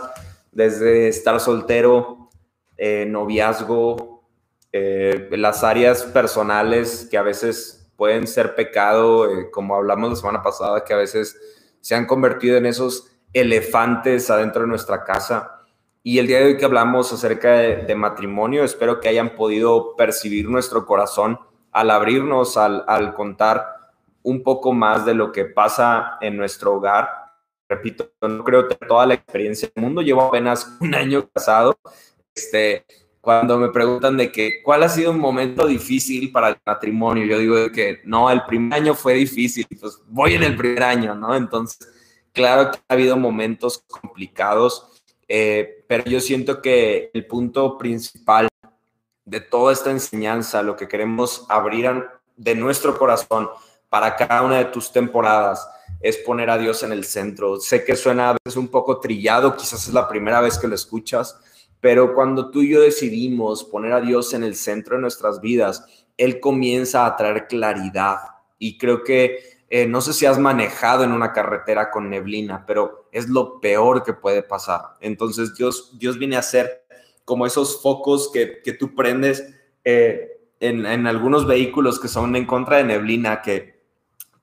desde 0.52 1.08
estar 1.08 1.40
soltero, 1.40 2.30
eh, 2.78 3.06
noviazgo, 3.08 4.24
eh, 4.72 5.28
las 5.32 5.64
áreas 5.64 6.04
personales 6.04 7.08
que 7.10 7.18
a 7.18 7.24
veces 7.24 7.92
pueden 7.98 8.28
ser 8.28 8.56
pecado, 8.56 9.28
como 9.52 9.76
hablamos 9.76 10.12
la 10.12 10.16
semana 10.16 10.44
pasada, 10.44 10.84
que 10.84 10.94
a 10.94 10.98
veces 10.98 11.38
se 11.82 11.96
han 11.96 12.06
convertido 12.06 12.58
en 12.58 12.66
esos 12.66 13.12
elefantes 13.34 14.30
adentro 14.30 14.62
de 14.62 14.68
nuestra 14.68 15.04
casa. 15.04 15.53
Y 16.06 16.20
el 16.20 16.28
día 16.28 16.40
de 16.40 16.46
hoy 16.48 16.58
que 16.58 16.66
hablamos 16.66 17.14
acerca 17.14 17.54
de, 17.54 17.78
de 17.78 17.96
matrimonio, 17.96 18.66
espero 18.66 19.00
que 19.00 19.08
hayan 19.08 19.38
podido 19.38 19.96
percibir 19.96 20.50
nuestro 20.50 20.86
corazón 20.86 21.40
al 21.72 21.90
abrirnos, 21.92 22.58
al, 22.58 22.84
al 22.90 23.14
contar 23.14 23.66
un 24.22 24.44
poco 24.44 24.74
más 24.74 25.06
de 25.06 25.14
lo 25.14 25.32
que 25.32 25.46
pasa 25.46 26.18
en 26.20 26.36
nuestro 26.36 26.74
hogar. 26.74 27.10
Repito, 27.70 28.12
no 28.22 28.44
creo 28.44 28.68
tener 28.68 28.86
toda 28.86 29.06
la 29.06 29.14
experiencia 29.14 29.70
del 29.74 29.82
mundo, 29.82 30.02
llevo 30.02 30.24
apenas 30.24 30.76
un 30.82 30.94
año 30.94 31.26
casado. 31.34 31.78
Este, 32.36 32.86
cuando 33.22 33.58
me 33.58 33.70
preguntan 33.70 34.18
de 34.18 34.30
que 34.30 34.62
cuál 34.62 34.84
ha 34.84 34.90
sido 34.90 35.12
un 35.12 35.20
momento 35.20 35.66
difícil 35.66 36.34
para 36.34 36.50
el 36.50 36.58
matrimonio, 36.66 37.26
yo 37.26 37.40
digo 37.40 37.56
de 37.56 37.72
que 37.72 38.02
no, 38.04 38.30
el 38.30 38.44
primer 38.44 38.78
año 38.78 38.94
fue 38.94 39.14
difícil, 39.14 39.66
pues 39.80 40.02
voy 40.08 40.34
en 40.34 40.44
el 40.44 40.58
primer 40.58 40.84
año, 40.84 41.16
¿no? 41.16 41.34
Entonces, 41.34 41.80
claro 42.34 42.72
que 42.72 42.80
ha 42.90 42.94
habido 42.94 43.16
momentos 43.16 43.86
complicados, 43.88 44.93
eh, 45.36 45.84
pero 45.88 46.04
yo 46.04 46.20
siento 46.20 46.62
que 46.62 47.10
el 47.12 47.26
punto 47.26 47.76
principal 47.76 48.48
de 49.26 49.40
toda 49.40 49.74
esta 49.74 49.90
enseñanza, 49.90 50.62
lo 50.62 50.76
que 50.76 50.88
queremos 50.88 51.48
abrir 51.50 51.90
de 52.38 52.54
nuestro 52.54 52.96
corazón 52.96 53.50
para 53.90 54.16
cada 54.16 54.44
una 54.44 54.60
de 54.60 54.66
tus 54.66 54.92
temporadas, 54.92 55.68
es 56.02 56.18
poner 56.18 56.52
a 56.52 56.60
Dios 56.60 56.84
en 56.84 56.92
el 56.92 57.04
centro. 57.04 57.60
Sé 57.60 57.84
que 57.84 57.96
suena 57.96 58.30
a 58.30 58.34
veces 58.34 58.58
un 58.58 58.68
poco 58.68 59.00
trillado, 59.00 59.58
quizás 59.58 59.88
es 59.88 59.94
la 59.96 60.08
primera 60.08 60.40
vez 60.40 60.60
que 60.60 60.68
lo 60.68 60.76
escuchas, 60.76 61.36
pero 61.82 62.14
cuando 62.14 62.52
tú 62.52 62.62
y 62.62 62.70
yo 62.70 62.82
decidimos 62.82 63.64
poner 63.64 63.94
a 63.94 64.02
Dios 64.02 64.36
en 64.36 64.44
el 64.44 64.54
centro 64.54 64.98
de 64.98 65.02
nuestras 65.02 65.42
vidas, 65.42 65.84
Él 66.16 66.40
comienza 66.40 67.08
a 67.08 67.16
traer 67.16 67.48
claridad. 67.48 68.20
Y 68.60 68.78
creo 68.78 69.04
que, 69.04 69.53
eh, 69.76 69.88
no 69.88 70.02
sé 70.02 70.14
si 70.14 70.28
has 70.28 70.38
manejado 70.38 71.04
en 71.04 71.12
una 71.12 71.34
carretera 71.34 71.90
con 71.90 72.08
neblina, 72.08 72.64
pero 72.68 73.08
es 73.12 73.28
lo 73.28 73.60
peor 73.60 74.04
que 74.04 74.14
puede 74.14 74.44
pasar. 74.44 74.82
Entonces 75.02 75.56
Dios, 75.56 75.98
Dios 75.98 76.20
viene 76.20 76.38
a 76.38 76.44
ser 76.44 76.86
como 77.26 77.48
esos 77.48 77.82
focos 77.82 78.30
que, 78.32 78.62
que 78.64 78.74
tú 78.74 78.94
prendes 78.94 79.44
eh, 79.84 80.30
en, 80.60 80.86
en 80.86 81.08
algunos 81.08 81.48
vehículos 81.48 82.00
que 82.00 82.08
son 82.08 82.36
en 82.36 82.46
contra 82.46 82.78
de 82.78 82.84
neblina, 82.84 83.42
que 83.42 83.82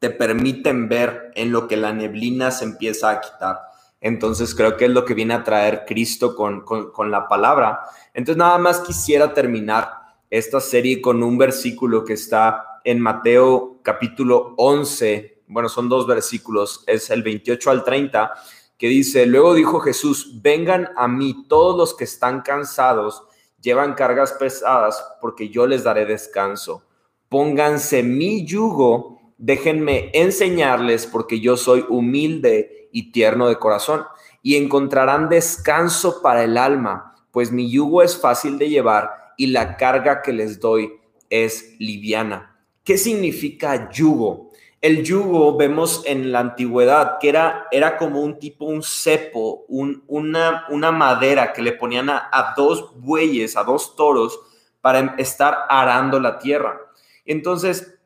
te 0.00 0.10
permiten 0.10 0.88
ver 0.88 1.30
en 1.36 1.52
lo 1.52 1.68
que 1.68 1.76
la 1.76 1.92
neblina 1.92 2.50
se 2.50 2.64
empieza 2.64 3.10
a 3.10 3.20
quitar. 3.20 3.60
Entonces 4.00 4.52
creo 4.52 4.76
que 4.76 4.86
es 4.86 4.90
lo 4.90 5.04
que 5.04 5.14
viene 5.14 5.34
a 5.34 5.44
traer 5.44 5.84
Cristo 5.86 6.34
con, 6.34 6.62
con, 6.62 6.90
con 6.90 7.12
la 7.12 7.28
palabra. 7.28 7.82
Entonces 8.14 8.36
nada 8.36 8.58
más 8.58 8.80
quisiera 8.80 9.32
terminar 9.32 9.92
esta 10.28 10.58
serie 10.58 11.00
con 11.00 11.22
un 11.22 11.38
versículo 11.38 12.04
que 12.04 12.14
está 12.14 12.69
en 12.90 12.98
Mateo 12.98 13.78
capítulo 13.84 14.54
11. 14.56 15.44
Bueno, 15.46 15.68
son 15.68 15.88
dos 15.88 16.08
versículos, 16.08 16.82
es 16.88 17.08
el 17.10 17.22
28 17.22 17.70
al 17.70 17.84
30, 17.84 18.32
que 18.76 18.88
dice, 18.88 19.26
luego 19.26 19.54
dijo 19.54 19.78
Jesús, 19.78 20.42
vengan 20.42 20.88
a 20.96 21.06
mí 21.06 21.46
todos 21.48 21.76
los 21.78 21.94
que 21.94 22.02
están 22.02 22.40
cansados, 22.40 23.22
llevan 23.60 23.94
cargas 23.94 24.32
pesadas, 24.32 25.04
porque 25.20 25.50
yo 25.50 25.68
les 25.68 25.84
daré 25.84 26.04
descanso. 26.04 26.82
Pónganse 27.28 28.02
mi 28.02 28.44
yugo, 28.44 29.20
déjenme 29.38 30.10
enseñarles, 30.12 31.06
porque 31.06 31.38
yo 31.38 31.56
soy 31.56 31.86
humilde 31.88 32.88
y 32.90 33.12
tierno 33.12 33.48
de 33.48 33.60
corazón, 33.60 34.02
y 34.42 34.56
encontrarán 34.56 35.28
descanso 35.28 36.22
para 36.22 36.42
el 36.42 36.58
alma, 36.58 37.14
pues 37.30 37.52
mi 37.52 37.70
yugo 37.70 38.02
es 38.02 38.20
fácil 38.20 38.58
de 38.58 38.68
llevar 38.68 39.34
y 39.36 39.46
la 39.46 39.76
carga 39.76 40.22
que 40.22 40.32
les 40.32 40.58
doy 40.58 40.98
es 41.28 41.76
liviana. 41.78 42.49
¿Qué 42.90 42.98
significa 42.98 43.88
yugo? 43.88 44.50
El 44.80 45.04
yugo 45.04 45.56
vemos 45.56 46.02
en 46.06 46.32
la 46.32 46.40
antigüedad 46.40 47.18
que 47.20 47.28
era, 47.28 47.68
era 47.70 47.96
como 47.96 48.20
un 48.20 48.40
tipo, 48.40 48.64
un 48.64 48.82
cepo, 48.82 49.64
un, 49.68 50.02
una, 50.08 50.66
una 50.70 50.90
madera 50.90 51.52
que 51.52 51.62
le 51.62 51.70
ponían 51.70 52.10
a, 52.10 52.28
a 52.32 52.52
dos 52.56 52.92
bueyes, 52.96 53.56
a 53.56 53.62
dos 53.62 53.94
toros, 53.94 54.40
para 54.80 55.14
estar 55.18 55.56
arando 55.68 56.18
la 56.18 56.40
tierra. 56.40 56.80
Entonces, 57.24 57.96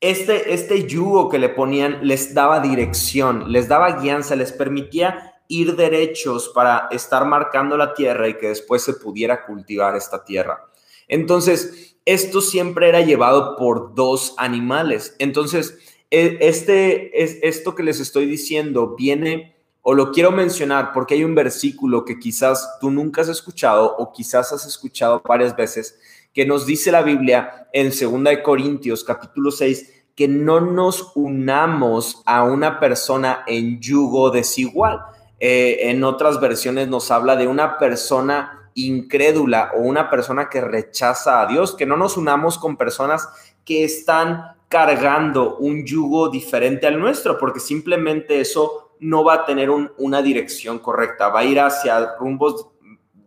este, 0.00 0.54
este 0.54 0.86
yugo 0.86 1.28
que 1.28 1.38
le 1.38 1.50
ponían 1.50 1.98
les 2.00 2.32
daba 2.32 2.60
dirección, 2.60 3.52
les 3.52 3.68
daba 3.68 4.00
guianza, 4.00 4.36
les 4.36 4.52
permitía 4.52 5.34
ir 5.48 5.76
derechos 5.76 6.50
para 6.54 6.88
estar 6.92 7.26
marcando 7.26 7.76
la 7.76 7.92
tierra 7.92 8.26
y 8.26 8.38
que 8.38 8.48
después 8.48 8.80
se 8.80 8.94
pudiera 8.94 9.44
cultivar 9.44 9.96
esta 9.96 10.24
tierra. 10.24 10.66
Entonces, 11.08 11.89
esto 12.04 12.40
siempre 12.40 12.88
era 12.88 13.00
llevado 13.00 13.56
por 13.56 13.94
dos 13.94 14.34
animales. 14.36 15.14
Entonces, 15.18 15.78
este, 16.10 17.22
es, 17.22 17.38
esto 17.42 17.74
que 17.74 17.82
les 17.82 18.00
estoy 18.00 18.26
diciendo 18.26 18.96
viene, 18.96 19.56
o 19.82 19.94
lo 19.94 20.10
quiero 20.10 20.30
mencionar 20.30 20.92
porque 20.92 21.14
hay 21.14 21.24
un 21.24 21.34
versículo 21.34 22.04
que 22.04 22.18
quizás 22.18 22.78
tú 22.80 22.90
nunca 22.90 23.22
has 23.22 23.28
escuchado 23.28 23.96
o 23.96 24.12
quizás 24.12 24.52
has 24.52 24.66
escuchado 24.66 25.22
varias 25.26 25.56
veces, 25.56 25.98
que 26.34 26.44
nos 26.44 26.66
dice 26.66 26.92
la 26.92 27.02
Biblia 27.02 27.68
en 27.72 27.90
2 27.90 28.24
de 28.24 28.42
Corintios 28.42 29.04
capítulo 29.04 29.50
6, 29.50 30.04
que 30.14 30.28
no 30.28 30.60
nos 30.60 31.12
unamos 31.14 32.22
a 32.26 32.44
una 32.44 32.78
persona 32.78 33.42
en 33.46 33.80
yugo 33.80 34.30
desigual. 34.30 35.00
Eh, 35.38 35.88
en 35.90 36.04
otras 36.04 36.40
versiones 36.40 36.88
nos 36.88 37.10
habla 37.10 37.36
de 37.36 37.46
una 37.46 37.78
persona 37.78 38.59
incrédula 38.74 39.72
o 39.74 39.80
una 39.80 40.10
persona 40.10 40.48
que 40.48 40.60
rechaza 40.60 41.40
a 41.40 41.46
Dios, 41.46 41.74
que 41.74 41.86
no 41.86 41.96
nos 41.96 42.16
unamos 42.16 42.58
con 42.58 42.76
personas 42.76 43.28
que 43.64 43.84
están 43.84 44.56
cargando 44.68 45.56
un 45.56 45.84
yugo 45.84 46.28
diferente 46.28 46.86
al 46.86 46.98
nuestro, 46.98 47.38
porque 47.38 47.60
simplemente 47.60 48.40
eso 48.40 48.94
no 49.00 49.24
va 49.24 49.34
a 49.34 49.44
tener 49.44 49.70
un, 49.70 49.90
una 49.98 50.22
dirección 50.22 50.78
correcta, 50.78 51.28
va 51.28 51.40
a 51.40 51.44
ir 51.44 51.58
hacia 51.58 52.16
rumbos 52.16 52.68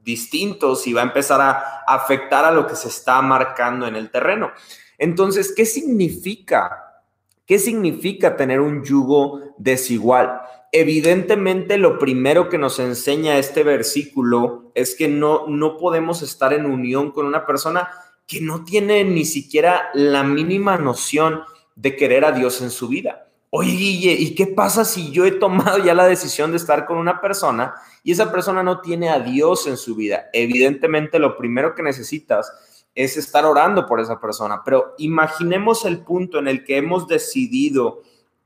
distintos 0.04 0.86
y 0.88 0.94
va 0.94 1.02
a 1.02 1.06
empezar 1.06 1.42
a 1.42 1.84
afectar 1.88 2.46
a 2.46 2.52
lo 2.52 2.68
que 2.68 2.76
se 2.76 2.88
está 2.88 3.22
marcando 3.22 3.88
en 3.88 3.96
el 3.96 4.10
terreno. 4.10 4.52
Entonces, 4.98 5.54
¿qué 5.56 5.66
significa? 5.66 7.02
¿Qué 7.46 7.60
significa 7.60 8.38
tener 8.38 8.62
un 8.62 8.84
yugo 8.84 9.42
desigual? 9.58 10.42
Evidentemente 10.74 11.78
lo 11.78 12.00
primero 12.00 12.50
que 12.50 12.58
nos 12.58 12.80
enseña 12.80 13.38
este 13.38 13.64
versículo 13.64 14.72
es 14.74 14.96
que 14.96 15.08
no, 15.08 15.48
no 15.48 15.78
podemos 15.78 16.24
estar 16.24 16.52
en 16.52 16.66
unión 16.66 17.12
con 17.12 17.28
una 17.28 17.46
persona 17.46 17.90
que 18.28 18.42
no 18.42 18.66
tiene 18.66 19.04
ni 19.04 19.24
siquiera 19.24 19.90
la 19.94 20.24
mínima 20.24 20.78
noción 20.78 21.42
de 21.76 21.96
querer 21.96 22.26
a 22.26 22.32
Dios 22.32 22.62
en 22.62 22.72
su 22.72 22.88
vida. 22.88 23.30
Oye, 23.52 23.72
Guille, 23.72 24.14
¿y 24.14 24.34
qué 24.34 24.48
pasa 24.48 24.84
si 24.84 25.12
yo 25.12 25.26
he 25.26 25.32
tomado 25.32 25.78
ya 25.78 25.94
la 25.94 26.08
decisión 26.08 26.50
de 26.50 26.58
estar 26.58 26.88
con 26.88 26.98
una 26.98 27.22
persona 27.22 27.76
y 28.04 28.12
esa 28.12 28.32
persona 28.32 28.64
no 28.64 28.82
tiene 28.82 29.10
a 29.10 29.20
Dios 29.20 29.68
en 29.68 29.78
su 29.78 29.96
vida? 29.96 30.26
Evidentemente 30.34 31.20
lo 31.20 31.38
primero 31.38 31.76
que 31.76 31.84
necesitas 31.84 32.52
es 32.96 33.16
estar 33.16 33.46
orando 33.46 33.86
por 33.86 34.00
esa 34.00 34.20
persona, 34.20 34.64
pero 34.66 34.96
imaginemos 34.98 35.86
el 35.86 36.00
punto 36.00 36.40
en 36.40 36.48
el 36.48 36.64
que 36.64 36.78
hemos 36.78 37.08
decidido 37.08 38.02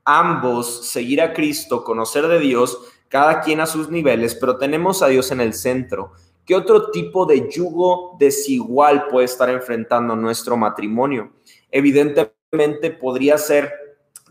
ambos 0.08 0.88
seguir 0.88 1.20
a 1.20 1.34
Cristo, 1.34 1.84
conocer 1.84 2.26
de 2.28 2.40
Dios, 2.40 2.80
cada 3.08 3.42
quien 3.42 3.60
a 3.60 3.66
sus 3.66 3.90
niveles, 3.90 4.34
pero 4.34 4.56
tenemos 4.56 5.02
a 5.02 5.08
Dios 5.08 5.30
en 5.32 5.42
el 5.42 5.52
centro. 5.52 6.12
¿Qué 6.46 6.56
otro 6.56 6.90
tipo 6.90 7.26
de 7.26 7.50
yugo 7.50 8.16
desigual 8.18 9.06
puede 9.08 9.26
estar 9.26 9.50
enfrentando 9.50 10.16
nuestro 10.16 10.56
matrimonio? 10.56 11.32
Evidentemente 11.70 12.90
podría 12.90 13.36
ser 13.36 13.70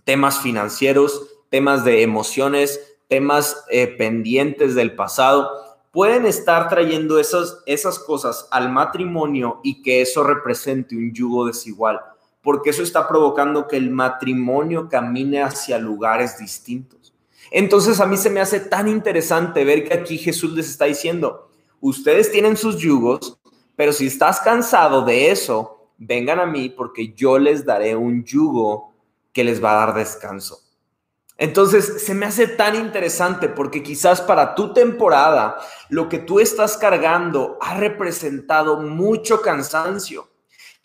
temas 0.03 0.39
financieros, 0.39 1.27
temas 1.49 1.85
de 1.85 2.01
emociones, 2.01 2.97
temas 3.07 3.63
eh, 3.69 3.85
pendientes 3.85 4.73
del 4.73 4.95
pasado. 4.95 5.51
Pueden 5.91 6.25
estar 6.25 6.69
trayendo 6.69 7.19
esas, 7.19 7.61
esas 7.67 7.99
cosas 7.99 8.47
al 8.49 8.71
matrimonio 8.71 9.59
y 9.63 9.83
que 9.83 10.01
eso 10.01 10.23
represente 10.23 10.95
un 10.95 11.13
yugo 11.13 11.45
desigual 11.45 11.99
porque 12.41 12.69
eso 12.69 12.83
está 12.83 13.07
provocando 13.07 13.67
que 13.67 13.77
el 13.77 13.89
matrimonio 13.89 14.87
camine 14.89 15.41
hacia 15.43 15.77
lugares 15.77 16.37
distintos. 16.37 17.13
Entonces 17.51 17.99
a 17.99 18.05
mí 18.05 18.17
se 18.17 18.29
me 18.29 18.39
hace 18.39 18.59
tan 18.59 18.87
interesante 18.87 19.63
ver 19.63 19.87
que 19.87 19.93
aquí 19.93 20.17
Jesús 20.17 20.53
les 20.53 20.69
está 20.69 20.85
diciendo, 20.85 21.49
ustedes 21.79 22.31
tienen 22.31 22.57
sus 22.57 22.77
yugos, 22.77 23.39
pero 23.75 23.93
si 23.93 24.07
estás 24.07 24.39
cansado 24.41 25.03
de 25.03 25.31
eso, 25.31 25.91
vengan 25.97 26.39
a 26.39 26.45
mí 26.45 26.69
porque 26.69 27.13
yo 27.13 27.37
les 27.39 27.65
daré 27.65 27.95
un 27.95 28.23
yugo 28.23 28.93
que 29.31 29.43
les 29.43 29.63
va 29.63 29.71
a 29.71 29.85
dar 29.85 29.95
descanso. 29.95 30.59
Entonces, 31.37 32.03
se 32.03 32.15
me 32.15 32.25
hace 32.25 32.47
tan 32.47 32.75
interesante 32.75 33.47
porque 33.47 33.83
quizás 33.83 34.21
para 34.21 34.55
tu 34.55 34.73
temporada 34.73 35.57
lo 35.89 36.09
que 36.09 36.17
tú 36.17 36.39
estás 36.39 36.77
cargando 36.77 37.57
ha 37.61 37.75
representado 37.75 38.81
mucho 38.81 39.41
cansancio. 39.41 40.27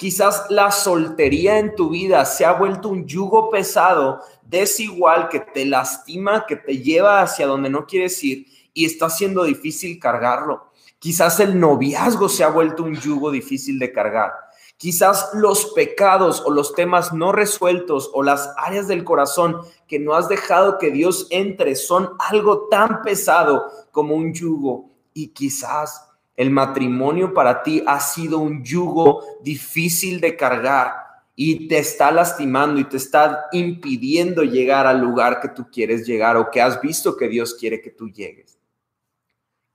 Quizás 0.03 0.47
la 0.49 0.73
soltería 0.73 1.61
en 1.61 1.77
tu 1.77 1.91
vida 1.91 2.25
se 2.25 2.45
ha 2.45 2.55
vuelto 2.55 2.89
un 2.89 3.07
yugo 3.07 3.51
pesado, 3.51 4.21
desigual, 4.45 5.29
que 5.29 5.39
te 5.39 5.65
lastima, 5.65 6.45
que 6.45 6.57
te 6.57 6.79
lleva 6.79 7.23
hacia 7.23 7.47
donde 7.47 7.71
no 7.71 7.87
quieres 7.87 8.21
ir 8.25 8.49
y 8.75 8.85
está 8.85 9.09
siendo 9.09 9.45
difícil 9.45 10.01
cargarlo. 10.01 10.73
Quizás 10.99 11.39
el 11.39 11.61
noviazgo 11.61 12.29
se 12.29 12.43
ha 12.43 12.49
vuelto 12.49 12.83
un 12.83 12.97
yugo 12.97 13.31
difícil 13.31 13.79
de 13.79 13.93
cargar. 13.93 14.33
Quizás 14.77 15.31
los 15.35 15.67
pecados 15.67 16.43
o 16.45 16.51
los 16.51 16.75
temas 16.75 17.13
no 17.13 17.31
resueltos 17.31 18.11
o 18.13 18.25
las 18.25 18.53
áreas 18.57 18.89
del 18.89 19.05
corazón 19.05 19.61
que 19.87 20.01
no 20.01 20.15
has 20.15 20.29
dejado 20.29 20.79
que 20.79 20.91
Dios 20.91 21.29
entre 21.31 21.77
son 21.77 22.11
algo 22.19 22.67
tan 22.69 23.03
pesado 23.03 23.71
como 23.93 24.17
un 24.17 24.35
yugo. 24.35 24.91
Y 25.15 25.29
quizás 25.29 26.09
el 26.37 26.51
matrimonio 26.51 27.35
para 27.35 27.63
ti 27.63 27.83
ha 27.87 28.01
sido 28.01 28.39
un 28.39 28.65
yugo 28.65 29.23
difícil 29.43 30.21
de 30.21 30.37
cargar 30.37 30.95
y 31.35 31.69
te 31.69 31.79
está 31.79 32.11
lastimando 32.11 32.81
y 32.81 32.85
te 32.85 32.97
está 32.97 33.47
impidiendo 33.53 34.43
llegar 34.43 34.87
al 34.87 35.01
lugar 35.01 35.41
que 35.41 35.49
tú 35.49 35.67
quieres 35.71 36.07
llegar 36.07 36.37
o 36.37 36.51
que 36.51 36.61
has 36.61 36.81
visto 36.81 37.17
que 37.17 37.29
Dios 37.29 37.55
quiere 37.55 37.81
que 37.81 37.91
tú 37.91 38.09
llegues. 38.09 38.59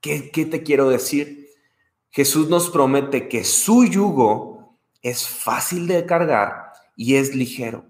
¿Qué, 0.00 0.30
te 0.30 0.62
quiero 0.62 0.88
decir? 0.88 1.48
Jesús 2.10 2.48
nos 2.48 2.70
promete 2.70 3.28
que 3.28 3.44
su 3.44 3.84
yugo 3.84 4.78
es 5.02 5.28
fácil 5.28 5.86
de 5.86 6.06
cargar 6.06 6.72
y 6.96 7.16
es 7.16 7.34
ligero. 7.34 7.84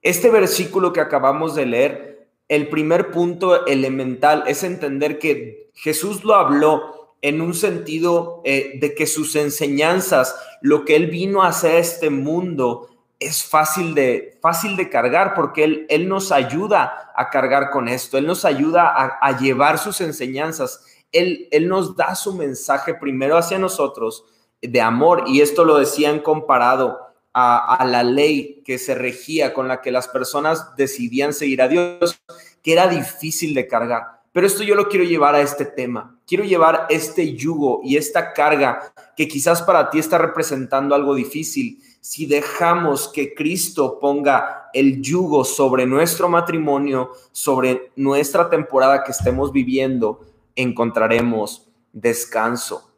Este 0.00 0.30
versículo 0.30 0.92
que 0.92 1.00
acabamos 1.00 1.54
de 1.54 1.66
leer, 1.66 2.30
el 2.48 2.68
primer 2.68 3.10
punto 3.10 3.66
elemental 3.66 4.44
es 4.46 4.62
entender 4.62 5.18
que 5.18 5.70
Jesús 5.74 6.24
lo 6.24 6.34
habló 6.34 7.01
en 7.22 7.40
un 7.40 7.54
sentido 7.54 8.42
eh, 8.44 8.72
de 8.80 8.94
que 8.94 9.06
sus 9.06 9.36
enseñanzas, 9.36 10.34
lo 10.60 10.84
que 10.84 10.96
él 10.96 11.06
vino 11.06 11.42
a 11.42 11.48
hacer 11.48 11.76
a 11.76 11.78
este 11.78 12.10
mundo, 12.10 12.88
es 13.20 13.44
fácil 13.44 13.94
de, 13.94 14.38
fácil 14.42 14.76
de 14.76 14.90
cargar 14.90 15.34
porque 15.34 15.62
él, 15.62 15.86
él 15.88 16.08
nos 16.08 16.32
ayuda 16.32 17.12
a 17.14 17.30
cargar 17.30 17.70
con 17.70 17.88
esto, 17.88 18.18
él 18.18 18.26
nos 18.26 18.44
ayuda 18.44 19.18
a, 19.20 19.38
llevar 19.38 19.78
sus 19.78 20.00
enseñanzas, 20.00 20.84
él, 21.12 21.48
él 21.52 21.68
nos 21.68 21.96
da 21.96 22.16
su 22.16 22.34
mensaje 22.34 22.94
primero 22.94 23.36
hacia 23.36 23.60
nosotros 23.60 24.24
de 24.60 24.80
amor 24.80 25.24
y 25.28 25.40
esto 25.40 25.64
lo 25.64 25.78
decían 25.78 26.18
comparado 26.18 26.98
a, 27.32 27.76
a 27.76 27.84
la 27.84 28.02
ley 28.02 28.62
que 28.64 28.78
se 28.78 28.96
regía 28.96 29.54
con 29.54 29.68
la 29.68 29.80
que 29.80 29.92
las 29.92 30.08
personas 30.08 30.74
decidían 30.76 31.32
seguir 31.32 31.62
a 31.62 31.68
Dios, 31.68 32.20
que 32.62 32.72
era 32.72 32.88
difícil 32.88 33.54
de 33.54 33.68
cargar. 33.68 34.21
Pero 34.32 34.46
esto 34.46 34.62
yo 34.62 34.74
lo 34.74 34.88
quiero 34.88 35.04
llevar 35.04 35.34
a 35.34 35.42
este 35.42 35.66
tema. 35.66 36.18
Quiero 36.26 36.44
llevar 36.44 36.86
este 36.88 37.34
yugo 37.34 37.80
y 37.84 37.96
esta 37.96 38.32
carga 38.32 38.92
que 39.14 39.28
quizás 39.28 39.60
para 39.60 39.90
ti 39.90 39.98
está 39.98 40.16
representando 40.16 40.94
algo 40.94 41.14
difícil. 41.14 41.82
Si 42.00 42.24
dejamos 42.24 43.08
que 43.08 43.34
Cristo 43.34 43.98
ponga 44.00 44.70
el 44.72 45.02
yugo 45.02 45.44
sobre 45.44 45.84
nuestro 45.86 46.30
matrimonio, 46.30 47.10
sobre 47.30 47.92
nuestra 47.94 48.48
temporada 48.48 49.04
que 49.04 49.12
estemos 49.12 49.52
viviendo, 49.52 50.24
encontraremos 50.56 51.68
descanso. 51.92 52.90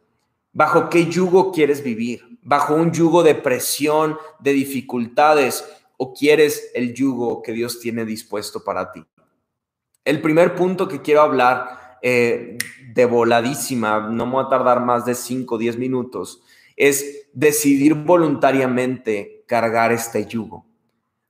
¿Bajo 0.53 0.89
qué 0.89 1.07
yugo 1.07 1.51
quieres 1.51 1.83
vivir? 1.83 2.39
¿Bajo 2.41 2.75
un 2.75 2.93
yugo 2.93 3.23
de 3.23 3.35
presión, 3.35 4.17
de 4.39 4.53
dificultades? 4.53 5.65
¿O 5.97 6.13
quieres 6.13 6.71
el 6.73 6.93
yugo 6.93 7.41
que 7.41 7.51
Dios 7.51 7.79
tiene 7.81 8.05
dispuesto 8.05 8.63
para 8.63 8.91
ti? 8.93 9.05
El 10.05 10.21
primer 10.21 10.55
punto 10.55 10.87
que 10.87 11.01
quiero 11.01 11.21
hablar 11.21 11.97
eh, 12.03 12.57
de 12.93 13.05
voladísima, 13.05 13.99
no 13.99 14.27
me 14.27 14.33
voy 14.33 14.45
a 14.45 14.49
tardar 14.49 14.79
más 14.79 15.03
de 15.05 15.15
5 15.15 15.55
o 15.55 15.57
10 15.57 15.77
minutos, 15.77 16.41
es 16.77 17.27
decidir 17.33 17.95
voluntariamente 17.95 19.43
cargar 19.47 19.91
este 19.91 20.25
yugo. 20.25 20.65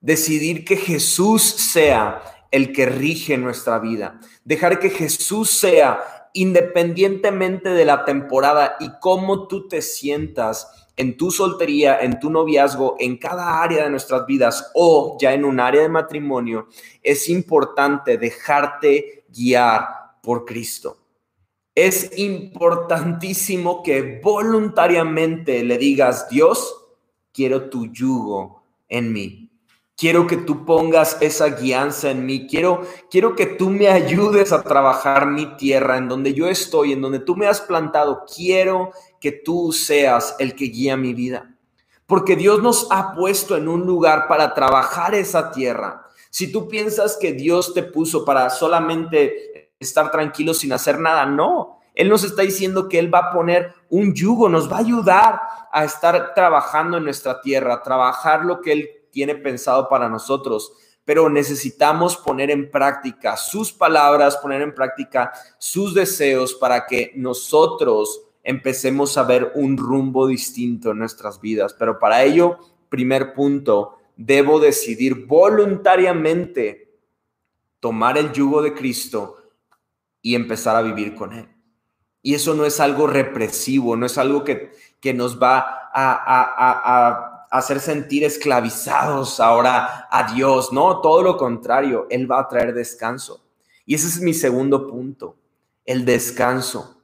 Decidir 0.02 0.66
que 0.66 0.76
Jesús 0.76 1.42
sea 1.42 2.22
el 2.52 2.74
que 2.74 2.86
rige 2.86 3.38
nuestra 3.38 3.80
vida. 3.80 4.20
Dejar 4.44 4.80
que 4.80 4.90
Jesús 4.90 5.50
sea, 5.50 6.30
independientemente 6.34 7.70
de 7.70 7.86
la 7.86 8.06
temporada 8.06 8.76
y 8.80 8.90
cómo 9.00 9.48
tú 9.48 9.68
te 9.68 9.82
sientas, 9.82 10.68
en 10.98 11.18
tu 11.18 11.32
soltería, 11.32 12.00
en 12.00 12.20
tu 12.20 12.30
noviazgo, 12.30 12.96
en 13.00 13.18
cada 13.18 13.62
área 13.62 13.84
de 13.84 13.90
nuestras 13.90 14.26
vidas 14.26 14.72
o 14.74 15.18
ya 15.20 15.34
en 15.34 15.46
un 15.46 15.60
área 15.60 15.82
de 15.82 15.90
matrimonio, 15.90 16.68
es 17.04 17.30
importante 17.30 18.18
dejarte 18.18 19.26
guiar 19.30 19.88
por 20.22 20.46
Cristo. 20.46 20.98
Es 21.74 22.18
importantísimo 22.18 23.84
que 23.84 24.22
voluntariamente 24.24 25.64
le 25.64 25.78
digas, 25.78 26.30
Dios, 26.30 26.74
quiero 27.34 27.70
tu 27.70 27.88
yugo 27.88 28.64
en 28.88 29.12
mí. 29.12 29.45
Quiero 29.98 30.28
que 30.28 30.36
tú 30.36 30.66
pongas 30.66 31.18
esa 31.22 31.48
guianza 31.48 32.12
en 32.12 32.26
mí. 32.26 32.48
Quiero, 32.48 32.82
quiero 33.10 33.34
que 33.34 33.46
tú 33.46 33.70
me 33.70 33.88
ayudes 33.88 34.52
a 34.52 34.62
trabajar 34.62 35.28
mi 35.28 35.56
tierra 35.56 35.98
en 35.98 36.10
donde 36.10 36.34
yo 36.34 36.50
estoy, 36.50 36.92
en 36.92 37.02
donde 37.02 37.20
tú 37.20 37.38
me 37.38 37.48
has 37.48 37.62
plantado. 37.62 38.26
Quiero 38.26 38.92
que 39.22 39.32
tú 39.32 39.72
seas 39.72 40.36
el 40.38 40.54
que 40.54 40.66
guía 40.66 40.98
mi 40.98 41.14
vida. 41.14 41.56
Porque 42.06 42.36
Dios 42.36 42.62
nos 42.62 42.88
ha 42.92 43.14
puesto 43.16 43.56
en 43.56 43.70
un 43.70 43.86
lugar 43.86 44.28
para 44.28 44.54
trabajar 44.54 45.16
esa 45.16 45.50
tierra. 45.52 46.06
Si 46.30 46.52
tú 46.52 46.68
piensas 46.68 47.16
que 47.16 47.32
Dios 47.32 47.74
te 47.74 47.82
puso 47.82 48.26
para 48.26 48.50
solamente 48.50 49.72
estar 49.80 50.12
tranquilo 50.12 50.54
sin 50.54 50.74
hacer 50.74 51.00
nada, 51.00 51.26
no. 51.26 51.80
Él 51.94 52.10
nos 52.10 52.26
está 52.26 52.42
diciendo 52.42 52.90
que 52.90 53.00
Él 53.00 53.14
va 53.14 53.20
a 53.20 53.32
poner 53.32 53.74
un 53.90 54.14
yugo, 54.14 54.50
nos 54.50 54.70
va 54.70 54.76
a 54.76 54.82
ayudar 54.82 55.40
a 55.72 55.86
estar 55.86 56.34
trabajando 56.34 56.98
en 56.98 57.06
nuestra 57.06 57.40
tierra, 57.40 57.82
trabajar 57.82 58.44
lo 58.44 58.60
que 58.60 58.74
Él 58.74 58.90
tiene 59.16 59.36
pensado 59.36 59.88
para 59.88 60.10
nosotros, 60.10 60.74
pero 61.06 61.30
necesitamos 61.30 62.18
poner 62.18 62.52
en 62.52 62.70
práctica 62.70 63.38
sus 63.38 63.72
palabras, 63.72 64.36
poner 64.36 64.62
en 64.62 64.76
práctica 64.76 65.32
sus 65.58 65.94
deseos 65.94 66.54
para 66.54 66.86
que 66.86 67.14
nosotros 67.16 68.24
empecemos 68.44 69.18
a 69.18 69.24
ver 69.24 69.54
un 69.56 69.78
rumbo 69.78 70.28
distinto 70.28 70.92
en 70.92 70.98
nuestras 71.00 71.40
vidas. 71.40 71.74
Pero 71.74 71.98
para 71.98 72.24
ello, 72.24 72.58
primer 72.90 73.34
punto, 73.34 74.00
debo 74.18 74.60
decidir 74.60 75.26
voluntariamente 75.26 77.00
tomar 77.80 78.18
el 78.18 78.34
yugo 78.34 78.62
de 78.62 78.74
Cristo 78.74 79.38
y 80.22 80.36
empezar 80.36 80.76
a 80.76 80.82
vivir 80.82 81.16
con 81.16 81.32
Él. 81.32 81.48
Y 82.22 82.34
eso 82.34 82.54
no 82.54 82.66
es 82.66 82.82
algo 82.82 83.08
represivo, 83.08 83.96
no 83.96 84.08
es 84.08 84.18
algo 84.18 84.44
que, 84.44 84.74
que 85.00 85.14
nos 85.14 85.42
va 85.42 85.90
a, 85.94 87.35
hacer 87.52 87.80
sentir 87.80 88.24
esclavizados 88.24 89.40
ahora 89.40 90.08
a 90.10 90.34
Dios. 90.34 90.72
No, 90.72 91.02
todo 91.02 91.22
lo 91.22 91.38
contrario, 91.38 92.08
Él 92.10 92.30
va 92.30 92.40
a 92.42 92.48
traer 92.48 92.74
descanso. 92.74 93.42
Y 93.86 93.96
ese 93.96 94.08
es 94.08 94.20
mi 94.20 94.34
segundo 94.34 94.88
punto, 94.88 95.36
el 95.86 96.06
descanso. 96.06 97.02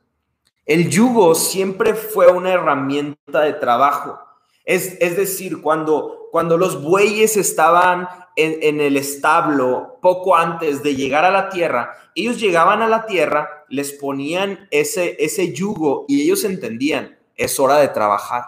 El 0.66 0.90
yugo 0.90 1.36
siempre 1.36 1.94
fue 1.94 2.28
una 2.28 2.54
herramienta 2.54 3.42
de 3.42 3.54
trabajo. 3.54 4.20
Es, 4.64 4.98
es 5.00 5.18
decir, 5.18 5.62
cuando, 5.62 6.30
cuando 6.32 6.58
los 6.58 6.82
bueyes 6.82 7.36
estaban 7.36 8.08
en, 8.36 8.80
el 8.80 8.98
establo 8.98 10.00
poco 10.02 10.36
antes 10.36 10.82
de 10.84 10.96
llegar 10.96 11.26
a 11.26 11.32
la 11.32 11.50
tierra, 11.50 11.94
ellos 12.16 12.40
llegaban 12.40 12.82
a 12.82 12.88
la 12.88 13.06
tierra, 13.06 13.66
les 13.70 13.92
ponían 13.92 14.68
ese, 14.72 15.18
ese 15.20 15.54
yugo 15.54 16.06
y 16.08 16.22
ellos 16.22 16.44
entendían, 16.44 17.18
es 17.36 17.60
hora 17.60 17.78
de 17.78 17.90
trabajar. 17.90 18.46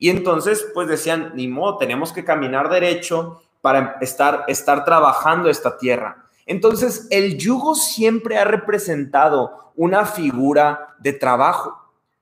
Y 0.00 0.08
entonces, 0.08 0.66
pues 0.72 0.88
decían, 0.88 1.32
ni 1.34 1.46
modo, 1.46 1.76
tenemos 1.76 2.10
que 2.10 2.24
caminar 2.24 2.70
derecho 2.70 3.42
para 3.60 3.98
estar, 4.00 4.44
estar 4.48 4.86
trabajando 4.86 5.50
esta 5.50 5.76
tierra. 5.76 6.24
Entonces, 6.46 7.06
el 7.10 7.36
yugo 7.36 7.74
siempre 7.74 8.38
ha 8.38 8.44
representado 8.44 9.72
una 9.76 10.06
figura 10.06 10.96
de 11.00 11.12
trabajo, 11.12 11.76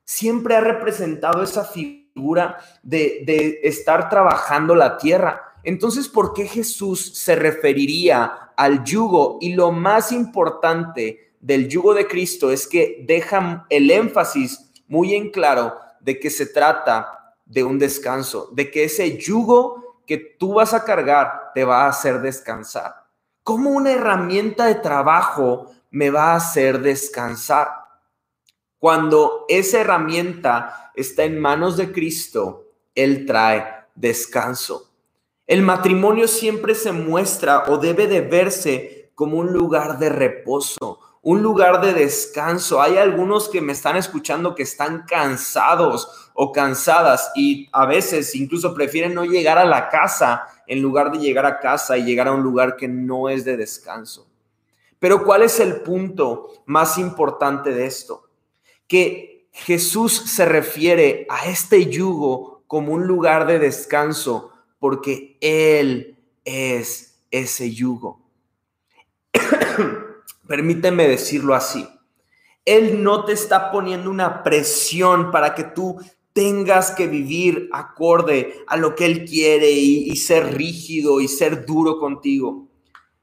siempre 0.05 0.57
ha 0.57 0.61
representado 0.61 1.41
esa 1.41 1.65
figura 1.65 2.59
de, 2.83 3.23
de 3.25 3.61
estar 3.63 4.11
trabajando 4.11 4.75
la 4.75 4.99
tierra. 4.99 5.55
Entonces, 5.63 6.09
¿por 6.09 6.35
qué 6.35 6.49
Jesús 6.49 7.15
se 7.15 7.37
referiría 7.37 8.51
al 8.57 8.83
yugo? 8.83 9.39
Y 9.41 9.55
lo 9.55 9.71
más 9.71 10.11
importante 10.11 11.31
del 11.41 11.69
yugo 11.69 11.95
de 11.95 12.09
Cristo 12.09 12.51
es 12.51 12.67
que 12.67 13.05
deja 13.07 13.67
el 13.71 13.89
énfasis 13.93 14.73
muy 14.89 15.15
en 15.15 15.31
claro 15.31 15.77
de 16.01 16.19
que 16.19 16.31
se 16.31 16.47
trata 16.47 17.18
de 17.49 17.65
un 17.65 17.79
descanso, 17.79 18.51
de 18.53 18.71
que 18.71 18.85
ese 18.85 19.19
yugo 19.19 20.03
que 20.07 20.19
tú 20.19 20.55
vas 20.55 20.75
a 20.75 20.85
cargar 20.85 21.51
te 21.55 21.65
va 21.65 21.85
a 21.85 21.89
hacer 21.89 22.21
descansar. 22.21 23.07
¿Cómo 23.43 23.71
una 23.71 23.93
herramienta 23.93 24.67
de 24.67 24.77
trabajo 24.77 25.71
me 25.91 26.11
va 26.11 26.33
a 26.33 26.37
hacer 26.37 26.81
descansar? 26.81 27.69
Cuando 28.79 29.47
esa 29.49 29.81
herramienta 29.81 30.93
está 30.95 31.25
en 31.25 31.41
manos 31.41 31.77
de 31.77 31.91
Cristo, 31.91 32.67
Él 32.95 33.27
trae 33.27 33.87
descanso. 33.95 34.91
El 35.47 35.63
matrimonio 35.63 36.29
siempre 36.29 36.75
se 36.75 36.93
muestra 36.93 37.65
o 37.69 37.79
debe 37.79 38.07
de 38.07 38.21
verse 38.21 39.11
como 39.15 39.39
un 39.39 39.53
lugar 39.53 39.99
de 39.99 40.11
reposo, 40.11 41.01
un 41.29 41.43
lugar 41.43 41.83
de 41.83 41.93
descanso. 41.93 42.81
Hay 42.81 42.97
algunos 42.97 43.51
que 43.51 43.61
me 43.61 43.75
están 43.75 43.99
escuchando 43.99 44.55
que 44.55 44.63
están 44.63 45.05
cansados 45.07 46.31
o 46.33 46.53
cansadas 46.53 47.33
y 47.35 47.69
a 47.71 47.85
veces 47.85 48.35
incluso 48.35 48.73
prefieren 48.73 49.13
no 49.13 49.27
llegar 49.27 49.59
a 49.59 49.67
la 49.67 49.91
casa 49.91 50.47
en 50.67 50.81
lugar 50.81 51.13
de 51.13 51.19
llegar 51.19 51.45
a 51.45 51.61
casa 51.61 51.99
y 51.99 52.05
llegar 52.05 52.29
a 52.29 52.33
un 52.33 52.43
lugar 52.43 52.77
que 52.77 52.89
no 52.89 53.29
es 53.29 53.45
de 53.45 53.59
descanso. 53.59 54.27
Pero 54.99 55.23
¿cuál 55.23 55.43
es 55.43 55.61
el 55.61 55.83
punto 55.83 56.49
más 56.65 56.97
importante 56.97 57.75
de 57.75 57.85
esto? 57.85 58.31
Que 58.87 59.51
Jesús 59.53 60.15
se 60.35 60.47
refiere 60.47 61.27
a 61.29 61.45
este 61.45 61.91
yugo 61.91 62.63
como 62.67 62.95
un 62.95 63.07
lugar 63.07 63.47
de 63.47 63.59
descanso 63.59 64.51
porque 64.79 65.37
Él 65.43 66.17
es 66.47 67.21
ese 67.31 67.71
yugo. 67.71 68.28
Permíteme 70.49 71.07
decirlo 71.07 71.55
así. 71.55 71.87
Él 72.65 73.03
no 73.03 73.25
te 73.25 73.33
está 73.33 73.71
poniendo 73.71 74.11
una 74.11 74.43
presión 74.43 75.31
para 75.31 75.55
que 75.55 75.63
tú 75.63 76.01
tengas 76.33 76.91
que 76.91 77.07
vivir 77.07 77.69
acorde 77.73 78.55
a 78.67 78.77
lo 78.77 78.95
que 78.95 79.05
Él 79.05 79.25
quiere 79.25 79.71
y, 79.71 80.17
ser 80.17 80.57
rígido 80.57 81.21
y 81.21 81.29
ser 81.29 81.67
duro 81.67 81.99
contigo. 81.99 82.67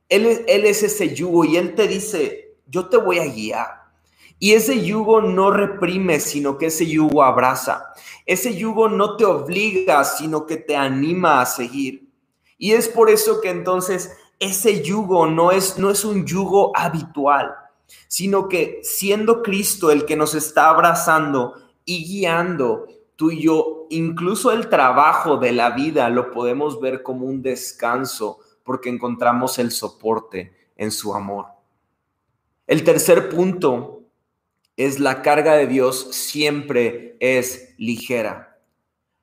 Él, 0.08 0.46
él 0.48 0.66
es 0.66 0.84
ese 0.84 1.16
yugo 1.16 1.46
y 1.46 1.58
Él 1.58 1.74
te 1.74 1.88
dice, 1.88 2.58
yo 2.68 2.90
te 2.90 2.98
voy 2.98 3.20
a 3.20 3.26
guiar. 3.26 3.86
Y 4.38 4.54
ese 4.54 4.84
yugo 4.84 5.22
no 5.22 5.50
reprime, 5.50 6.20
sino 6.20 6.58
que 6.58 6.68
ese 6.68 6.86
yugo 6.86 7.24
abraza. 7.24 7.86
Ese 8.26 8.56
yugo 8.56 8.88
no 8.88 9.16
te 9.18 9.26
obliga, 9.26 10.04
sino 10.04 10.46
que 10.46 10.58
te 10.58 10.76
anima 10.76 11.42
a 11.42 11.46
seguir. 11.46 12.10
Y 12.58 12.74
es 12.74 12.88
por 12.88 13.10
eso 13.10 13.42
que 13.42 13.50
entonces 13.50 14.12
ese 14.40 14.82
yugo 14.84 15.28
no 15.28 15.52
es, 15.52 15.78
no 15.78 15.90
es 15.90 16.06
un 16.06 16.26
yugo 16.26 16.72
habitual, 16.76 17.56
sino 18.08 18.48
que 18.48 18.80
siendo 18.84 19.42
Cristo 19.42 19.92
el 19.92 20.06
que 20.06 20.16
nos 20.16 20.36
está 20.36 20.70
abrazando 20.70 21.56
y 21.86 22.06
guiando, 22.06 22.88
tú 23.16 23.32
y 23.32 23.44
yo, 23.44 23.88
incluso 23.90 24.52
el 24.52 24.70
trabajo 24.70 25.38
de 25.38 25.52
la 25.52 25.72
vida 25.72 26.10
lo 26.10 26.32
podemos 26.32 26.80
ver 26.82 27.04
como 27.04 27.26
un 27.26 27.42
descanso 27.42 28.40
porque 28.64 28.90
encontramos 28.90 29.60
el 29.60 29.72
soporte 29.72 30.56
en 30.76 30.92
su 30.92 31.14
amor. 31.14 31.46
El 32.68 32.84
tercer 32.84 33.30
punto 33.30 34.02
es 34.76 35.00
la 35.00 35.22
carga 35.22 35.54
de 35.54 35.68
Dios 35.68 36.10
siempre 36.12 37.16
es 37.20 37.76
ligera. 37.78 38.60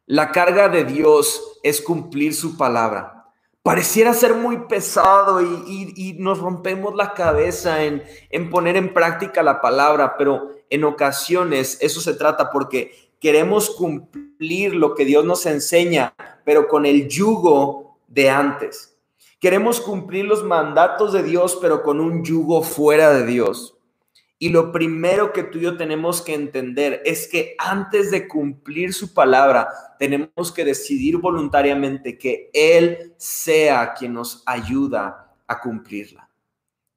La 0.07 0.31
carga 0.31 0.69
de 0.69 0.85
Dios 0.85 1.59
es 1.63 1.81
cumplir 1.81 2.35
su 2.35 2.57
palabra. 2.57 3.22
Pareciera 3.63 4.13
ser 4.13 4.35
muy 4.35 4.67
pesado 4.67 5.41
y, 5.41 6.17
nos 6.19 6.41
rompemos 6.41 6.95
la 6.97 7.15
cabeza 7.15 7.85
en, 7.85 8.03
en 8.31 8.51
poner 8.51 8.77
en 8.77 8.93
práctica 8.93 9.43
la 9.43 9.61
palabra, 9.61 10.17
pero 10.19 10.51
en 10.69 10.85
ocasiones 10.85 11.79
eso 11.81 12.01
se 12.01 12.15
trata 12.15 12.51
porque 12.51 12.93
queremos 13.21 13.71
cumplir 13.71 14.75
lo 14.75 14.95
que 14.95 15.05
Dios 15.05 15.25
nos 15.25 15.47
enseña, 15.47 16.15
pero 16.45 16.67
con 16.67 16.87
el 16.87 17.09
yugo 17.09 17.99
de 18.09 18.31
antes. 18.31 18.97
Queremos 19.39 19.81
cumplir 19.81 20.25
los 20.25 20.43
mandatos 20.43 21.13
de 21.13 21.23
Dios, 21.23 21.59
pero 21.61 21.83
con 21.83 22.01
un 22.01 22.25
yugo 22.25 22.63
fuera 22.63 23.13
de 23.13 23.27
Dios. 23.27 23.72
Y 24.43 24.49
lo 24.49 24.73
primero 24.73 25.33
que 25.33 25.45
tú 25.45 25.59
y 25.59 25.61
yo 25.61 25.77
tenemos 25.77 26.21
que 26.21 26.35
entender 26.35 27.01
es 27.05 27.29
que 27.29 27.55
antes 27.59 28.11
de 28.11 28.27
cumplir 28.27 28.93
su 28.93 29.15
palabra, 29.15 29.69
tenemos 30.01 30.51
que 30.51 30.65
decidir 30.65 31.19
voluntariamente 31.19 32.19
que 32.19 32.51
Él 32.53 33.15
sea 33.19 33.95
quien 33.95 34.15
nos 34.15 34.43
ayuda 34.45 35.33
a 35.47 35.61
cumplirla. 35.61 36.29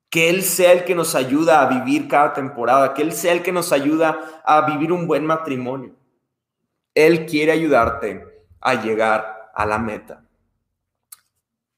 Que 0.10 0.32
Él 0.32 0.42
sea 0.42 0.72
el 0.72 0.86
que 0.86 0.96
nos 0.96 1.14
ayuda 1.14 1.62
a 1.62 1.70
vivir 1.70 2.08
cada 2.08 2.34
temporada, 2.34 2.96
que 2.96 3.04
Él 3.04 3.12
sea 3.12 3.34
el 3.34 3.44
que 3.44 3.52
nos 3.52 3.72
ayuda 3.72 4.42
a 4.44 4.62
vivir 4.62 4.92
un 4.92 5.06
buen 5.06 5.24
matrimonio. 5.24 5.96
Él 6.96 7.28
quiere 7.28 7.52
ayudarte 7.52 8.26
a 8.60 8.74
llegar 8.82 9.52
a 9.54 9.68
la 9.68 9.78
meta. 9.78 10.26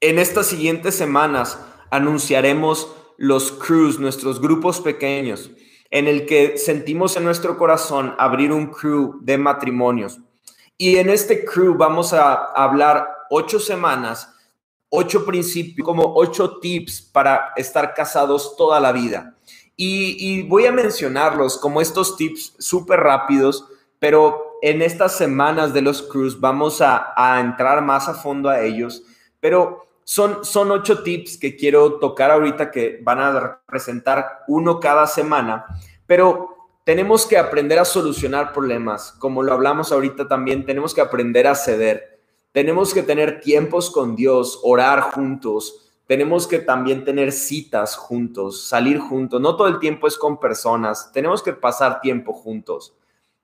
En 0.00 0.18
estas 0.18 0.46
siguientes 0.46 0.94
semanas 0.94 1.62
anunciaremos 1.90 2.90
los 3.18 3.50
crews, 3.50 3.98
nuestros 3.98 4.40
grupos 4.40 4.80
pequeños, 4.80 5.50
en 5.90 6.06
el 6.06 6.24
que 6.24 6.56
sentimos 6.56 7.16
en 7.16 7.24
nuestro 7.24 7.58
corazón 7.58 8.14
abrir 8.16 8.52
un 8.52 8.68
crew 8.68 9.18
de 9.20 9.36
matrimonios. 9.36 10.20
Y 10.78 10.96
en 10.96 11.10
este 11.10 11.44
crew 11.44 11.74
vamos 11.74 12.12
a 12.12 12.32
hablar 12.32 13.08
ocho 13.28 13.58
semanas, 13.58 14.32
ocho 14.88 15.26
principios, 15.26 15.84
como 15.84 16.14
ocho 16.14 16.58
tips 16.60 17.02
para 17.02 17.52
estar 17.56 17.92
casados 17.92 18.56
toda 18.56 18.78
la 18.78 18.92
vida. 18.92 19.34
Y, 19.76 20.42
voy 20.42 20.66
a 20.66 20.72
mencionarlos 20.72 21.58
como 21.58 21.80
estos 21.80 22.16
tips 22.16 22.54
súper 22.58 23.00
rápidos, 23.00 23.66
pero 23.98 24.58
en 24.62 24.82
estas 24.82 25.16
semanas 25.16 25.72
de 25.72 25.82
los 25.82 26.02
crews 26.02 26.38
vamos 26.38 26.80
a, 26.80 27.12
a 27.16 27.40
entrar 27.40 27.82
más 27.82 28.08
a 28.08 28.14
fondo 28.14 28.48
a 28.48 28.60
ellos. 28.60 29.02
Pero 29.40 29.87
son, 30.08 30.42
son 30.42 30.70
ocho 30.70 31.02
tips 31.02 31.36
que 31.36 31.54
quiero 31.54 31.98
tocar 31.98 32.30
ahorita 32.30 32.70
que 32.70 32.98
van 33.02 33.20
a 33.20 33.38
representar 33.38 34.42
uno 34.48 34.80
cada 34.80 35.06
semana, 35.06 35.66
pero 36.06 36.70
tenemos 36.84 37.26
que 37.26 37.36
aprender 37.36 37.78
a 37.78 37.84
solucionar 37.84 38.54
problemas. 38.54 39.12
Como 39.18 39.42
lo 39.42 39.52
hablamos 39.52 39.92
ahorita 39.92 40.26
también, 40.26 40.64
tenemos 40.64 40.94
que 40.94 41.02
aprender 41.02 41.46
a 41.46 41.54
ceder. 41.54 42.22
Tenemos 42.52 42.94
que 42.94 43.02
tener 43.02 43.42
tiempos 43.42 43.90
con 43.90 44.16
Dios, 44.16 44.60
orar 44.62 45.02
juntos. 45.02 45.90
Tenemos 46.06 46.46
que 46.46 46.60
también 46.60 47.04
tener 47.04 47.30
citas 47.30 47.94
juntos, 47.94 48.62
salir 48.66 49.00
juntos. 49.00 49.42
No 49.42 49.56
todo 49.56 49.68
el 49.68 49.78
tiempo 49.78 50.06
es 50.06 50.16
con 50.16 50.40
personas. 50.40 51.12
Tenemos 51.12 51.42
que 51.42 51.52
pasar 51.52 52.00
tiempo 52.00 52.32
juntos. 52.32 52.94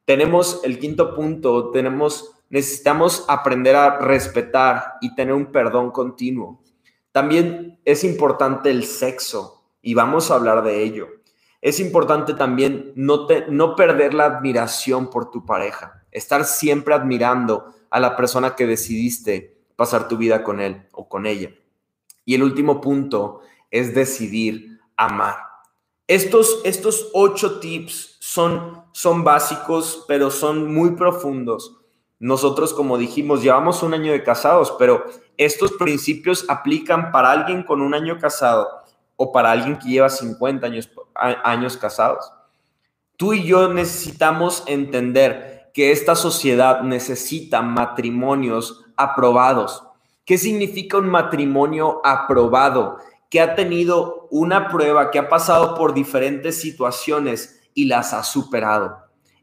Tenemos 0.07 0.63
el 0.65 0.79
quinto 0.79 1.15
punto, 1.15 1.73
tenemos 1.73 2.34
necesitamos 2.51 3.25
aprender 3.29 3.77
a 3.77 3.99
respetar 3.99 4.95
y 5.01 5.15
tener 5.15 5.35
un 5.35 5.47
perdón 5.47 5.91
continuo. 5.91 6.63
También 7.13 7.81
es 7.85 8.05
importante 8.05 8.71
el 8.71 8.85
sexo 8.85 9.65
y 9.81 9.95
vamos 9.95 10.31
a 10.31 10.35
hablar 10.35 10.63
de 10.63 10.83
ello. 10.83 11.09
Es 11.61 11.81
importante 11.81 12.35
también 12.35 12.93
no, 12.95 13.27
no 13.49 13.77
perder 13.77 14.15
la 14.15 14.27
admiración 14.27 15.11
por 15.11 15.31
tu 15.31 15.47
pareja, 15.47 16.05
estar 16.11 16.45
siempre 16.45 16.95
admirando 16.95 17.75
a 17.91 18.01
la 18.01 18.17
persona 18.17 18.55
que 18.55 18.67
decidiste 18.67 19.63
pasar 19.77 20.09
tu 20.09 20.17
vida 20.17 20.43
con 20.43 20.61
él 20.61 20.87
o 20.93 21.09
con 21.09 21.27
ella. 21.27 21.51
Y 22.25 22.35
el 22.35 22.43
último 22.43 22.81
punto 22.81 23.41
es 23.71 23.95
decidir 23.95 24.81
amar. 24.97 25.37
Estos, 26.07 26.61
estos 26.65 27.11
ocho 27.15 27.61
tips 27.61 28.19
son, 28.21 28.85
son 28.93 29.25
básicos, 29.25 30.05
pero 30.07 30.31
son 30.31 30.73
muy 30.73 30.93
profundos 30.97 31.84
nosotros, 32.19 32.73
como 32.73 32.97
dijimos, 32.97 33.43
llevamos 33.43 33.83
un 33.83 33.95
año 33.95 34.13
de 34.13 34.23
casados, 34.23 34.75
pero 34.79 35.05
estos 35.37 35.73
principios 35.73 36.45
aplican 36.49 37.11
para 37.11 37.31
alguien 37.31 37.63
con 37.63 37.83
un 37.83 37.95
año 37.95 38.19
casado 38.19 38.69
o 39.17 39.33
para 39.33 39.51
alguien 39.51 39.79
que 39.79 39.89
lleva 39.89 40.09
50 40.09 40.67
años, 40.67 40.91
años 41.15 41.77
casados. 41.77 42.31
Tú 43.17 43.33
y 43.33 43.45
yo 43.45 43.73
necesitamos 43.73 44.65
entender 44.67 45.71
que 45.75 45.91
esta 45.91 46.15
sociedad 46.15 46.83
necesita 46.83 47.63
matrimonios 47.63 48.85
aprobados. 48.97 49.85
¿Qué 50.25 50.39
significa 50.39 50.99
un 50.99 51.09
matrimonio 51.09 52.01
aprobado? 52.05 52.99
Que 53.29 53.41
ha 53.41 53.55
tenido 53.55 54.29
una 54.31 54.69
prueba, 54.69 55.11
que 55.11 55.19
ha 55.19 55.29
pasado 55.29 55.75
por 55.75 55.95
diferentes 55.95 56.61
situaciones 56.61 57.61
y 57.75 57.87
las 57.87 58.13
ha 58.13 58.23
superado. 58.23 58.99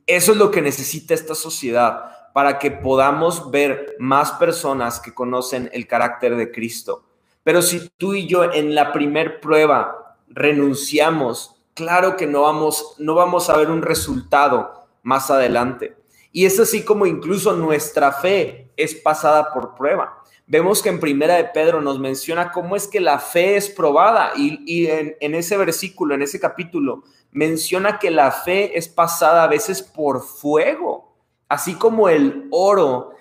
Eso 0.07 0.31
es 0.31 0.37
lo 0.37 0.51
que 0.51 0.61
necesita 0.61 1.13
esta 1.13 1.35
sociedad 1.35 2.11
para 2.33 2.59
que 2.59 2.71
podamos 2.71 3.51
ver 3.51 3.95
más 3.99 4.31
personas 4.33 4.99
que 4.99 5.13
conocen 5.13 5.69
el 5.73 5.87
carácter 5.87 6.35
de 6.35 6.51
Cristo. 6.51 7.03
Pero 7.43 7.61
si 7.61 7.89
tú 7.97 8.13
y 8.13 8.27
yo 8.27 8.43
en 8.51 8.75
la 8.75 8.93
primer 8.93 9.39
prueba 9.39 10.17
renunciamos, 10.27 11.55
claro 11.73 12.15
que 12.15 12.27
no 12.27 12.43
vamos, 12.43 12.95
no 12.99 13.15
vamos 13.15 13.49
a 13.49 13.57
ver 13.57 13.69
un 13.69 13.81
resultado 13.81 14.87
más 15.03 15.31
adelante. 15.31 15.95
Y 16.31 16.45
es 16.45 16.59
así 16.59 16.83
como 16.85 17.05
incluso 17.05 17.53
nuestra 17.53 18.11
fe 18.11 18.71
es 18.77 18.95
pasada 18.95 19.53
por 19.53 19.75
prueba. 19.75 20.17
Vemos 20.47 20.81
que 20.81 20.89
en 20.89 20.99
Primera 20.99 21.35
de 21.35 21.45
Pedro 21.45 21.81
nos 21.81 21.99
menciona 21.99 22.51
cómo 22.51 22.75
es 22.75 22.87
que 22.87 22.99
la 22.99 23.19
fe 23.19 23.55
es 23.55 23.69
probada 23.69 24.33
y, 24.35 24.87
en, 24.87 25.15
en 25.19 25.35
ese 25.35 25.57
versículo, 25.57 26.13
en 26.13 26.21
ese 26.21 26.39
capítulo, 26.39 27.03
menciona 27.31 27.99
que 27.99 28.11
la 28.11 28.31
fe 28.31 28.77
es 28.77 28.87
pasada 28.87 29.43
a 29.43 29.47
veces 29.47 29.81
por 29.81 30.21
fuego. 30.21 31.10
Así 31.51 31.75
como 31.75 32.07
el 32.07 32.47
oro 32.49 33.11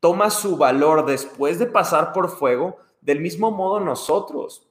toma 0.00 0.30
su 0.30 0.56
valor 0.56 1.06
después 1.06 1.60
de 1.60 1.66
pasar 1.66 2.12
por 2.12 2.36
fuego, 2.36 2.78
del 3.00 3.20
mismo 3.20 3.52
modo 3.52 3.78
nosotros, 3.78 4.66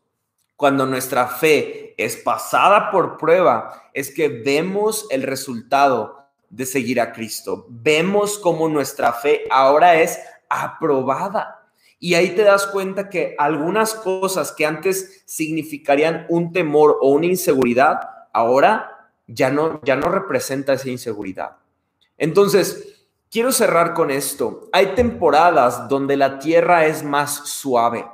cuando 0.58 0.86
nuestra 0.86 1.26
fe 1.28 1.96
es 1.96 2.18
pasada 2.18 2.92
por 2.92 3.16
prueba, 3.16 3.90
es 3.94 4.14
que 4.14 4.28
vemos 4.28 5.08
el 5.12 5.24
resultado 5.24 6.26
de 6.50 6.66
seguir 6.66 7.00
a 7.00 7.14
Cristo. 7.14 7.66
Vemos 7.70 8.38
cómo 8.38 8.68
nuestra 8.68 9.14
fe 9.14 9.46
ahora 9.50 10.02
es 10.02 10.20
aprobada. 10.50 11.70
Y 12.00 12.16
ahí 12.16 12.32
te 12.32 12.44
das 12.44 12.68
cuenta 12.68 13.10
que 13.10 13.34
algunas 13.38 13.94
cosas 13.94 14.52
que 14.52 14.66
antes 14.66 15.24
significarían 15.26 16.26
un 16.28 16.52
temor 16.52 16.98
o 17.00 17.12
una 17.12 17.28
inseguridad, 17.28 17.98
ahora 18.34 19.10
ya 19.26 19.52
no, 19.52 19.80
ya 19.86 19.96
no 19.96 20.10
representa 20.10 20.74
esa 20.74 20.90
inseguridad. 20.90 21.56
Entonces, 22.18 22.95
Quiero 23.36 23.52
cerrar 23.52 23.94
con 23.94 24.12
esto. 24.12 24.70
Hay 24.72 24.96
temporadas 24.96 25.90
donde 25.90 26.16
la 26.16 26.40
tierra 26.40 26.86
es 26.86 27.04
más 27.04 27.50
suave. 27.50 28.08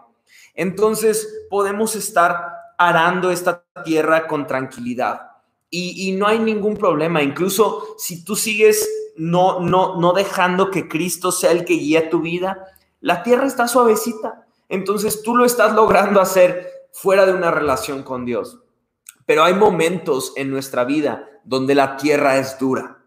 Entonces 0.55 1.45
podemos 1.47 1.95
estar 1.95 2.43
arando 2.75 3.29
esta 3.29 3.63
tierra 3.85 4.25
con 4.25 4.47
tranquilidad 4.47 5.29
y, 5.69 6.11
no 6.13 6.25
hay 6.25 6.39
ningún 6.39 6.75
problema. 6.75 7.21
Incluso 7.21 7.93
si 7.99 8.25
tú 8.25 8.35
sigues 8.35 8.89
no, 9.15 9.59
no, 9.59 10.01
no 10.01 10.13
dejando 10.13 10.71
que 10.71 10.87
Cristo 10.87 11.31
sea 11.31 11.51
el 11.51 11.65
que 11.65 11.75
guíe 11.75 12.01
tu 12.01 12.21
vida, 12.21 12.65
la 12.99 13.21
tierra 13.21 13.45
está 13.45 13.67
suavecita. 13.67 14.47
Entonces 14.69 15.21
tú 15.21 15.35
lo 15.35 15.45
estás 15.45 15.75
logrando 15.75 16.19
hacer 16.19 16.67
fuera 16.93 17.27
de 17.27 17.33
una 17.33 17.51
relación 17.51 18.01
con 18.01 18.25
Dios. 18.25 18.57
Pero 19.27 19.43
hay 19.43 19.53
momentos 19.53 20.33
en 20.35 20.49
nuestra 20.49 20.83
vida 20.83 21.27
donde 21.43 21.75
la 21.75 21.95
tierra 21.95 22.37
es 22.37 22.57
dura 22.57 23.00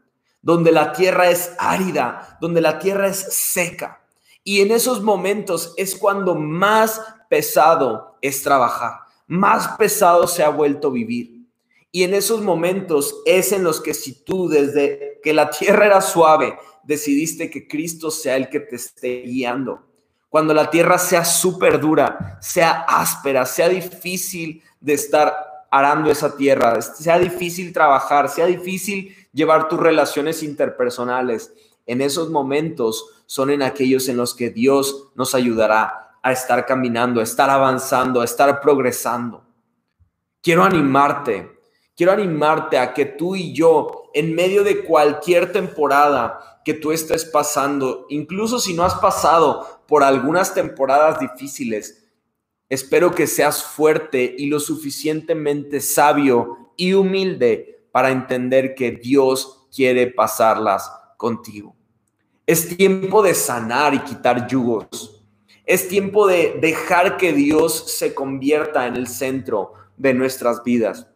donde 0.44 0.72
la 0.72 0.92
tierra 0.92 1.30
es 1.30 1.52
árida, 1.58 2.36
donde 2.38 2.60
la 2.60 2.78
tierra 2.78 3.08
es 3.08 3.16
seca. 3.34 4.02
Y 4.44 4.60
en 4.60 4.72
esos 4.72 5.02
momentos 5.02 5.72
es 5.78 5.96
cuando 5.96 6.34
más 6.34 7.00
pesado 7.30 8.18
es 8.20 8.42
trabajar, 8.42 9.00
más 9.26 9.68
pesado 9.78 10.26
se 10.26 10.44
ha 10.44 10.50
vuelto 10.50 10.90
vivir. 10.90 11.46
Y 11.90 12.02
en 12.02 12.12
esos 12.12 12.42
momentos 12.42 13.22
es 13.24 13.52
en 13.52 13.64
los 13.64 13.80
que 13.80 13.94
si 13.94 14.22
tú 14.22 14.48
desde 14.48 15.18
que 15.22 15.32
la 15.32 15.48
tierra 15.48 15.86
era 15.86 16.02
suave, 16.02 16.58
decidiste 16.82 17.48
que 17.48 17.66
Cristo 17.66 18.10
sea 18.10 18.36
el 18.36 18.50
que 18.50 18.60
te 18.60 18.76
esté 18.76 19.22
guiando. 19.22 19.86
Cuando 20.28 20.52
la 20.52 20.68
tierra 20.68 20.98
sea 20.98 21.24
súper 21.24 21.80
dura, 21.80 22.38
sea 22.42 22.84
áspera, 22.86 23.46
sea 23.46 23.70
difícil 23.70 24.62
de 24.78 24.92
estar 24.92 25.34
arando 25.70 26.10
esa 26.10 26.36
tierra, 26.36 26.82
sea 26.82 27.18
difícil 27.18 27.72
trabajar, 27.72 28.28
sea 28.28 28.44
difícil 28.44 29.16
llevar 29.34 29.68
tus 29.68 29.78
relaciones 29.78 30.42
interpersonales. 30.42 31.52
En 31.84 32.00
esos 32.00 32.30
momentos 32.30 33.22
son 33.26 33.50
en 33.50 33.62
aquellos 33.62 34.08
en 34.08 34.16
los 34.16 34.34
que 34.34 34.48
Dios 34.48 35.08
nos 35.14 35.34
ayudará 35.34 36.18
a 36.22 36.32
estar 36.32 36.64
caminando, 36.64 37.20
a 37.20 37.24
estar 37.24 37.50
avanzando, 37.50 38.22
a 38.22 38.24
estar 38.24 38.60
progresando. 38.62 39.44
Quiero 40.40 40.64
animarte, 40.64 41.50
quiero 41.94 42.12
animarte 42.12 42.78
a 42.78 42.94
que 42.94 43.04
tú 43.04 43.36
y 43.36 43.52
yo, 43.52 44.10
en 44.14 44.34
medio 44.34 44.64
de 44.64 44.84
cualquier 44.84 45.52
temporada 45.52 46.60
que 46.64 46.72
tú 46.72 46.92
estés 46.92 47.26
pasando, 47.26 48.06
incluso 48.08 48.58
si 48.58 48.72
no 48.72 48.84
has 48.84 48.94
pasado 48.94 49.82
por 49.86 50.02
algunas 50.02 50.54
temporadas 50.54 51.20
difíciles, 51.20 52.08
espero 52.70 53.14
que 53.14 53.26
seas 53.26 53.62
fuerte 53.62 54.34
y 54.38 54.46
lo 54.46 54.60
suficientemente 54.60 55.80
sabio 55.80 56.70
y 56.76 56.94
humilde 56.94 57.73
para 57.94 58.10
entender 58.10 58.74
que 58.74 58.90
Dios 58.90 59.68
quiere 59.72 60.08
pasarlas 60.08 60.90
contigo. 61.16 61.76
Es 62.44 62.76
tiempo 62.76 63.22
de 63.22 63.34
sanar 63.34 63.94
y 63.94 64.00
quitar 64.00 64.48
yugos. 64.48 65.24
Es 65.64 65.86
tiempo 65.86 66.26
de 66.26 66.58
dejar 66.60 67.16
que 67.18 67.32
Dios 67.32 67.92
se 67.92 68.12
convierta 68.12 68.88
en 68.88 68.96
el 68.96 69.06
centro 69.06 69.74
de 69.96 70.12
nuestras 70.12 70.64
vidas. 70.64 71.06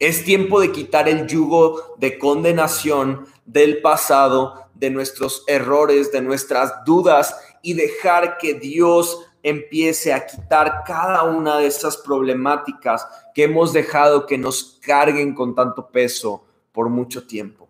Es 0.00 0.24
tiempo 0.24 0.60
de 0.60 0.72
quitar 0.72 1.08
el 1.08 1.24
yugo 1.28 1.94
de 1.98 2.18
condenación 2.18 3.24
del 3.46 3.80
pasado, 3.80 4.70
de 4.74 4.90
nuestros 4.90 5.44
errores, 5.46 6.10
de 6.10 6.20
nuestras 6.20 6.84
dudas 6.84 7.36
y 7.62 7.74
dejar 7.74 8.38
que 8.38 8.54
Dios 8.54 9.24
empiece 9.48 10.12
a 10.12 10.26
quitar 10.26 10.82
cada 10.86 11.24
una 11.24 11.58
de 11.58 11.66
esas 11.66 11.96
problemáticas 11.96 13.06
que 13.34 13.44
hemos 13.44 13.72
dejado 13.72 14.26
que 14.26 14.38
nos 14.38 14.78
carguen 14.82 15.34
con 15.34 15.54
tanto 15.54 15.90
peso 15.90 16.44
por 16.72 16.88
mucho 16.88 17.26
tiempo. 17.26 17.68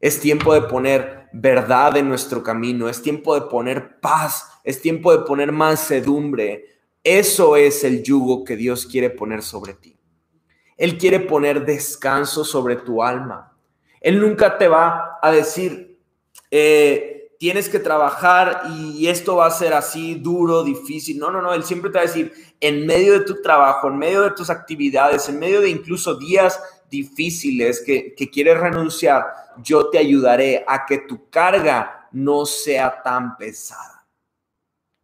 Es 0.00 0.20
tiempo 0.20 0.54
de 0.54 0.62
poner 0.62 1.28
verdad 1.32 1.96
en 1.96 2.08
nuestro 2.08 2.42
camino, 2.42 2.88
es 2.88 3.02
tiempo 3.02 3.34
de 3.34 3.42
poner 3.42 4.00
paz, 4.00 4.46
es 4.62 4.80
tiempo 4.80 5.12
de 5.12 5.24
poner 5.24 5.50
mansedumbre. 5.50 6.66
Eso 7.02 7.56
es 7.56 7.82
el 7.84 8.02
yugo 8.02 8.44
que 8.44 8.56
Dios 8.56 8.86
quiere 8.86 9.10
poner 9.10 9.42
sobre 9.42 9.74
ti. 9.74 9.98
Él 10.76 10.96
quiere 10.96 11.18
poner 11.20 11.66
descanso 11.66 12.44
sobre 12.44 12.76
tu 12.76 13.02
alma. 13.02 13.56
Él 14.00 14.20
nunca 14.20 14.56
te 14.56 14.68
va 14.68 15.18
a 15.20 15.32
decir, 15.32 15.98
eh, 16.50 17.17
tienes 17.38 17.68
que 17.68 17.78
trabajar 17.78 18.62
y 18.68 19.06
esto 19.06 19.36
va 19.36 19.46
a 19.46 19.50
ser 19.50 19.72
así 19.72 20.16
duro, 20.16 20.64
difícil. 20.64 21.18
No, 21.18 21.30
no, 21.30 21.40
no, 21.40 21.54
él 21.54 21.62
siempre 21.62 21.90
te 21.90 21.98
va 21.98 22.04
a 22.04 22.06
decir, 22.06 22.32
en 22.60 22.84
medio 22.84 23.12
de 23.12 23.24
tu 23.24 23.40
trabajo, 23.40 23.88
en 23.88 23.96
medio 23.96 24.22
de 24.22 24.32
tus 24.32 24.50
actividades, 24.50 25.28
en 25.28 25.38
medio 25.38 25.60
de 25.60 25.70
incluso 25.70 26.16
días 26.16 26.60
difíciles 26.90 27.80
que, 27.80 28.14
que 28.14 28.28
quieres 28.28 28.58
renunciar, 28.58 29.24
yo 29.62 29.88
te 29.88 29.98
ayudaré 29.98 30.64
a 30.66 30.84
que 30.84 30.98
tu 30.98 31.30
carga 31.30 32.08
no 32.10 32.44
sea 32.44 33.02
tan 33.02 33.36
pesada. 33.36 34.06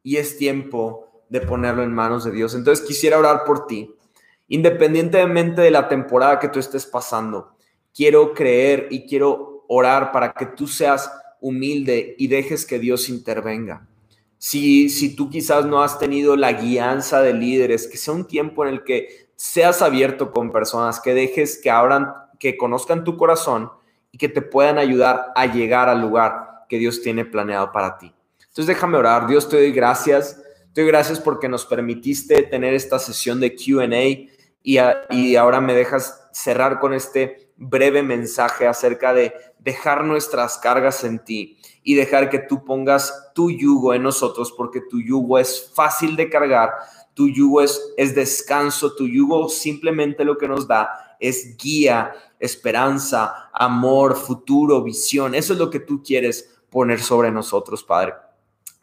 Y 0.03 0.17
es 0.17 0.37
tiempo 0.37 1.25
de 1.29 1.41
ponerlo 1.41 1.83
en 1.83 1.95
manos 1.95 2.25
de 2.25 2.33
Dios. 2.33 2.55
Entonces 2.55 2.85
quisiera 2.85 3.19
orar 3.19 3.45
por 3.45 3.67
ti, 3.67 3.95
independientemente 4.49 5.63
de 5.63 5.71
la 5.71 5.89
temporada 5.89 6.41
que 6.41 6.49
tú 6.49 6.59
estés 6.59 6.85
pasando. 6.85 7.57
Quiero 7.95 8.35
creer 8.35 8.89
y 8.91 9.07
quiero 9.07 9.65
orar 9.69 10.11
para 10.11 10.33
que 10.33 10.47
tú 10.47 10.67
seas 10.67 11.11
humilde 11.45 12.17
y 12.19 12.29
dejes 12.29 12.65
que 12.65 12.79
Dios 12.79 13.11
intervenga. 13.11 13.87
Si, 14.39 14.89
si 14.89 15.15
tú 15.15 15.29
quizás 15.29 15.67
no 15.67 15.83
has 15.83 15.99
tenido 15.99 16.37
la 16.37 16.55
guianza 16.55 17.21
de 17.21 17.35
líderes, 17.35 17.87
que 17.87 17.99
sea 17.99 18.15
un 18.15 18.27
tiempo 18.27 18.65
en 18.65 18.73
el 18.73 18.85
que 18.85 19.29
seas 19.37 19.83
abierto 19.83 20.33
con 20.33 20.51
personas, 20.51 21.01
que 21.01 21.13
dejes 21.13 21.61
que 21.63 21.71
abran, 21.71 22.15
que 22.39 22.57
conozcan 22.57 23.05
tu 23.05 23.19
corazón 23.19 23.71
y 24.11 24.17
que 24.17 24.31
te 24.31 24.41
puedan 24.41 24.79
ayudar 24.79 25.33
a 25.37 25.47
llegar 25.47 25.91
al 25.91 26.01
lugar 26.01 26.65
que 26.69 26.79
Dios 26.79 27.03
tiene 27.03 27.27
planeado 27.27 27.73
para 27.73 27.99
ti. 27.99 28.15
Entonces 28.39 28.67
déjame 28.67 28.97
orar. 28.97 29.27
Dios 29.27 29.49
te 29.49 29.57
doy 29.57 29.71
gracias. 29.71 30.41
Te 30.73 30.81
doy 30.81 30.89
gracias 30.89 31.21
porque 31.21 31.49
nos 31.49 31.67
permitiste 31.67 32.43
tener 32.45 32.73
esta 32.73 32.99
sesión 32.99 33.39
de 33.39 33.55
QA 33.55 33.87
y, 34.63 34.79
y 35.11 35.37
ahora 35.37 35.61
me 35.61 35.75
dejas 35.75 36.27
cerrar 36.33 36.81
con 36.81 36.95
este 36.95 37.44
breve 37.57 38.03
mensaje 38.03 38.67
acerca 38.67 39.15
de 39.15 39.33
dejar 39.59 40.05
nuestras 40.05 40.59
cargas 40.59 41.05
en 41.05 41.25
ti 41.25 41.59
y 41.83 41.95
dejar 41.95 42.31
que 42.31 42.39
tú 42.39 42.65
pongas 42.65 43.31
tu 43.35 43.51
yugo 43.51 43.95
en 43.95 44.03
nosotros, 44.03 44.53
porque 44.53 44.81
tu 44.81 45.01
yugo 45.01 45.39
es 45.39 45.71
fácil 45.75 46.17
de 46.17 46.29
cargar, 46.29 46.71
tu 47.15 47.29
yugo 47.29 47.63
es, 47.63 47.81
es 47.97 48.15
descanso, 48.15 48.95
tu 48.95 49.07
yugo 49.07 49.49
simplemente 49.49 50.25
lo 50.25 50.37
que 50.37 50.49
nos 50.49 50.67
da 50.67 51.17
es 51.21 51.57
guía, 51.57 52.13
esperanza, 52.39 53.51
amor, 53.53 54.17
futuro, 54.17 54.83
visión. 54.83 55.35
Eso 55.35 55.53
es 55.53 55.59
lo 55.59 55.71
que 55.71 55.81
tú 55.81 56.03
quieres 56.03 56.51
poner 56.71 57.01
sobre 57.01 57.31
nosotros, 57.31 57.85
Padre. 57.85 58.15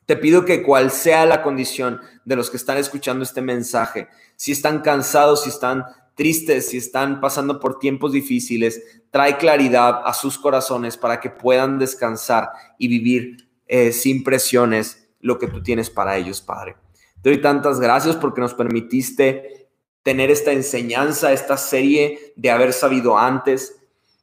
Te 0.06 0.18
pido 0.18 0.45
que 0.45 0.64
cual 0.64 0.91
sea 0.91 1.26
la 1.26 1.43
condición 1.43 2.02
de 2.26 2.35
los 2.35 2.49
que 2.49 2.57
están 2.57 2.77
escuchando 2.77 3.23
este 3.23 3.41
mensaje, 3.41 4.07
si 4.35 4.52
están 4.52 4.81
cansados, 4.81 5.43
si 5.43 5.49
están 5.49 5.85
tristes, 6.15 6.69
si 6.69 6.77
están 6.77 7.21
pasando 7.21 7.59
por 7.59 7.79
tiempos 7.79 8.11
difíciles, 8.11 9.01
trae 9.09 9.38
claridad 9.38 10.01
a 10.05 10.13
sus 10.13 10.38
corazones 10.38 10.97
para 10.97 11.19
que 11.19 11.29
puedan 11.29 11.79
descansar 11.79 12.49
y 12.77 12.88
vivir 12.88 13.49
eh, 13.67 13.91
sin 13.91 14.23
presiones 14.23 15.09
lo 15.19 15.38
que 15.38 15.47
tú 15.47 15.61
tienes 15.61 15.89
para 15.89 16.17
ellos, 16.17 16.41
Padre. 16.41 16.75
Te 17.21 17.29
doy 17.29 17.41
tantas 17.41 17.79
gracias 17.79 18.15
porque 18.15 18.41
nos 18.41 18.53
permitiste 18.53 19.69
tener 20.03 20.31
esta 20.31 20.51
enseñanza, 20.51 21.31
esta 21.31 21.57
serie 21.57 22.33
de 22.35 22.49
haber 22.49 22.73
sabido 22.73 23.17
antes. 23.17 23.77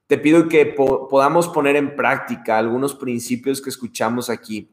Te 0.06 0.18
pido 0.18 0.48
que 0.48 0.66
podamos 0.66 1.48
poner 1.48 1.76
en 1.76 1.94
práctica 1.94 2.58
algunos 2.58 2.94
principios 2.94 3.60
que 3.60 3.70
escuchamos 3.70 4.30
aquí, 4.30 4.70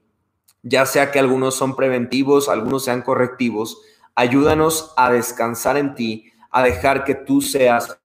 ya 0.63 0.85
sea 0.85 1.11
que 1.11 1.19
algunos 1.19 1.55
son 1.55 1.75
preventivos, 1.75 2.49
algunos 2.49 2.85
sean 2.85 3.01
correctivos. 3.01 3.81
Ayúdanos 4.15 4.93
a 4.97 5.11
descansar 5.11 5.77
en 5.77 5.93
ti, 5.93 6.31
a 6.55 6.63
dejar 6.63 7.03
que 7.03 7.15
tú 7.15 7.41
seas 7.41 7.99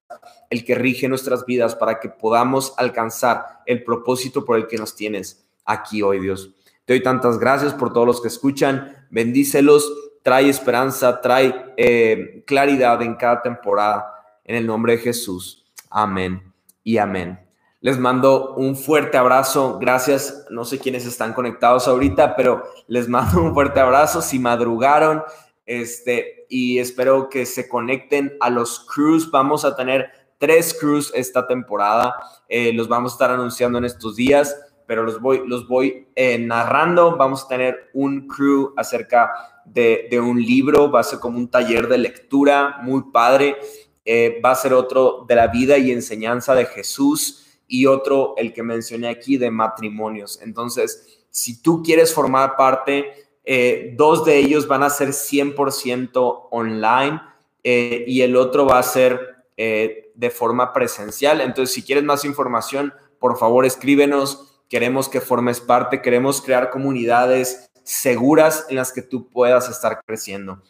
el 0.51 0.65
que 0.65 0.75
rige 0.75 1.09
nuestras 1.09 1.47
vidas 1.47 1.77
para 1.77 2.01
que 2.01 2.09
podamos 2.09 2.75
alcanzar 2.79 3.61
el 3.65 3.85
propósito 3.85 4.45
por 4.45 4.57
el 4.57 4.67
que 4.67 4.77
nos 4.77 4.97
tienes 4.97 5.47
aquí 5.65 6.03
hoy, 6.03 6.19
Dios. 6.19 6.53
Te 6.85 6.95
doy 6.95 7.03
tantas 7.05 7.39
gracias 7.39 7.73
por 7.73 7.93
todos 7.93 8.09
los 8.09 8.21
que 8.21 8.27
escuchan. 8.27 9.07
Bendícelos, 9.09 9.89
trae 10.25 10.49
esperanza, 10.49 11.21
trae 11.21 11.55
eh, 11.77 12.43
claridad 12.45 13.01
en 13.03 13.15
cada 13.15 13.41
temporada. 13.41 14.13
En 14.45 14.57
el 14.57 14.67
nombre 14.67 14.97
de 14.97 14.99
Jesús. 14.99 15.65
Amén 15.89 16.53
y 16.83 16.99
amén. 16.99 17.39
Les 17.81 18.01
mando 18.01 18.57
un 18.57 18.75
fuerte 18.75 19.17
abrazo. 19.17 19.79
Gracias. 19.79 20.47
No 20.51 20.65
sé 20.65 20.81
quiénes 20.81 21.07
están 21.07 21.35
conectados 21.35 21.87
ahorita, 21.87 22.35
pero 22.35 22.65
les 22.89 23.09
mando 23.09 23.41
un 23.43 23.55
fuerte 23.55 23.79
abrazo. 23.79 24.21
Si 24.21 24.41
madrugaron, 24.41 25.23
este, 25.67 26.40
y 26.51 26.81
espero 26.81 27.31
que 27.31 27.47
se 27.47 27.69
conecten 27.69 28.37
a 28.41 28.51
los 28.51 28.81
crews. 28.81 29.31
Vamos 29.31 29.65
a 29.65 29.75
tener 29.77 30.11
tres 30.37 30.77
crews 30.79 31.13
esta 31.15 31.47
temporada. 31.47 32.15
Eh, 32.49 32.73
los 32.73 32.89
vamos 32.89 33.13
a 33.13 33.15
estar 33.15 33.31
anunciando 33.31 33.79
en 33.79 33.85
estos 33.85 34.17
días, 34.17 34.57
pero 34.87 35.05
los 35.05 35.21
voy, 35.21 35.43
los 35.47 35.69
voy 35.69 36.09
eh, 36.17 36.39
narrando. 36.39 37.17
Vamos 37.17 37.45
a 37.45 37.49
tener 37.49 37.91
un 37.95 38.27
crew 38.27 38.75
acerca 38.77 39.31
de, 39.65 40.09
un 40.21 40.43
libro, 40.43 40.91
va 40.91 41.01
a 41.01 41.05
ser 41.05 41.21
como 41.21 41.39
un 41.39 41.49
taller 41.49 41.87
de 41.87 41.99
lectura 41.99 42.79
muy 42.83 43.05
padre. 43.13 43.57
Eh, 44.05 44.41
va 44.45 44.51
a 44.51 44.57
ser 44.57 44.75
otro 44.75 45.25
de 45.29 45.37
la 45.37 45.47
vida 45.47 45.79
y 45.79 45.93
enseñanza 45.93 46.55
de 46.57 46.67
Jesús 46.67 47.47
y 47.69 47.87
otro, 47.87 48.35
el 48.37 48.53
que 48.53 48.65
mencioné 48.65 49.09
aquí, 49.09 49.37
de 49.37 49.53
matrimonios. 49.53 50.43
Entonces, 50.43 51.25
si 51.31 51.63
tú 51.63 51.83
quieres 51.85 52.13
formar 52.13 52.57
parte, 52.57 53.30
eh, 53.45 53.95
dos 53.97 54.25
de 54.25 54.39
ellos 54.39 54.67
van 54.69 54.83
a 54.83 54.91
ser 54.91 55.09
100% 55.09 56.49
online 56.51 57.21
eh, 57.65 58.05
y 58.07 58.23
el 58.23 58.37
otro 58.37 58.67
va 58.67 58.79
a 58.79 58.83
ser 58.83 59.45
eh, 59.57 60.13
de 60.15 60.31
forma 60.31 60.73
presencial. 60.73 61.41
Entonces, 61.41 61.75
si 61.75 61.83
quieres 61.83 62.05
más 62.05 62.25
información, 62.25 62.95
por 63.19 63.39
favor 63.39 63.65
escríbenos. 63.65 64.63
Queremos 64.69 65.09
que 65.09 65.21
formes 65.21 65.61
parte, 65.61 66.01
queremos 66.01 66.41
crear 66.43 66.71
comunidades 66.71 67.71
seguras 67.83 68.67
en 68.69 68.77
las 68.77 68.93
que 68.93 69.03
tú 69.03 69.29
puedas 69.29 69.69
estar 69.69 70.01
creciendo. 70.07 70.63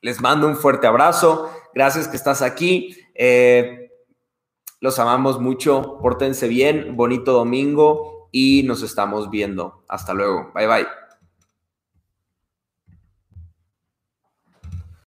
Les 0.00 0.20
mando 0.20 0.46
un 0.46 0.56
fuerte 0.56 0.86
abrazo. 0.86 1.50
Gracias 1.74 2.08
que 2.08 2.16
estás 2.16 2.42
aquí. 2.42 2.96
los 4.80 4.98
amamos 4.98 5.40
mucho. 5.40 5.98
Pórtense 6.00 6.46
bien. 6.46 6.96
Bonito 6.96 7.32
domingo 7.32 8.28
y 8.30 8.62
nos 8.64 8.82
estamos 8.82 9.30
viendo. 9.30 9.82
Hasta 9.88 10.14
luego. 10.14 10.52
Bye 10.54 10.66
bye. 10.66 11.01